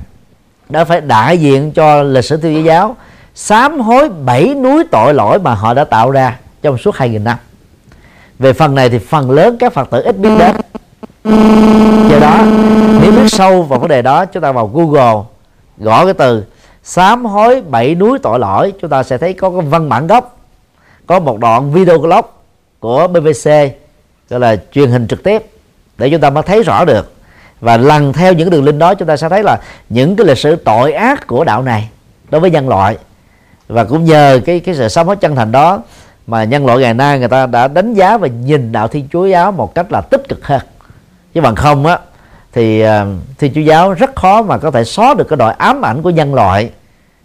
đã 0.70 0.84
phải 0.84 1.02
đại 1.02 1.38
diện 1.38 1.72
cho 1.72 2.04
lịch 2.04 2.26
sử 2.26 2.38
Thiên 2.38 2.56
Chúa 2.56 2.62
giáo, 2.62 2.96
sám 3.36 3.80
hối 3.80 4.10
bảy 4.10 4.56
núi 4.56 4.84
tội 4.92 5.14
lỗi 5.14 5.40
mà 5.40 5.54
họ 5.54 5.74
đã 5.74 5.84
tạo 5.84 6.12
ra 6.12 6.38
trong 6.62 6.78
suốt 6.78 6.96
2.000 6.96 7.24
năm. 7.24 7.38
Về 8.40 8.54
phần 8.54 8.76
này 8.76 8.90
thì 8.90 9.00
phần 9.00 9.32
lớn 9.32 9.58
các 9.60 9.74
phật 9.74 9.90
tử 9.90 10.02
ít 10.02 10.18
biết 10.18 10.30
đến. 10.40 10.56
Do 12.10 12.20
đó, 12.22 12.38
nếu 13.02 13.12
biết 13.12 13.28
sâu 13.28 13.64
vào 13.64 13.80
vấn 13.80 13.90
đề 13.90 14.02
đó, 14.02 14.26
chúng 14.26 14.44
ta 14.44 14.52
vào 14.52 14.68
google, 14.74 15.24
gõ 15.78 16.06
cái 16.06 16.14
từ, 16.14 16.44
sám 16.84 17.26
hối 17.26 17.62
bảy 17.62 17.96
núi 17.96 18.20
tội 18.20 18.40
lỗi, 18.40 18.74
chúng 18.82 18.90
ta 18.90 19.04
sẽ 19.04 19.18
thấy 19.18 19.34
có 19.34 19.50
cái 19.50 19.62
văn 19.62 19.90
bản 19.90 20.08
gốc 20.08 20.37
có 21.08 21.20
một 21.20 21.40
đoạn 21.40 21.72
video 21.72 21.98
blog 21.98 22.26
của 22.80 23.08
BBC 23.08 23.50
gọi 24.30 24.40
là 24.40 24.56
truyền 24.72 24.90
hình 24.90 25.08
trực 25.08 25.24
tiếp 25.24 25.44
để 25.98 26.10
chúng 26.10 26.22
ta 26.22 26.30
mới 26.30 26.44
thấy 26.44 26.64
rõ 26.64 26.86
được. 26.86 27.14
Và 27.62 27.78
lần 27.78 28.14
theo 28.14 28.34
những 28.34 28.50
đường 28.50 28.64
link 28.64 28.80
đó 28.80 28.94
chúng 28.94 29.08
ta 29.08 29.18
sẽ 29.18 29.30
thấy 29.30 29.44
là 29.44 29.60
những 29.90 30.16
cái 30.16 30.28
lịch 30.28 30.38
sử 30.38 30.56
tội 30.56 30.94
ác 30.94 31.28
của 31.28 31.44
đạo 31.44 31.64
này 31.64 31.90
đối 32.30 32.42
với 32.42 32.52
nhân 32.52 32.70
loại. 32.70 32.98
Và 33.68 33.84
cũng 33.84 34.06
nhờ 34.06 34.40
cái 34.46 34.60
cái 34.60 34.76
sự 34.76 34.88
sống 34.88 35.08
hết 35.08 35.20
chân 35.22 35.36
thành 35.36 35.52
đó 35.52 35.82
mà 36.28 36.44
nhân 36.44 36.66
loại 36.66 36.80
ngày 36.80 36.94
nay 36.94 37.20
người 37.20 37.28
ta 37.28 37.46
đã 37.46 37.68
đánh 37.68 37.94
giá 37.94 38.18
và 38.18 38.28
nhìn 38.28 38.72
đạo 38.72 38.88
thiên 38.88 39.08
chúa 39.14 39.26
giáo 39.26 39.52
một 39.52 39.76
cách 39.76 39.92
là 39.92 40.02
tích 40.02 40.30
cực 40.30 40.46
hơn. 40.46 40.62
Chứ 41.34 41.42
bằng 41.42 41.56
không 41.56 41.86
á 41.86 42.00
thì 42.54 42.82
ờ, 42.82 43.08
thiên 43.38 43.54
chúa 43.54 43.62
giáo 43.62 43.94
rất 43.94 44.16
khó 44.16 44.42
mà 44.42 44.58
có 44.58 44.72
thể 44.72 44.84
xóa 44.84 45.14
được 45.14 45.28
cái 45.30 45.38
đội 45.38 45.54
ám 45.54 45.86
ảnh 45.86 46.02
của 46.02 46.10
nhân 46.10 46.36
loại 46.36 46.70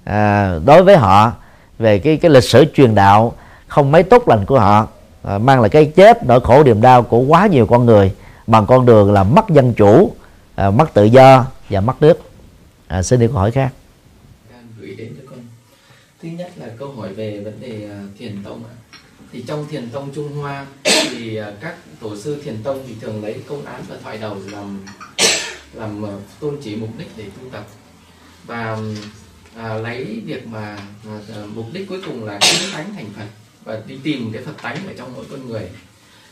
à, 0.05 0.53
đối 0.64 0.83
với 0.83 0.97
họ 0.97 1.33
về 1.78 1.99
cái 1.99 2.16
cái 2.16 2.30
lịch 2.30 2.45
sử 2.45 2.64
truyền 2.74 2.95
đạo 2.95 3.33
không 3.72 3.92
mấy 3.92 4.02
tốt 4.02 4.28
lành 4.28 4.46
của 4.46 4.58
họ 4.58 4.88
à, 5.22 5.38
mang 5.38 5.60
lại 5.60 5.70
cái 5.70 5.84
chết 5.84 6.26
nỗi 6.26 6.40
khổ 6.40 6.64
niềm 6.64 6.80
đau 6.80 7.02
của 7.02 7.18
quá 7.18 7.46
nhiều 7.46 7.66
con 7.66 7.86
người 7.86 8.12
bằng 8.46 8.66
con 8.66 8.86
đường 8.86 9.12
là 9.12 9.22
mất 9.22 9.50
dân 9.50 9.74
chủ 9.74 10.12
à, 10.54 10.70
mất 10.70 10.94
tự 10.94 11.04
do 11.04 11.46
và 11.68 11.80
mất 11.80 12.02
nước. 12.02 12.20
À, 12.86 13.02
xin 13.02 13.20
đi 13.20 13.26
câu 13.26 13.36
hỏi 13.36 13.50
khác. 13.50 13.72
Gửi 14.80 14.94
đến 14.98 15.14
cho 15.18 15.30
con. 15.30 15.38
Thứ 16.22 16.28
nhất 16.28 16.50
là 16.56 16.66
câu 16.78 16.92
hỏi 16.92 17.14
về 17.14 17.40
vấn 17.40 17.60
đề 17.60 17.88
à, 17.90 17.98
thiền 18.18 18.44
tông 18.44 18.64
ạ. 18.64 18.74
Thì 19.32 19.44
trong 19.48 19.66
thiền 19.70 19.90
tông 19.90 20.10
Trung 20.14 20.36
Hoa 20.36 20.66
thì 20.84 21.36
à, 21.36 21.52
các 21.60 21.74
tổ 22.00 22.16
sư 22.16 22.42
thiền 22.44 22.62
tông 22.62 22.82
thì 22.86 22.94
thường 23.00 23.24
lấy 23.24 23.42
công 23.48 23.64
án 23.64 23.82
và 23.88 23.96
thoại 24.02 24.18
đầu 24.18 24.36
làm 24.50 24.84
làm 25.74 26.06
à, 26.06 26.12
tôn 26.40 26.56
chỉ 26.62 26.76
mục 26.76 26.90
đích 26.98 27.08
để 27.16 27.24
tu 27.24 27.50
tập. 27.52 27.64
Và 28.46 28.78
à, 29.56 29.74
lấy 29.74 30.22
việc 30.26 30.46
mà 30.46 30.78
à, 31.06 31.18
mục 31.54 31.66
đích 31.72 31.88
cuối 31.88 32.00
cùng 32.06 32.24
là 32.24 32.38
chứng 32.40 32.72
tánh 32.72 32.94
thành 32.94 33.06
Phật 33.16 33.41
và 33.64 33.82
đi 33.86 33.98
tìm 34.02 34.32
cái 34.32 34.42
Phật 34.42 34.62
tánh 34.62 34.86
ở 34.86 34.92
trong 34.96 35.12
mỗi 35.16 35.24
con 35.30 35.48
người. 35.48 35.68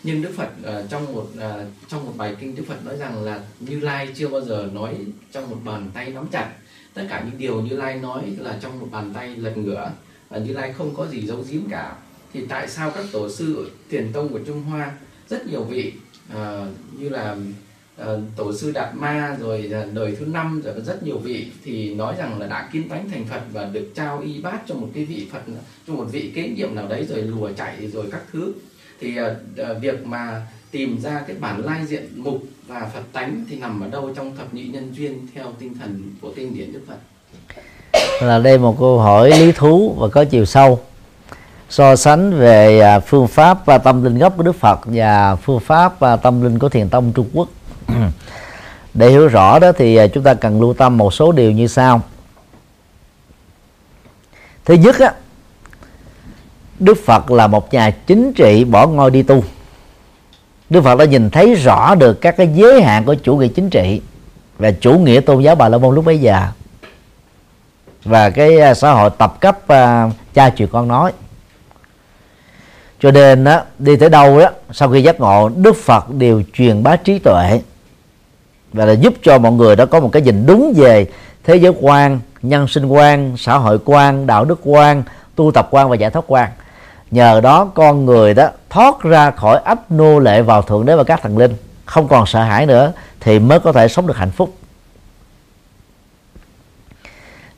Nhưng 0.03 0.23
Đức 0.23 0.31
Phật 0.37 0.49
uh, 0.61 0.91
trong 0.91 1.13
một 1.13 1.27
uh, 1.35 1.67
trong 1.89 2.07
một 2.07 2.13
bài 2.17 2.37
kinh 2.41 2.57
Đức 2.57 2.65
Phật 2.69 2.85
nói 2.85 2.97
rằng 2.97 3.25
là 3.25 3.41
Như 3.61 3.81
Lai 3.81 4.09
chưa 4.15 4.29
bao 4.29 4.41
giờ 4.41 4.69
nói 4.73 4.97
trong 5.33 5.51
một 5.51 5.57
bàn 5.65 5.91
tay 5.95 6.11
nắm 6.11 6.27
chặt. 6.33 6.53
Tất 6.95 7.03
cả 7.09 7.23
những 7.27 7.39
điều 7.39 7.61
Như 7.61 7.77
Lai 7.77 7.99
nói 7.99 8.23
là 8.39 8.59
trong 8.63 8.81
một 8.81 8.89
bàn 8.91 9.13
tay 9.15 9.37
lật 9.37 9.57
ngửa. 9.57 9.93
Và 10.29 10.39
Như 10.39 10.53
Lai 10.53 10.73
không 10.73 10.95
có 10.95 11.07
gì 11.07 11.27
giấu 11.27 11.45
giếm 11.51 11.61
cả. 11.71 11.97
Thì 12.33 12.47
tại 12.47 12.69
sao 12.69 12.91
các 12.91 13.05
tổ 13.13 13.31
sư 13.31 13.71
thiền 13.91 14.13
tông 14.13 14.29
của 14.29 14.41
Trung 14.47 14.63
Hoa 14.63 14.93
rất 15.29 15.47
nhiều 15.47 15.65
vị 15.65 15.93
uh, 16.33 16.39
như 16.99 17.09
là 17.09 17.37
Ờ, 18.01 18.21
tổ 18.37 18.53
sư 18.53 18.73
Đạt 18.73 18.95
Ma 18.95 19.37
rồi 19.41 19.71
ờ, 19.73 19.87
đời 19.93 20.17
thứ 20.21 20.27
năm 20.27 20.63
rồi 20.65 20.75
rất 20.87 21.03
nhiều 21.03 21.19
vị. 21.19 21.47
Thì 21.65 21.95
nói 21.95 22.15
rằng 22.19 22.41
là 22.41 22.47
đã 22.47 22.69
kiến 22.73 22.89
tánh 22.89 23.11
thành 23.11 23.25
Phật 23.25 23.41
và 23.53 23.65
được 23.65 23.93
trao 23.95 24.21
y 24.21 24.41
bát 24.41 24.61
cho 24.67 24.75
một 24.75 24.89
cái 24.95 25.05
vị 25.05 25.27
Phật 25.33 25.41
cho 25.89 25.95
một 25.95 26.07
vị 26.13 26.33
kế 26.35 26.49
nhiệm 26.49 26.75
nào 26.75 26.87
đấy 26.89 27.07
rồi 27.09 27.23
lùa 27.23 27.51
chạy 27.57 27.87
rồi 27.93 28.07
các 28.13 28.21
thứ. 28.33 28.53
Thì 29.01 29.17
uh, 29.21 29.81
việc 29.81 30.07
mà 30.07 30.47
tìm 30.71 31.01
ra 31.03 31.23
cái 31.27 31.37
bản 31.41 31.65
lai 31.65 31.87
diện 31.87 32.09
mục 32.17 32.43
và 32.67 32.91
Phật 32.95 33.03
tánh 33.13 33.45
thì 33.51 33.57
nằm 33.57 33.81
ở 33.81 33.89
đâu 33.89 34.13
trong 34.17 34.37
thập 34.37 34.55
nhị 34.55 34.65
nhân 34.65 34.93
duyên 34.97 35.27
theo 35.35 35.47
tinh 35.59 35.75
thần 35.81 36.03
của 36.21 36.33
kinh 36.37 36.55
điển 36.55 36.73
Đức 36.73 36.81
Phật? 36.89 36.99
Là 38.27 38.39
đây 38.39 38.59
một 38.59 38.77
câu 38.79 38.99
hỏi 38.99 39.31
lý 39.31 39.53
thú 39.53 39.97
và 39.99 40.09
có 40.09 40.25
chiều 40.25 40.45
sâu. 40.45 40.81
So 41.71 41.97
sánh 41.97 42.39
về 42.39 42.81
à, 42.81 43.01
phương 43.01 43.29
pháp 43.29 43.67
và 43.67 43.79
tâm 43.79 44.05
linh 44.05 44.19
gốc 44.19 44.37
của 44.37 44.43
Đức 44.43 44.57
Phật 44.57 44.81
và 44.85 45.37
phương 45.37 45.61
pháp 45.61 46.01
và 46.01 46.17
tâm 46.17 46.43
linh 46.43 46.59
của 46.59 46.69
Thiền 46.69 46.89
tông 46.89 47.13
Trung 47.13 47.31
Quốc. 47.33 47.49
Ừ. 48.01 48.07
để 48.95 49.11
hiểu 49.11 49.29
rõ 49.29 49.59
đó 49.59 49.73
thì 49.73 49.97
à, 49.97 50.07
chúng 50.07 50.25
ta 50.25 50.35
cần 50.35 50.61
lưu 50.61 50.75
tâm 50.75 50.99
một 50.99 51.15
số 51.15 51.33
điều 51.33 51.53
như 51.53 51.67
sau. 51.67 52.01
Thứ 54.65 54.75
nhất 54.75 54.99
á 54.99 55.13
Đức 56.79 56.99
Phật 57.05 57.31
là 57.31 57.47
một 57.47 57.73
nhà 57.73 57.91
chính 57.91 58.33
trị 58.33 58.65
bỏ 58.65 58.87
ngôi 58.87 59.11
đi 59.11 59.23
tu. 59.23 59.45
Đức 60.71 60.81
Phật 60.85 60.99
đã 60.99 61.05
nhìn 61.05 61.31
thấy 61.31 61.55
rõ 61.55 61.95
được 61.95 62.21
các 62.21 62.37
cái 62.37 62.49
giới 62.55 62.83
hạn 62.83 63.05
của 63.05 63.15
chủ 63.15 63.37
nghĩa 63.37 63.49
chính 63.49 63.71
trị 63.71 64.01
và 64.59 64.71
chủ 64.71 64.99
nghĩa 64.99 65.21
tôn 65.21 65.43
giáo 65.43 65.55
Bà 65.55 65.69
La 65.69 65.79
Môn 65.79 65.95
lúc 65.95 66.05
bấy 66.05 66.19
giờ. 66.19 66.47
Và 68.05 68.31
cái 68.31 68.61
à, 68.61 68.75
xã 68.75 68.93
hội 68.93 69.11
tập 69.19 69.41
cấp 69.41 69.59
uh, 69.63 70.13
cha 70.35 70.51
truyền 70.51 70.69
con 70.69 70.89
nói. 70.89 71.13
Cho 73.01 73.11
nên 73.11 73.45
đó, 73.45 73.63
đi 73.79 73.97
tới 73.97 74.09
đâu 74.09 74.41
đó 74.41 74.51
sau 74.73 74.91
khi 74.91 75.03
giác 75.03 75.21
ngộ 75.21 75.49
Đức 75.49 75.77
Phật 75.77 76.11
đều 76.11 76.43
truyền 76.53 76.83
bá 76.83 76.97
trí 76.97 77.19
tuệ 77.19 77.61
và 78.73 78.85
là 78.85 78.93
giúp 78.93 79.15
cho 79.23 79.39
mọi 79.39 79.53
người 79.53 79.77
đó 79.77 79.87
có 79.87 80.01
một 80.01 80.09
cái 80.13 80.23
nhìn 80.23 80.47
đúng 80.47 80.73
về 80.77 81.07
thế 81.45 81.57
giới 81.57 81.73
quan, 81.81 82.21
nhân 82.43 82.69
sinh 82.69 82.87
quan, 82.87 83.37
xã 83.37 83.59
hội 83.59 83.79
quan, 83.85 84.27
đạo 84.27 84.45
đức 84.45 84.61
quan, 84.65 85.03
tu 85.37 85.51
tập 85.53 85.69
quan 85.71 85.89
và 85.89 85.97
giải 85.97 86.11
thoát 86.11 86.25
quan. 86.27 86.51
Nhờ 87.11 87.41
đó, 87.41 87.65
con 87.65 88.07
người 88.07 88.35
đó 88.35 88.49
thoát 88.71 89.03
ra 89.03 89.31
khỏi 89.31 89.61
ấp 89.65 89.91
nô 89.93 90.19
lệ 90.19 90.43
vào 90.43 90.63
thượng 90.63 90.87
đế 90.87 90.97
và 90.97 91.05
các 91.05 91.23
thần 91.23 91.39
linh. 91.39 91.55
Không 91.85 92.09
còn 92.09 92.27
sợ 92.27 92.43
hãi 92.43 92.67
nữa, 92.67 92.93
thì 93.21 93.39
mới 93.39 93.61
có 93.61 93.73
thể 93.73 93.89
sống 93.89 94.07
được 94.07 94.17
hạnh 94.17 94.31
phúc. 94.31 94.55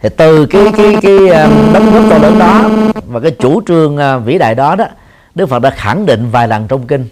Thì 0.01 0.09
từ 0.17 0.47
cái 0.47 0.67
cái 0.77 0.97
cái 1.03 1.29
ờ, 1.29 1.49
đóng 1.75 1.93
góp 1.93 2.05
to 2.11 2.19
lớn 2.19 2.39
đó 2.39 2.71
và 3.07 3.21
cái 3.21 3.31
chủ 3.31 3.63
trương 3.67 3.97
ờ, 3.97 4.19
vĩ 4.19 4.39
đại 4.39 4.55
đó 4.55 4.77
đó, 4.77 4.87
Đức 5.35 5.49
Phật 5.49 5.59
đã 5.59 5.71
khẳng 5.71 6.07
định 6.07 6.31
vài 6.31 6.49
lần 6.49 6.69
trong 6.69 6.87
kinh 6.87 7.09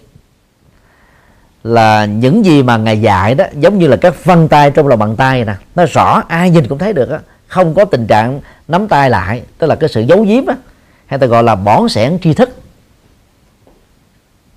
là 1.63 2.05
những 2.05 2.45
gì 2.45 2.63
mà 2.63 2.77
ngài 2.77 3.01
dạy 3.01 3.35
đó, 3.35 3.45
giống 3.53 3.79
như 3.79 3.87
là 3.87 3.97
các 3.97 4.25
vân 4.25 4.47
tay 4.47 4.71
trong 4.71 4.87
lòng 4.87 4.99
bàn 4.99 5.15
tay 5.15 5.45
nè. 5.45 5.53
Nó 5.75 5.85
rõ, 5.85 6.23
ai 6.27 6.49
nhìn 6.49 6.67
cũng 6.67 6.77
thấy 6.77 6.93
được 6.93 7.09
á. 7.09 7.19
Không 7.47 7.73
có 7.73 7.85
tình 7.85 8.07
trạng 8.07 8.41
nắm 8.67 8.87
tay 8.87 9.09
lại, 9.09 9.41
tức 9.57 9.67
là 9.67 9.75
cái 9.75 9.89
sự 9.89 10.01
giấu 10.01 10.23
giếm 10.23 10.45
á. 10.45 10.55
Hay 11.05 11.19
ta 11.19 11.27
gọi 11.27 11.43
là 11.43 11.55
bỏng 11.55 11.89
sẻn 11.89 12.17
tri 12.21 12.33
thức. 12.33 12.49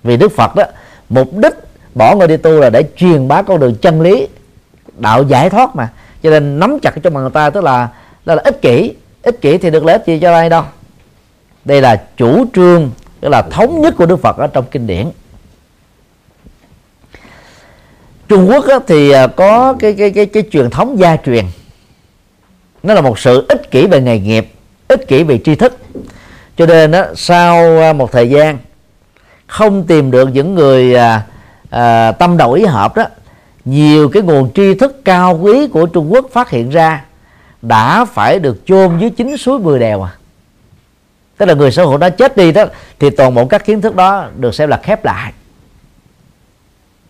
Vì 0.03 0.17
Đức 0.17 0.31
Phật 0.35 0.55
đó, 0.55 0.63
mục 1.09 1.37
đích 1.37 1.53
bỏ 1.95 2.15
người 2.15 2.27
đi 2.27 2.37
tu 2.37 2.51
là 2.59 2.69
để 2.69 2.83
truyền 2.97 3.27
bá 3.27 3.41
con 3.41 3.59
đường 3.59 3.75
chân 3.75 4.01
lý, 4.01 4.27
đạo 4.97 5.23
giải 5.23 5.49
thoát 5.49 5.75
mà. 5.75 5.89
Cho 6.23 6.29
nên 6.29 6.59
nắm 6.59 6.79
chặt 6.79 6.95
trong 7.03 7.13
bàn 7.13 7.31
tay, 7.31 7.51
tức 7.51 7.63
là, 7.63 7.89
đó 8.25 8.35
là 8.35 8.41
ích 8.45 8.61
kỷ. 8.61 8.93
Ích 9.21 9.41
kỷ 9.41 9.57
thì 9.57 9.69
được 9.69 9.85
lợi 9.85 9.95
ích 9.95 10.05
gì 10.05 10.19
cho 10.19 10.33
ai 10.33 10.49
đâu. 10.49 10.63
Đây 11.65 11.81
là 11.81 12.03
chủ 12.17 12.45
trương, 12.53 12.91
tức 13.21 13.29
là 13.29 13.41
thống 13.41 13.81
nhất 13.81 13.93
của 13.97 14.05
Đức 14.05 14.21
Phật 14.21 14.37
ở 14.37 14.47
trong 14.47 14.65
kinh 14.71 14.87
điển. 14.87 15.09
Trung 18.27 18.49
Quốc 18.49 18.83
thì 18.87 19.11
à, 19.11 19.27
có 19.27 19.75
cái 19.79 19.93
cái 19.93 20.11
cái 20.11 20.25
cái 20.25 20.43
truyền 20.51 20.69
thống 20.69 20.99
gia 20.99 21.17
truyền. 21.17 21.45
Nó 22.83 22.93
là 22.93 23.01
một 23.01 23.19
sự 23.19 23.45
ích 23.49 23.71
kỷ 23.71 23.87
về 23.87 24.01
nghề 24.01 24.19
nghiệp 24.19 24.47
ích 24.87 25.07
kỷ 25.07 25.23
về 25.23 25.39
tri 25.45 25.55
thức. 25.55 25.77
Cho 26.57 26.65
nên 26.65 26.91
đó, 26.91 27.05
sau 27.15 27.79
à, 27.79 27.93
một 27.93 28.11
thời 28.11 28.29
gian 28.29 28.57
không 29.47 29.83
tìm 29.83 30.11
được 30.11 30.29
những 30.33 30.55
người 30.55 30.95
à, 30.95 31.21
à, 31.69 32.11
tâm 32.11 32.37
đầu 32.37 32.51
ý 32.51 32.65
hợp 32.65 32.95
đó 32.95 33.03
nhiều 33.65 34.09
cái 34.09 34.23
nguồn 34.23 34.53
tri 34.53 34.73
thức 34.73 35.05
cao 35.05 35.39
quý 35.41 35.67
của 35.67 35.85
Trung 35.85 36.13
Quốc 36.13 36.25
phát 36.33 36.49
hiện 36.49 36.69
ra 36.69 37.05
đã 37.61 38.05
phải 38.05 38.39
được 38.39 38.61
chôn 38.65 38.97
dưới 38.99 39.09
chính 39.09 39.37
suối 39.37 39.59
mười 39.59 39.79
đèo 39.79 40.01
à. 40.01 40.11
Tức 41.37 41.45
là 41.45 41.53
người 41.53 41.71
xã 41.71 41.83
hội 41.83 41.99
đó 41.99 42.09
chết 42.09 42.37
đi 42.37 42.51
đó 42.51 42.65
thì 42.99 43.09
toàn 43.09 43.35
bộ 43.35 43.45
các 43.45 43.65
kiến 43.65 43.81
thức 43.81 43.95
đó 43.95 44.27
được 44.37 44.55
xem 44.55 44.69
là 44.69 44.77
khép 44.83 45.05
lại 45.05 45.33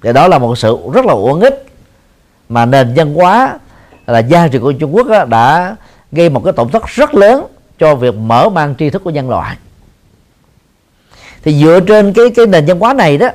thì 0.06 0.14
đó 0.14 0.28
là 0.28 0.38
một 0.38 0.58
sự 0.58 0.78
rất 0.94 1.06
là 1.06 1.14
uổng 1.14 1.40
ích 1.40 1.66
mà 2.50 2.66
nền 2.66 2.94
văn 2.96 3.14
hóa 3.14 3.60
là 4.08 4.20
gia 4.20 4.48
trị 4.48 4.60
của 4.60 4.72
Trung 4.72 4.96
Quốc 4.96 5.08
đã 5.30 5.76
gây 6.12 6.30
một 6.30 6.42
cái 6.44 6.54
tổn 6.54 6.70
thất 6.70 6.88
rất 6.88 7.16
lớn 7.16 7.46
cho 7.80 7.96
việc 7.96 8.16
mở 8.16 8.50
mang 8.50 8.76
tri 8.80 8.90
thức 8.90 9.04
của 9.04 9.10
nhân 9.10 9.30
loại. 9.30 9.56
Thì 11.44 11.54
dựa 11.54 11.80
trên 11.80 12.14
cái 12.14 12.26
cái 12.36 12.46
nền 12.46 12.66
văn 12.66 12.80
hóa 12.80 12.94
này 12.94 13.18
đó 13.18 13.30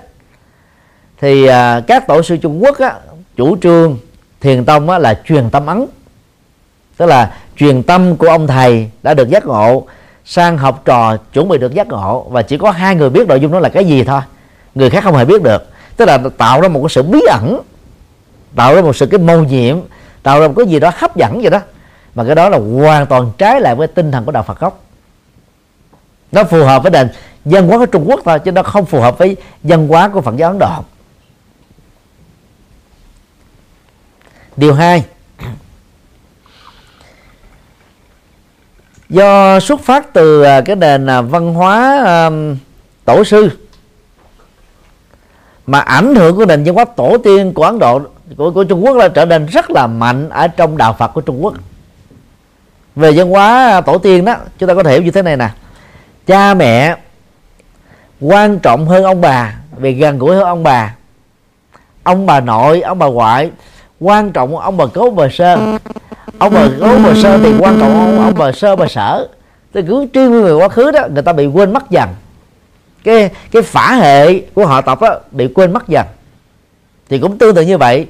thì 1.21 1.47
à, 1.47 1.81
các 1.87 2.07
tổ 2.07 2.23
sư 2.23 2.37
Trung 2.37 2.63
Quốc 2.63 2.79
á, 2.79 2.95
chủ 3.37 3.57
trương 3.63 3.99
thiền 4.41 4.65
tông 4.65 4.91
á, 4.91 4.99
là 4.99 5.21
truyền 5.25 5.51
tâm 5.51 5.67
ấn. 5.67 5.87
Tức 6.97 7.07
là 7.07 7.35
truyền 7.57 7.83
tâm 7.83 8.17
của 8.17 8.29
ông 8.29 8.47
thầy 8.47 8.91
đã 9.03 9.15
được 9.15 9.29
giác 9.29 9.47
ngộ 9.47 9.87
sang 10.25 10.59
học 10.59 10.83
trò 10.85 11.17
chuẩn 11.17 11.49
bị 11.49 11.59
được 11.59 11.75
giác 11.75 11.89
ngộ 11.89 12.27
và 12.31 12.43
chỉ 12.43 12.59
có 12.59 12.71
hai 12.71 12.95
người 12.95 13.11
biết 13.11 13.29
nội 13.29 13.41
dung 13.41 13.53
đó 13.53 13.59
là 13.59 13.69
cái 13.69 13.85
gì 13.85 14.05
thôi. 14.05 14.21
Người 14.75 14.91
khác 14.91 15.05
không 15.05 15.17
hề 15.17 15.25
biết 15.25 15.43
được 15.43 15.67
tức 15.97 16.05
là 16.05 16.19
tạo 16.39 16.61
ra 16.61 16.69
một 16.69 16.81
cái 16.81 16.89
sự 16.89 17.03
bí 17.03 17.21
ẩn 17.31 17.61
tạo 18.57 18.75
ra 18.75 18.83
một 18.83 18.97
sự 18.97 19.07
cái 19.07 19.21
mâu 19.21 19.45
nhiệm 19.45 19.79
tạo 20.23 20.41
ra 20.41 20.49
một 20.49 20.55
cái 20.57 20.67
gì 20.67 20.79
đó 20.81 20.91
hấp 20.95 21.17
dẫn 21.17 21.41
vậy 21.41 21.51
đó. 21.51 21.61
Mà 22.15 22.25
cái 22.25 22.35
đó 22.35 22.49
là 22.49 22.59
hoàn 22.59 23.07
toàn 23.07 23.33
trái 23.39 23.61
lại 23.61 23.75
với 23.75 23.87
tinh 23.87 24.13
thần 24.13 24.25
của 24.25 24.33
đạo 24.33 24.43
Phật 24.43 24.61
gốc. 24.61 24.85
Nó 26.33 26.45
phù 26.45 26.65
hợp 26.65 26.83
với 26.83 26.91
nền 26.91 27.09
dân 27.45 27.69
hóa 27.69 27.79
của 27.79 27.87
Trung 27.87 28.05
Quốc 28.09 28.21
thôi 28.25 28.39
chứ 28.39 28.53
nó 28.53 28.63
không 28.63 28.87
phù 28.87 29.01
hợp 29.01 29.19
với 29.19 29.37
dân 29.63 29.89
hóa 29.89 30.09
của 30.09 30.21
Phật 30.21 30.37
giáo 30.37 30.51
Ấn 30.51 30.59
Độ. 30.59 30.85
Điều 34.57 34.75
hai. 34.75 35.05
Do 39.09 39.61
xuất 39.61 39.81
phát 39.81 40.13
từ 40.13 40.43
à, 40.43 40.61
cái 40.61 40.77
nền 40.77 41.07
à, 41.07 41.21
văn 41.21 41.55
hóa 41.55 42.05
um, 42.05 42.57
tổ 43.05 43.25
sư 43.25 43.51
mà 45.67 45.81
ảnh 45.81 46.15
hưởng 46.15 46.37
của 46.37 46.47
nền 46.47 46.65
văn 46.65 46.75
hóa 46.75 46.85
tổ 46.85 47.17
tiên 47.25 47.53
của 47.55 47.63
Ấn 47.65 47.79
Độ 47.79 48.01
của, 48.37 48.51
của 48.51 48.65
Trung 48.65 48.85
Quốc 48.85 48.97
là 48.97 49.09
trở 49.09 49.25
nên 49.25 49.47
rất 49.47 49.71
là 49.71 49.87
mạnh 49.87 50.29
ở 50.29 50.49
trong 50.49 50.77
đạo 50.77 50.97
Phật 50.99 51.09
của 51.09 51.21
Trung 51.21 51.45
Quốc. 51.45 51.55
Về 52.97 53.13
văn 53.13 53.31
hóa 53.31 53.81
tổ 53.87 53.99
tiên 53.99 54.25
đó 54.25 54.37
chúng 54.59 54.69
ta 54.69 54.75
có 54.75 54.83
thể 54.83 54.93
hiểu 54.93 55.03
như 55.03 55.11
thế 55.11 55.23
này 55.23 55.37
nè. 55.37 55.49
Cha 56.27 56.55
mẹ 56.55 56.97
quan 58.21 58.59
trọng 58.59 58.87
hơn 58.87 59.05
ông 59.05 59.21
bà 59.21 59.55
vì 59.77 59.93
gần 59.93 60.19
gũi 60.19 60.37
hơn 60.37 60.45
ông 60.45 60.63
bà. 60.63 60.95
Ông 62.03 62.27
bà 62.27 62.41
nội 62.41 62.81
ông 62.81 62.99
bà 62.99 63.07
ngoại 63.07 63.51
quan 64.01 64.33
trọng 64.33 64.59
ông 64.59 64.77
bà 64.77 64.85
cố 64.95 65.11
bà 65.11 65.29
sơ. 65.33 65.57
Ông 66.39 66.55
bà 66.55 66.69
cố 66.81 66.99
bà 67.05 67.15
sơ 67.23 67.39
thì 67.39 67.55
quan 67.59 67.81
trọng 67.81 68.01
ông, 68.01 68.25
ông 68.25 68.35
bà 68.39 68.53
sơ 68.53 68.77
bà 68.77 68.87
sở. 68.87 69.29
Thì 69.75 69.83
cứ 69.89 70.07
truy 70.15 70.29
nguyên 70.29 70.45
về 70.45 70.53
quá 70.53 70.69
khứ 70.69 70.91
đó 70.91 71.01
người 71.15 71.23
ta 71.23 71.33
bị 71.33 71.47
quên 71.47 71.73
mất 71.73 71.91
dần 71.91 72.09
cái 73.05 73.31
cái 73.51 73.63
phả 73.63 73.95
hệ 73.95 74.39
của 74.39 74.67
họ 74.67 74.81
tộc 74.81 75.03
đó 75.03 75.19
bị 75.31 75.49
quên 75.55 75.73
mất 75.73 75.89
dần. 75.89 76.07
Thì 77.09 77.19
cũng 77.19 77.39
tương 77.39 77.55
tự 77.55 77.63
như 77.63 77.79
vậy 77.79 78.07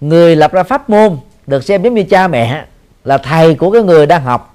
người 0.00 0.36
lập 0.36 0.52
ra 0.52 0.62
pháp 0.62 0.90
môn 0.90 1.16
được 1.46 1.64
xem 1.64 1.82
giống 1.82 1.94
như 1.94 2.02
cha 2.02 2.28
mẹ 2.28 2.64
là 3.04 3.18
thầy 3.18 3.54
của 3.54 3.70
cái 3.70 3.82
người 3.82 4.06
đang 4.06 4.22
học. 4.22 4.54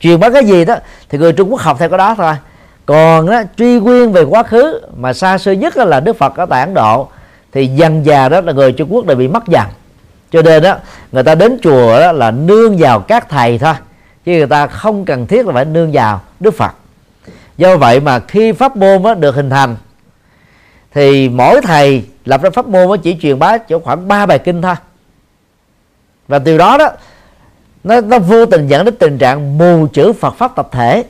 Truyền 0.00 0.20
bá 0.20 0.30
cái 0.30 0.44
gì 0.44 0.64
đó 0.64 0.76
thì 1.08 1.18
người 1.18 1.32
Trung 1.32 1.50
Quốc 1.50 1.60
học 1.60 1.76
theo 1.78 1.88
cái 1.88 1.98
đó 1.98 2.14
thôi. 2.18 2.34
Còn 2.86 3.26
đó, 3.26 3.42
truy 3.56 3.80
nguyên 3.80 4.12
về 4.12 4.22
quá 4.22 4.42
khứ 4.42 4.80
mà 4.96 5.12
xa 5.12 5.38
xưa 5.38 5.52
nhất 5.52 5.76
là 5.76 6.00
Đức 6.00 6.18
Phật 6.18 6.36
ở 6.36 6.46
tại 6.46 6.60
Ấn 6.60 6.74
Độ 6.74 7.08
thì 7.52 7.66
dần 7.66 8.06
già 8.06 8.28
đó 8.28 8.40
là 8.40 8.52
người 8.52 8.72
Trung 8.72 8.88
Quốc 8.94 9.06
đã 9.06 9.14
bị 9.14 9.28
mất 9.28 9.48
dần. 9.48 9.66
Cho 10.30 10.42
nên 10.42 10.62
đó 10.62 10.76
người 11.12 11.22
ta 11.22 11.34
đến 11.34 11.58
chùa 11.62 12.00
đó 12.00 12.12
là 12.12 12.30
nương 12.30 12.76
vào 12.78 13.00
các 13.00 13.28
thầy 13.28 13.58
thôi 13.58 13.74
chứ 14.24 14.32
người 14.32 14.46
ta 14.46 14.66
không 14.66 15.04
cần 15.04 15.26
thiết 15.26 15.46
là 15.46 15.52
phải 15.52 15.64
nương 15.64 15.92
vào 15.92 16.20
Đức 16.40 16.54
Phật 16.54 16.72
do 17.58 17.76
vậy 17.76 18.00
mà 18.00 18.20
khi 18.20 18.52
pháp 18.52 18.76
môn 18.76 19.02
đó 19.02 19.14
được 19.14 19.34
hình 19.34 19.50
thành, 19.50 19.76
thì 20.94 21.28
mỗi 21.28 21.60
thầy 21.62 22.04
lập 22.24 22.42
ra 22.42 22.50
pháp 22.50 22.66
môn 22.66 23.00
chỉ 23.02 23.16
truyền 23.20 23.38
bá 23.38 23.58
chỗ 23.58 23.78
khoảng 23.78 24.08
3 24.08 24.26
bài 24.26 24.38
kinh 24.38 24.62
thôi. 24.62 24.74
Và 26.28 26.38
từ 26.38 26.58
đó 26.58 26.78
đó, 26.78 26.90
nó 27.84 28.00
nó 28.00 28.18
vô 28.18 28.46
tình 28.46 28.66
dẫn 28.66 28.84
đến 28.84 28.94
tình 28.96 29.18
trạng 29.18 29.58
mù 29.58 29.86
chữ 29.92 30.12
Phật 30.12 30.34
pháp 30.38 30.56
tập 30.56 30.68
thể. 30.72 31.04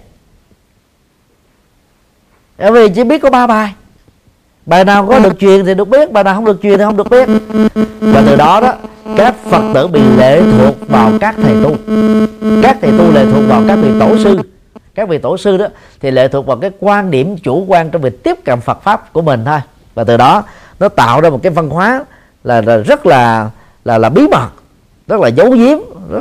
Bởi 2.58 2.72
vì 2.72 2.88
chỉ 2.88 3.04
biết 3.04 3.22
có 3.22 3.30
ba 3.30 3.46
bài. 3.46 3.74
Bài 4.66 4.84
nào 4.84 5.06
có 5.06 5.18
được 5.18 5.38
truyền 5.38 5.64
thì 5.64 5.74
được 5.74 5.88
biết, 5.88 6.12
bài 6.12 6.24
nào 6.24 6.34
không 6.34 6.44
được 6.44 6.62
truyền 6.62 6.78
thì 6.78 6.84
không 6.84 6.96
được 6.96 7.10
biết. 7.10 7.28
Và 8.00 8.22
từ 8.26 8.36
đó 8.36 8.60
đó, 8.60 8.74
các 9.16 9.34
phật 9.50 9.62
tử 9.74 9.86
bị 9.86 10.00
lệ 10.16 10.42
thuộc 10.58 10.88
vào 10.88 11.12
các 11.20 11.34
thầy 11.42 11.54
tu. 11.62 11.76
Các 12.62 12.76
thầy 12.80 12.90
tu 12.98 13.12
lệ 13.12 13.24
thuộc 13.32 13.42
vào 13.48 13.62
các 13.68 13.76
vị 13.76 13.88
tổ 14.00 14.18
sư 14.18 14.40
các 14.96 15.08
vị 15.08 15.18
tổ 15.18 15.36
sư 15.36 15.56
đó 15.56 15.66
thì 16.00 16.10
lệ 16.10 16.28
thuộc 16.28 16.46
vào 16.46 16.56
cái 16.56 16.70
quan 16.80 17.10
điểm 17.10 17.36
chủ 17.38 17.64
quan 17.68 17.90
trong 17.90 18.02
việc 18.02 18.22
tiếp 18.22 18.36
cận 18.44 18.60
Phật 18.60 18.82
pháp 18.82 19.12
của 19.12 19.22
mình 19.22 19.44
thôi. 19.44 19.58
Và 19.94 20.04
từ 20.04 20.16
đó 20.16 20.42
nó 20.80 20.88
tạo 20.88 21.20
ra 21.20 21.30
một 21.30 21.40
cái 21.42 21.52
văn 21.52 21.70
hóa 21.70 22.04
là, 22.44 22.60
là 22.60 22.76
rất 22.76 23.06
là 23.06 23.50
là 23.84 23.98
là 23.98 24.08
bí 24.08 24.28
mật 24.28 24.48
rất 25.06 25.20
là 25.20 25.28
giấu 25.28 25.50
giếm 25.50 25.78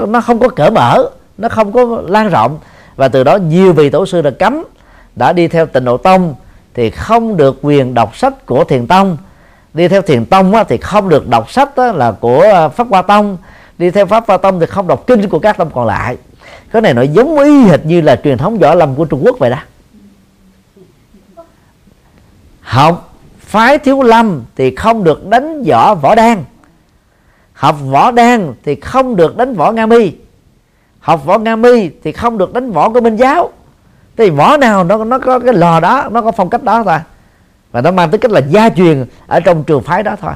nó 0.08 0.22
không 0.22 0.40
có 0.40 0.50
cởi 0.50 0.72
mở 0.72 1.10
nó 1.38 1.50
không 1.50 1.72
có 1.72 2.02
lan 2.08 2.30
rộng. 2.30 2.58
Và 2.96 3.08
từ 3.08 3.24
đó 3.24 3.36
nhiều 3.36 3.74
vị 3.74 3.90
tổ 3.90 4.06
sư 4.06 4.22
đã 4.22 4.30
cấm 4.30 4.64
đã 5.16 5.34
đi 5.34 5.48
theo 5.48 5.66
tịnh 5.66 5.86
độ 5.86 5.98
tông 5.98 6.36
thì 6.74 6.90
không 6.90 7.38
được 7.38 7.60
quyền 7.62 7.94
đọc 7.94 8.18
sách 8.18 8.46
của 8.46 8.64
thiền 8.64 8.88
tông. 8.88 9.18
Đi 9.74 9.88
theo 9.88 10.02
thiền 10.02 10.26
tông 10.26 10.54
á, 10.54 10.64
thì 10.64 10.78
không 10.78 11.10
được 11.10 11.28
đọc 11.28 11.52
sách 11.52 11.76
á, 11.76 11.92
là 11.92 12.12
của 12.12 12.42
à, 12.54 12.68
pháp 12.70 12.88
hoa 12.90 13.02
tông. 13.02 13.38
Đi 13.78 13.92
theo 13.92 14.06
pháp 14.06 14.24
hoa 14.28 14.38
tông 14.38 14.60
thì 14.60 14.66
không 14.66 14.88
đọc 14.88 15.04
kinh 15.08 15.30
của 15.30 15.40
các 15.40 15.58
tông 15.58 15.70
còn 15.74 15.86
lại 15.86 16.18
cái 16.76 16.82
này 16.82 16.94
nó 16.94 17.02
giống 17.02 17.40
y 17.40 17.64
hệt 17.64 17.86
như 17.86 18.02
là 18.02 18.16
truyền 18.16 18.38
thống 18.38 18.58
võ 18.58 18.76
lâm 18.76 18.96
của 18.96 19.06
trung 19.06 19.22
quốc 19.26 19.40
vậy 19.40 19.50
đó. 19.50 19.58
Học 22.62 23.14
phái 23.40 23.78
thiếu 23.78 24.02
lâm 24.02 24.44
thì 24.56 24.76
không 24.76 25.04
được 25.04 25.28
đánh 25.28 25.64
võ 25.64 25.96
võ 25.96 26.16
đan. 26.16 26.44
Học 27.54 27.76
võ 27.90 28.12
đan 28.12 28.54
thì 28.64 28.76
không 28.76 29.16
được 29.16 29.38
đánh 29.38 29.54
võ 29.54 29.72
nga 29.72 29.86
mi. 29.86 30.12
Học 31.00 31.26
võ 31.26 31.38
nga 31.38 31.56
mi 31.56 31.90
thì 32.04 32.12
không 32.12 32.38
được 32.38 32.54
đánh 32.54 32.72
võ 32.72 32.90
của 32.90 33.02
minh 33.02 33.16
giáo. 33.16 33.52
Thì 34.18 34.30
võ 34.30 34.58
nào 34.58 34.84
nó 34.84 35.04
nó 35.04 35.20
có 35.20 35.40
cái 35.40 35.54
lò 35.54 35.80
đó, 35.80 36.10
nó 36.12 36.22
có 36.22 36.32
phong 36.32 36.50
cách 36.50 36.64
đó 36.64 36.84
thôi. 36.84 37.00
Và 37.72 37.82
nó 37.82 37.92
mang 37.92 38.10
tính 38.12 38.22
cách 38.22 38.32
là 38.32 38.40
gia 38.40 38.70
truyền 38.70 39.06
ở 39.28 39.40
trong 39.40 39.64
trường 39.64 39.84
phái 39.84 40.04
đó 40.04 40.16
thôi. 40.22 40.34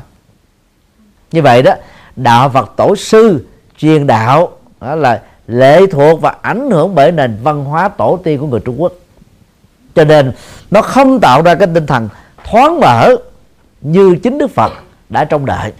Như 1.32 1.42
vậy 1.42 1.62
đó, 1.62 1.74
đạo 2.16 2.50
Phật 2.50 2.74
tổ 2.78 2.96
sư 2.96 3.46
truyền 3.78 4.08
đạo, 4.08 4.58
đó 4.82 4.96
là 4.96 5.22
lệ 5.50 5.82
thuộc 5.92 6.22
và 6.22 6.36
ảnh 6.42 6.72
hưởng 6.72 6.96
bởi 6.96 7.12
nền 7.12 7.38
văn 7.44 7.66
hóa 7.66 7.90
tổ 7.90 8.20
tiên 8.24 8.40
của 8.40 8.48
người 8.48 8.60
Trung 8.60 8.82
Quốc. 8.82 8.94
Cho 9.96 10.04
nên, 10.04 10.32
nó 10.72 10.82
không 10.82 11.20
tạo 11.20 11.42
ra 11.42 11.56
cái 11.56 11.68
tinh 11.74 11.86
thần 11.86 12.10
thoáng 12.44 12.80
mở 12.80 13.16
như 13.82 14.16
chính 14.24 14.38
Đức 14.38 14.52
Phật 14.56 14.74
đã 15.10 15.24
trông 15.24 15.46
đợi. 15.46 15.74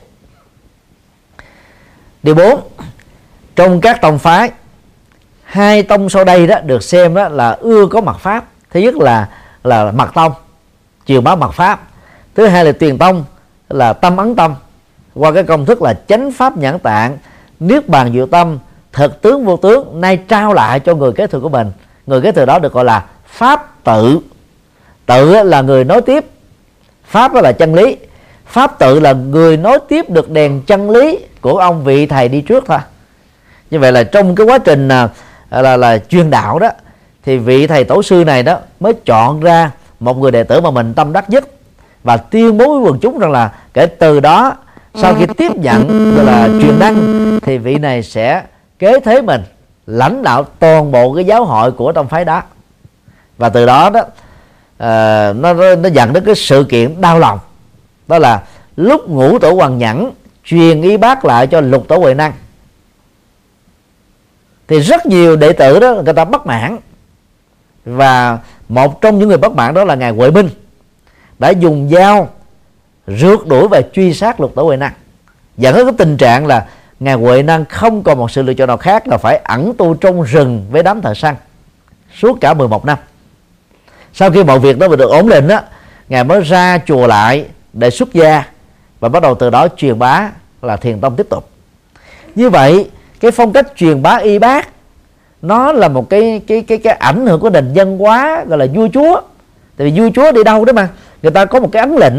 Điều 2.24 2.36
4 2.36 2.60
trong 3.56 3.82
các 3.82 4.02
tông 4.02 4.20
phái, 4.20 4.52
hai 5.44 5.84
tông 5.84 6.10
sau 6.10 6.24
đây 6.24 6.48
đó 6.48 6.60
được 6.60 6.84
xem 6.84 7.16
đó 7.16 7.30
là 7.30 7.52
ưa 7.52 7.88
có 7.88 8.02
mặt 8.02 8.18
pháp. 8.20 8.46
Thứ 8.72 8.80
nhất 8.80 8.96
là 8.98 9.30
là 9.64 9.92
mặt 9.92 10.12
tông, 10.14 10.32
chiều 11.06 11.22
bá 11.22 11.36
mặt 11.36 11.52
pháp. 11.52 11.88
Thứ 12.36 12.48
hai 12.48 12.66
là 12.66 12.72
tiền 12.72 12.98
tông, 12.98 13.26
là 13.70 13.94
tâm 13.94 14.18
ấn 14.18 14.36
tâm 14.36 14.56
qua 15.14 15.32
cái 15.32 15.44
công 15.44 15.66
thức 15.66 15.82
là 15.82 15.94
chánh 16.08 16.32
pháp 16.32 16.58
nhãn 16.58 16.80
tạng, 16.80 17.18
niết 17.60 17.90
bàn 17.90 18.14
diệu 18.14 18.28
tâm 18.28 18.60
thực 18.94 19.22
tướng 19.22 19.46
vô 19.46 19.58
tướng 19.58 20.02
nay 20.02 20.18
trao 20.18 20.54
lại 20.54 20.80
cho 20.80 20.96
người 20.96 21.12
kế 21.12 21.28
thừa 21.28 21.40
của 21.40 21.50
mình. 21.50 21.72
Người 22.08 22.22
kế 22.22 22.32
thừa 22.32 22.46
đó 22.46 22.60
được 22.60 22.74
gọi 22.74 22.86
là 22.86 23.06
pháp 23.26 23.84
tự 23.84 24.20
tự 25.06 25.44
là 25.44 25.62
người 25.62 25.84
nói 25.84 26.02
tiếp. 26.02 26.26
Pháp 27.06 27.34
là 27.34 27.52
chân 27.52 27.76
lý. 27.76 27.98
Pháp 28.46 28.80
tự 28.80 29.00
là 29.00 29.14
người 29.14 29.58
nói 29.58 29.80
tiếp 29.90 30.10
được 30.10 30.30
đèn 30.30 30.62
chân 30.62 30.90
lý 30.90 31.20
của 31.42 31.58
ông 31.58 31.84
vị 31.84 32.06
thầy 32.06 32.28
đi 32.28 32.42
trước 32.42 32.64
thôi. 32.68 32.78
Như 33.72 33.80
vậy 33.80 33.92
là 33.92 34.04
trong 34.04 34.36
cái 34.36 34.48
quá 34.48 34.58
trình 34.58 34.88
là 34.88 35.10
là, 35.50 35.78
là 35.78 35.98
truyền 35.98 36.30
đạo 36.30 36.60
đó 36.60 36.70
thì 37.26 37.38
vị 37.38 37.68
thầy 37.68 37.84
tổ 37.84 38.04
sư 38.04 38.24
này 38.26 38.44
đó 38.44 38.58
mới 38.80 38.94
chọn 39.06 39.40
ra 39.40 39.72
một 40.00 40.18
người 40.18 40.32
đệ 40.32 40.44
tử 40.44 40.62
mà 40.62 40.72
mình 40.72 40.94
tâm 40.94 41.14
đắc 41.14 41.30
nhất. 41.30 41.44
Và 42.04 42.18
tuyên 42.18 42.58
bố 42.58 42.80
với 42.80 42.92
quần 42.92 43.00
chúng 43.00 43.20
rằng 43.20 43.32
là 43.32 43.52
kể 43.74 43.86
từ 43.86 44.20
đó 44.20 44.56
sau 44.96 45.14
khi 45.14 45.26
tiếp 45.38 45.52
nhận 45.56 46.16
gọi 46.16 46.26
là 46.26 46.48
truyền 46.62 46.80
đăng 46.80 47.40
thì 47.42 47.58
vị 47.58 47.78
này 47.78 48.04
sẽ 48.04 48.44
kế 48.80 49.00
thế 49.00 49.22
mình 49.22 49.42
lãnh 49.88 50.24
đạo 50.24 50.44
toàn 50.60 50.92
bộ 50.92 51.14
cái 51.14 51.26
giáo 51.26 51.46
hội 51.46 51.72
của 51.72 51.92
trong 51.92 52.08
phái 52.08 52.26
đó 52.26 52.44
và 53.38 53.50
từ 53.50 53.66
đó 53.66 53.90
đó 53.90 54.00
uh, 54.00 55.36
nó 55.38 55.54
nó 55.54 55.90
dẫn 55.90 56.14
đến 56.14 56.24
cái 56.26 56.36
sự 56.36 56.66
kiện 56.70 57.02
đau 57.02 57.20
lòng. 57.20 57.40
Đó 58.08 58.20
là 58.20 58.44
lúc 58.76 59.10
ngũ 59.10 59.40
tổ 59.40 59.54
hoàng 59.54 59.78
nhẫn 59.78 60.12
truyền 60.44 60.82
y 60.82 60.98
bác 60.98 61.26
lại 61.26 61.48
cho 61.48 61.62
lục 61.62 61.88
tổ 61.88 61.98
huệ 61.98 62.14
năng. 62.14 62.34
Thì 64.68 64.80
rất 64.80 65.06
nhiều 65.06 65.36
đệ 65.36 65.54
tử 65.54 65.80
đó 65.80 66.02
người 66.06 66.14
ta 66.14 66.26
bất 66.26 66.46
mãn. 66.46 66.78
Và 67.86 68.38
một 68.70 69.02
trong 69.02 69.20
những 69.20 69.28
người 69.28 69.38
bất 69.38 69.56
mãn 69.56 69.74
đó 69.74 69.84
là 69.84 69.96
ngài 69.96 70.12
huệ 70.12 70.32
minh 70.32 70.50
đã 71.40 71.50
dùng 71.50 71.90
dao 71.90 72.30
rượt 73.08 73.48
đuổi 73.48 73.68
và 73.68 73.82
truy 73.94 74.14
sát 74.14 74.40
lục 74.40 74.56
tổ 74.56 74.64
huệ 74.64 74.78
năng. 74.78 74.94
Dẫn 75.58 75.76
đến 75.76 75.86
cái 75.86 75.96
tình 75.98 76.18
trạng 76.18 76.46
là 76.46 76.68
ngài 77.00 77.14
huệ 77.14 77.44
năng 77.44 77.66
không 77.66 78.04
còn 78.04 78.18
một 78.18 78.32
sự 78.32 78.42
lựa 78.42 78.54
chọn 78.54 78.68
nào 78.68 78.78
khác 78.78 79.08
là 79.08 79.18
phải 79.18 79.42
ẩn 79.44 79.74
tu 79.78 79.94
trong 79.94 80.24
rừng 80.24 80.66
với 80.72 80.84
đám 80.84 81.02
thợ 81.02 81.14
săn 81.14 81.36
suốt 82.16 82.38
cả 82.42 82.54
11 82.54 82.86
năm. 82.86 82.98
Sau 84.14 84.32
khi 84.32 84.44
mọi 84.44 84.60
việc 84.60 84.80
đó 84.80 84.88
được 84.88 85.10
ổn 85.10 85.30
định 85.30 85.48
đó 85.48 85.60
ngài 86.10 86.24
mới 86.24 86.42
ra 86.42 86.80
chùa 86.86 87.08
lại 87.08 87.46
để 87.74 87.90
xuất 87.90 88.14
gia 88.14 88.44
và 89.00 89.10
bắt 89.10 89.24
đầu 89.24 89.36
từ 89.36 89.50
đó 89.50 89.68
truyền 89.78 90.00
bá 90.00 90.30
là 90.62 90.78
thiền 90.78 91.02
tông 91.02 91.16
tiếp 91.16 91.28
tục. 91.30 91.50
Như 92.36 92.50
vậy, 92.50 92.90
cái 93.20 93.32
phong 93.32 93.54
cách 93.54 93.68
truyền 93.76 94.02
bá 94.02 94.16
y 94.16 94.40
bác, 94.40 94.70
nó 95.42 95.72
là 95.72 95.88
một 95.88 96.10
cái 96.10 96.42
cái 96.48 96.62
cái 96.62 96.78
cái 96.78 96.94
ảnh 96.94 97.26
hưởng 97.26 97.40
của 97.40 97.50
nền 97.50 97.74
dân 97.74 97.98
hóa, 97.98 98.44
gọi 98.48 98.58
là 98.58 98.66
vua 98.74 98.88
chúa. 98.94 99.22
Tại 99.78 99.92
vì 99.92 100.00
vua 100.00 100.10
chúa 100.16 100.32
đi 100.32 100.44
đâu 100.44 100.66
đó 100.66 100.74
mà, 100.74 100.90
người 101.22 101.32
ta 101.32 101.46
có 101.46 101.60
một 101.60 101.70
cái 101.72 101.80
ấn 101.80 101.96
lệnh. 101.96 102.14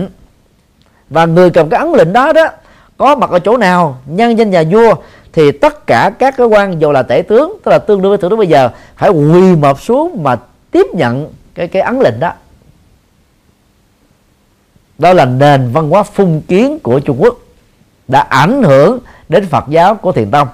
Và 1.11 1.27
người 1.27 1.51
cầm 1.51 1.69
cái 1.69 1.81
ấn 1.81 1.93
lệnh 1.93 2.13
đó 2.13 2.33
đó 2.33 2.47
có 3.01 3.15
mặt 3.15 3.31
ở 3.31 3.39
chỗ 3.39 3.57
nào, 3.57 3.99
nhân 4.07 4.39
danh 4.39 4.51
nhà 4.51 4.65
vua, 4.71 4.95
thì 5.33 5.53
tất 5.53 5.87
cả 5.87 6.11
các 6.19 6.35
cái 6.37 6.47
quan 6.47 6.81
dù 6.81 6.93
là 6.93 7.03
tể 7.03 7.23
tướng, 7.23 7.59
tức 7.65 7.71
là 7.71 7.79
tương 7.79 8.03
đương 8.03 8.11
với 8.11 8.19
thượng 8.19 8.31
tướng 8.31 8.39
bây 8.39 8.49
giờ, 8.49 8.71
phải 8.97 9.11
quỳ 9.11 9.57
mập 9.57 9.81
xuống 9.81 10.23
mà 10.23 10.37
tiếp 10.71 10.87
nhận 10.95 11.33
cái 11.55 11.69
cái 11.69 11.83
ấn 11.83 11.99
lệnh 12.01 12.21
đó. 12.21 12.33
Đó 14.99 15.13
là 15.13 15.25
nền 15.25 15.71
văn 15.73 15.91
hóa 15.91 16.03
phong 16.03 16.41
kiến 16.49 16.79
của 16.79 17.01
Trung 17.01 17.17
Quốc, 17.23 17.39
đã 18.09 18.21
ảnh 18.21 18.63
hưởng 18.63 18.99
đến 19.29 19.47
Phật 19.47 19.65
giáo 19.69 19.95
của 19.95 20.13
Thiền 20.13 20.31
Tông. 20.31 20.49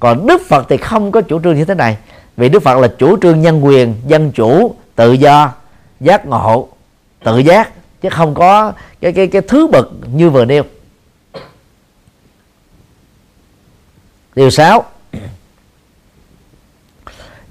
Còn 0.00 0.26
Đức 0.26 0.42
Phật 0.48 0.66
thì 0.68 0.76
không 0.76 1.12
có 1.12 1.20
chủ 1.20 1.40
trương 1.42 1.56
như 1.56 1.64
thế 1.64 1.74
này, 1.74 1.96
vì 2.36 2.48
Đức 2.48 2.62
Phật 2.62 2.78
là 2.78 2.88
chủ 2.98 3.16
trương 3.22 3.42
nhân 3.42 3.64
quyền, 3.64 3.94
dân 4.06 4.32
chủ, 4.32 4.74
tự 4.94 5.12
do, 5.12 5.52
giác 6.00 6.26
ngộ, 6.26 6.68
tự 7.24 7.38
giác, 7.38 7.70
chứ 8.02 8.08
không 8.08 8.34
có 8.34 8.72
cái 9.00 9.12
cái 9.12 9.26
cái 9.26 9.42
thứ 9.42 9.66
bậc 9.66 9.88
như 10.14 10.30
vừa 10.30 10.44
nêu. 10.44 10.62
Điều 14.34 14.50
6 14.50 14.84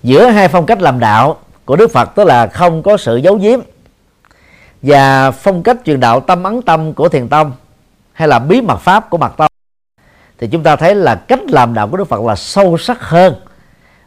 giữa 0.03 0.25
hai 0.25 0.47
phong 0.47 0.65
cách 0.65 0.81
làm 0.81 0.99
đạo 0.99 1.37
của 1.65 1.75
Đức 1.75 1.91
Phật 1.91 2.09
tức 2.15 2.23
là 2.23 2.47
không 2.47 2.83
có 2.83 2.97
sự 2.97 3.17
giấu 3.17 3.35
giếm 3.35 3.59
và 4.81 5.31
phong 5.31 5.63
cách 5.63 5.77
truyền 5.85 5.99
đạo 5.99 6.19
tâm 6.19 6.43
ấn 6.43 6.61
tâm 6.61 6.93
của 6.93 7.09
thiền 7.09 7.27
tông 7.27 7.51
hay 8.13 8.27
là 8.27 8.39
bí 8.39 8.61
mật 8.61 8.77
pháp 8.77 9.09
của 9.09 9.17
mật 9.17 9.37
tông 9.37 9.51
thì 10.37 10.47
chúng 10.47 10.63
ta 10.63 10.75
thấy 10.75 10.95
là 10.95 11.15
cách 11.15 11.39
làm 11.47 11.73
đạo 11.73 11.87
của 11.87 11.97
Đức 11.97 12.07
Phật 12.07 12.21
là 12.21 12.35
sâu 12.35 12.77
sắc 12.77 13.01
hơn 13.01 13.35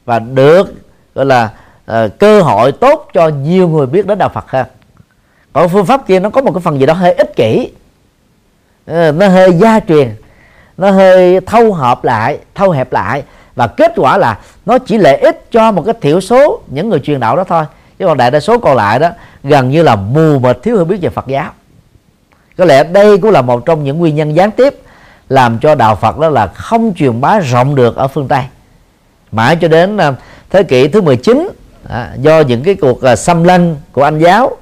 và 0.04 0.18
được 0.18 0.74
gọi 1.14 1.26
là 1.26 1.50
uh, 1.90 2.18
cơ 2.18 2.42
hội 2.42 2.72
tốt 2.72 3.08
cho 3.12 3.28
nhiều 3.28 3.68
người 3.68 3.86
biết 3.86 4.06
đến 4.06 4.18
đạo 4.18 4.28
Phật 4.28 4.50
hơn. 4.50 4.66
Còn 5.52 5.68
phương 5.68 5.86
pháp 5.86 6.06
kia 6.06 6.20
nó 6.20 6.30
có 6.30 6.42
một 6.42 6.52
cái 6.52 6.60
phần 6.60 6.80
gì 6.80 6.86
đó 6.86 6.94
hơi 6.94 7.12
ích 7.12 7.36
kỷ 7.36 7.72
uh, 8.90 9.14
nó 9.14 9.28
hơi 9.28 9.52
gia 9.52 9.80
truyền 9.80 10.14
nó 10.76 10.90
hơi 10.90 11.40
thâu 11.40 11.72
hợp 11.72 12.04
lại 12.04 12.38
thâu 12.54 12.70
hẹp 12.70 12.92
lại. 12.92 13.22
Và 13.54 13.66
kết 13.66 13.92
quả 13.96 14.18
là 14.18 14.38
nó 14.66 14.78
chỉ 14.78 14.98
lợi 14.98 15.16
ích 15.16 15.50
cho 15.50 15.72
một 15.72 15.82
cái 15.86 15.94
thiểu 16.00 16.20
số 16.20 16.60
những 16.66 16.88
người 16.88 17.00
truyền 17.00 17.20
đạo 17.20 17.36
đó 17.36 17.44
thôi. 17.44 17.64
Chứ 17.98 18.06
còn 18.06 18.18
đại 18.18 18.30
đa 18.30 18.40
số 18.40 18.58
còn 18.58 18.76
lại 18.76 18.98
đó 18.98 19.08
gần 19.44 19.70
như 19.70 19.82
là 19.82 19.96
mù 19.96 20.38
mịt 20.38 20.58
thiếu 20.62 20.76
hiểu 20.76 20.84
biết 20.84 20.98
về 21.00 21.08
Phật 21.08 21.26
giáo. 21.26 21.50
Có 22.56 22.64
lẽ 22.64 22.84
đây 22.84 23.18
cũng 23.18 23.30
là 23.30 23.42
một 23.42 23.66
trong 23.66 23.84
những 23.84 23.98
nguyên 23.98 24.16
nhân 24.16 24.36
gián 24.36 24.50
tiếp 24.50 24.74
làm 25.28 25.58
cho 25.58 25.74
đạo 25.74 25.96
Phật 25.96 26.18
đó 26.18 26.28
là 26.28 26.46
không 26.46 26.94
truyền 26.96 27.20
bá 27.20 27.38
rộng 27.38 27.74
được 27.74 27.96
ở 27.96 28.08
phương 28.08 28.28
Tây. 28.28 28.42
Mãi 29.32 29.56
cho 29.60 29.68
đến 29.68 29.96
à, 29.96 30.12
thế 30.50 30.62
kỷ 30.62 30.88
thứ 30.88 31.00
19 31.00 31.48
à, 31.88 32.10
do 32.18 32.40
những 32.40 32.62
cái 32.62 32.74
cuộc 32.74 33.02
à, 33.02 33.16
xâm 33.16 33.44
lăng 33.44 33.76
của 33.92 34.02
Anh 34.02 34.18
giáo 34.18 34.56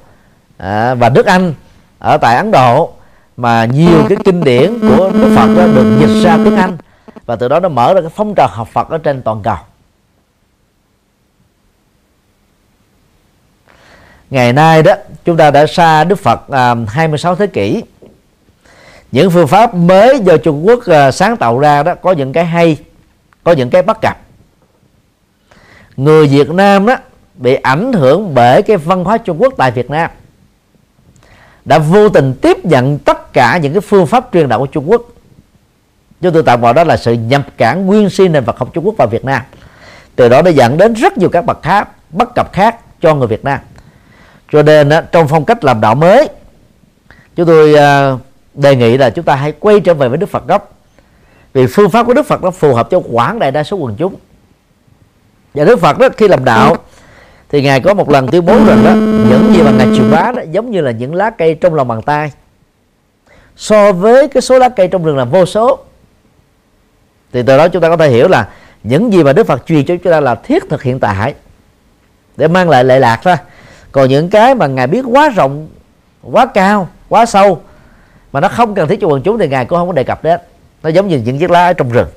à, 0.57 0.93
và 0.93 1.09
nước 1.09 1.25
Anh 1.25 1.53
ở 1.99 2.17
tại 2.17 2.35
Ấn 2.35 2.51
Độ 2.51 2.93
mà 3.41 3.65
nhiều 3.65 4.05
cái 4.09 4.17
kinh 4.25 4.43
điển 4.43 4.79
của 4.79 5.11
Đức 5.13 5.33
Phật 5.35 5.47
đó 5.57 5.65
được 5.75 5.97
dịch 5.99 6.21
ra 6.23 6.37
tiếng 6.45 6.55
Anh. 6.55 6.77
Và 7.25 7.35
từ 7.35 7.47
đó 7.47 7.59
nó 7.59 7.69
mở 7.69 7.93
ra 7.93 8.01
cái 8.01 8.09
phong 8.15 8.33
trào 8.35 8.47
học 8.47 8.67
Phật 8.73 8.89
ở 8.89 8.97
trên 8.97 9.21
toàn 9.21 9.41
cầu. 9.43 9.55
Ngày 14.29 14.53
nay 14.53 14.83
đó 14.83 14.93
chúng 15.25 15.37
ta 15.37 15.51
đã 15.51 15.67
xa 15.67 16.03
Đức 16.03 16.19
Phật 16.19 16.49
à, 16.49 16.75
26 16.87 17.35
thế 17.35 17.47
kỷ. 17.47 17.83
Những 19.11 19.31
phương 19.31 19.47
pháp 19.47 19.75
mới 19.75 20.19
do 20.19 20.37
Trung 20.37 20.67
Quốc 20.67 20.85
à, 20.85 21.11
sáng 21.11 21.37
tạo 21.37 21.59
ra 21.59 21.83
đó 21.83 21.95
có 21.95 22.11
những 22.11 22.33
cái 22.33 22.45
hay 22.45 22.77
có 23.43 23.51
những 23.51 23.69
cái 23.69 23.81
bất 23.81 24.01
cập. 24.01 24.17
Người 25.97 26.27
Việt 26.27 26.49
Nam 26.49 26.85
đó 26.85 26.95
bị 27.35 27.55
ảnh 27.55 27.93
hưởng 27.93 28.35
bởi 28.35 28.61
cái 28.61 28.77
văn 28.77 29.03
hóa 29.03 29.17
Trung 29.17 29.41
Quốc 29.41 29.53
tại 29.57 29.71
Việt 29.71 29.89
Nam 29.89 30.11
đã 31.65 31.79
vô 31.79 32.09
tình 32.09 32.33
tiếp 32.41 32.65
nhận 32.65 32.97
tất 32.99 33.33
cả 33.33 33.57
những 33.57 33.73
cái 33.73 33.81
phương 33.81 34.07
pháp 34.07 34.29
truyền 34.33 34.49
đạo 34.49 34.59
của 34.59 34.65
Trung 34.65 34.91
Quốc. 34.91 35.01
Chúng 36.21 36.33
tôi 36.33 36.43
tạm 36.43 36.61
gọi 36.61 36.73
đó 36.73 36.83
là 36.83 36.97
sự 36.97 37.13
nhập 37.13 37.41
cản 37.57 37.85
nguyên 37.85 38.09
si 38.09 38.27
nền 38.27 38.45
Phật 38.45 38.57
học 38.57 38.69
Trung 38.73 38.85
Quốc 38.85 38.95
vào 38.97 39.07
Việt 39.07 39.25
Nam. 39.25 39.41
Từ 40.15 40.29
đó 40.29 40.41
đã 40.41 40.51
dẫn 40.51 40.77
đến 40.77 40.93
rất 40.93 41.17
nhiều 41.17 41.29
các 41.29 41.45
bậc 41.45 41.61
khác, 41.63 41.87
bất 42.09 42.29
cập 42.35 42.53
khác 42.53 42.77
cho 43.01 43.15
người 43.15 43.27
Việt 43.27 43.43
Nam. 43.43 43.59
Cho 44.51 44.63
nên 44.63 44.89
trong 45.11 45.27
phong 45.27 45.45
cách 45.45 45.63
làm 45.63 45.81
đạo 45.81 45.95
mới, 45.95 46.29
chúng 47.35 47.45
tôi 47.45 47.75
à, 47.75 48.17
đề 48.53 48.75
nghị 48.75 48.97
là 48.97 49.09
chúng 49.09 49.25
ta 49.25 49.35
hãy 49.35 49.51
quay 49.59 49.79
trở 49.79 49.93
về 49.93 50.09
với 50.09 50.17
Đức 50.17 50.29
Phật 50.29 50.47
gốc. 50.47 50.77
Vì 51.53 51.67
phương 51.67 51.89
pháp 51.89 52.05
của 52.05 52.13
Đức 52.13 52.27
Phật 52.27 52.43
nó 52.43 52.51
phù 52.51 52.73
hợp 52.73 52.87
cho 52.91 53.01
quảng 53.11 53.39
đại 53.39 53.51
đa 53.51 53.63
số 53.63 53.77
quần 53.77 53.95
chúng. 53.95 54.15
Và 55.53 55.63
Đức 55.63 55.79
Phật 55.79 55.97
đó 55.97 56.09
khi 56.17 56.27
làm 56.27 56.45
đạo 56.45 56.69
ừ 56.69 56.77
thì 57.51 57.61
ngài 57.61 57.79
có 57.79 57.93
một 57.93 58.09
lần 58.09 58.27
tuyên 58.27 58.45
bố 58.45 58.53
rằng 58.53 58.83
đó 58.85 58.91
những 59.29 59.53
gì 59.53 59.61
mà 59.63 59.71
ngài 59.71 59.87
truyền 59.97 60.11
bá 60.11 60.31
đó 60.31 60.41
giống 60.51 60.71
như 60.71 60.81
là 60.81 60.91
những 60.91 61.15
lá 61.15 61.29
cây 61.29 61.55
trong 61.55 61.73
lòng 61.73 61.87
bàn 61.87 62.01
tay. 62.01 62.31
So 63.55 63.91
với 63.91 64.27
cái 64.27 64.41
số 64.41 64.59
lá 64.59 64.69
cây 64.69 64.87
trong 64.87 65.05
rừng 65.05 65.17
là 65.17 65.25
vô 65.25 65.45
số. 65.45 65.79
Thì 67.33 67.43
từ 67.43 67.57
đó 67.57 67.67
chúng 67.67 67.81
ta 67.81 67.89
có 67.89 67.97
thể 67.97 68.09
hiểu 68.09 68.27
là 68.27 68.47
những 68.83 69.13
gì 69.13 69.23
mà 69.23 69.33
Đức 69.33 69.47
Phật 69.47 69.65
truyền 69.65 69.85
cho 69.85 69.95
chúng 70.03 70.11
ta 70.11 70.19
là 70.19 70.35
thiết 70.35 70.63
thực 70.69 70.83
hiện 70.83 70.99
tại. 70.99 71.33
Để 72.37 72.47
mang 72.47 72.69
lại 72.69 72.83
lệ 72.83 72.99
lạc 72.99 73.19
thôi. 73.23 73.35
Còn 73.91 74.09
những 74.09 74.29
cái 74.29 74.55
mà 74.55 74.67
ngài 74.67 74.87
biết 74.87 75.05
quá 75.05 75.29
rộng 75.29 75.67
quá 76.21 76.45
cao 76.45 76.89
quá 77.09 77.25
sâu 77.25 77.61
mà 78.31 78.39
nó 78.39 78.47
không 78.47 78.75
cần 78.75 78.87
thiết 78.87 78.99
cho 79.01 79.07
quần 79.07 79.21
chúng 79.21 79.39
thì 79.39 79.47
ngài 79.47 79.65
cũng 79.65 79.79
không 79.79 79.87
có 79.87 79.93
đề 79.93 80.03
cập 80.03 80.23
đến. 80.23 80.39
Nó 80.83 80.89
giống 80.89 81.07
như 81.07 81.17
những 81.17 81.39
chiếc 81.39 81.51
lá 81.51 81.65
ở 81.65 81.73
trong 81.73 81.89
rừng. 81.89 82.07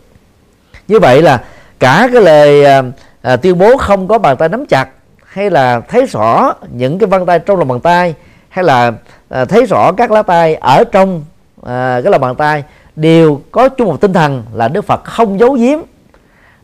Như 0.89 1.01
vậy 1.01 1.23
là 1.23 1.44
cả 1.78 2.09
cái 2.12 2.23
lời 2.23 2.65
à, 2.65 2.82
à, 3.23 3.36
tuyên 3.36 3.59
bố 3.59 3.77
không 3.77 4.09
có 4.09 4.19
bàn 4.19 4.36
tay 4.36 4.48
nắm 4.48 4.66
chặt 4.66 4.89
hay 5.35 5.51
là 5.51 5.81
thấy 5.81 6.06
rõ 6.06 6.55
những 6.73 6.98
cái 6.98 7.06
vân 7.06 7.27
tay 7.27 7.39
trong 7.39 7.59
lòng 7.59 7.69
bàn 7.69 7.81
tay 7.81 8.15
hay 8.48 8.65
là 8.65 8.93
à, 9.28 9.44
thấy 9.44 9.66
rõ 9.66 9.93
các 9.93 10.11
lá 10.11 10.23
tay 10.23 10.55
ở 10.55 10.85
trong 10.85 11.24
à, 11.62 12.01
cái 12.05 12.12
lòng 12.12 12.20
bàn 12.20 12.35
tay 12.35 12.65
đều 12.97 13.40
có 13.52 13.69
chung 13.69 13.89
một 13.89 14.01
tinh 14.01 14.12
thần 14.12 14.43
là 14.52 14.69
Đức 14.69 14.85
Phật 14.85 15.05
không 15.05 15.40
giấu 15.40 15.52
giếm. 15.52 15.78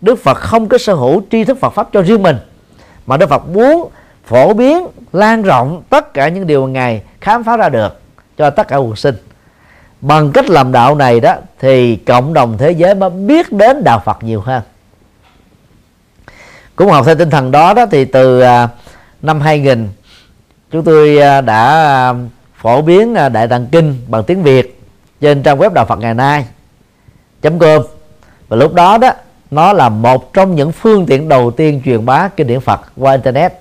Đức 0.00 0.22
Phật 0.22 0.36
không 0.36 0.68
có 0.68 0.78
sở 0.78 0.94
hữu 0.94 1.22
tri 1.30 1.44
thức 1.44 1.58
Phật 1.60 1.70
pháp 1.70 1.88
cho 1.92 2.02
riêng 2.02 2.22
mình 2.22 2.36
mà 3.06 3.16
Đức 3.16 3.28
Phật 3.28 3.48
muốn 3.48 3.90
phổ 4.24 4.54
biến 4.54 4.86
lan 5.12 5.42
rộng 5.42 5.82
tất 5.90 6.14
cả 6.14 6.28
những 6.28 6.46
điều 6.46 6.66
ngài 6.66 7.02
khám 7.20 7.44
phá 7.44 7.56
ra 7.56 7.68
được 7.68 8.00
cho 8.38 8.50
tất 8.50 8.68
cả 8.68 8.76
quần 8.76 8.96
sinh. 8.96 9.14
Bằng 10.00 10.32
cách 10.32 10.50
làm 10.50 10.72
đạo 10.72 10.94
này 10.94 11.20
đó 11.20 11.34
thì 11.60 11.96
cộng 11.96 12.34
đồng 12.34 12.58
thế 12.58 12.70
giới 12.70 12.94
mới 12.94 13.10
biết 13.10 13.52
đến 13.52 13.84
đạo 13.84 14.02
Phật 14.04 14.22
nhiều 14.22 14.40
hơn 14.40 14.62
cũng 16.80 16.90
học 16.90 17.06
theo 17.06 17.14
tinh 17.14 17.30
thần 17.30 17.50
đó 17.50 17.74
đó, 17.74 17.86
thì 17.90 18.04
từ 18.04 18.40
à, 18.40 18.68
năm 19.22 19.40
2000 19.40 19.88
chúng 20.70 20.84
tôi 20.84 21.18
à, 21.18 21.40
đã 21.40 22.14
phổ 22.56 22.82
biến 22.82 23.14
à, 23.14 23.28
đại 23.28 23.48
tạng 23.48 23.66
kinh 23.66 23.96
bằng 24.08 24.24
tiếng 24.24 24.42
Việt 24.42 24.80
trên 25.20 25.42
trang 25.42 25.58
web 25.58 25.72
đạo 25.72 25.84
Phật 25.84 25.98
ngày 25.98 26.14
nay 26.14 26.44
chấm 27.42 27.58
com. 27.58 27.82
Và 28.48 28.56
lúc 28.56 28.74
đó 28.74 28.98
đó, 28.98 29.10
nó 29.50 29.72
là 29.72 29.88
một 29.88 30.32
trong 30.32 30.54
những 30.54 30.72
phương 30.72 31.06
tiện 31.06 31.28
đầu 31.28 31.50
tiên 31.50 31.82
truyền 31.84 32.06
bá 32.06 32.28
kinh 32.28 32.46
điển 32.46 32.60
Phật 32.60 32.80
qua 32.96 33.12
internet. 33.12 33.52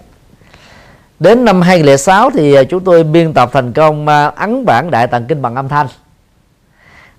Đến 1.19 1.45
năm 1.45 1.61
2006 1.61 2.29
thì 2.29 2.55
chúng 2.69 2.83
tôi 2.83 3.03
biên 3.03 3.33
tập 3.33 3.49
thành 3.53 3.73
công 3.73 4.07
ấn 4.35 4.65
bản 4.65 4.91
đại 4.91 5.07
tạng 5.07 5.25
kinh 5.25 5.41
bằng 5.41 5.55
âm 5.55 5.67
thanh 5.69 5.87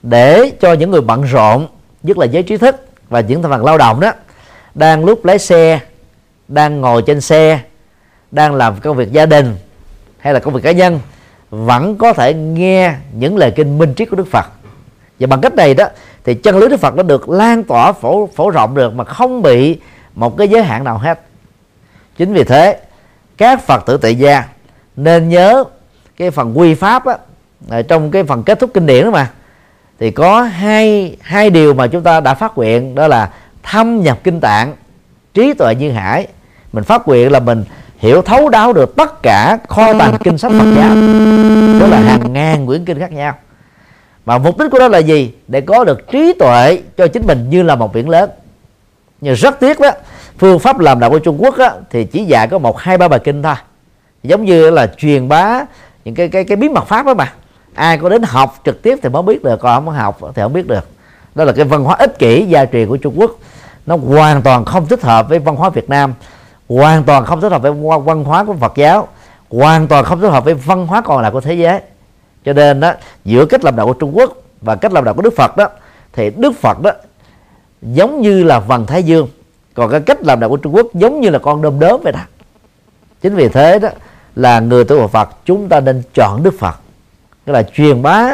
để 0.02 0.52
cho 0.60 0.72
những 0.72 0.90
người 0.90 1.00
bận 1.00 1.22
rộn, 1.22 1.66
nhất 2.02 2.18
là 2.18 2.26
giới 2.26 2.42
trí 2.42 2.56
thức 2.56 2.88
và 3.08 3.20
những 3.20 3.42
thành 3.42 3.50
phần 3.50 3.64
lao 3.64 3.78
động 3.78 4.00
đó, 4.00 4.12
đang 4.74 5.04
lúc 5.04 5.24
lái 5.24 5.38
xe 5.38 5.80
đang 6.50 6.80
ngồi 6.80 7.02
trên 7.02 7.20
xe 7.20 7.60
đang 8.30 8.54
làm 8.54 8.80
công 8.80 8.96
việc 8.96 9.12
gia 9.12 9.26
đình 9.26 9.56
hay 10.18 10.34
là 10.34 10.40
công 10.40 10.54
việc 10.54 10.62
cá 10.62 10.72
nhân 10.72 11.00
vẫn 11.50 11.96
có 11.96 12.12
thể 12.12 12.34
nghe 12.34 12.94
những 13.12 13.36
lời 13.36 13.52
kinh 13.56 13.78
minh 13.78 13.94
triết 13.96 14.10
của 14.10 14.16
Đức 14.16 14.28
Phật. 14.30 14.46
Và 15.20 15.26
bằng 15.26 15.40
cách 15.40 15.54
này 15.54 15.74
đó 15.74 15.84
thì 16.24 16.34
chân 16.34 16.58
lý 16.58 16.68
Đức 16.68 16.80
Phật 16.80 16.94
nó 16.94 17.02
được 17.02 17.28
lan 17.28 17.64
tỏa 17.64 17.92
phổ 17.92 18.26
phổ 18.26 18.50
rộng 18.50 18.74
được 18.74 18.94
mà 18.94 19.04
không 19.04 19.42
bị 19.42 19.78
một 20.14 20.36
cái 20.38 20.48
giới 20.48 20.62
hạn 20.62 20.84
nào 20.84 20.98
hết. 20.98 21.20
Chính 22.16 22.32
vì 22.32 22.44
thế 22.44 22.80
các 23.36 23.66
Phật 23.66 23.86
tử 23.86 23.96
tại 23.96 24.14
gia 24.14 24.44
nên 24.96 25.28
nhớ 25.28 25.64
cái 26.16 26.30
phần 26.30 26.58
quy 26.58 26.74
pháp 26.74 27.04
á, 27.06 27.16
trong 27.88 28.10
cái 28.10 28.24
phần 28.24 28.42
kết 28.42 28.60
thúc 28.60 28.70
kinh 28.74 28.86
điển 28.86 29.04
đó 29.04 29.10
mà. 29.10 29.30
Thì 29.98 30.10
có 30.10 30.42
hai 30.42 31.16
hai 31.20 31.50
điều 31.50 31.74
mà 31.74 31.86
chúng 31.86 32.02
ta 32.02 32.20
đã 32.20 32.34
phát 32.34 32.56
nguyện 32.56 32.94
đó 32.94 33.08
là 33.08 33.30
thâm 33.62 34.02
nhập 34.02 34.18
kinh 34.24 34.40
tạng 34.40 34.74
trí 35.34 35.54
tuệ 35.54 35.74
như 35.74 35.90
hải 35.90 36.28
mình 36.72 36.84
phát 36.84 37.08
nguyện 37.08 37.32
là 37.32 37.40
mình 37.40 37.64
hiểu 37.98 38.22
thấu 38.22 38.48
đáo 38.48 38.72
được 38.72 38.96
tất 38.96 39.22
cả 39.22 39.58
kho 39.68 39.92
tàng 39.98 40.16
kinh 40.24 40.38
sách 40.38 40.52
Phật 40.58 40.72
giáo. 40.76 40.94
Đó 41.80 41.86
là 41.86 42.00
hàng 42.00 42.32
ngàn 42.32 42.66
quyển 42.66 42.84
kinh 42.84 42.98
khác 42.98 43.12
nhau. 43.12 43.34
Mà 44.26 44.38
mục 44.38 44.58
đích 44.58 44.70
của 44.70 44.78
nó 44.78 44.88
là 44.88 44.98
gì? 44.98 45.34
Để 45.48 45.60
có 45.60 45.84
được 45.84 46.10
trí 46.12 46.32
tuệ 46.38 46.82
cho 46.96 47.06
chính 47.06 47.26
mình 47.26 47.50
như 47.50 47.62
là 47.62 47.74
một 47.74 47.94
biển 47.94 48.08
lớn. 48.08 48.30
Nhưng 49.20 49.34
rất 49.34 49.60
tiếc 49.60 49.80
đó 49.80 49.90
phương 50.38 50.58
pháp 50.58 50.78
làm 50.78 51.00
đạo 51.00 51.10
của 51.10 51.18
Trung 51.18 51.42
Quốc 51.42 51.56
đó, 51.56 51.70
thì 51.90 52.04
chỉ 52.04 52.24
dạy 52.24 52.48
có 52.48 52.58
một 52.58 52.78
hai 52.78 52.98
ba 52.98 53.08
bài 53.08 53.20
kinh 53.24 53.42
thôi. 53.42 53.54
Giống 54.22 54.44
như 54.44 54.70
là 54.70 54.86
truyền 54.96 55.28
bá 55.28 55.64
những 56.04 56.14
cái 56.14 56.28
cái 56.28 56.44
cái 56.44 56.56
bí 56.56 56.68
mật 56.68 56.86
pháp 56.86 57.06
đó 57.06 57.14
mà. 57.14 57.32
Ai 57.74 57.98
có 57.98 58.08
đến 58.08 58.22
học 58.22 58.60
trực 58.64 58.82
tiếp 58.82 58.98
thì 59.02 59.08
mới 59.08 59.22
biết 59.22 59.44
được 59.44 59.60
còn 59.60 59.84
không 59.84 59.94
học 59.94 60.18
thì 60.34 60.42
không 60.42 60.52
biết 60.52 60.66
được. 60.66 60.88
Đó 61.34 61.44
là 61.44 61.52
cái 61.52 61.64
văn 61.64 61.84
hóa 61.84 61.96
ích 61.98 62.18
kỷ 62.18 62.46
gia 62.46 62.64
truyền 62.64 62.88
của 62.88 62.96
Trung 62.96 63.14
Quốc. 63.16 63.30
Nó 63.86 63.96
hoàn 63.96 64.42
toàn 64.42 64.64
không 64.64 64.86
thích 64.86 65.02
hợp 65.02 65.28
với 65.28 65.38
văn 65.38 65.56
hóa 65.56 65.70
Việt 65.70 65.90
Nam 65.90 66.14
hoàn 66.70 67.04
toàn 67.04 67.24
không 67.24 67.40
thích 67.40 67.52
hợp 67.52 67.62
với 67.62 67.72
văn 68.04 68.24
hóa 68.24 68.44
của 68.44 68.54
Phật 68.60 68.72
giáo. 68.76 69.08
Hoàn 69.50 69.88
toàn 69.88 70.04
không 70.04 70.20
thích 70.20 70.30
hợp 70.30 70.44
với 70.44 70.54
văn 70.54 70.86
hóa 70.86 71.00
còn 71.00 71.22
lại 71.22 71.30
của 71.30 71.40
thế 71.40 71.54
giới. 71.54 71.80
Cho 72.44 72.52
nên 72.52 72.80
đó, 72.80 72.92
giữa 73.24 73.46
cách 73.46 73.64
làm 73.64 73.76
đạo 73.76 73.86
của 73.86 73.92
Trung 73.92 74.16
Quốc 74.16 74.32
và 74.60 74.76
cách 74.76 74.92
làm 74.92 75.04
đạo 75.04 75.14
của 75.14 75.22
Đức 75.22 75.36
Phật 75.36 75.56
đó, 75.56 75.68
thì 76.12 76.30
Đức 76.30 76.52
Phật 76.60 76.80
đó 76.82 76.90
giống 77.82 78.20
như 78.20 78.44
là 78.44 78.60
vầng 78.60 78.86
Thái 78.86 79.02
Dương. 79.02 79.28
Còn 79.74 79.90
cái 79.90 80.00
cách 80.00 80.18
làm 80.22 80.40
đạo 80.40 80.50
của 80.50 80.56
Trung 80.56 80.74
Quốc 80.74 80.86
giống 80.94 81.20
như 81.20 81.30
là 81.30 81.38
con 81.38 81.62
đom 81.62 81.80
đóm 81.80 82.00
vậy 82.04 82.12
đó. 82.12 82.20
Chính 83.20 83.34
vì 83.34 83.48
thế 83.48 83.78
đó 83.78 83.88
là 84.36 84.60
người 84.60 84.84
tu 84.84 85.06
Phật, 85.06 85.28
chúng 85.44 85.68
ta 85.68 85.80
nên 85.80 86.02
chọn 86.14 86.42
Đức 86.42 86.54
Phật. 86.58 86.74
Tức 87.44 87.52
là 87.52 87.62
truyền 87.62 88.02
bá 88.02 88.30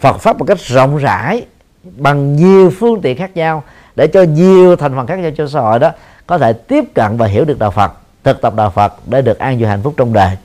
Phật 0.00 0.16
pháp 0.16 0.38
một 0.38 0.44
cách 0.44 0.58
rộng 0.58 0.96
rãi, 0.96 1.46
bằng 1.96 2.36
nhiều 2.36 2.72
phương 2.78 3.00
tiện 3.00 3.18
khác 3.18 3.30
nhau, 3.34 3.62
để 3.96 4.06
cho 4.06 4.22
nhiều 4.22 4.76
thành 4.76 4.96
phần 4.96 5.06
khác 5.06 5.18
nhau 5.18 5.30
cho 5.36 5.48
xã 5.48 5.60
hội 5.60 5.78
đó 5.78 5.90
có 6.26 6.38
thể 6.38 6.52
tiếp 6.52 6.84
cận 6.94 7.16
và 7.16 7.26
hiểu 7.26 7.44
được 7.44 7.58
đạo 7.58 7.70
Phật, 7.70 7.92
thực 8.24 8.40
tập 8.40 8.54
đạo 8.56 8.70
Phật 8.70 8.94
để 9.06 9.22
được 9.22 9.38
an 9.38 9.58
vui 9.58 9.68
hạnh 9.68 9.82
phúc 9.82 9.94
trong 9.96 10.12
đời. 10.12 10.36